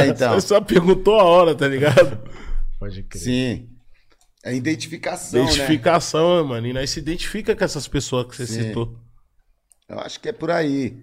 É, 0.00 0.06
então. 0.06 0.34
Você 0.34 0.46
só 0.46 0.60
perguntou 0.60 1.18
a 1.18 1.24
hora, 1.24 1.54
tá 1.56 1.66
ligado? 1.66 2.18
Pode 2.78 3.02
crer. 3.02 3.20
Sim. 3.20 3.68
É 4.44 4.54
identificação, 4.54 5.42
né? 5.42 5.50
Identificação, 5.50 6.44
mano. 6.44 6.66
E 6.66 6.72
nós 6.72 6.90
se 6.90 7.00
identifica 7.00 7.56
com 7.56 7.64
essas 7.64 7.88
pessoas 7.88 8.26
que 8.28 8.36
você 8.36 8.46
Sim. 8.46 8.62
citou. 8.64 8.96
Eu 9.88 9.98
acho 10.00 10.20
que 10.20 10.28
é 10.28 10.32
por 10.32 10.50
aí. 10.50 11.02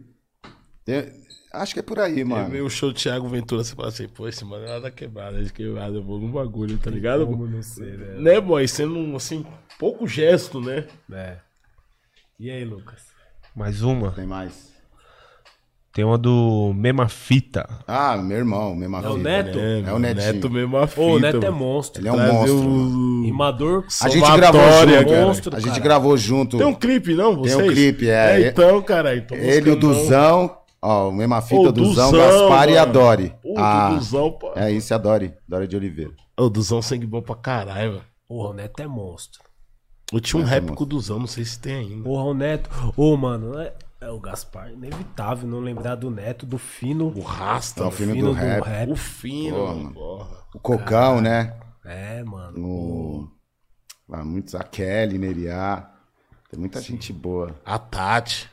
Tem- 0.86 1.22
Acho 1.54 1.74
que 1.74 1.80
é 1.82 1.84
por 1.84 2.00
aí, 2.00 2.22
É 2.22 2.24
mano. 2.24 2.50
meio 2.50 2.70
show 2.70 2.94
do 2.94 2.96
Thiago 2.98 3.28
Ventura, 3.28 3.62
você 3.62 3.76
fala 3.76 3.90
assim, 3.90 4.08
pô, 4.08 4.26
esse 4.26 4.46
mano 4.46 4.64
é 4.66 4.70
lá 4.70 4.80
da 4.80 4.90
quebrada, 4.90 5.38
é 5.38 5.44
de 5.44 5.52
quebrada, 5.52 5.98
eu 5.98 6.02
vou 6.04 6.18
no 6.18 6.30
bagulho, 6.30 6.78
tá 6.78 6.90
ligado? 6.90 7.26
Como 7.28 7.46
não 7.46 7.62
sei, 7.62 7.92
né? 7.98 8.16
Né, 8.18 8.40
boy? 8.40 8.66
Sendo, 8.70 8.98
um, 8.98 9.18
assim, 9.18 9.46
pouco 9.78 10.08
gesto, 10.08 10.62
né? 10.62 10.86
É. 11.12 11.36
E 12.40 12.50
aí, 12.50 12.64
Lucas? 12.64 13.02
Mais 13.54 13.82
uma. 13.82 14.12
Tem 14.12 14.26
mais. 14.26 14.72
Tem 15.94 16.06
uma 16.06 16.18
do 16.18 16.72
Memafita. 16.74 17.68
Ah, 17.86 18.16
meu 18.16 18.38
irmão, 18.38 18.74
mesma 18.74 19.00
É 19.04 19.10
o 19.10 19.18
fita. 19.18 19.24
Neto? 19.30 19.60
É 19.60 19.94
o 19.94 20.00
Netinho. 20.00 20.34
Neto 20.34 20.50
mesmo 20.50 20.78
a 20.78 20.88
fita. 20.88 21.02
Ô, 21.02 21.16
o 21.16 21.20
Neto 21.20 21.36
é 21.46 21.50
mano. 21.50 21.58
monstro. 21.58 22.02
Ele 22.02 22.08
é 22.08 22.12
um 22.14 22.16
Trazer 22.16 22.32
monstro. 22.34 22.70
o- 22.70 23.24
Rimador. 23.26 23.86
A 24.02 24.08
gente 24.08 24.32
gravou 24.38 24.62
junto, 24.62 25.10
cara. 25.10 25.26
Monstro, 25.26 25.56
A 25.58 25.60
gente 25.60 25.80
gravou 25.82 26.18
junto. 26.18 26.58
Tem 26.58 26.66
um 26.66 26.74
clipe, 26.74 27.14
não? 27.14 27.36
Vocês? 27.36 27.58
Tem 27.58 27.66
um 27.66 27.74
clipe, 27.74 28.10
é. 28.10 28.48
então, 28.48 28.82
cara, 28.82 29.18
então 29.18 29.38
Ele, 29.38 29.70
o 29.72 29.76
buscando, 29.76 29.94
não. 29.94 30.02
Duzão. 30.04 30.61
Ó, 30.82 31.10
o 31.10 31.12
mesma 31.12 31.42
fita, 31.42 31.70
Ô, 31.70 31.72
Duzão, 31.72 32.12
Duzão, 32.12 32.48
Gaspar 32.48 32.70
e 32.70 32.78
a 32.78 32.82
mano. 32.82 32.94
Dori. 32.94 33.36
Pô, 33.42 33.54
ah, 33.58 33.90
do 33.90 33.96
Duzão, 33.98 34.32
pô. 34.32 34.52
é 34.56 34.72
isso, 34.72 34.92
é 34.92 34.96
a 34.96 35.00
Dori. 35.00 35.34
De 35.68 35.76
Oliveira. 35.76 36.14
Ô, 36.36 36.50
Duzão 36.50 36.82
sangue 36.82 37.06
bom 37.06 37.22
pra 37.22 37.36
caralho, 37.36 37.92
mano. 37.94 38.06
Porra, 38.28 38.50
o 38.50 38.54
Neto 38.54 38.82
é 38.82 38.88
monstro. 38.88 39.44
Eu 40.12 40.20
tinha 40.20 40.42
um 40.42 40.46
é 40.46 40.50
rap 40.50 40.74
com 40.74 40.84
o 40.84 40.88
Duzão, 40.88 41.20
não 41.20 41.28
sei 41.28 41.46
se 41.46 41.60
tem 41.60 41.76
ainda. 41.76 42.04
Porra, 42.04 42.24
o 42.24 42.34
Neto. 42.34 42.70
Ô, 42.98 43.16
mano, 43.16 43.60
é, 43.60 43.74
é 44.02 44.10
o 44.10 44.20
Gaspar. 44.20 44.72
Inevitável 44.72 45.48
não 45.48 45.60
lembrar 45.60 45.96
do 45.96 46.10
Neto, 46.10 46.46
do 46.46 46.58
fino. 46.58 47.14
O 47.16 47.22
Rasta, 47.22 47.84
É 47.84 47.88
o 47.88 47.92
fino 47.92 48.14
fino 48.14 48.28
do 48.30 48.34
rap. 48.34 48.90
O 48.90 48.96
fino, 48.96 49.68
mano. 49.68 49.94
porra. 49.94 50.38
O 50.56 50.60
Cocão, 50.60 51.22
né? 51.22 51.56
É, 51.86 52.24
mano. 52.24 52.60
O... 52.60 53.28
Ah, 54.12 54.26
muitos, 54.26 54.56
a 54.56 54.64
Kelly, 54.64 55.18
Meriá. 55.18 55.90
Tem 56.50 56.60
muita 56.60 56.82
gente 56.82 57.14
boa. 57.14 57.56
A 57.64 57.80
Tati, 57.80 58.50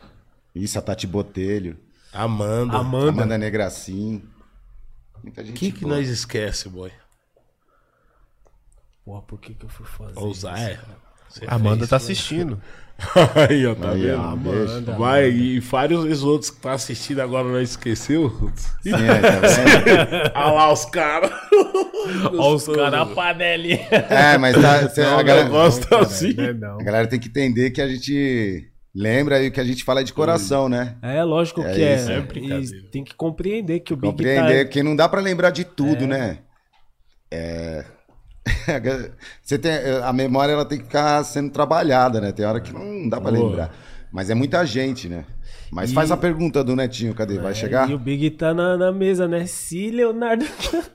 Isso, 0.55 0.79
a 0.79 0.83
Tati 0.83 1.07
Botelho. 1.07 1.77
A 2.13 2.23
Amanda. 2.23 2.77
Amanda. 2.79 3.11
Amanda 3.11 3.39
Negracim. 3.39 4.23
Muita 5.23 5.43
O 5.43 5.45
gente 5.45 5.59
que 5.59 5.73
que 5.73 5.83
boa. 5.85 5.97
nós 5.97 6.09
esquece, 6.09 6.69
boy? 6.69 6.91
Porra, 9.05 9.23
por 9.23 9.41
que 9.41 9.55
que 9.55 9.65
eu 9.65 9.69
fui 9.69 9.87
fazer 9.87 10.19
Ousar, 10.19 10.59
é. 10.59 10.79
A 11.47 11.55
Amanda 11.57 11.79
fez, 11.87 11.91
tá 11.91 11.97
né? 11.97 12.03
assistindo. 12.03 12.63
Aí, 13.49 13.65
ó, 13.67 13.75
tá 13.75 13.91
Aí, 13.91 14.03
vendo? 14.03 14.21
Amanda. 14.21 14.97
Vai, 14.97 15.31
e 15.31 15.61
vários 15.61 16.23
outros 16.25 16.51
que 16.51 16.61
tá 16.61 16.73
assistindo 16.73 17.21
agora 17.21 17.47
não 17.47 17.61
esqueceu. 17.61 18.31
Sim, 18.83 18.93
é, 18.95 19.21
tá? 20.33 20.33
Olha 20.41 20.53
lá 20.53 20.73
os 20.73 20.85
caras. 20.87 21.31
Ó, 22.39 22.55
os 22.55 22.67
caras, 22.67 22.95
a 22.95 23.07
panelinha. 23.07 23.87
É, 23.91 24.37
mas 24.39 24.57
tá, 24.61 24.89
cê- 24.91 25.03
a, 25.03 25.17
Não, 25.17 25.25
galera, 25.25 25.47
eu 25.47 25.51
gosto 25.53 25.95
assim. 25.95 26.35
É 26.39 26.53
não. 26.53 26.81
a 26.81 26.83
galera 26.83 27.07
tem 27.07 27.21
que 27.21 27.29
entender 27.29 27.71
que 27.71 27.81
a 27.81 27.89
gente 27.89 28.69
lembra 28.95 29.43
e 29.43 29.49
o 29.49 29.53
que 29.53 29.61
a 29.61 29.65
gente 29.65 29.85
fala 29.85 30.01
é 30.01 30.05
de 30.05 30.13
coração, 30.13 30.69
né? 30.69 30.97
É, 31.03 31.23
lógico 31.23 31.63
É 31.63 31.75
que 31.75 31.83
é. 31.83 31.97
isso, 31.97 32.11
é 32.11 32.19
E 32.79 32.83
tem 32.91 33.05
que 33.05 33.15
compreender 33.15 33.81
que 33.81 33.93
o 33.93 33.97
Big 33.97 34.11
Compreender 34.13 34.65
tá... 34.67 34.71
que 34.73 34.83
não 34.83 34.95
dá 34.97 35.09
pra 35.09 35.21
lembrar 35.21 35.51
de 35.51 35.65
tudo, 35.65 36.07
né? 36.07 36.39
É. 37.31 37.85
Você 39.43 39.59
tem 39.59 39.73
a 40.03 40.13
memória 40.13 40.53
ela 40.53 40.65
tem 40.65 40.79
que 40.79 40.85
ficar 40.85 41.23
sendo 41.25 41.51
trabalhada, 41.51 42.21
né? 42.21 42.33
Tem 42.33 42.47
hora 42.47 42.61
que 42.61 42.73
não 42.73 43.09
dá 43.09 43.21
pra 43.21 43.31
Boa. 43.31 43.49
lembrar. 43.49 43.75
Mas 44.11 44.31
é 44.31 44.35
muita 44.35 44.65
gente, 44.65 45.09
né? 45.09 45.25
Mas 45.71 45.91
E- 45.91 45.95
faz 45.95 46.11
a 46.11 46.17
pergunta 46.17 46.65
do 46.65 46.75
Netinho, 46.75 47.15
cadê? 47.15 47.39
Vai 47.39 47.55
chegar? 47.55 47.91
E 47.91 47.95
o 47.95 47.99
Big 47.99 48.31
tá 48.31 48.55
na, 48.55 48.77
na 48.77 48.91
mesa, 48.91 49.29
né? 49.29 49.45
Se 49.45 49.91
Leonardo. 49.91 50.47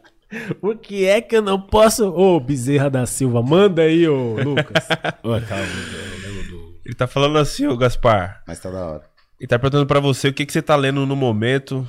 o 0.62 0.76
que 0.76 1.06
é 1.06 1.22
que 1.22 1.36
eu 1.38 1.42
não 1.42 1.62
posso. 1.62 2.08
Ô, 2.10 2.40
Bezerra 2.40 2.90
da 2.90 3.06
Silva, 3.06 3.44
manda 3.44 3.84
aí, 3.84 4.08
ô, 4.08 4.36
Lucas. 4.36 4.88
Ué, 5.24 5.42
calma. 5.42 6.33
Ele 6.86 6.96
tá 6.96 7.08
falando 7.08 7.38
assim, 7.38 7.66
ô 7.68 7.78
Gaspar. 7.78 8.44
Mas 8.48 8.60
tá 8.60 8.70
da 8.70 8.86
hora. 8.86 9.10
Ele 9.40 9.48
tá 9.48 9.58
perguntando 9.58 9.86
pra 9.88 10.00
você 10.00 10.28
o 10.30 10.34
que, 10.34 10.46
que 10.46 10.52
você 10.54 10.62
tá 10.62 10.76
lendo 10.76 11.06
no 11.06 11.16
momento. 11.16 11.88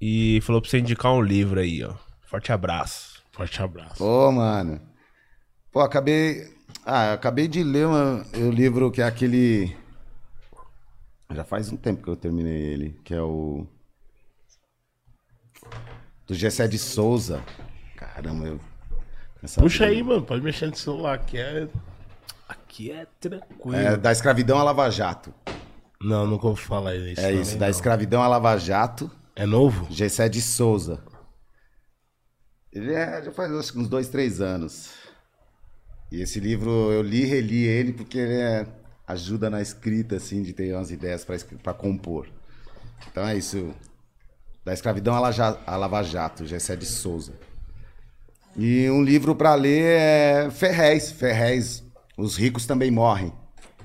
E 0.00 0.40
falou 0.42 0.60
pra 0.60 0.70
você 0.70 0.78
indicar 0.78 1.12
um 1.12 1.22
livro 1.22 1.58
aí, 1.60 1.82
ó. 1.84 1.94
Forte 2.26 2.52
abraço. 2.52 3.22
Forte 3.32 3.62
abraço. 3.62 4.02
Ô, 4.04 4.30
mano. 4.32 4.80
Pô, 5.72 5.80
acabei. 5.80 6.54
Ah, 6.84 7.06
eu 7.08 7.12
acabei 7.14 7.48
de 7.48 7.62
ler 7.62 7.86
uma- 7.86 8.24
o 8.36 8.50
livro 8.50 8.90
que 8.90 9.00
é 9.00 9.04
aquele. 9.04 9.74
Já 11.32 11.44
faz 11.44 11.70
um 11.72 11.76
tempo 11.76 12.02
que 12.02 12.08
eu 12.08 12.16
terminei 12.16 12.52
ele, 12.72 13.00
que 13.04 13.14
é 13.14 13.20
o. 13.22 13.66
Do 16.26 16.34
Gessé 16.34 16.66
de 16.68 16.78
Souza. 16.78 17.42
Caramba, 17.96 18.46
eu. 18.46 18.60
essa 19.42 19.60
Puxa 19.60 19.86
vida- 19.86 19.96
aí, 19.96 20.02
mano. 20.02 20.22
Pode 20.22 20.42
mexer 20.42 20.66
no 20.66 20.76
celular, 20.76 21.18
que 21.18 21.38
é. 21.38 21.68
Aqui 22.76 22.90
é 22.90 23.06
tranquilo. 23.18 23.74
É, 23.74 23.96
da 23.96 24.12
escravidão 24.12 24.58
à 24.58 24.62
Lava 24.62 24.90
Jato. 24.90 25.32
Não, 25.98 26.26
nunca 26.26 26.42
vou 26.42 26.54
falar 26.56 26.94
isso. 26.94 27.22
É 27.22 27.32
não. 27.32 27.40
isso, 27.40 27.56
da 27.56 27.70
escravidão 27.70 28.22
à 28.22 28.28
Lava 28.28 28.54
Jato, 28.58 29.10
É 29.34 29.46
novo? 29.46 29.86
Gessé 29.90 30.28
de 30.28 30.42
Souza. 30.42 31.02
Ele 32.70 32.92
é, 32.92 33.22
já 33.22 33.32
faz 33.32 33.50
acho 33.50 33.78
uns 33.80 33.88
dois, 33.88 34.08
três 34.08 34.42
anos. 34.42 34.90
E 36.12 36.20
esse 36.20 36.38
livro 36.38 36.70
eu 36.92 37.00
li 37.00 37.22
e 37.22 37.24
reli 37.24 37.64
ele 37.64 37.94
porque 37.94 38.18
ele 38.18 38.34
é- 38.34 38.66
ajuda 39.06 39.48
na 39.48 39.62
escrita, 39.62 40.16
assim, 40.16 40.42
de 40.42 40.52
ter 40.52 40.74
umas 40.74 40.90
ideias 40.90 41.24
pra 41.62 41.72
compor. 41.72 42.28
Então 43.10 43.26
é 43.26 43.38
isso. 43.38 43.74
Da 44.62 44.74
Escravidão 44.74 45.14
à 45.14 45.20
Laja- 45.20 45.58
à 45.66 45.76
Lava 45.76 46.02
Jato, 46.02 46.44
Gessé 46.44 46.76
de 46.76 46.84
Souza. 46.84 47.32
E 48.54 48.90
um 48.90 49.02
livro 49.02 49.34
para 49.34 49.54
ler 49.54 49.82
é 49.98 50.50
Ferrez, 50.50 51.10
Ferrez, 51.12 51.85
Os 52.16 52.36
Ricos 52.36 52.66
Também 52.66 52.90
Morrem. 52.90 53.32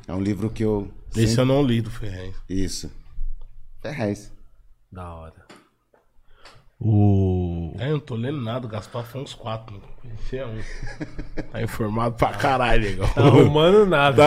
É 0.08 0.14
um 0.14 0.22
livro 0.22 0.50
que 0.50 0.64
eu... 0.64 0.90
Esse 1.16 1.38
eu 1.38 1.46
não 1.46 1.62
li 1.64 1.82
do 1.82 1.92
Ferrez. 1.92 2.34
Isso. 2.50 2.90
Ferrez. 3.82 4.32
Da 4.92 5.14
hora. 5.14 5.34
O. 6.84 7.76
É, 7.78 7.88
eu 7.90 7.92
não 7.94 8.00
tô 8.00 8.16
lendo 8.16 8.42
nada, 8.42 8.66
o 8.66 8.70
Gaspar 8.70 9.04
foi 9.04 9.22
uns 9.22 9.36
quatro, 9.36 9.76
não 9.76 9.82
conhecia 10.02 10.48
um. 10.48 10.58
Tá 11.52 11.62
informado 11.62 12.16
pra 12.16 12.30
caralho, 12.30 12.82
legal. 12.82 13.08
Tá 13.10 13.22
arrumando 13.22 13.86
nada. 13.86 14.24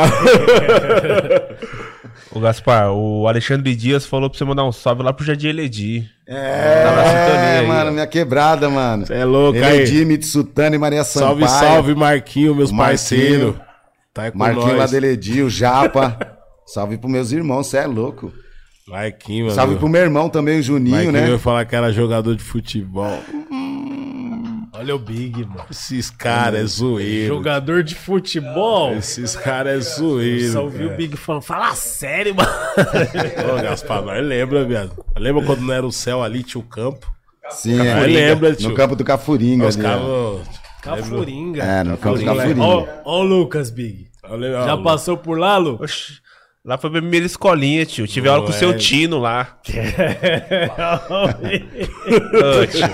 O 2.31 2.39
Gaspar, 2.39 2.93
o 2.93 3.27
Alexandre 3.27 3.75
Dias 3.75 4.07
falou 4.07 4.31
pra 4.31 4.39
você 4.39 4.45
mandar 4.45 4.65
um 4.65 4.71
salve 4.73 5.03
lá 5.03 5.13
pro 5.13 5.25
Jardim 5.25 5.49
Eledi. 5.49 6.09
É, 6.27 6.85
Tá 6.85 6.93
na 6.95 7.05
sintonia 7.05 7.61
aí, 7.61 7.67
mano, 7.67 7.91
ó. 7.91 7.93
minha 7.93 8.07
quebrada, 8.07 8.69
mano. 8.71 9.07
Cê 9.07 9.15
é 9.15 9.25
louco, 9.25 9.59
aí. 9.59 9.79
Eledi, 9.79 10.05
Mitsutani, 10.05 10.79
Maria 10.79 11.03
Sampaio. 11.03 11.49
Salve, 11.49 11.67
salve, 11.67 11.95
Marquinho, 11.95 12.55
meus 12.55 12.71
parceiros. 12.71 13.57
Tá 14.15 14.23
aí 14.23 14.31
com 14.31 14.39
Marquinho 14.39 14.77
lá 14.77 14.87
o 15.45 15.51
Japa. 15.51 16.39
salve 16.65 16.97
pros 16.97 17.11
meus 17.11 17.33
irmãos, 17.33 17.67
cê 17.67 17.79
é 17.79 17.87
louco. 17.87 18.33
Marquinho, 18.87 19.47
mano. 19.47 19.57
Salve 19.57 19.77
pro 19.77 19.89
meu 19.89 20.03
irmão 20.03 20.29
também, 20.29 20.61
o 20.61 20.63
Juninho, 20.63 20.95
Marquinho 20.95 21.13
né? 21.13 21.29
vai 21.31 21.39
falar 21.39 21.65
que 21.65 21.75
era 21.75 21.91
jogador 21.91 22.37
de 22.37 22.45
futebol. 22.45 23.19
Olha 24.73 24.95
o 24.95 24.99
Big, 24.99 25.45
mano. 25.47 25.65
Esses 25.71 26.11
caras 26.11 26.61
é 26.61 26.67
zoeiro. 26.67 27.35
Jogador 27.35 27.83
de 27.83 27.95
futebol. 27.95 28.93
Esses 28.93 29.35
caras 29.35 29.77
é 29.77 29.81
zoeiro. 29.99 30.53
Só 30.53 30.63
ouvi 30.63 30.85
o 30.85 30.97
Big 30.97 31.17
falando, 31.17 31.43
fala 31.43 31.75
sério, 31.75 32.35
mano. 32.35 32.51
Ô, 33.59 33.63
Gaspar, 33.63 34.03
nós 34.03 34.25
lembra, 34.25 34.65
viado. 34.65 34.93
Lembra 35.17 35.45
quando 35.45 35.63
não 35.63 35.75
era 35.75 35.87
o 35.87 35.93
céu 35.93 36.23
ali, 36.23 36.43
tinha 36.43 36.61
o 36.61 36.65
campo? 36.65 37.13
Sim, 37.51 37.81
Aí 37.81 38.17
é. 38.17 38.29
lembra, 38.29 38.55
tio. 38.55 38.69
No 38.69 38.75
campo 38.77 38.95
do 38.95 39.05
Cafuringa. 39.05 39.67
Os 39.67 39.77
caras... 39.77 40.03
Cafuringa. 40.85 41.63
É, 41.63 41.83
no 41.83 41.97
campo 41.97 42.25
Cafuringa. 42.25 42.63
Ó, 42.63 42.87
ó 43.05 43.21
o 43.21 43.23
Lucas, 43.23 43.71
Big. 43.71 44.09
Já 44.67 44.77
passou 44.77 45.17
por 45.17 45.39
lá, 45.39 45.57
Lu? 45.57 45.79
Oxi, 45.83 46.23
Lá 46.65 46.79
foi 46.79 46.89
a 46.89 46.93
primeira 46.95 47.27
escolinha, 47.27 47.85
tio. 47.85 48.07
Tive 48.07 48.27
aula 48.27 48.43
com 48.43 48.51
o 48.51 48.55
seu 48.55 48.71
é. 48.71 48.75
Tino 48.75 49.19
lá. 49.19 49.59
Ô, 52.33 52.65
tio. 52.67 52.89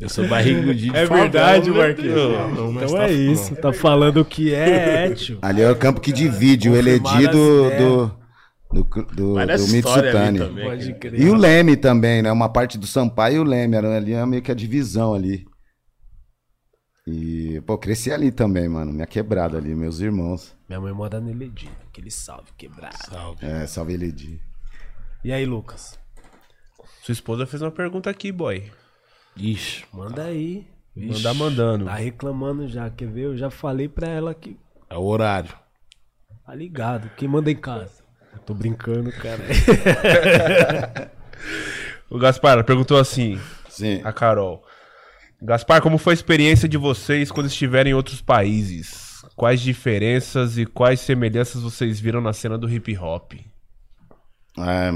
Eu 0.00 0.08
sou 0.08 0.26
barrigudinho 0.26 0.92
de 0.92 0.98
É 0.98 1.04
verdade, 1.04 1.70
Marquinhos. 1.70 2.16
Não, 2.16 2.70
Então 2.70 2.92
tá 2.92 3.08
é 3.08 3.12
isso. 3.12 3.54
Tá 3.56 3.72
falando 3.74 4.20
o 4.20 4.24
que 4.24 4.54
é, 4.54 5.06
é, 5.06 5.10
tio. 5.10 5.38
Ali 5.42 5.60
é 5.60 5.70
o 5.70 5.76
campo 5.76 6.00
que 6.00 6.10
divide 6.12 6.70
o 6.70 6.72
Confirmar 6.72 7.20
Eledi 7.20 7.28
do, 7.28 7.70
do, 7.70 8.12
do, 8.72 8.84
do, 9.14 9.34
do 9.34 9.68
Mitsutani. 9.68 10.38
também. 10.38 10.64
Pode 10.64 10.94
crer. 10.94 11.20
E 11.20 11.28
o 11.28 11.34
Leme 11.34 11.76
também, 11.76 12.22
né? 12.22 12.32
Uma 12.32 12.48
parte 12.48 12.78
do 12.78 12.86
Sampaio 12.86 13.36
e 13.36 13.38
o 13.40 13.44
Leme. 13.44 13.76
Era 13.76 13.96
ali 13.96 14.14
é 14.14 14.24
meio 14.24 14.40
que 14.40 14.52
a 14.52 14.54
divisão 14.54 15.14
ali. 15.14 15.44
E, 17.10 17.62
pô, 17.62 17.78
cresci 17.78 18.12
ali 18.12 18.30
também, 18.30 18.68
mano. 18.68 18.92
Minha 18.92 19.06
quebrada 19.06 19.56
ali, 19.56 19.74
meus 19.74 19.98
irmãos. 19.98 20.54
Minha 20.68 20.78
mãe 20.78 20.92
mora 20.92 21.18
no 21.18 21.30
Eledi. 21.30 21.70
Aquele 21.88 22.10
salve 22.10 22.50
quebrado. 22.56 22.98
Salve. 23.08 23.46
É, 23.46 23.66
salve 23.66 23.94
Eledi. 23.94 24.38
E 25.24 25.32
aí, 25.32 25.46
Lucas? 25.46 25.98
Sua 27.02 27.12
esposa 27.12 27.46
fez 27.46 27.62
uma 27.62 27.70
pergunta 27.70 28.10
aqui, 28.10 28.30
boy. 28.30 28.70
Ixi, 29.34 29.86
Manda 29.90 30.24
aí. 30.24 30.66
Mandar 30.94 31.32
mandando. 31.32 31.86
Tá 31.86 31.94
reclamando 31.94 32.68
já, 32.68 32.90
quer 32.90 33.08
ver? 33.08 33.22
Eu 33.22 33.36
já 33.38 33.48
falei 33.50 33.88
pra 33.88 34.06
ela 34.08 34.34
que 34.34 34.58
é 34.90 34.96
o 34.96 35.04
horário. 35.04 35.54
tá 36.44 36.54
ligado. 36.54 37.08
Quem 37.16 37.26
manda 37.28 37.50
em 37.50 37.56
casa? 37.56 38.02
Eu 38.34 38.38
tô 38.40 38.52
brincando, 38.52 39.10
cara. 39.12 39.42
O 42.10 42.18
Gaspar 42.18 42.64
perguntou 42.64 42.98
assim, 42.98 43.38
Sim. 43.68 44.00
a 44.02 44.12
Carol. 44.14 44.64
Gaspar, 45.40 45.80
como 45.80 45.98
foi 45.98 46.12
a 46.12 46.14
experiência 46.14 46.68
de 46.68 46.76
vocês 46.76 47.30
quando 47.30 47.46
estiveram 47.46 47.90
em 47.90 47.94
outros 47.94 48.20
países? 48.20 49.24
Quais 49.36 49.60
diferenças 49.60 50.58
e 50.58 50.66
quais 50.66 51.00
semelhanças 51.00 51.62
vocês 51.62 52.00
viram 52.00 52.20
na 52.20 52.32
cena 52.32 52.58
do 52.58 52.68
hip 52.68 52.96
hop? 52.98 53.34
É, 54.58 54.90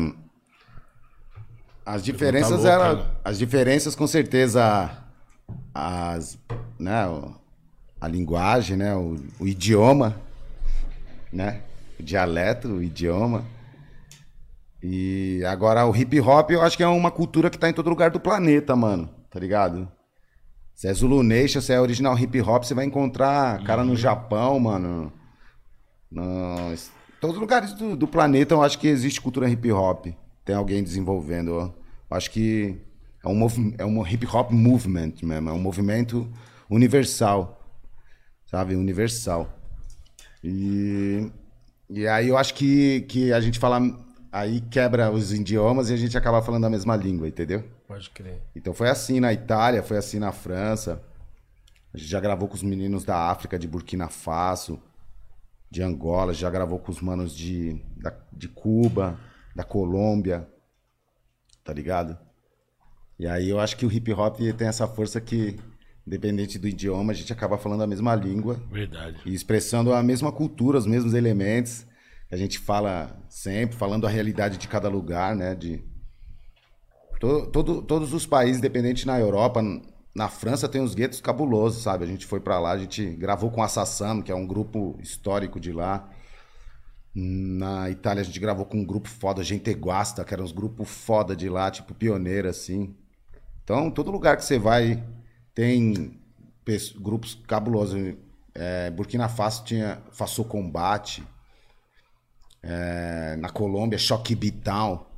as 1.86 2.02
diferenças 2.02 2.64
eram. 2.64 2.96
né? 2.96 3.06
As 3.24 3.38
diferenças, 3.38 3.94
com 3.94 4.06
certeza, 4.06 4.90
as. 5.74 6.38
Né, 6.78 7.04
a 8.00 8.08
linguagem, 8.08 8.76
né? 8.76 8.94
O, 8.96 9.16
o 9.38 9.46
idioma, 9.46 10.16
né? 11.32 11.62
O 11.98 12.02
dialeto, 12.02 12.68
o 12.68 12.82
idioma. 12.82 13.44
E 14.82 15.40
agora 15.46 15.86
o 15.86 15.94
hip 15.94 16.20
hop 16.20 16.50
eu 16.50 16.62
acho 16.62 16.76
que 16.76 16.82
é 16.82 16.88
uma 16.88 17.12
cultura 17.12 17.48
que 17.48 17.56
tá 17.58 17.68
em 17.68 17.72
todo 17.72 17.88
lugar 17.88 18.10
do 18.10 18.18
planeta, 18.18 18.74
mano. 18.74 19.08
Tá 19.30 19.38
ligado? 19.38 19.88
Se 20.82 20.88
é 20.88 20.94
Zulu 20.94 21.22
Nation, 21.22 21.60
se 21.60 21.72
é 21.72 21.80
original 21.80 22.18
hip 22.18 22.40
hop, 22.40 22.64
você 22.64 22.74
vai 22.74 22.84
encontrar 22.84 23.62
cara 23.62 23.84
no 23.84 23.94
Japão, 23.94 24.58
mano. 24.58 25.12
No, 26.10 26.74
todos 27.20 27.36
os 27.36 27.40
lugares 27.40 27.72
do, 27.72 27.94
do 27.94 28.08
planeta 28.08 28.52
eu 28.52 28.64
acho 28.64 28.80
que 28.80 28.88
existe 28.88 29.20
cultura 29.20 29.48
hip 29.48 29.70
hop. 29.70 30.06
Tem 30.44 30.56
alguém 30.56 30.82
desenvolvendo. 30.82 31.52
ó. 31.54 31.66
Eu 32.10 32.16
acho 32.16 32.32
que 32.32 32.80
é 33.24 33.28
um, 33.28 33.34
movi- 33.36 33.72
é 33.78 33.84
um 33.84 34.04
hip 34.04 34.26
hop 34.26 34.50
movement 34.50 35.12
mesmo. 35.22 35.50
É 35.50 35.52
um 35.52 35.60
movimento 35.60 36.28
universal. 36.68 37.64
Sabe? 38.50 38.74
Universal. 38.74 39.56
E, 40.42 41.30
e 41.88 42.08
aí 42.08 42.26
eu 42.26 42.36
acho 42.36 42.54
que, 42.54 43.02
que 43.02 43.32
a 43.32 43.40
gente 43.40 43.60
fala. 43.60 43.80
Aí 44.32 44.60
quebra 44.62 45.12
os 45.12 45.32
idiomas 45.32 45.90
e 45.90 45.94
a 45.94 45.96
gente 45.96 46.18
acaba 46.18 46.42
falando 46.42 46.64
a 46.64 46.70
mesma 46.70 46.96
língua, 46.96 47.28
entendeu? 47.28 47.62
Pode 47.92 48.08
crer. 48.10 48.40
Então 48.56 48.72
foi 48.72 48.88
assim 48.88 49.20
na 49.20 49.34
Itália, 49.34 49.82
foi 49.82 49.98
assim 49.98 50.18
na 50.18 50.32
França. 50.32 51.02
A 51.92 51.98
gente 51.98 52.08
já 52.08 52.18
gravou 52.20 52.48
com 52.48 52.54
os 52.54 52.62
meninos 52.62 53.04
da 53.04 53.30
África, 53.30 53.58
de 53.58 53.68
Burkina 53.68 54.08
Faso, 54.08 54.82
de 55.70 55.82
Angola, 55.82 56.32
já 56.32 56.48
gravou 56.48 56.78
com 56.78 56.90
os 56.90 57.02
manos 57.02 57.36
de, 57.36 57.74
da- 57.98 58.18
de 58.32 58.48
Cuba, 58.48 59.20
da 59.54 59.62
Colômbia, 59.62 60.48
tá 61.62 61.70
ligado? 61.74 62.18
E 63.18 63.26
aí 63.26 63.50
eu 63.50 63.60
acho 63.60 63.76
que 63.76 63.84
o 63.84 63.92
hip 63.92 64.10
hop 64.14 64.38
tem 64.56 64.68
essa 64.68 64.88
força 64.88 65.20
que, 65.20 65.60
independente 66.06 66.58
do 66.58 66.66
idioma, 66.66 67.12
a 67.12 67.14
gente 67.14 67.30
acaba 67.30 67.58
falando 67.58 67.82
a 67.82 67.86
mesma 67.86 68.14
língua 68.14 68.54
Verdade. 68.70 69.20
e 69.26 69.34
expressando 69.34 69.92
a 69.92 70.02
mesma 70.02 70.32
cultura, 70.32 70.78
os 70.78 70.86
mesmos 70.86 71.12
elementos. 71.12 71.86
A 72.30 72.36
gente 72.38 72.58
fala 72.58 73.22
sempre, 73.28 73.76
falando 73.76 74.06
a 74.06 74.10
realidade 74.10 74.56
de 74.56 74.66
cada 74.66 74.88
lugar, 74.88 75.36
né? 75.36 75.54
De, 75.54 75.84
To- 77.22 77.46
todo- 77.46 77.82
todos 77.82 78.12
os 78.12 78.26
países, 78.26 78.58
independente 78.58 79.06
na 79.06 79.16
Europa, 79.16 79.62
na 80.12 80.28
França 80.28 80.68
tem 80.68 80.80
uns 80.80 80.92
guetos 80.92 81.20
cabulosos, 81.20 81.80
sabe? 81.80 82.02
A 82.02 82.06
gente 82.08 82.26
foi 82.26 82.40
pra 82.40 82.58
lá, 82.58 82.72
a 82.72 82.78
gente 82.78 83.06
gravou 83.14 83.48
com 83.48 83.62
a 83.62 83.68
Sassano, 83.68 84.24
que 84.24 84.32
é 84.32 84.34
um 84.34 84.44
grupo 84.44 84.98
histórico 85.00 85.60
de 85.60 85.70
lá. 85.70 86.10
Na 87.14 87.88
Itália 87.88 88.22
a 88.22 88.24
gente 88.24 88.40
gravou 88.40 88.66
com 88.66 88.78
um 88.78 88.84
grupo 88.84 89.08
foda, 89.08 89.44
Gente 89.44 89.70
Guasta, 89.70 90.24
que 90.24 90.34
eram 90.34 90.42
uns 90.42 90.50
grupos 90.50 90.88
foda 90.88 91.36
de 91.36 91.48
lá, 91.48 91.70
tipo 91.70 91.94
pioneiro, 91.94 92.48
assim. 92.48 92.96
Então, 93.62 93.88
todo 93.88 94.10
lugar 94.10 94.36
que 94.36 94.44
você 94.44 94.58
vai 94.58 95.00
tem 95.54 96.18
grupos 97.00 97.36
cabulosos. 97.46 98.16
É, 98.52 98.90
Burkina 98.90 99.28
Faso 99.28 99.62
tinha 99.64 100.02
Faso 100.10 100.42
Combate. 100.44 101.22
É, 102.60 103.36
na 103.36 103.48
Colômbia, 103.48 103.96
Choque 103.96 104.34
Bital, 104.34 105.11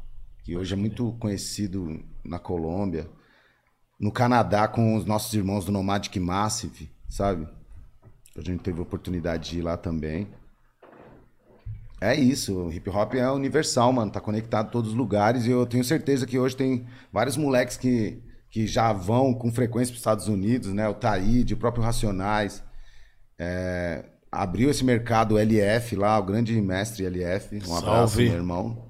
que 0.45 0.57
hoje 0.57 0.75
é 0.75 0.77
muito 0.77 1.13
conhecido 1.15 2.05
na 2.23 2.39
Colômbia. 2.39 3.09
No 3.99 4.13
Canadá, 4.13 4.69
com 4.69 4.95
os 4.95 5.07
nossos 5.07 5.33
irmãos 5.33 5.65
do 5.65 5.73
Nomadic 5.73 6.21
Massive, 6.21 6.91
sabe? 7.09 7.49
A 8.37 8.43
gente 8.43 8.63
teve 8.63 8.79
a 8.79 8.83
oportunidade 8.83 9.51
de 9.51 9.59
ir 9.59 9.63
lá 9.63 9.77
também. 9.77 10.29
É 12.01 12.15
isso, 12.15 12.67
o 12.67 12.73
hip 12.73 12.91
hop 12.91 13.15
é 13.15 13.31
universal, 13.31 13.91
mano. 13.91 14.11
Tá 14.11 14.21
conectado 14.21 14.69
em 14.69 14.71
todos 14.71 14.91
os 14.91 14.97
lugares. 14.97 15.47
E 15.47 15.51
eu 15.51 15.65
tenho 15.65 15.83
certeza 15.83 16.27
que 16.27 16.39
hoje 16.39 16.55
tem 16.55 16.87
vários 17.11 17.39
moleques 17.39 17.79
que, 17.79 18.23
que 18.51 18.67
já 18.67 18.93
vão 18.93 19.33
com 19.33 19.51
frequência 19.51 19.93
para 19.93 19.97
os 19.97 20.01
Estados 20.01 20.29
Unidos, 20.29 20.75
né? 20.75 20.87
O 20.87 20.95
Taíde, 20.95 21.55
o 21.55 21.57
próprio 21.57 21.83
Racionais. 21.83 22.63
É, 23.39 24.05
abriu 24.31 24.69
esse 24.69 24.85
mercado 24.85 25.39
LF 25.39 25.97
lá, 25.97 26.19
o 26.19 26.25
grande 26.25 26.61
mestre 26.61 27.07
LF. 27.07 27.57
Um 27.67 27.77
abraço, 27.77 28.17
Salve. 28.17 28.25
meu 28.25 28.35
irmão. 28.35 28.84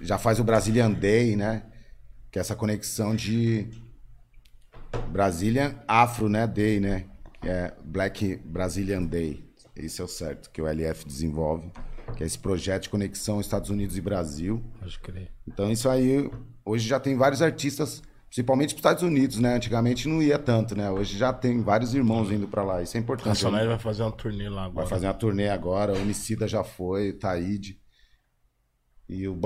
Já 0.00 0.18
faz 0.18 0.38
o 0.38 0.44
Brazilian 0.44 0.92
Day, 0.92 1.36
né? 1.36 1.64
Que 2.30 2.38
é 2.38 2.40
essa 2.40 2.56
conexão 2.56 3.14
de 3.14 3.68
Brazilian 5.10 5.74
Afro, 5.86 6.28
né? 6.28 6.46
Day, 6.46 6.80
né? 6.80 7.06
Que 7.40 7.48
é 7.48 7.74
Black 7.84 8.36
Brazilian 8.44 9.02
Day. 9.02 9.44
Esse 9.74 10.00
é 10.00 10.04
o 10.04 10.08
certo 10.08 10.50
que 10.50 10.60
o 10.62 10.66
LF 10.66 11.04
desenvolve. 11.06 11.70
Que 12.16 12.22
é 12.22 12.26
esse 12.26 12.38
projeto 12.38 12.84
de 12.84 12.90
conexão 12.90 13.40
Estados 13.40 13.70
Unidos 13.70 13.96
e 13.96 14.00
Brasil. 14.00 14.62
Pode 14.78 14.98
crer. 15.00 15.30
Então 15.46 15.70
isso 15.70 15.88
aí, 15.88 16.30
hoje 16.64 16.86
já 16.86 17.00
tem 17.00 17.16
vários 17.16 17.42
artistas, 17.42 18.02
principalmente 18.26 18.74
para 18.74 18.76
os 18.76 18.80
Estados 18.80 19.02
Unidos, 19.02 19.38
né? 19.38 19.56
Antigamente 19.56 20.08
não 20.08 20.22
ia 20.22 20.38
tanto, 20.38 20.76
né? 20.76 20.90
Hoje 20.90 21.16
já 21.18 21.32
tem 21.32 21.60
vários 21.62 21.94
irmãos 21.94 22.30
indo 22.30 22.46
para 22.46 22.62
lá. 22.62 22.82
Isso 22.82 22.96
é 22.96 23.00
importante. 23.00 23.28
Racionais 23.28 23.66
vai 23.66 23.78
fazer 23.78 24.02
uma 24.02 24.12
turnê 24.12 24.48
lá 24.48 24.64
agora. 24.64 24.74
Vai 24.74 24.86
fazer 24.86 25.06
uma 25.06 25.14
turnê 25.14 25.48
agora, 25.48 25.92
o 25.92 25.96
Emicida 25.96 26.46
já 26.46 26.62
foi, 26.62 27.10
o 27.10 27.18
Taíde. 27.18 27.81
E 29.12 29.28
o 29.28 29.38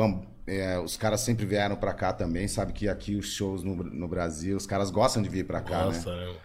é, 0.47 0.78
os 0.78 0.97
caras 0.97 1.22
sempre 1.22 1.44
vieram 1.44 1.74
pra 1.74 1.93
cá 1.93 2.12
também, 2.12 2.47
sabe 2.47 2.72
que 2.72 2.88
aqui 2.88 3.16
os 3.16 3.26
shows 3.32 3.64
no, 3.64 3.74
no 3.74 4.06
Brasil, 4.06 4.56
os 4.56 4.64
caras 4.64 4.93
gostam 4.93 5.20
de 5.20 5.28
vir 5.28 5.44
pra 5.44 5.60
cá, 5.60 5.78
né? 5.80 5.84
Nossa, 5.86 6.14
né? 6.14 6.36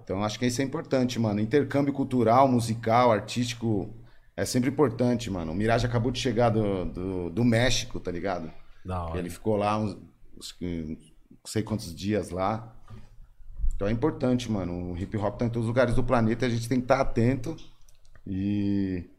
Então 0.00 0.22
acho 0.22 0.38
que 0.38 0.46
isso 0.46 0.62
é 0.62 0.64
importante, 0.64 1.18
mano. 1.18 1.40
Intercâmbio 1.40 1.92
cultural, 1.92 2.46
musical, 2.46 3.10
artístico 3.10 3.92
é 4.36 4.44
sempre 4.44 4.70
importante, 4.70 5.28
mano. 5.28 5.50
O 5.50 5.54
Mirage 5.56 5.86
acabou 5.86 6.12
de 6.12 6.20
chegar 6.20 6.50
do, 6.50 6.84
do, 6.84 7.30
do 7.30 7.44
México, 7.44 7.98
tá 7.98 8.10
ligado? 8.12 8.50
Da 8.84 9.02
hora. 9.04 9.18
Ele 9.18 9.30
ficou 9.30 9.56
lá 9.56 9.76
uns, 9.76 9.96
uns- 10.36 10.56
não 10.60 10.96
sei 11.44 11.62
quantos 11.64 11.92
dias 11.94 12.30
lá. 12.30 12.76
Então 13.74 13.88
é 13.88 13.90
importante, 13.92 14.50
mano. 14.50 14.92
O 14.92 14.96
hip 14.96 15.16
hop 15.16 15.36
tá 15.38 15.46
em 15.46 15.50
todos 15.50 15.62
os 15.64 15.68
lugares 15.68 15.94
do 15.96 16.04
planeta, 16.04 16.46
a 16.46 16.48
gente 16.48 16.68
tem 16.68 16.78
que 16.78 16.84
estar 16.84 17.00
atento 17.00 17.56
e, 18.26 19.10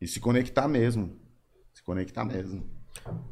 e 0.00 0.06
se 0.06 0.18
conectar 0.18 0.66
mesmo. 0.66 1.16
Se 1.74 1.82
conectar 1.82 2.24
mesmo. 2.24 2.77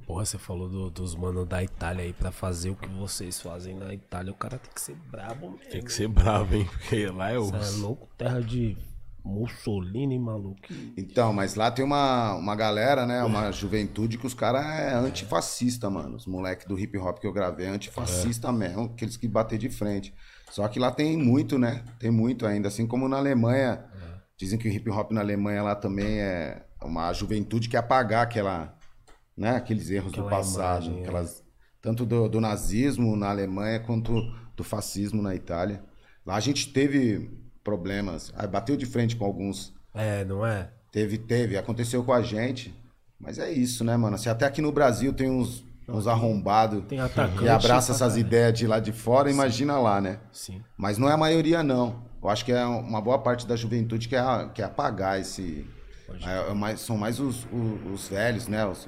Porra, 0.07 0.25
você 0.25 0.39
falou 0.39 0.69
do- 0.69 0.91
dos 0.91 1.15
manos 1.15 1.47
da 1.47 1.63
Itália 1.63 2.05
aí 2.05 2.13
pra 2.13 2.31
fazer 2.31 2.71
o 2.71 2.77
que 2.77 2.89
vocês 2.89 3.41
fazem 3.41 3.75
na 3.75 3.93
Itália. 3.93 4.33
O 4.33 4.37
cara 4.37 4.59
tem 4.59 4.71
que 4.73 4.81
ser 4.81 4.95
brabo 5.11 5.51
mesmo. 5.51 5.71
Tem 5.71 5.83
que 5.83 5.93
ser 5.93 6.09
bravo, 6.09 6.55
hein? 6.55 6.67
Porque 6.71 7.07
lá 7.09 7.31
é 7.31 7.39
o. 7.39 7.45
Cê 7.47 7.57
é 7.57 7.81
louco, 7.83 8.09
terra 8.17 8.41
de 8.41 8.77
Mussolini, 9.25 10.19
maluco. 10.19 10.61
Então, 10.97 11.33
mas 11.33 11.55
lá 11.57 11.71
tem 11.71 11.85
uma, 11.85 12.35
uma 12.35 12.55
galera, 12.55 13.05
né? 13.05 13.23
Uma 13.25 13.51
juventude 13.53 14.17
que 14.17 14.27
os 14.27 14.35
caras 14.35 14.65
é 14.65 14.95
antifascista, 14.95 15.91
mano. 15.91 16.17
Os 16.17 16.27
moleques 16.27 16.67
do 16.67 16.79
hip 16.79 16.97
hop 16.97 17.19
que 17.19 17.27
eu 17.27 17.33
gravei 17.33 17.67
é 17.67 17.71
antifascista 17.71 18.51
mesmo, 18.53 18.85
aqueles 18.85 19.17
que 19.17 19.27
bater 19.29 19.59
de 19.59 19.69
frente. 19.69 20.15
Só 20.51 20.67
que 20.69 20.79
lá 20.79 20.91
tem 20.93 21.17
muito, 21.17 21.59
né? 21.59 21.85
Tem 21.99 22.11
muito 22.11 22.47
ainda. 22.47 22.69
Assim 22.69 22.87
como 22.87 23.09
na 23.09 23.17
Alemanha. 23.19 23.85
Dizem 24.39 24.59
que 24.59 24.69
o 24.69 24.71
hip 24.73 24.89
hop 24.91 25.11
na 25.13 25.23
Alemanha 25.23 25.63
lá 25.63 25.75
também 25.75 26.21
é 26.21 26.63
uma 26.83 27.11
juventude 27.15 27.69
que 27.69 27.73
quer 27.73 27.79
apagar 27.79 28.23
aquela, 28.23 28.76
né? 29.37 29.51
aqueles 29.57 29.91
erros 29.91 30.13
do 30.13 30.25
passado. 30.25 30.85
imagem, 30.87 30.99
é. 30.99 31.03
aquelas, 31.03 31.45
tanto 31.83 32.05
do, 32.07 32.29
do 32.29 32.41
nazismo 32.41 33.17
na 33.17 33.31
Alemanha 33.31 33.81
quanto 33.81 34.13
do 34.57 34.65
fascismo 34.65 35.21
na 35.23 35.35
Itália. 35.35 35.83
Lá 36.25 36.37
a 36.37 36.41
gente 36.41 36.73
teve 36.73 37.31
problemas. 37.63 38.33
Aí 38.37 38.47
bateu 38.49 38.77
de 38.77 38.87
frente 38.87 39.17
com 39.17 39.25
alguns 39.25 39.75
É, 39.95 40.25
não 40.25 40.45
é? 40.47 40.71
Teve, 40.91 41.19
teve, 41.19 41.57
aconteceu 41.59 42.03
com 42.05 42.13
a 42.13 42.23
gente. 42.23 42.75
Mas 43.19 43.39
é 43.39 43.51
isso, 43.51 43.83
né, 43.85 43.97
mano? 43.97 44.19
Se 44.19 44.29
até 44.29 44.45
aqui 44.47 44.61
no 44.63 44.71
Brasil 44.73 45.13
tem 45.13 45.31
uns, 45.31 45.65
uns 45.89 46.07
arrombados 46.07 46.85
Tem 46.87 47.01
atacante 47.01 47.39
que 47.39 47.49
abraça 47.49 47.93
essas 47.93 48.13
caralho. 48.13 48.21
ideias 48.21 48.59
de 48.59 48.67
lá 48.67 48.79
de 48.79 48.93
fora, 48.93 49.31
imagina 49.31 49.79
lá, 49.79 50.01
né? 50.01 50.21
Sim. 50.33 50.63
Mas 50.77 50.99
não 50.99 51.09
é 51.09 51.13
a 51.13 51.17
maioria, 51.17 51.63
não. 51.63 52.05
Eu 52.23 52.29
acho 52.29 52.45
que 52.45 52.53
é 52.53 52.65
uma 52.65 53.01
boa 53.01 53.19
parte 53.19 53.47
da 53.47 53.57
juventude 53.57 54.09
que 54.09 54.17
é, 54.17 54.23
que 54.55 54.61
é 54.61 54.65
apagar 54.65 55.21
esse. 55.21 55.67
é- 56.27 56.51
é 56.51 56.55
mais- 56.55 56.81
são 56.81 56.97
mais 56.99 57.19
os, 57.21 57.47
os, 57.53 57.93
os 57.93 58.09
velhos, 58.09 58.49
né? 58.49 58.67
Os, 58.67 58.87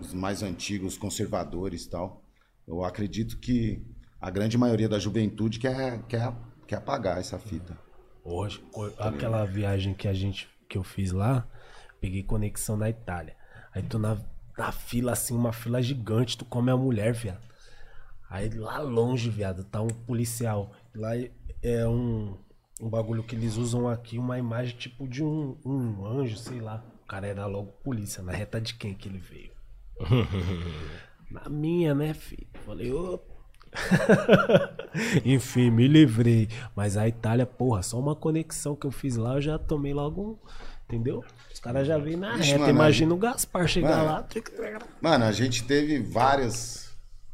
os 0.00 0.12
mais 0.14 0.42
antigos, 0.42 0.94
os 0.94 0.98
conservadores 0.98 1.84
e 1.84 1.90
tal. 1.90 2.22
Eu 2.66 2.84
acredito 2.84 3.38
que 3.38 3.84
a 4.20 4.30
grande 4.30 4.56
maioria 4.58 4.88
da 4.88 4.98
juventude 4.98 5.58
quer, 5.58 6.02
quer, 6.04 6.32
quer 6.66 6.76
apagar 6.76 7.18
essa 7.18 7.38
fita. 7.38 7.76
Hoje, 8.24 8.62
ho- 8.74 8.92
aquela 8.98 9.44
viagem 9.44 9.94
que 9.94 10.06
a 10.06 10.12
gente 10.14 10.48
que 10.68 10.78
eu 10.78 10.84
fiz 10.84 11.10
lá, 11.10 11.48
peguei 12.00 12.22
conexão 12.22 12.76
na 12.76 12.88
Itália. 12.88 13.34
Aí 13.74 13.82
tu 13.82 13.98
na, 13.98 14.16
na 14.56 14.70
fila, 14.70 15.12
assim, 15.12 15.34
uma 15.34 15.52
fila 15.52 15.82
gigante, 15.82 16.38
tu 16.38 16.44
come 16.44 16.70
a 16.70 16.76
mulher, 16.76 17.12
viado. 17.12 17.40
Aí 18.28 18.48
lá 18.50 18.78
longe, 18.78 19.28
viado, 19.28 19.64
tá 19.64 19.80
um 19.82 19.88
policial. 19.88 20.72
Lá 20.94 21.10
é 21.62 21.86
um, 21.88 22.36
um 22.80 22.88
bagulho 22.88 23.24
que 23.24 23.34
eles 23.34 23.56
usam 23.56 23.88
aqui, 23.88 24.16
uma 24.18 24.38
imagem 24.38 24.76
tipo 24.76 25.08
de 25.08 25.24
um, 25.24 25.56
um 25.64 26.06
anjo, 26.06 26.36
sei 26.36 26.60
lá. 26.60 26.84
O 27.02 27.06
cara 27.06 27.26
era 27.26 27.46
logo 27.46 27.72
polícia, 27.82 28.22
na 28.22 28.30
reta 28.30 28.60
de 28.60 28.74
quem 28.74 28.94
que 28.94 29.08
ele 29.08 29.18
veio? 29.18 29.50
Na 31.30 31.48
minha, 31.48 31.94
né, 31.94 32.14
filho? 32.14 32.46
Falei, 32.66 32.92
ô. 32.92 33.20
Enfim, 35.24 35.70
me 35.70 35.86
livrei. 35.86 36.48
Mas 36.74 36.96
a 36.96 37.06
Itália, 37.06 37.46
porra, 37.46 37.82
só 37.82 37.98
uma 37.98 38.16
conexão 38.16 38.74
que 38.74 38.86
eu 38.86 38.90
fiz 38.90 39.16
lá, 39.16 39.34
eu 39.34 39.40
já 39.40 39.58
tomei 39.58 39.94
logo 39.94 40.22
um. 40.22 40.36
Entendeu? 40.88 41.24
Os 41.52 41.60
caras 41.60 41.86
já 41.86 41.96
vêm 41.98 42.16
na 42.16 42.34
Ixi, 42.36 42.48
reta. 42.52 42.58
mano, 42.60 42.70
Imagina 42.72 43.14
o 43.14 43.16
Gaspar 43.16 43.68
chegar 43.68 43.98
Mano. 43.98 44.04
lá. 44.06 44.26
Mano, 45.00 45.24
a 45.24 45.30
gente 45.32 45.62
teve 45.62 46.00
várias 46.00 46.90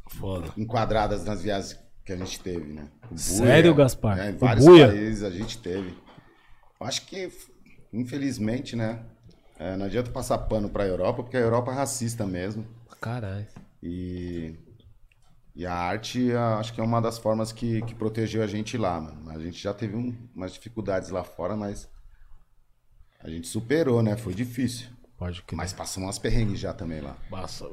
Foda. 0.09 0.53
enquadradas 0.55 1.25
nas 1.25 1.41
viagens 1.41 1.79
que 2.05 2.13
a 2.13 2.17
gente 2.17 2.39
teve, 2.39 2.71
né? 2.73 2.87
O 3.05 3.07
Buia, 3.15 3.17
Sério, 3.17 3.73
Gaspar? 3.73 4.15
né? 4.15 4.29
Em 4.31 4.35
O 4.35 4.37
vários 4.37 4.63
Buia? 4.65 4.87
países 4.89 5.23
a 5.23 5.31
gente 5.31 5.57
teve. 5.57 5.89
Eu 6.79 6.85
Acho 6.85 7.03
que, 7.07 7.31
infelizmente, 7.91 8.75
né? 8.75 8.99
É, 9.59 9.75
não 9.77 9.85
adianta 9.85 10.11
passar 10.11 10.37
pano 10.39 10.69
pra 10.69 10.85
Europa, 10.85 11.23
porque 11.23 11.37
a 11.37 11.41
Europa 11.41 11.71
é 11.71 11.75
racista 11.75 12.25
mesmo. 12.25 12.65
Caralho. 13.01 13.45
E, 13.81 14.55
e 15.55 15.65
a 15.65 15.73
arte, 15.73 16.31
acho 16.59 16.73
que 16.73 16.81
é 16.81 16.83
uma 16.83 17.01
das 17.01 17.17
formas 17.17 17.51
que, 17.51 17.81
que 17.83 17.93
protegeu 17.95 18.41
a 18.43 18.47
gente 18.47 18.77
lá, 18.77 18.99
mano. 18.99 19.29
A 19.29 19.39
gente 19.39 19.61
já 19.61 19.73
teve 19.73 19.95
um- 19.95 20.15
umas 20.35 20.53
dificuldades 20.53 21.09
lá 21.09 21.23
fora, 21.23 21.55
mas 21.55 21.87
a 23.23 23.29
gente 23.29 23.47
superou, 23.47 24.01
né? 24.01 24.15
Foi 24.15 24.33
difícil. 24.33 24.87
Pode 25.17 25.41
crer. 25.41 25.57
Mas 25.57 25.73
passamos 25.73 26.07
umas 26.07 26.19
perrengues 26.19 26.59
já 26.59 26.73
também 26.73 27.01
lá. 27.01 27.15
Passa. 27.29 27.65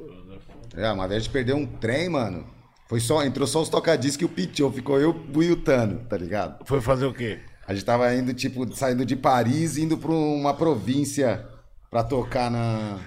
É, 0.75 0.91
uma 0.91 1.07
vez 1.07 1.21
a 1.21 1.23
gente 1.23 1.31
perdeu 1.33 1.55
um 1.55 1.65
trem, 1.65 2.09
mano. 2.09 2.47
Foi 2.87 2.99
só, 2.99 3.23
entrou 3.23 3.47
só 3.47 3.61
os 3.61 3.69
tocadiscos 3.69 4.21
e 4.21 4.25
o 4.25 4.29
Pichou, 4.29 4.71
ficou 4.71 4.99
eu 4.99 5.11
o 5.35 5.41
Yutano, 5.43 6.05
tá 6.05 6.17
ligado? 6.17 6.65
Foi 6.65 6.81
fazer 6.81 7.05
o 7.05 7.13
quê? 7.13 7.39
A 7.67 7.73
gente 7.73 7.85
tava 7.85 8.13
indo, 8.13 8.31
tipo, 8.33 8.71
saindo 8.75 9.03
de 9.05 9.15
Paris, 9.15 9.77
indo 9.77 9.97
pra 9.97 10.11
uma 10.11 10.53
província 10.53 11.47
pra 11.95 12.03
tocar 12.03 12.51
na, 12.51 12.99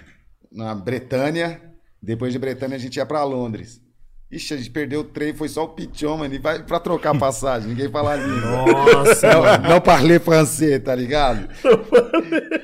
na 0.51 0.75
Bretanha. 0.75 1.61
Depois 2.03 2.33
de 2.33 2.39
Bretanha 2.39 2.75
a 2.75 2.79
gente 2.79 2.97
ia 2.97 3.05
pra 3.05 3.23
Londres. 3.23 3.83
Ixi, 4.31 4.55
a 4.55 4.57
gente 4.57 4.71
perdeu 4.71 5.01
o 5.01 5.05
trem, 5.05 5.35
foi 5.35 5.47
só 5.47 5.65
o 5.65 5.69
Pichon, 5.69 6.17
mano, 6.17 6.35
e 6.35 6.39
vai 6.39 6.63
pra 6.63 6.81
trocar 6.81 7.15
a 7.15 7.19
passagem, 7.19 7.69
ninguém 7.69 7.91
fala 7.91 8.13
a 8.13 8.17
língua. 8.17 8.65
Nossa, 8.93 9.29
Não, 9.31 9.71
não 9.73 9.81
parler 9.83 10.21
francês, 10.21 10.83
tá 10.83 10.95
ligado? 10.95 11.51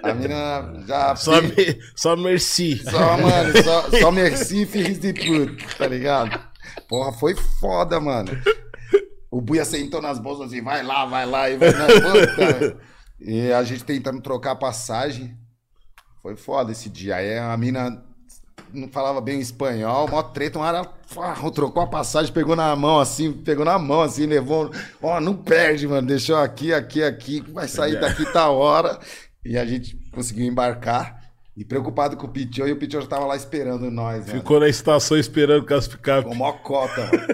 A 0.02 0.14
mina 0.14 0.84
já... 0.86 1.14
Só, 1.14 1.42
me, 1.42 1.78
só 1.94 2.16
merci. 2.16 2.78
Só, 2.78 3.18
mano, 3.18 3.62
só, 3.62 3.90
só 3.90 4.10
merci, 4.10 4.64
filhos 4.64 4.98
de 4.98 5.12
puta, 5.12 5.76
tá 5.76 5.86
ligado? 5.86 6.40
Porra, 6.88 7.12
foi 7.12 7.34
foda, 7.60 8.00
mano. 8.00 8.30
O 9.30 9.42
Buia 9.42 9.66
sentou 9.66 10.00
nas 10.00 10.18
bolsas 10.18 10.46
assim, 10.46 10.62
vai 10.62 10.82
lá, 10.82 11.04
vai 11.04 11.26
lá, 11.26 11.50
e 11.50 11.58
vai 11.58 11.70
na 11.70 11.86
puta. 11.86 12.78
E 13.20 13.52
a 13.52 13.62
gente 13.62 13.84
tentando 13.84 14.22
trocar 14.22 14.52
a 14.52 14.56
passagem. 14.56 15.43
Foi 16.24 16.36
foda 16.36 16.72
esse 16.72 16.88
dia. 16.88 17.16
Aí 17.16 17.36
a 17.36 17.54
mina 17.54 18.02
não 18.72 18.88
falava 18.88 19.20
bem 19.20 19.40
espanhol, 19.40 20.08
mó 20.08 20.22
treta, 20.22 20.58
uma 20.58 20.66
hora 20.66 20.90
farro, 21.06 21.50
trocou 21.50 21.82
a 21.82 21.86
passagem, 21.86 22.32
pegou 22.32 22.56
na 22.56 22.74
mão 22.74 22.98
assim, 22.98 23.30
pegou 23.30 23.62
na 23.62 23.78
mão 23.78 24.00
assim, 24.00 24.24
levou. 24.24 24.70
Ó, 25.02 25.20
não 25.20 25.36
perde, 25.36 25.86
mano, 25.86 26.08
deixou 26.08 26.36
aqui, 26.36 26.72
aqui, 26.72 27.02
aqui, 27.02 27.42
vai 27.52 27.68
sair 27.68 28.00
daqui 28.00 28.24
tal 28.32 28.56
hora. 28.56 28.98
E 29.44 29.58
a 29.58 29.66
gente 29.66 29.96
conseguiu 30.12 30.46
embarcar. 30.46 31.22
E 31.54 31.62
preocupado 31.62 32.16
com 32.16 32.26
o 32.26 32.30
Pichô, 32.30 32.66
e 32.66 32.72
o 32.72 32.78
Pichô 32.78 33.02
já 33.02 33.06
tava 33.06 33.26
lá 33.26 33.36
esperando 33.36 33.90
nós, 33.90 34.26
mano. 34.26 34.40
Ficou 34.40 34.58
na 34.58 34.68
estação 34.68 35.18
esperando 35.18 35.66
com 35.66 35.74
as 35.74 35.86
picape. 35.86 36.26
Com 36.26 36.34
mó 36.34 36.52
cota, 36.52 37.02
mano. 37.06 37.26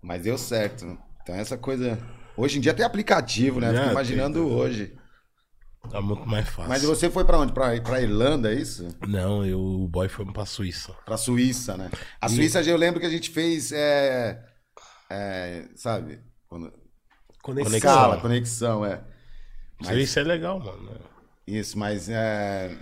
Mas 0.00 0.22
deu 0.22 0.38
certo. 0.38 0.96
Então 1.22 1.34
essa 1.34 1.58
coisa. 1.58 1.98
Hoje 2.34 2.56
em 2.56 2.62
dia 2.62 2.72
tem 2.72 2.84
aplicativo, 2.84 3.60
né? 3.60 3.74
Fico 3.74 3.88
É, 3.88 3.90
imaginando 3.90 4.48
hoje. 4.48 4.94
Tá 5.90 6.00
muito 6.00 6.26
mais 6.26 6.48
fácil. 6.48 6.68
Mas 6.68 6.82
você 6.82 7.10
foi 7.10 7.24
pra 7.24 7.38
onde? 7.38 7.52
Pra, 7.52 7.78
pra 7.80 8.00
Irlanda, 8.00 8.52
é 8.52 8.54
isso? 8.56 8.88
Não, 9.06 9.44
eu, 9.44 9.58
o 9.60 9.88
boy 9.88 10.08
foi 10.08 10.24
pra 10.32 10.46
Suíça. 10.46 10.94
Pra 11.04 11.16
Suíça, 11.16 11.76
né? 11.76 11.90
A 12.20 12.28
Suíça, 12.28 12.62
eu 12.62 12.76
lembro 12.76 13.00
que 13.00 13.06
a 13.06 13.10
gente 13.10 13.30
fez. 13.30 13.72
É, 13.72 14.42
é, 15.10 15.68
sabe? 15.74 16.20
Quando, 16.48 16.72
Conexão. 17.42 17.76
Escala, 17.76 18.20
conexão, 18.20 18.84
é. 18.84 19.02
Mas- 19.80 19.88
Suíça 19.88 20.20
é 20.20 20.24
legal, 20.24 20.60
mano. 20.60 21.00
Isso, 21.46 21.78
mas 21.78 22.08
é. 22.08 22.76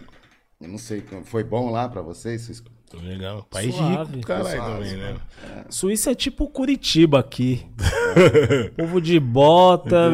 Eu 0.60 0.68
não 0.68 0.78
sei. 0.78 1.02
Foi 1.24 1.44
bom 1.44 1.70
lá 1.70 1.88
pra 1.88 2.02
vocês? 2.02 2.62
Legal. 2.96 3.46
País 3.50 3.74
Suave. 3.74 4.16
rico, 4.16 4.26
caralho, 4.26 4.62
também, 4.62 4.96
né? 4.96 5.16
Suíça 5.68 6.12
é 6.12 6.14
tipo 6.14 6.48
Curitiba 6.48 7.18
aqui. 7.20 7.66
Povo 8.76 9.00
de 9.00 9.20
bota, 9.20 10.10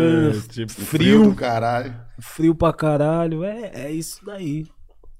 tipo, 0.51 0.73
Frio 0.73 0.87
frio, 1.23 1.35
caralho. 1.35 1.95
frio 2.19 2.55
pra 2.55 2.73
caralho. 2.73 3.45
É, 3.45 3.71
é 3.87 3.91
isso 3.93 4.25
daí. 4.25 4.67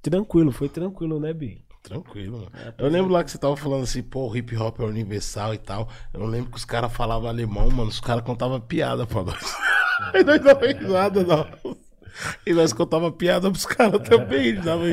Tranquilo, 0.01 0.51
foi 0.51 0.69
tranquilo, 0.69 1.19
né, 1.19 1.33
Bi? 1.33 1.63
Tranquilo, 1.81 2.39
mano. 2.39 2.51
Eu 2.77 2.89
lembro 2.89 3.11
lá 3.13 3.23
que 3.23 3.29
você 3.31 3.37
tava 3.37 3.55
falando 3.55 3.83
assim, 3.83 4.01
pô, 4.01 4.27
o 4.29 4.35
hip 4.35 4.55
hop 4.57 4.79
é 4.79 4.83
universal 4.83 5.53
e 5.53 5.57
tal. 5.57 5.87
Eu 6.13 6.25
lembro 6.25 6.51
que 6.51 6.57
os 6.57 6.65
caras 6.65 6.91
falavam 6.91 7.29
alemão, 7.29 7.69
mano. 7.69 7.89
Os 7.89 7.99
caras 7.99 8.23
contavam 8.23 8.59
piada 8.59 9.05
pra 9.05 9.23
nós. 9.23 9.55
E 10.13 10.21
nós 10.25 10.41
dava 10.43 10.65
risada, 10.65 11.23
não. 11.23 11.75
E 12.45 12.53
nós 12.53 12.71
contava 12.73 13.11
piada 13.11 13.49
pros 13.51 13.65
caras 13.65 14.07
também. 14.07 14.55
Dava... 14.55 14.85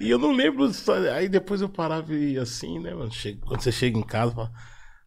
E 0.00 0.10
eu 0.10 0.18
não 0.18 0.32
lembro. 0.32 0.70
Aí 1.14 1.28
depois 1.28 1.60
eu 1.60 1.68
parava 1.68 2.12
e 2.14 2.38
assim, 2.38 2.78
né, 2.78 2.92
mano? 2.94 3.10
Quando 3.46 3.60
você 3.60 3.70
chega 3.72 3.98
em 3.98 4.02
casa, 4.02 4.32
fala. 4.34 4.52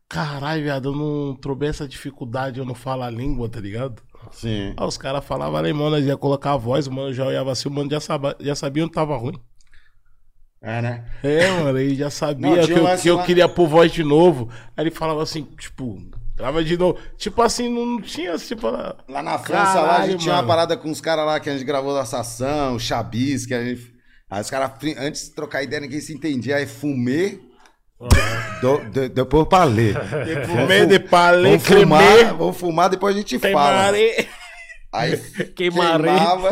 Caralho, 0.08 0.64
viado, 0.64 0.90
eu 0.90 0.96
não 0.96 1.36
troubei 1.36 1.70
essa 1.70 1.88
dificuldade, 1.88 2.60
eu 2.60 2.66
não 2.66 2.74
falo 2.74 3.04
a 3.04 3.10
língua, 3.12 3.48
tá 3.48 3.60
ligado? 3.60 4.02
Sim. 4.32 4.74
Aí 4.76 4.88
os 4.88 4.98
caras 4.98 5.24
falavam 5.24 5.58
alemão, 5.58 5.90
nós 5.92 6.04
ia 6.04 6.18
colocar 6.18 6.54
a 6.54 6.58
voz, 6.58 6.88
o 6.88 6.92
mano 6.92 7.14
já 7.14 7.26
olhava 7.26 7.52
assim, 7.52 7.70
o 7.70 7.72
mano 7.72 7.92
já, 7.92 8.00
saba- 8.00 8.36
já 8.40 8.56
sabia 8.56 8.84
onde 8.84 8.92
tava 8.94 9.16
ruim. 9.16 9.40
É, 10.62 10.82
né? 10.82 11.06
É, 11.24 11.52
mano, 11.52 11.78
ele 11.78 11.96
já 11.96 12.10
sabia 12.10 12.50
Não, 12.50 12.66
que, 12.66 12.72
eu, 12.72 12.98
que 12.98 13.08
eu 13.08 13.16
lá- 13.18 13.24
queria 13.24 13.48
pôr 13.48 13.68
voz 13.68 13.92
de 13.92 14.04
novo. 14.04 14.50
Aí 14.76 14.84
ele 14.84 14.92
falava 14.92 15.22
assim, 15.24 15.44
tipo, 15.58 15.98
grava 16.40 16.64
de 16.64 16.78
novo. 16.78 16.98
Tipo 17.18 17.42
assim, 17.42 17.70
não, 17.70 18.02
tinha, 18.02 18.36
tipo, 18.38 18.68
lá, 18.70 19.22
na 19.22 19.38
França, 19.38 19.76
lá, 19.82 19.82
a 19.84 19.88
Caralho, 19.92 20.12
gente 20.14 20.22
tinha 20.22 20.34
uma 20.34 20.38
mano. 20.42 20.48
parada 20.48 20.76
com 20.78 20.90
os 20.90 21.02
caras 21.02 21.26
lá 21.26 21.40
que 21.40 21.50
a 21.50 21.54
gente 21.54 21.66
gravou 21.66 21.94
da 21.94 22.06
Sação, 22.06 22.76
o 22.76 22.80
Chabis, 22.80 23.46
que 23.46 23.54
a 23.54 23.64
gente. 23.64 23.94
Aí 24.30 24.42
os 24.42 24.50
caras, 24.50 24.72
antes 24.98 25.26
de 25.30 25.36
trocar 25.36 25.62
ideia, 25.64 25.80
ninguém 25.82 26.00
se 26.02 26.14
entendia. 26.14 26.56
Aí 26.58 26.66
fumê, 26.66 27.40
do, 28.62 28.78
de- 28.90 29.10
depois 29.10 29.48
pra 29.48 29.64
ler. 29.66 29.96
fumê 30.46 30.86
de 30.86 31.00
palê, 31.00 31.58
Vamos 31.58 31.68
fumar, 31.68 32.34
vamos 32.36 32.58
fumar, 32.58 32.90
depois 32.90 33.16
a 33.16 33.18
gente 33.20 33.38
tem 33.40 33.52
fala. 33.54 33.84
maré. 33.84 34.28
Aí 34.94 35.18
queimava, 35.56 36.50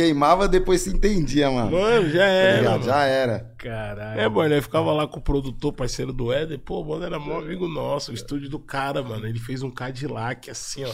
queimava, 0.00 0.48
depois 0.48 0.80
se 0.80 0.90
entendia, 0.90 1.50
mano. 1.50 1.72
Mano, 1.72 2.08
já 2.10 2.18
Tá 2.20 2.24
era. 2.24 2.56
ligado? 2.58 2.72
mano. 2.72 2.84
Já 2.84 3.04
era. 3.04 3.54
Caralho. 3.58 4.20
É, 4.20 4.28
mano, 4.28 4.54
ele 4.54 4.62
ficava 4.62 4.92
lá 4.92 5.06
com 5.06 5.18
o 5.18 5.22
produtor, 5.22 5.72
parceiro 5.72 6.12
do 6.12 6.32
Éder. 6.32 6.58
Pô, 6.58 6.82
mano, 6.84 7.04
era 7.04 7.18
mó 7.18 7.38
amigo 7.38 7.68
nosso. 7.68 8.10
O 8.10 8.14
estúdio 8.14 8.48
do 8.48 8.58
cara, 8.58 9.02
mano. 9.02 9.26
Ele 9.26 9.38
fez 9.38 9.62
um 9.62 9.70
Cadillac, 9.70 10.50
assim, 10.50 10.84
ó. 10.84 10.92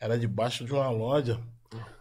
Era 0.00 0.18
debaixo 0.18 0.64
de 0.64 0.72
uma 0.72 0.90
loja. 0.90 1.40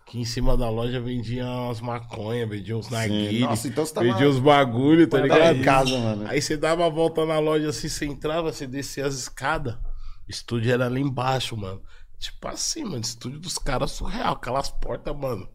Que 0.05 0.19
em 0.19 0.25
cima 0.25 0.57
da 0.57 0.69
loja 0.69 0.99
vendia 0.99 1.45
umas 1.45 1.79
maconha, 1.79 2.45
vendia 2.45 2.75
uns 2.75 2.89
narguilhos. 2.89 3.47
Nossa, 3.47 3.67
então 3.69 3.85
você 3.85 3.93
tava- 3.93 4.07
Vendia 4.07 4.27
uns 4.29 4.39
bagulho, 4.39 5.07
tá 5.07 5.17
Tava 5.21 5.33
ligado? 5.33 5.55
em 5.57 5.61
casa, 5.61 5.97
mano. 5.97 6.25
Aí 6.27 6.41
você 6.41 6.57
dava 6.57 6.85
a 6.85 6.89
volta 6.89 7.25
na 7.25 7.39
loja 7.39 7.69
assim, 7.69 7.87
você 7.87 8.05
entrava, 8.05 8.51
você 8.51 8.67
descia 8.67 9.05
as 9.05 9.13
escadas. 9.15 9.75
O 9.75 10.29
estúdio 10.29 10.73
era 10.73 10.89
lá 10.89 10.99
embaixo, 10.99 11.55
mano. 11.55 11.81
Tipo 12.19 12.45
assim, 12.49 12.83
mano, 12.83 12.99
estúdio 12.99 13.39
dos 13.39 13.57
caras 13.57 13.91
surreal, 13.91 14.33
aquelas 14.33 14.69
portas, 14.69 15.15
mano. 15.15 15.47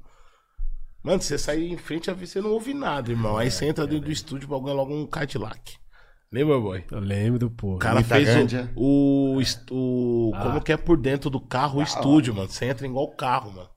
Mano, 1.07 1.23
você 1.23 1.39
sai 1.39 1.63
em 1.63 1.77
frente 1.77 2.11
você 2.11 2.41
não 2.41 2.51
ouve 2.51 2.75
nada, 2.75 3.13
irmão. 3.13 3.37
Aí 3.37 3.49
você 3.49 3.65
entra 3.67 3.87
dentro 3.87 4.07
do 4.07 4.11
estúdio, 4.11 4.49
bagulho 4.49 4.73
é 4.73 4.75
logo 4.75 4.93
um 4.93 5.07
Cadillac. 5.07 5.77
Lembra, 6.33 6.59
boy? 6.59 6.85
Eu 6.91 6.99
lembro, 6.99 7.49
pô. 7.49 7.77
O 7.77 7.79
cara 7.79 7.95
Muita 8.01 8.17
fez 8.17 8.29
o, 8.75 9.35
o, 9.37 9.41
est- 9.41 9.71
o- 9.71 10.33
Como 10.43 10.61
que 10.61 10.73
é 10.73 10.77
por 10.77 10.97
dentro 10.97 11.31
do 11.31 11.41
carro 11.41 11.79
o 11.79 11.83
estúdio, 11.83 12.35
mano. 12.35 12.49
Você 12.49 12.65
entra 12.65 12.85
igual 12.85 13.05
o 13.05 13.15
carro, 13.15 13.53
mano. 13.53 13.69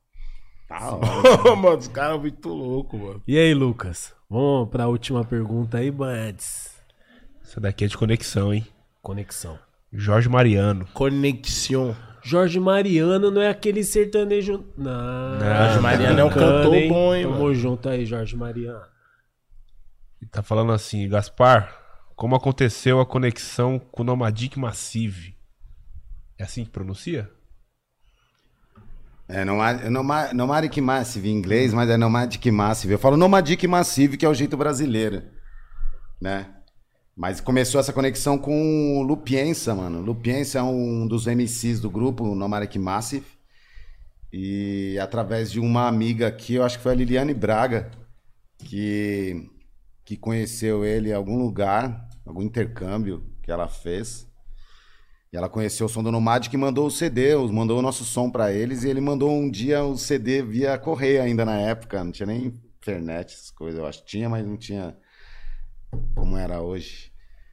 Tá, 0.68 0.80
ó. 1.51 1.56
mano, 1.56 1.77
os 1.77 1.88
caras 1.88 2.14
são 2.14 2.22
muito 2.22 2.49
loucos, 2.49 2.99
mano. 2.99 3.22
E 3.27 3.38
aí, 3.38 3.53
Lucas? 3.53 4.11
Vamos 4.27 4.69
pra 4.69 4.88
última 4.88 5.23
pergunta 5.23 5.77
aí, 5.77 5.91
Buds. 5.91 6.72
Essa 7.43 7.61
daqui 7.61 7.85
é 7.85 7.88
de 7.88 7.95
conexão, 7.95 8.51
hein? 8.51 8.65
Conexão. 9.03 9.60
Jorge 9.93 10.27
Mariano. 10.27 10.88
Conexão. 10.95 11.95
Jorge 12.22 12.60
Mariano 12.60 13.32
não 13.32 13.41
é 13.41 13.50
aquele 13.50 13.84
sertanejo. 13.84 14.66
Não. 14.78 15.40
Jorge 15.40 15.80
Mariano 15.80 16.20
é 16.20 16.24
um 16.24 16.30
cantor 16.30 16.88
bom, 16.88 17.16
hein, 17.16 17.24
Tamo 17.24 17.40
mano. 17.40 17.54
junto 17.56 17.90
aí, 17.90 18.06
Jorge 18.06 18.36
Mariano. 18.36 18.82
Ele 20.22 20.30
tá 20.30 20.44
falando 20.44 20.72
assim, 20.72 21.08
Gaspar, 21.08 21.76
como 22.16 22.36
aconteceu 22.36 23.00
a 23.00 23.06
conexão 23.06 23.80
com 23.80 24.02
o 24.02 24.06
Nomadic 24.06 24.60
Massive? 24.60 25.36
É 26.38 26.44
assim 26.44 26.64
que 26.66 26.70
pronuncia? 26.72 27.30
É 29.28 29.46
Nomad- 29.46 29.84
Noma- 29.90 30.34
Nomadic 30.34 30.82
Massive 30.82 31.30
em 31.30 31.34
inglês, 31.38 31.74
mas 31.74 31.90
é 31.90 31.98
Nomadic 31.98 32.50
Massive. 32.52 32.94
Eu 32.94 33.00
falo 33.00 33.16
Nomadic 33.16 33.68
Massive, 33.68 34.18
que 34.18 34.26
é 34.26 34.30
o 34.30 34.34
jeito 34.34 34.58
brasileiro, 34.58 35.22
né? 36.20 36.48
Mas 37.20 37.41
começou 37.41 37.82
essa 37.82 37.91
conexão 37.91 38.38
com 38.38 38.98
o 38.98 39.04
Lupiensa, 39.04 39.76
mano. 39.76 40.00
Lupiensa 40.00 40.60
é 40.60 40.64
um 40.64 41.06
dos 41.06 41.28
MCs 41.28 41.82
do 41.82 41.90
grupo 41.90 42.34
Nomadic 42.34 42.80
Massive. 42.80 43.26
E 44.32 44.98
através 45.02 45.52
de 45.52 45.60
uma 45.60 45.86
amiga 45.86 46.28
aqui, 46.28 46.54
eu 46.54 46.64
acho 46.64 46.78
que 46.78 46.84
foi 46.84 46.94
a 46.94 46.96
Liliane 46.96 47.34
Braga, 47.34 47.91
que, 48.60 49.50
que 50.06 50.16
conheceu 50.16 50.86
ele 50.86 51.10
em 51.10 51.14
algum 51.14 51.38
lugar, 51.38 52.08
algum 52.26 52.41
intercâmbio 52.41 53.30
que 53.44 53.52
ela 53.52 53.68
fez. 53.68 54.26
E 55.34 55.36
ela 55.36 55.50
conheceu 55.50 55.88
o 55.88 55.90
som 55.90 56.02
do 56.02 56.14
Nomadic 56.14 56.56
e 56.56 56.58
mandou 56.58 56.88
o 56.88 56.91
CD, 56.91 57.36
mandou 57.36 57.80
o 57.80 57.82
nosso 57.82 58.06
som 58.06 58.32
pra 58.32 58.54
eles. 58.54 58.86
E 58.86 58.90
ele 58.90 59.02
mandou 59.02 59.30
um 59.30 59.52
dia 59.52 59.84
o 59.84 59.98
CD 59.98 60.41
via 60.41 60.78
correio 60.78 61.22
ainda 61.22 61.44
na 61.44 61.60
época. 61.60 62.02
Não 62.02 62.14
tinha 62.14 62.28
nem 62.28 62.46
internet, 62.46 63.34
essas 63.34 63.52
coisas. 63.52 63.78
Eu 63.78 63.86
acho 63.86 64.06
tinha, 64.06 64.30
mas 64.30 64.48
não 64.48 64.56
tinha 64.56 64.96
como 66.16 66.38
era 66.38 66.62
hoje. 66.62 67.09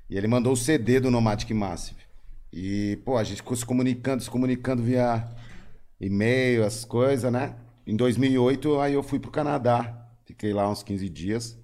E 0.08 0.16
ele 0.16 0.28
mandou 0.28 0.52
o 0.52 0.56
CD 0.56 1.00
do 1.00 1.10
Nomadic 1.10 1.52
Massive. 1.52 2.00
E, 2.52 2.98
pô, 3.04 3.16
a 3.16 3.24
gente 3.24 3.38
ficou 3.38 3.56
se 3.56 3.66
comunicando, 3.66 4.22
se 4.22 4.30
comunicando 4.30 4.82
via 4.82 5.28
e-mail, 6.00 6.62
essas 6.62 6.84
coisas, 6.84 7.30
né? 7.32 7.56
Em 7.86 7.96
2008, 7.96 8.80
aí 8.80 8.94
eu 8.94 9.02
fui 9.02 9.18
pro 9.18 9.30
Canadá. 9.30 10.08
Fiquei 10.24 10.52
lá 10.52 10.68
uns 10.70 10.82
15 10.82 11.08
dias. 11.08 11.58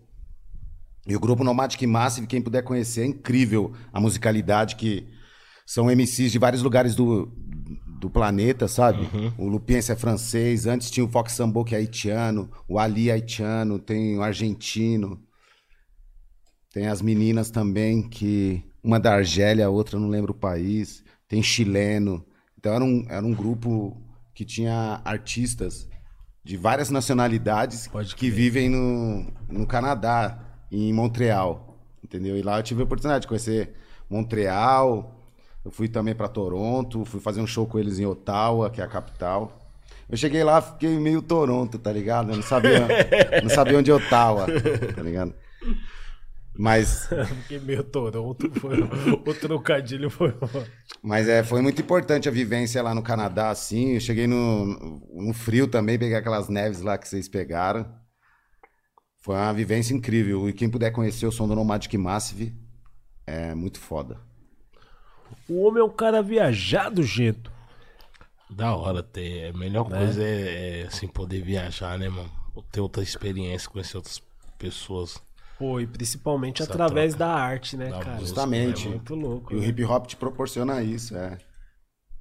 E 1.06 1.16
o 1.16 1.20
grupo 1.20 1.42
Nomadic 1.42 1.84
Massive, 1.86 2.26
quem 2.26 2.40
puder 2.40 2.62
conhecer, 2.62 3.02
é 3.02 3.06
incrível 3.06 3.72
a 3.92 4.00
musicalidade 4.00 4.76
que 4.76 5.08
são 5.66 5.86
MCs 5.86 6.30
de 6.30 6.38
vários 6.38 6.62
lugares 6.62 6.94
do, 6.94 7.26
do 7.98 8.10
planeta, 8.10 8.68
sabe? 8.68 9.08
O 9.38 9.48
Lupiense 9.48 9.90
é 9.90 9.96
francês, 9.96 10.66
antes 10.66 10.90
tinha 10.90 11.04
o 11.04 11.08
Fox 11.08 11.32
Sambo 11.32 11.64
que 11.64 11.74
é 11.74 11.78
haitiano, 11.78 12.50
o 12.68 12.78
Ali 12.78 13.08
é 13.08 13.14
haitiano, 13.14 13.78
tem 13.78 14.16
o 14.16 14.22
argentino, 14.22 15.20
tem 16.72 16.86
as 16.86 17.02
meninas 17.02 17.50
também, 17.50 18.02
que 18.02 18.64
uma 18.82 18.98
da 18.98 19.14
Argélia, 19.14 19.66
a 19.66 19.70
outra 19.70 19.96
eu 19.96 20.00
não 20.00 20.08
lembro 20.08 20.32
o 20.32 20.34
país, 20.34 21.04
tem 21.28 21.42
chileno. 21.42 22.24
Então 22.58 22.72
era 22.72 22.82
um, 22.82 23.06
era 23.08 23.24
um 23.24 23.34
grupo 23.34 23.96
que 24.34 24.44
tinha 24.44 25.00
artistas 25.04 25.88
de 26.42 26.56
várias 26.56 26.90
nacionalidades 26.90 27.88
que 28.16 28.30
vivem 28.30 28.68
no, 28.68 29.26
no 29.48 29.66
Canadá, 29.66 30.38
em 30.70 30.92
Montreal, 30.92 31.78
entendeu? 32.02 32.36
E 32.36 32.42
lá 32.42 32.58
eu 32.58 32.62
tive 32.62 32.80
a 32.80 32.84
oportunidade 32.84 33.22
de 33.22 33.28
conhecer 33.28 33.74
Montreal, 34.08 35.22
eu 35.64 35.70
fui 35.70 35.88
também 35.88 36.14
para 36.14 36.26
Toronto, 36.26 37.04
fui 37.04 37.20
fazer 37.20 37.40
um 37.40 37.46
show 37.46 37.66
com 37.66 37.78
eles 37.78 37.98
em 37.98 38.06
Ottawa, 38.06 38.70
que 38.70 38.80
é 38.80 38.84
a 38.84 38.88
capital. 38.88 39.58
Eu 40.08 40.16
cheguei 40.16 40.42
lá, 40.42 40.60
fiquei 40.60 40.98
meio 40.98 41.22
Toronto, 41.22 41.78
tá 41.78 41.92
ligado? 41.92 42.30
Eu 42.30 42.36
não 42.36 42.42
sabia, 42.42 42.88
não 43.42 43.50
sabia 43.50 43.78
onde 43.78 43.90
é 43.90 43.94
Ottawa, 43.94 44.46
tá 44.94 45.02
ligado? 45.02 45.34
Mas 46.54 47.08
Porque 47.08 47.58
meu 47.58 47.82
Toronto 47.82 48.50
foi. 48.60 48.80
o 49.26 49.34
trocadilho 49.34 50.10
foi. 50.10 50.34
Mas 51.02 51.28
é, 51.28 51.42
foi 51.42 51.62
muito 51.62 51.80
importante 51.80 52.28
a 52.28 52.32
vivência 52.32 52.82
lá 52.82 52.94
no 52.94 53.02
Canadá, 53.02 53.50
assim. 53.50 53.94
Eu 53.94 54.00
cheguei 54.00 54.26
no, 54.26 54.66
no 55.14 55.32
frio 55.32 55.66
também, 55.66 55.98
peguei 55.98 56.16
aquelas 56.16 56.48
neves 56.48 56.82
lá 56.82 56.98
que 56.98 57.08
vocês 57.08 57.28
pegaram. 57.28 57.86
Foi 59.22 59.36
uma 59.36 59.52
vivência 59.52 59.94
incrível. 59.94 60.48
E 60.48 60.52
quem 60.52 60.68
puder 60.68 60.90
conhecer 60.90 61.26
o 61.26 61.32
som 61.32 61.48
do 61.48 61.54
Nomadic 61.54 61.96
Massive, 61.96 62.54
é 63.26 63.54
muito 63.54 63.78
foda. 63.78 64.20
O 65.48 65.62
homem 65.64 65.80
é 65.80 65.84
um 65.84 65.90
cara 65.90 66.22
viajado, 66.22 67.02
Gento. 67.02 67.50
Da 68.50 68.74
hora 68.76 69.02
ter. 69.02 69.50
A 69.50 69.56
melhor 69.56 69.88
coisa 69.88 70.22
é, 70.22 70.80
é, 70.80 70.86
assim, 70.86 71.08
poder 71.08 71.40
viajar, 71.40 71.98
né, 71.98 72.08
mano? 72.08 72.30
Ter 72.70 72.80
outra 72.80 73.02
experiência, 73.02 73.70
conhecer 73.70 73.96
outras 73.96 74.20
pessoas. 74.58 75.22
Pô, 75.62 75.78
e 75.78 75.86
principalmente 75.86 76.60
Essa 76.60 76.72
através 76.72 77.14
troca. 77.14 77.32
da 77.32 77.38
arte, 77.40 77.76
né, 77.76 77.88
Da 77.88 78.00
cara? 78.00 78.18
Justamente. 78.18 78.88
É 78.88 78.90
muito 78.90 79.14
louco. 79.14 79.54
E 79.54 79.56
o 79.56 79.60
né? 79.60 79.68
hip 79.68 79.84
hop 79.84 80.06
te 80.08 80.16
proporciona 80.16 80.82
isso, 80.82 81.16
é. 81.16 81.38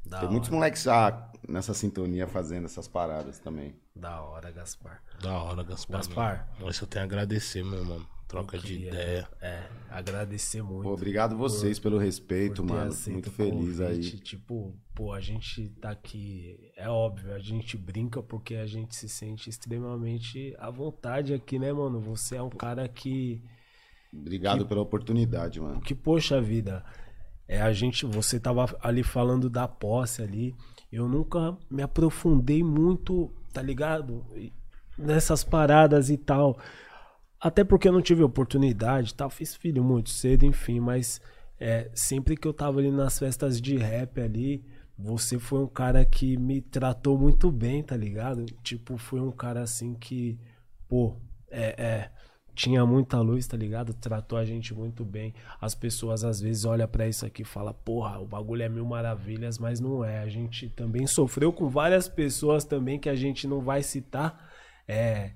Da 0.05 0.17
Tem 0.17 0.25
hora, 0.27 0.31
muitos 0.31 0.49
moleques 0.51 0.83
já 0.83 1.31
nessa 1.49 1.73
sintonia 1.73 2.27
fazendo 2.27 2.65
essas 2.65 2.87
paradas 2.87 3.39
também. 3.39 3.73
Da 3.95 4.21
hora, 4.21 4.51
Gaspar. 4.51 5.01
Da 5.19 5.41
hora, 5.41 5.63
Gaspar. 5.63 5.97
Gaspar. 5.97 6.49
Mas 6.59 6.79
eu 6.79 6.85
tenho 6.85 7.01
a 7.03 7.05
agradecer, 7.05 7.63
meu 7.63 7.83
mano. 7.83 8.07
Troca 8.27 8.59
de 8.59 8.67
Queria, 8.67 8.89
ideia. 8.89 9.27
É, 9.41 9.63
agradecer 9.89 10.61
muito. 10.61 10.83
Pô, 10.83 10.93
obrigado 10.93 11.35
vocês 11.35 11.79
pelo 11.79 11.97
respeito, 11.97 12.63
por 12.63 12.75
mano. 12.75 12.95
Muito 13.07 13.27
o 13.27 13.31
feliz 13.31 13.79
convite. 13.79 13.83
aí. 13.83 14.19
Tipo, 14.19 14.73
pô, 15.01 15.13
a 15.13 15.19
gente 15.19 15.67
tá 15.81 15.89
aqui. 15.89 16.55
É 16.77 16.87
óbvio, 16.87 17.33
a 17.33 17.39
gente 17.39 17.75
brinca 17.75 18.21
porque 18.21 18.53
a 18.53 18.67
gente 18.67 18.95
se 18.95 19.09
sente 19.09 19.49
extremamente 19.49 20.55
à 20.59 20.69
vontade 20.69 21.33
aqui, 21.33 21.57
né, 21.57 21.73
mano? 21.73 21.99
Você 22.01 22.35
é 22.35 22.41
um 22.41 22.51
cara 22.51 22.87
que. 22.87 23.41
Obrigado 24.13 24.63
pela 24.67 24.81
oportunidade, 24.81 25.59
mano. 25.59 25.81
Que, 25.81 25.95
poxa 25.95 26.39
vida, 26.39 26.85
é 27.47 27.59
a 27.59 27.73
gente. 27.73 28.05
Você 28.05 28.39
tava 28.39 28.77
ali 28.79 29.01
falando 29.01 29.49
da 29.49 29.67
posse 29.67 30.21
ali. 30.21 30.53
Eu 30.91 31.09
nunca 31.09 31.57
me 31.67 31.81
aprofundei 31.81 32.61
muito, 32.61 33.33
tá 33.51 33.61
ligado? 33.61 34.23
Nessas 34.99 35.43
paradas 35.43 36.11
e 36.11 36.17
tal. 36.17 36.59
Até 37.39 37.63
porque 37.63 37.87
eu 37.87 37.91
não 37.91 38.03
tive 38.03 38.21
oportunidade, 38.21 39.15
tal. 39.15 39.31
Fiz 39.31 39.55
filho 39.55 39.83
muito 39.83 40.11
cedo, 40.11 40.45
enfim, 40.45 40.79
mas 40.79 41.19
é, 41.59 41.89
sempre 41.95 42.37
que 42.37 42.47
eu 42.47 42.53
tava 42.53 42.77
ali 42.79 42.91
nas 42.91 43.17
festas 43.17 43.59
de 43.59 43.77
rap 43.77 44.21
ali, 44.21 44.63
você 45.03 45.39
foi 45.39 45.59
um 45.59 45.67
cara 45.67 46.05
que 46.05 46.37
me 46.37 46.61
tratou 46.61 47.17
muito 47.17 47.51
bem, 47.51 47.83
tá 47.83 47.97
ligado? 47.97 48.45
Tipo, 48.63 48.97
foi 48.97 49.19
um 49.19 49.31
cara 49.31 49.61
assim 49.61 49.93
que, 49.95 50.39
pô, 50.87 51.17
é, 51.49 51.83
é, 51.83 52.11
tinha 52.53 52.85
muita 52.85 53.19
luz, 53.19 53.47
tá 53.47 53.57
ligado? 53.57 53.93
Tratou 53.93 54.37
a 54.37 54.45
gente 54.45 54.73
muito 54.73 55.03
bem. 55.03 55.33
As 55.59 55.73
pessoas 55.73 56.23
às 56.23 56.39
vezes 56.39 56.65
olham 56.65 56.87
pra 56.87 57.07
isso 57.07 57.25
aqui 57.25 57.41
e 57.41 57.45
falam, 57.45 57.73
porra, 57.73 58.19
o 58.19 58.27
bagulho 58.27 58.63
é 58.63 58.69
mil 58.69 58.85
maravilhas, 58.85 59.57
mas 59.57 59.79
não 59.79 60.03
é. 60.05 60.19
A 60.19 60.27
gente 60.27 60.69
também 60.69 61.07
sofreu 61.07 61.51
com 61.51 61.67
várias 61.67 62.07
pessoas 62.07 62.63
também 62.63 62.99
que 62.99 63.09
a 63.09 63.15
gente 63.15 63.47
não 63.47 63.61
vai 63.61 63.81
citar. 63.81 64.49
É, 64.87 65.33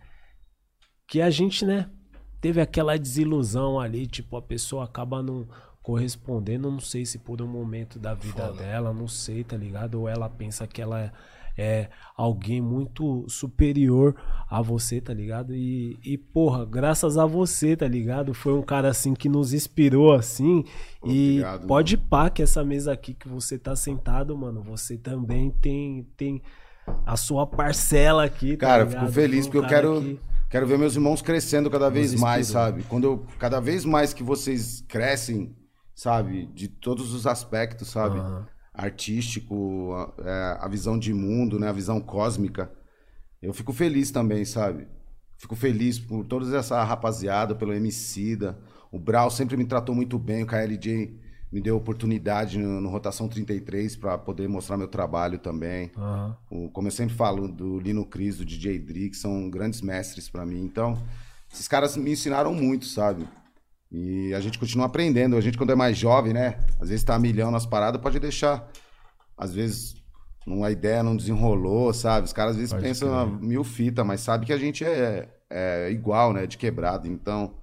que 1.08 1.22
a 1.22 1.30
gente, 1.30 1.66
né, 1.66 1.90
teve 2.42 2.62
aquela 2.62 2.98
desilusão 2.98 3.80
ali, 3.80 4.06
tipo, 4.06 4.36
a 4.38 4.42
pessoa 4.42 4.84
acaba 4.84 5.24
não 5.24 5.48
correspondendo, 5.86 6.72
não 6.72 6.80
sei 6.80 7.06
se 7.06 7.20
por 7.20 7.44
um 7.44 7.48
momento 7.48 8.00
da 8.00 8.16
vida 8.16 8.52
dela, 8.52 8.92
não 8.92 9.08
sei, 9.08 9.44
tá 9.44 9.56
ligado? 9.56 10.02
Ou 10.02 10.10
ela 10.10 10.28
pensa 10.28 10.66
que 10.66 10.82
ela 10.82 11.00
é, 11.00 11.12
é 11.56 11.90
alguém 12.18 12.60
muito 12.60 13.24
superior 13.30 14.16
a 14.50 14.64
você, 14.64 15.00
tá 15.00 15.14
ligado? 15.14 15.54
E, 15.54 15.96
e, 16.04 16.18
porra, 16.18 16.66
graças 16.66 17.20
a 17.20 17.26
você, 17.28 17.78
tá 17.78 17.88
ligado? 17.88 18.34
Foi 18.34 18.54
um 18.54 18.64
cara 18.64 18.90
assim 18.90 19.14
que 19.14 19.30
nos 19.30 19.54
inspirou 19.54 20.12
assim. 20.12 20.64
e 21.06 21.34
Obrigado, 21.34 21.68
pode 21.68 21.98
pá 21.98 22.32
que 22.32 22.42
essa 22.42 22.64
mesa 22.64 22.92
aqui 22.92 23.14
que 23.14 23.28
você 23.30 23.56
tá 23.60 23.76
sentado, 23.76 24.36
mano, 24.36 24.64
você 24.64 24.98
também 24.98 25.52
tem, 25.52 26.08
tem 26.18 26.42
a 27.06 27.16
sua 27.16 27.46
parcela 27.46 28.24
aqui, 28.26 28.58
tá 28.58 28.66
Cara, 28.66 28.84
ligado? 28.86 29.02
fico 29.02 29.12
feliz 29.14 29.46
um 29.46 29.52
porque 29.52 29.58
eu 29.64 29.70
quero, 29.70 30.02
que- 30.02 30.20
quero 30.50 30.66
ver 30.66 30.80
meus 30.80 30.96
irmãos 30.96 31.22
crescendo 31.22 31.70
cada 31.70 31.92
vez 31.92 32.16
mais, 32.16 32.48
sabe? 32.48 32.82
Quando 32.90 33.04
eu, 33.04 33.26
cada 33.38 33.60
vez 33.60 33.86
mais 33.86 34.16
que 34.16 34.24
vocês 34.24 34.84
crescem, 34.88 35.56
sabe? 35.96 36.46
De 36.54 36.68
todos 36.68 37.14
os 37.14 37.26
aspectos, 37.26 37.88
sabe? 37.88 38.20
Aham. 38.20 38.46
Artístico, 38.74 39.94
a, 39.94 40.14
é, 40.30 40.58
a 40.60 40.68
visão 40.68 41.00
de 41.00 41.14
mundo, 41.14 41.58
né? 41.58 41.70
A 41.70 41.74
visão 41.74 42.00
cósmica. 42.02 42.70
Eu 43.42 43.54
fico 43.54 43.72
feliz 43.74 44.12
também, 44.12 44.44
sabe? 44.46 44.88
Fico 45.38 45.56
feliz 45.56 45.98
por 46.00 46.26
toda 46.26 46.58
essa 46.58 46.84
rapaziada, 46.84 47.56
pelo 47.56 47.74
Emicida. 47.74 48.58
O 48.92 49.00
Brau 49.00 49.30
sempre 49.30 49.58
me 49.58 49.66
tratou 49.66 49.94
muito 49.96 50.18
bem, 50.20 50.44
o 50.44 50.48
KLJ 50.48 51.20
me 51.52 51.62
deu 51.62 51.78
oportunidade 51.78 52.58
no, 52.58 52.82
no 52.82 52.90
Rotação 52.90 53.30
33 53.30 53.96
para 53.96 54.18
poder 54.18 54.48
mostrar 54.50 54.78
meu 54.78 54.88
trabalho 54.88 55.40
também. 55.40 55.92
Aham. 55.96 56.36
O- 56.50 56.70
como 56.70 56.88
eu 56.88 56.92
sempre 56.92 57.16
falo, 57.16 57.48
do 57.48 57.80
Lino 57.80 58.06
Cris, 58.06 58.38
do 58.38 58.46
DJ 58.46 58.80
Dri, 58.80 59.10
que 59.10 59.16
são 59.18 59.50
grandes 59.50 59.82
mestres 59.82 60.30
pra 60.30 60.46
mim. 60.46 60.62
Então, 60.64 61.02
esses 61.52 61.68
caras 61.68 61.96
me 61.96 62.12
ensinaram 62.12 62.54
muito, 62.54 62.86
sabe? 62.86 63.28
E 63.98 64.34
a 64.34 64.42
gente 64.42 64.60
continua 64.60 64.88
aprendendo. 64.88 65.38
A 65.38 65.42
gente, 65.42 65.58
quando 65.58 65.72
é 65.72 65.76
mais 65.76 65.98
jovem, 65.98 66.34
né? 66.34 66.60
Às 66.82 66.90
vezes 66.90 67.06
tá 67.06 67.16
a 67.16 67.20
milhão 67.20 67.50
nas 67.50 67.66
paradas, 67.66 68.02
pode 68.02 68.20
deixar. 68.20 68.70
Às 69.38 69.54
vezes, 69.54 69.96
uma 70.46 70.70
ideia 70.70 71.02
não 71.02 71.16
desenrolou, 71.16 71.94
sabe? 71.94 72.26
Os 72.26 72.34
caras 72.34 72.52
às 72.52 72.58
vezes 72.58 72.74
Pode 72.74 72.84
pensam 72.84 73.26
mil 73.40 73.64
fita, 73.64 74.04
mas 74.04 74.20
sabe 74.20 74.46
que 74.46 74.52
a 74.52 74.58
gente 74.58 74.84
é, 74.84 75.30
é 75.50 75.90
igual, 75.92 76.34
né? 76.34 76.46
De 76.46 76.58
quebrado. 76.58 77.08
Então, 77.08 77.56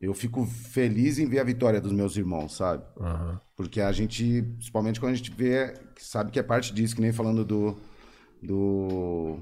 eu 0.00 0.14
fico 0.14 0.46
feliz 0.46 1.18
em 1.18 1.26
ver 1.26 1.40
a 1.40 1.44
vitória 1.44 1.80
dos 1.80 1.92
meus 1.92 2.16
irmãos, 2.16 2.54
sabe? 2.54 2.84
Aham. 3.00 3.40
Porque 3.56 3.80
a 3.80 3.90
gente, 3.90 4.40
principalmente 4.40 5.00
quando 5.00 5.14
a 5.14 5.16
gente 5.16 5.32
vê, 5.32 5.74
sabe 5.98 6.30
que 6.30 6.38
é 6.38 6.44
parte 6.44 6.72
disso, 6.72 6.94
que 6.94 7.02
nem 7.02 7.12
falando 7.12 7.44
do. 7.44 7.76
do. 8.40 9.40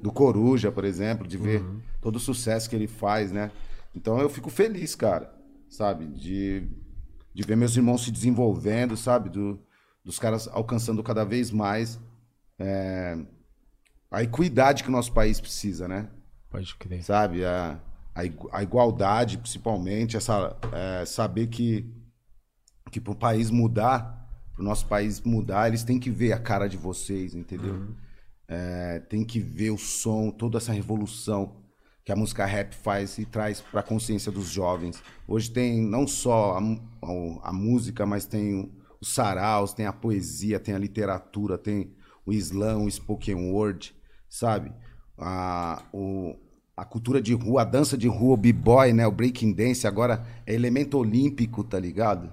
do 0.00 0.12
Coruja, 0.12 0.70
por 0.70 0.84
exemplo, 0.84 1.26
de 1.26 1.36
ver 1.36 1.64
todo 2.00 2.14
o 2.14 2.20
sucesso 2.20 2.70
que 2.70 2.76
ele 2.76 2.86
faz, 2.86 3.32
né? 3.32 3.50
Então 3.96 4.20
eu 4.20 4.28
fico 4.28 4.50
feliz, 4.50 4.94
cara, 4.94 5.34
sabe? 5.70 6.06
De, 6.06 6.68
de 7.34 7.42
ver 7.42 7.56
meus 7.56 7.74
irmãos 7.74 8.04
se 8.04 8.10
desenvolvendo, 8.10 8.94
sabe? 8.96 9.30
Do, 9.30 9.58
dos 10.04 10.18
caras 10.18 10.46
alcançando 10.48 11.02
cada 11.02 11.24
vez 11.24 11.50
mais 11.50 11.98
é, 12.58 13.16
a 14.10 14.22
equidade 14.22 14.82
que 14.82 14.90
o 14.90 14.92
nosso 14.92 15.12
país 15.12 15.40
precisa, 15.40 15.88
né? 15.88 16.10
Pode 16.50 16.74
crer. 16.76 17.02
sabe? 17.02 17.44
A, 17.44 17.80
a, 18.14 18.24
igu- 18.24 18.48
a 18.52 18.62
igualdade, 18.62 19.38
principalmente, 19.38 20.16
essa, 20.16 20.54
é, 20.72 21.04
saber 21.06 21.46
que, 21.46 21.90
que 22.90 23.00
para 23.00 23.12
o 23.12 23.16
país 23.16 23.50
mudar, 23.50 24.14
para 24.52 24.62
o 24.62 24.64
nosso 24.64 24.86
país 24.86 25.20
mudar, 25.22 25.68
eles 25.68 25.84
têm 25.84 25.98
que 25.98 26.10
ver 26.10 26.32
a 26.32 26.38
cara 26.38 26.68
de 26.68 26.76
vocês, 26.76 27.34
entendeu? 27.34 27.74
É, 28.48 29.00
tem 29.00 29.24
que 29.24 29.40
ver 29.40 29.70
o 29.70 29.78
som, 29.78 30.30
toda 30.30 30.58
essa 30.58 30.72
revolução 30.72 31.64
que 32.06 32.12
a 32.12 32.16
música 32.16 32.46
rap 32.46 32.72
faz 32.72 33.18
e 33.18 33.24
traz 33.26 33.60
para 33.60 33.80
a 33.80 33.82
consciência 33.82 34.30
dos 34.30 34.48
jovens. 34.48 35.02
Hoje 35.26 35.50
tem 35.50 35.82
não 35.82 36.06
só 36.06 36.56
a, 36.56 36.60
a- 36.60 37.50
a 37.50 37.52
música, 37.52 38.06
mas 38.06 38.26
tem 38.26 38.54
o- 38.54 38.70
os 39.00 39.12
saraus, 39.12 39.72
tem 39.74 39.86
a 39.86 39.92
poesia, 39.92 40.60
tem 40.60 40.72
a 40.72 40.78
literatura, 40.78 41.58
tem 41.58 41.90
o 42.24 42.32
slam, 42.32 42.84
o 42.84 42.88
spoken 42.90 43.50
word, 43.50 43.92
sabe? 44.28 44.72
A, 45.18 45.82
o, 45.92 46.36
a 46.76 46.84
cultura 46.84 47.20
de 47.20 47.34
rua, 47.34 47.62
a 47.62 47.64
dança 47.64 47.98
de 47.98 48.06
rua, 48.06 48.34
o 48.34 48.36
b-boy, 48.36 48.92
né? 48.92 49.04
O 49.04 49.10
breaking 49.10 49.52
dance 49.52 49.84
agora 49.84 50.24
é 50.46 50.54
elemento 50.54 50.96
olímpico, 50.98 51.64
tá 51.64 51.80
ligado? 51.80 52.30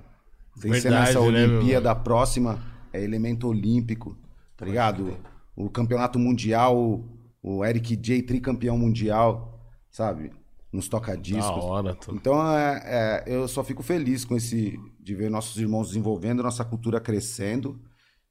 Tem 0.61 0.71
que 0.71 0.81
ser 0.81 0.91
Verdade, 0.91 1.15
nessa 1.15 1.31
né, 1.31 1.45
Olimpíada 1.47 1.95
próxima, 1.95 2.63
é 2.93 3.03
elemento 3.03 3.47
olímpico, 3.47 4.15
tá 4.55 4.65
ligado? 4.67 5.17
O 5.55 5.67
campeonato 5.67 6.19
mundial, 6.19 7.03
o 7.41 7.65
Eric 7.65 7.95
J, 7.95 8.21
tricampeão 8.21 8.77
mundial, 8.77 9.52
sabe? 9.93 10.31
Nos 10.71 10.89
Da 10.89 10.91
toca-discos. 10.99 11.63
hora, 11.63 11.93
tu. 11.95 12.13
Então, 12.15 12.45
é, 12.57 12.81
é, 12.85 13.23
eu 13.27 13.47
só 13.47 13.63
fico 13.63 13.81
feliz 13.83 14.25
com 14.25 14.35
esse 14.35 14.77
de 14.99 15.13
ver 15.15 15.29
nossos 15.29 15.55
irmãos 15.61 15.89
desenvolvendo, 15.89 16.43
nossa 16.43 16.65
cultura 16.65 16.99
crescendo. 16.99 17.79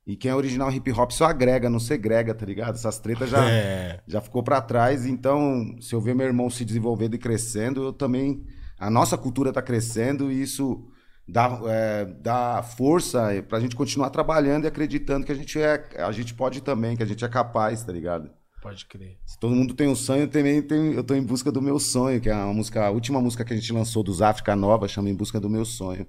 E 0.05 0.17
quem 0.17 0.33
é 0.33 0.35
original 0.35 0.69
hip 0.73 0.91
hop 0.91 1.13
só 1.13 1.27
agrega, 1.27 1.71
não 1.71 1.79
segrega, 1.79 2.35
tá 2.35 2.45
ligado? 2.45 2.75
Essas 2.75 2.99
tretas 2.99 3.31
já, 3.31 3.49
É. 3.49 4.01
já 4.09 4.21
ficou 4.21 4.43
pra 4.43 4.61
trás. 4.61 5.07
Então, 5.07 5.77
se 5.81 5.95
eu 5.95 6.01
ver 6.01 6.15
meu 6.17 6.27
irmão 6.27 6.51
se 6.51 6.65
desenvolvendo 6.65 7.15
e 7.15 7.19
crescendo, 7.19 7.85
eu 7.85 7.93
também. 7.93 8.45
A 8.77 8.91
nossa 8.91 9.17
cultura 9.17 9.53
tá 9.53 9.63
crescendo 9.63 10.33
e 10.33 10.43
isso 10.43 10.85
dá, 11.29 11.61
é, 11.67 12.05
dá 12.21 12.61
força 12.65 13.29
pra 13.49 13.61
gente 13.61 13.77
continuar 13.77 14.11
trabalhando 14.11 14.65
e 14.65 14.67
acreditando 14.67 15.25
que 15.25 15.31
a 15.31 15.37
gente, 15.37 15.61
é, 15.61 15.89
a 15.99 16.11
gente 16.11 16.35
pode 16.35 16.61
também, 16.63 16.97
que 16.97 17.03
a 17.05 17.07
gente 17.07 17.25
é 17.25 17.29
capaz, 17.29 17.85
tá 17.85 17.93
ligado? 17.93 18.29
Pode 18.63 18.87
crer. 18.87 19.19
Se 19.27 19.39
todo 19.39 19.55
mundo 19.55 19.75
tem 19.75 19.89
um 19.89 19.95
sonho, 19.95 20.23
eu 20.23 20.29
também 20.29 20.65
eu 20.95 21.03
tô 21.03 21.15
em 21.15 21.23
busca 21.23 21.51
do 21.51 21.61
meu 21.61 21.81
sonho, 21.81 22.21
que 22.21 22.31
é 22.31 22.33
a 22.33 22.47
música, 22.47 22.87
a 22.87 22.91
última 22.91 23.21
música 23.21 23.45
que 23.45 23.53
a 23.53 23.57
gente 23.57 23.73
lançou 23.73 24.05
dos 24.05 24.23
África 24.23 24.55
Nova, 24.55 24.87
chama 24.87 25.11
Em 25.11 25.15
Busca 25.15 25.41
do 25.41 25.51
Meu 25.51 25.65
Sonho, 25.65 26.07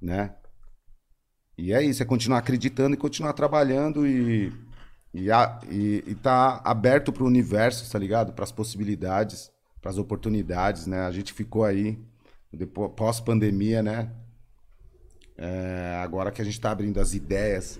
né? 0.00 0.34
E 1.58 1.72
é 1.74 1.82
isso, 1.82 2.02
é 2.02 2.06
continuar 2.06 2.38
acreditando 2.38 2.94
e 2.94 2.96
continuar 2.96 3.34
trabalhando 3.34 4.06
e 4.06 4.50
e, 5.12 5.30
a, 5.30 5.60
e, 5.70 6.04
e 6.06 6.14
tá 6.14 6.60
aberto 6.64 7.12
pro 7.12 7.26
universo, 7.26 7.90
tá 7.90 7.98
ligado? 7.98 8.32
Para 8.32 8.44
as 8.44 8.52
possibilidades, 8.52 9.50
para 9.80 9.90
as 9.90 9.98
oportunidades, 9.98 10.86
né? 10.86 11.00
A 11.00 11.10
gente 11.10 11.32
ficou 11.32 11.64
aí 11.64 11.98
depois 12.52 12.92
pós 12.94 13.20
pandemia, 13.20 13.82
né? 13.82 14.10
É, 15.36 16.00
agora 16.02 16.30
que 16.30 16.42
a 16.42 16.44
gente 16.44 16.54
está 16.54 16.70
abrindo 16.70 16.98
as 16.98 17.14
ideias, 17.14 17.78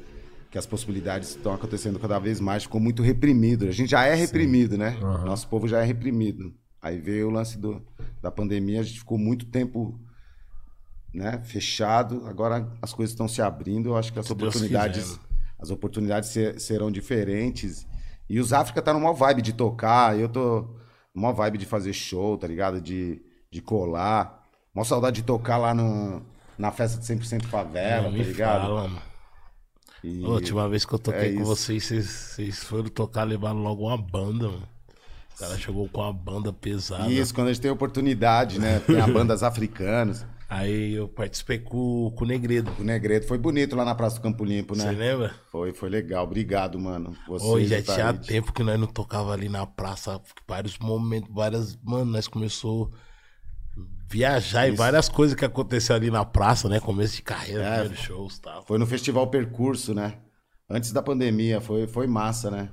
que 0.50 0.56
as 0.58 0.66
possibilidades 0.66 1.30
estão 1.30 1.52
acontecendo 1.52 1.98
cada 1.98 2.18
vez 2.18 2.40
mais, 2.40 2.62
ficou 2.62 2.80
muito 2.80 3.02
reprimido. 3.02 3.66
A 3.66 3.70
gente 3.72 3.90
já 3.90 4.04
é 4.04 4.14
reprimido, 4.14 4.78
né? 4.78 4.96
Aham. 5.02 5.24
Nosso 5.26 5.46
povo 5.48 5.68
já 5.68 5.80
é 5.80 5.84
reprimido. 5.84 6.54
Aí 6.80 6.98
veio 6.98 7.28
o 7.28 7.30
lance 7.30 7.58
do, 7.58 7.82
da 8.22 8.30
pandemia, 8.30 8.80
a 8.80 8.82
gente 8.82 9.00
ficou 9.00 9.18
muito 9.18 9.46
tempo 9.46 9.98
né, 11.12 11.40
fechado. 11.44 12.22
Agora 12.26 12.70
as 12.80 12.92
coisas 12.92 13.12
estão 13.12 13.28
se 13.28 13.42
abrindo. 13.42 13.90
Eu 13.90 13.96
acho 13.96 14.12
que 14.12 14.18
as 14.18 14.26
Deus 14.26 14.38
oportunidades, 14.40 15.02
quiser, 15.04 15.16
né? 15.18 15.24
as 15.58 15.70
oportunidades 15.70 16.28
ser- 16.30 16.60
serão 16.60 16.90
diferentes. 16.90 17.86
E 18.28 18.38
os 18.40 18.52
África 18.52 18.80
tá 18.82 18.92
numa 18.92 19.12
vibe 19.12 19.42
de 19.42 19.52
tocar. 19.52 20.18
Eu 20.18 20.28
tô 20.28 20.76
numa 21.14 21.32
vibe 21.32 21.58
de 21.58 21.66
fazer 21.66 21.92
show, 21.92 22.36
tá 22.38 22.46
ligado? 22.46 22.80
De, 22.80 23.20
de 23.50 23.60
colar. 23.60 24.44
Uma 24.74 24.84
saudade 24.84 25.16
de 25.16 25.26
tocar 25.26 25.56
lá 25.56 25.74
no, 25.74 26.22
na 26.56 26.70
festa 26.70 26.98
de 27.00 27.04
100% 27.06 27.46
favela, 27.46 28.08
Não 28.10 28.16
tá 28.16 28.22
ligado? 28.24 28.60
fala, 28.62 28.82
mano. 28.88 29.07
E- 30.02 30.24
A 30.24 30.28
última 30.28 30.68
vez 30.68 30.84
que 30.84 30.92
eu 30.94 30.98
toquei 30.98 31.30
é 31.30 31.32
com 31.32 31.42
isso. 31.42 31.44
vocês, 31.44 31.84
vocês, 31.84 32.62
foram 32.64 32.88
tocar, 32.88 33.24
levaram 33.24 33.62
logo 33.62 33.86
uma 33.86 33.96
banda, 33.98 34.48
mano. 34.48 34.68
O 35.34 35.38
cara 35.38 35.56
chegou 35.58 35.88
com 35.88 36.00
uma 36.00 36.12
banda 36.12 36.52
pesada. 36.52 37.10
Isso, 37.10 37.32
quando 37.32 37.48
a 37.48 37.52
gente 37.52 37.62
tem 37.62 37.70
oportunidade, 37.70 38.58
né? 38.58 38.80
Tem 38.86 39.00
a 39.00 39.06
bandas 39.06 39.42
africanas. 39.42 40.26
Aí 40.48 40.94
eu 40.94 41.06
participei 41.06 41.58
com, 41.58 42.10
com 42.16 42.24
o 42.24 42.26
Negredo. 42.26 42.72
O 42.78 42.82
Negredo 42.82 43.26
foi 43.26 43.36
bonito 43.36 43.76
lá 43.76 43.84
na 43.84 43.94
Praça 43.94 44.16
do 44.16 44.22
Campo 44.22 44.44
Limpo, 44.44 44.74
né? 44.74 44.84
Você 44.84 44.90
lembra? 44.92 45.34
Foi, 45.52 45.72
foi 45.72 45.90
legal. 45.90 46.24
Obrigado, 46.24 46.78
mano. 46.78 47.14
Vocês, 47.28 47.50
Oi, 47.50 47.66
já 47.66 47.82
tinha 47.82 48.14
tempo 48.14 48.52
que 48.52 48.62
nós 48.64 48.80
não 48.80 48.86
tocava 48.86 49.32
ali 49.32 49.48
na 49.48 49.66
praça. 49.66 50.20
Vários 50.48 50.78
momentos, 50.78 51.28
várias. 51.32 51.78
Mano, 51.84 52.06
nós 52.12 52.26
começou 52.26 52.90
viajar 54.08 54.66
e 54.68 54.70
várias 54.72 55.08
coisas 55.08 55.36
que 55.36 55.44
aconteceram 55.44 55.96
ali 55.96 56.10
na 56.10 56.24
praça, 56.24 56.68
né? 56.68 56.80
Começo 56.80 57.16
de 57.16 57.22
carreira, 57.22 57.62
É. 57.62 57.78
primeiros 57.80 57.98
shows 57.98 58.38
tal. 58.38 58.64
Foi 58.66 58.78
no 58.78 58.86
Festival 58.86 59.26
Percurso, 59.28 59.94
né? 59.94 60.14
Antes 60.68 60.92
da 60.92 61.02
pandemia, 61.02 61.60
foi, 61.60 61.86
foi 61.86 62.06
massa, 62.06 62.50
né? 62.50 62.70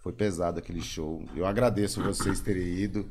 Foi 0.00 0.12
pesado 0.12 0.58
aquele 0.58 0.80
show. 0.80 1.24
Eu 1.34 1.46
agradeço 1.46 2.02
vocês 2.02 2.40
terem 2.40 2.62
ido. 2.78 3.10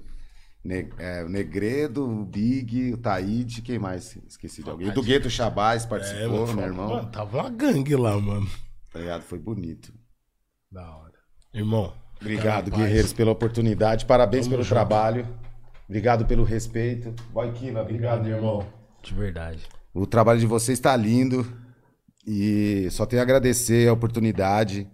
Ne- 0.64 0.90
é, 0.98 1.24
o 1.24 1.30
Negredo, 1.30 2.04
o 2.10 2.26
Big, 2.26 2.94
o 2.94 2.98
Taíde, 2.98 3.62
quem 3.62 3.78
mais? 3.78 4.18
Esqueci 4.28 4.64
de 4.64 4.70
alguém. 4.70 4.90
Do 4.92 5.04
Gueto 5.04 5.30
Chabás 5.30 5.86
participou, 5.86 6.48
mano, 6.48 6.54
meu 6.56 6.66
irmão. 6.66 6.90
Mano, 6.90 7.12
tava 7.12 7.38
uma 7.38 7.50
gangue 7.50 7.96
lá, 7.96 8.20
mano. 8.20 8.50
Tá 8.92 9.00
ligado? 9.00 9.22
Foi 9.24 9.38
bonito. 9.38 9.94
Da 10.72 10.82
hora. 10.96 11.14
Irmão. 11.54 11.94
Obrigado, 12.20 12.72
guerreiros, 12.72 13.14
pela 13.14 13.32
oportunidade. 13.32 14.06
Parabéns 14.06 14.46
Tamo 14.46 14.54
pelo 14.56 14.64
junto. 14.64 14.74
trabalho. 14.74 15.28
Obrigado 15.88 16.26
pelo 16.26 16.44
respeito. 16.44 17.14
Boy 17.32 17.52
Kila, 17.52 17.82
obrigado, 17.82 18.28
irmão. 18.28 18.66
De 19.04 19.14
verdade. 19.14 19.60
O 19.94 20.06
trabalho 20.06 20.40
de 20.40 20.48
vocês 20.48 20.78
está 20.78 20.96
lindo 20.96 21.46
e 22.26 22.88
só 22.92 23.06
tenho 23.06 23.22
a 23.22 23.24
agradecer 23.24 23.88
a 23.88 23.94
oportunidade. 23.94 24.88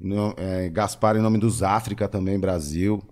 No- 0.00 0.34
é, 0.36 0.68
Gaspar, 0.68 1.16
em 1.16 1.20
nome 1.22 1.38
dos 1.38 1.62
África 1.62 2.08
também, 2.08 2.38
Brasil. 2.38 3.02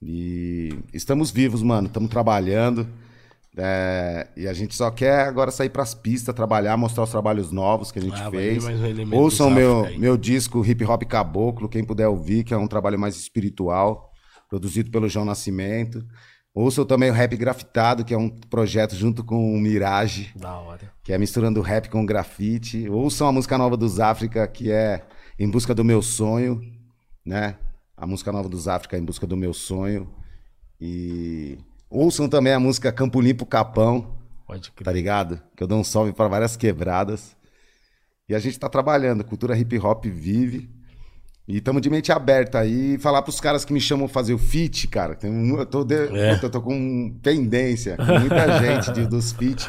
E 0.00 0.70
estamos 0.92 1.30
vivos, 1.30 1.62
mano. 1.62 1.88
Estamos 1.88 2.10
trabalhando. 2.10 2.86
É, 3.56 4.28
e 4.34 4.48
a 4.48 4.52
gente 4.54 4.74
só 4.74 4.90
quer 4.90 5.26
agora 5.26 5.50
sair 5.50 5.68
pras 5.68 5.92
pistas, 5.94 6.34
trabalhar, 6.34 6.74
mostrar 6.78 7.02
os 7.04 7.10
trabalhos 7.10 7.50
novos 7.52 7.92
que 7.92 7.98
a 7.98 8.02
gente 8.02 8.18
Ah, 8.18 8.30
vai 8.30 8.40
fez. 8.40 8.64
um 8.64 9.14
Ouçam 9.14 9.50
meu, 9.50 9.84
aí. 9.84 9.98
meu 9.98 10.16
disco 10.16 10.64
Hip 10.64 10.82
Hop 10.86 11.02
Caboclo, 11.02 11.68
quem 11.68 11.84
puder 11.84 12.08
ouvir, 12.08 12.44
que 12.44 12.54
é 12.54 12.56
um 12.56 12.66
trabalho 12.66 12.98
mais 12.98 13.14
espiritual, 13.16 14.10
produzido 14.48 14.90
pelo 14.90 15.06
João 15.06 15.26
Nascimento. 15.26 16.02
Ouçam 16.54 16.84
também 16.84 17.10
o 17.10 17.14
Rap 17.14 17.34
Grafitado, 17.36 18.04
que 18.04 18.12
é 18.12 18.18
um 18.18 18.28
projeto 18.28 18.94
junto 18.94 19.24
com 19.24 19.54
o 19.54 19.58
Mirage, 19.58 20.32
Da 20.36 20.58
hora. 20.58 20.92
que 21.02 21.12
é 21.12 21.16
misturando 21.18 21.62
rap 21.62 21.88
com 21.88 22.04
grafite. 22.04 22.86
Ouçam 22.90 23.26
a 23.26 23.32
música 23.32 23.56
nova 23.56 23.74
dos 23.76 23.98
África, 23.98 24.46
que 24.46 24.70
é 24.70 25.02
Em 25.38 25.48
Busca 25.50 25.74
do 25.74 25.82
Meu 25.82 26.02
Sonho, 26.02 26.60
né? 27.24 27.56
A 27.96 28.06
música 28.06 28.30
nova 28.30 28.48
dos 28.50 28.68
África, 28.68 28.98
Em 28.98 29.04
Busca 29.04 29.26
do 29.26 29.36
Meu 29.36 29.54
Sonho. 29.54 30.12
E 30.78 31.56
ouçam 31.88 32.28
também 32.28 32.52
a 32.52 32.60
música 32.60 32.92
Campo 32.92 33.20
Limpo 33.20 33.46
Capão, 33.46 34.18
Pode 34.46 34.70
crer. 34.72 34.84
tá 34.84 34.92
ligado? 34.92 35.40
Que 35.56 35.62
eu 35.62 35.66
dou 35.66 35.78
um 35.78 35.84
salve 35.84 36.12
para 36.12 36.28
várias 36.28 36.54
quebradas. 36.54 37.34
E 38.28 38.34
a 38.34 38.38
gente 38.38 38.58
tá 38.58 38.68
trabalhando, 38.68 39.24
cultura 39.24 39.56
hip 39.56 39.78
hop 39.78 40.04
vive. 40.04 40.68
E 41.46 41.56
estamos 41.58 41.82
de 41.82 41.90
mente 41.90 42.12
aberta 42.12 42.58
aí. 42.60 42.96
Falar 42.98 43.22
pros 43.22 43.40
caras 43.40 43.64
que 43.64 43.72
me 43.72 43.80
chamam 43.80 44.06
fazer 44.06 44.32
o 44.34 44.38
feat, 44.38 44.86
cara. 44.88 45.14
Tem 45.14 45.30
um, 45.30 45.58
eu, 45.58 45.66
tô 45.66 45.84
de- 45.84 45.94
É. 46.16 46.34
eu 46.42 46.50
tô 46.50 46.62
com 46.62 47.18
pendência. 47.22 47.96
com 47.96 48.04
Muita 48.04 48.60
gente 48.60 48.92
de- 48.92 49.06
dos 49.06 49.32
feat. 49.32 49.68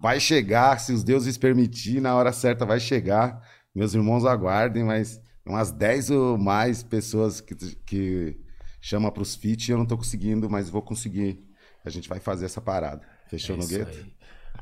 Vai 0.00 0.20
chegar, 0.20 0.78
se 0.80 0.92
os 0.92 1.02
deuses 1.02 1.38
permitir, 1.38 2.00
na 2.00 2.14
hora 2.14 2.32
certa 2.32 2.66
vai 2.66 2.78
chegar. 2.78 3.40
Meus 3.74 3.94
irmãos 3.94 4.24
aguardem, 4.26 4.84
mas 4.84 5.18
umas 5.46 5.70
10 5.72 6.10
ou 6.10 6.36
mais 6.38 6.82
pessoas 6.82 7.40
que, 7.40 7.54
que 7.86 8.36
chama 8.80 9.10
pros 9.10 9.34
feat 9.34 9.70
eu 9.70 9.78
não 9.78 9.86
tô 9.86 9.96
conseguindo, 9.96 10.48
mas 10.50 10.68
vou 10.68 10.82
conseguir. 10.82 11.42
A 11.84 11.88
gente 11.90 12.08
vai 12.08 12.20
fazer 12.20 12.44
essa 12.44 12.60
parada. 12.60 13.00
Fechou 13.28 13.56
É 13.56 13.58
no 13.58 13.66
gueto? 13.66 13.90
aí. 13.98 14.12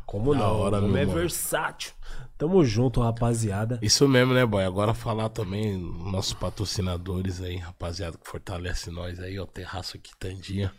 Como 0.06 0.32
Da 0.32 0.40
não? 0.40 0.46
hora, 0.56 0.76
o 0.76 0.78
homem 0.78 0.92
meu 0.92 1.02
é 1.02 1.06
mano. 1.06 1.18
versátil. 1.18 1.92
Tamo 2.42 2.64
junto, 2.64 3.00
rapaziada. 3.00 3.78
Isso 3.80 4.08
mesmo, 4.08 4.34
né, 4.34 4.44
boy? 4.44 4.64
Agora 4.64 4.92
falar 4.92 5.28
também 5.28 5.78
nossos 5.78 6.34
patrocinadores 6.34 7.40
aí, 7.40 7.56
rapaziada, 7.56 8.18
que 8.18 8.28
fortalece 8.28 8.90
nós 8.90 9.20
aí, 9.20 9.38
ó. 9.38 9.46
Terraço 9.46 9.96
Quitandinha. 9.96 10.74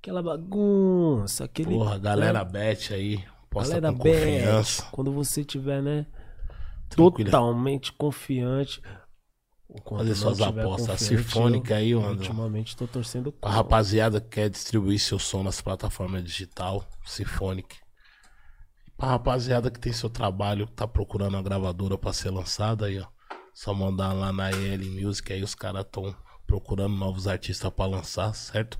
Aquela 0.00 0.20
bagunça, 0.20 1.44
aquele. 1.44 1.70
Porra, 1.70 2.00
galera 2.00 2.44
bet 2.44 2.92
aí. 2.92 3.24
Posta 3.48 3.80
Galera 3.80 3.96
com 3.96 4.02
bet. 4.02 4.18
confiança. 4.18 4.88
Quando 4.90 5.12
você 5.12 5.44
tiver, 5.44 5.80
né? 5.80 6.04
Tranquilo. 6.88 7.30
Totalmente 7.30 7.92
confiante. 7.92 8.82
Fazer 9.88 10.16
suas 10.16 10.40
apostas. 10.40 10.90
A 10.90 10.98
Sinfônica 10.98 11.74
eu, 11.74 11.78
aí, 11.78 11.94
mano. 11.94 12.16
Ultimamente 12.16 12.76
tô 12.76 12.88
torcendo 12.88 13.32
A 13.40 13.48
rapaziada 13.48 14.20
que 14.20 14.30
quer 14.30 14.50
distribuir 14.50 14.98
seu 14.98 15.20
som 15.20 15.44
nas 15.44 15.60
plataformas 15.60 16.24
digital, 16.24 16.84
Symphonic. 17.04 17.81
Pra 19.02 19.10
rapaziada 19.10 19.68
que 19.68 19.80
tem 19.80 19.92
seu 19.92 20.08
trabalho, 20.08 20.64
tá 20.64 20.86
procurando 20.86 21.34
uma 21.34 21.42
gravadora 21.42 21.98
pra 21.98 22.12
ser 22.12 22.30
lançada 22.30 22.86
aí, 22.86 23.00
ó. 23.00 23.06
Só 23.52 23.74
mandar 23.74 24.12
lá 24.12 24.32
na 24.32 24.52
EL 24.52 24.78
Music, 24.92 25.32
aí 25.32 25.42
os 25.42 25.56
caras 25.56 25.84
tão 25.90 26.14
procurando 26.46 26.94
novos 26.94 27.26
artistas 27.26 27.68
pra 27.72 27.84
lançar, 27.84 28.32
certo? 28.32 28.78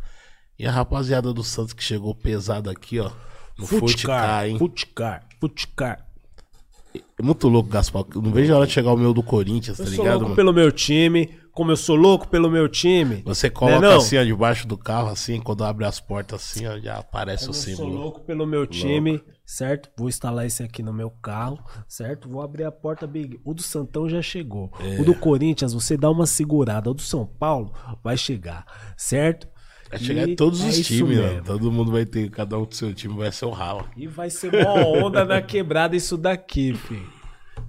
E 0.57 0.65
a 0.65 0.71
rapaziada 0.71 1.33
do 1.33 1.43
Santos 1.43 1.73
que 1.73 1.83
chegou 1.83 2.15
pesado 2.15 2.71
aqui, 2.71 3.01
ó. 3.01 3.11
No 3.59 3.67
Futcar, 3.67 4.47
hein? 4.47 4.57
Futcar, 4.59 5.27
Futcar. 5.41 6.07
É 6.95 7.21
muito 7.21 7.49
louco, 7.49 7.69
Gaspar. 7.69 8.05
Não 8.15 8.31
vejo 8.31 8.55
a 8.55 8.59
hora 8.59 8.67
de 8.69 8.73
chegar 8.73 8.93
o 8.93 8.97
meu 8.97 9.13
do 9.13 9.25
Corinthians, 9.25 9.77
tá 9.77 9.83
Eu 9.83 9.89
sou 9.89 10.05
ligado, 10.05 10.13
louco 10.13 10.25
mano? 10.27 10.37
pelo 10.37 10.53
meu 10.53 10.71
time, 10.71 11.37
como 11.53 11.71
eu 11.71 11.77
sou 11.77 11.95
louco 11.97 12.27
pelo 12.29 12.51
meu 12.51 12.69
time. 12.69 13.23
Você 13.25 13.51
coloca 13.51 13.81
Né, 13.81 13.95
assim, 13.95 14.17
ó, 14.19 14.25
debaixo 14.25 14.67
do 14.67 14.77
carro, 14.77 15.09
assim, 15.11 15.41
quando 15.41 15.63
abre 15.65 15.85
as 15.85 16.01
portas 16.01 16.41
assim, 16.43 16.67
ó, 16.67 16.79
já 16.79 16.97
aparece 16.99 17.45
Eu 17.45 17.51
o 17.51 17.55
sou 17.55 17.65
símbolo. 17.75 17.95
louco 17.95 18.21
pelo 18.23 18.47
meu 18.47 18.67
time, 18.67 19.23
certo? 19.45 19.91
Vou 19.97 20.09
instalar 20.09 20.47
esse 20.47 20.63
aqui 20.63 20.83
no 20.83 20.93
meu 20.93 21.11
carro, 21.11 21.59
certo? 21.87 22.29
Vou 22.29 22.41
abrir 22.43 22.65
a 22.65 22.73
porta, 22.73 23.07
Big. 23.07 23.39
O 23.45 23.53
do 23.55 23.63
Santão 23.63 24.09
já 24.09 24.23
chegou. 24.23 24.73
É. 24.81 25.01
O 25.01 25.05
do 25.05 25.15
Corinthians, 25.15 25.73
você 25.75 25.97
dá 25.97 26.11
uma 26.11 26.27
segurada. 26.27 26.91
O 26.91 26.95
do 26.95 27.03
São 27.03 27.27
Paulo 27.27 27.73
vai 28.03 28.17
chegar, 28.17 28.65
certo? 28.97 29.47
Vai 29.91 29.99
chegar 29.99 30.27
E 30.27 30.33
em 30.33 30.37
todos 30.37 30.63
é 30.65 30.69
os 30.69 30.81
times, 30.87 31.19
né? 31.19 31.43
Todo 31.45 31.71
mundo 31.71 31.93
vai 31.93 32.07
ter, 32.07 32.31
cada 32.31 32.59
um 32.59 32.65
do 32.65 32.75
seu 32.75 32.95
time 32.95 33.15
vai 33.15 33.31
ser 33.31 33.45
o 33.45 33.51
ralo. 33.51 33.87
E 33.95 34.07
vai 34.07 34.31
ser 34.31 34.55
uma 34.55 34.87
onda 34.87 35.23
na 35.23 35.43
quebrada 35.43 35.95
isso 35.95 36.17
daqui, 36.17 36.73
filho. 36.73 37.22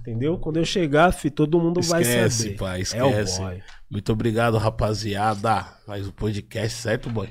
Entendeu? 0.06 0.36
Quando 0.38 0.58
eu 0.58 0.66
chegar, 0.66 1.10
fi, 1.12 1.30
todo 1.30 1.58
mundo 1.58 1.80
vai 1.80 2.02
Esquece, 2.02 2.42
saber. 2.42 2.56
pai, 2.56 2.78
É 2.78 2.82
esquece. 2.82 3.40
o 3.40 3.44
boy. 3.44 3.62
Muito 3.90 4.12
obrigado, 4.12 4.58
rapaziada. 4.58 5.66
Mais 5.86 6.06
um 6.06 6.10
podcast, 6.10 6.78
certo, 6.78 7.08
boy? 7.08 7.30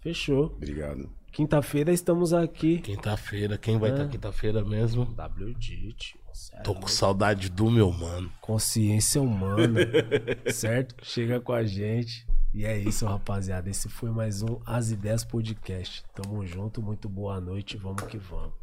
Fechou. 0.00 0.46
Obrigado. 0.46 1.08
Quinta-feira 1.30 1.92
estamos 1.92 2.32
aqui. 2.32 2.78
Quinta-feira, 2.80 3.56
quem 3.56 3.78
vai 3.78 3.90
estar 3.90 4.08
quinta-feira 4.08 4.64
mesmo? 4.64 5.04
WD, 5.04 5.92
tio. 5.94 6.18
Sério. 6.32 6.64
Tô 6.64 6.74
com 6.74 6.88
saudade 6.88 7.48
do 7.48 7.70
meu 7.70 7.92
mano. 7.92 8.28
Consciência 8.40 9.22
humana, 9.22 9.78
certo? 10.52 10.96
Chega 11.04 11.40
com 11.40 11.52
a 11.52 11.62
gente. 11.64 12.26
E 12.52 12.64
é 12.64 12.76
isso, 12.76 13.06
rapaziada. 13.06 13.70
Esse 13.70 13.88
foi 13.88 14.10
mais 14.10 14.42
um 14.42 14.58
As 14.66 14.90
Ideias 14.90 15.24
Podcast. 15.24 16.02
Tamo 16.12 16.44
junto, 16.44 16.82
muito 16.82 17.08
boa 17.08 17.40
noite. 17.40 17.76
Vamos 17.76 18.02
que 18.02 18.18
vamos. 18.18 18.59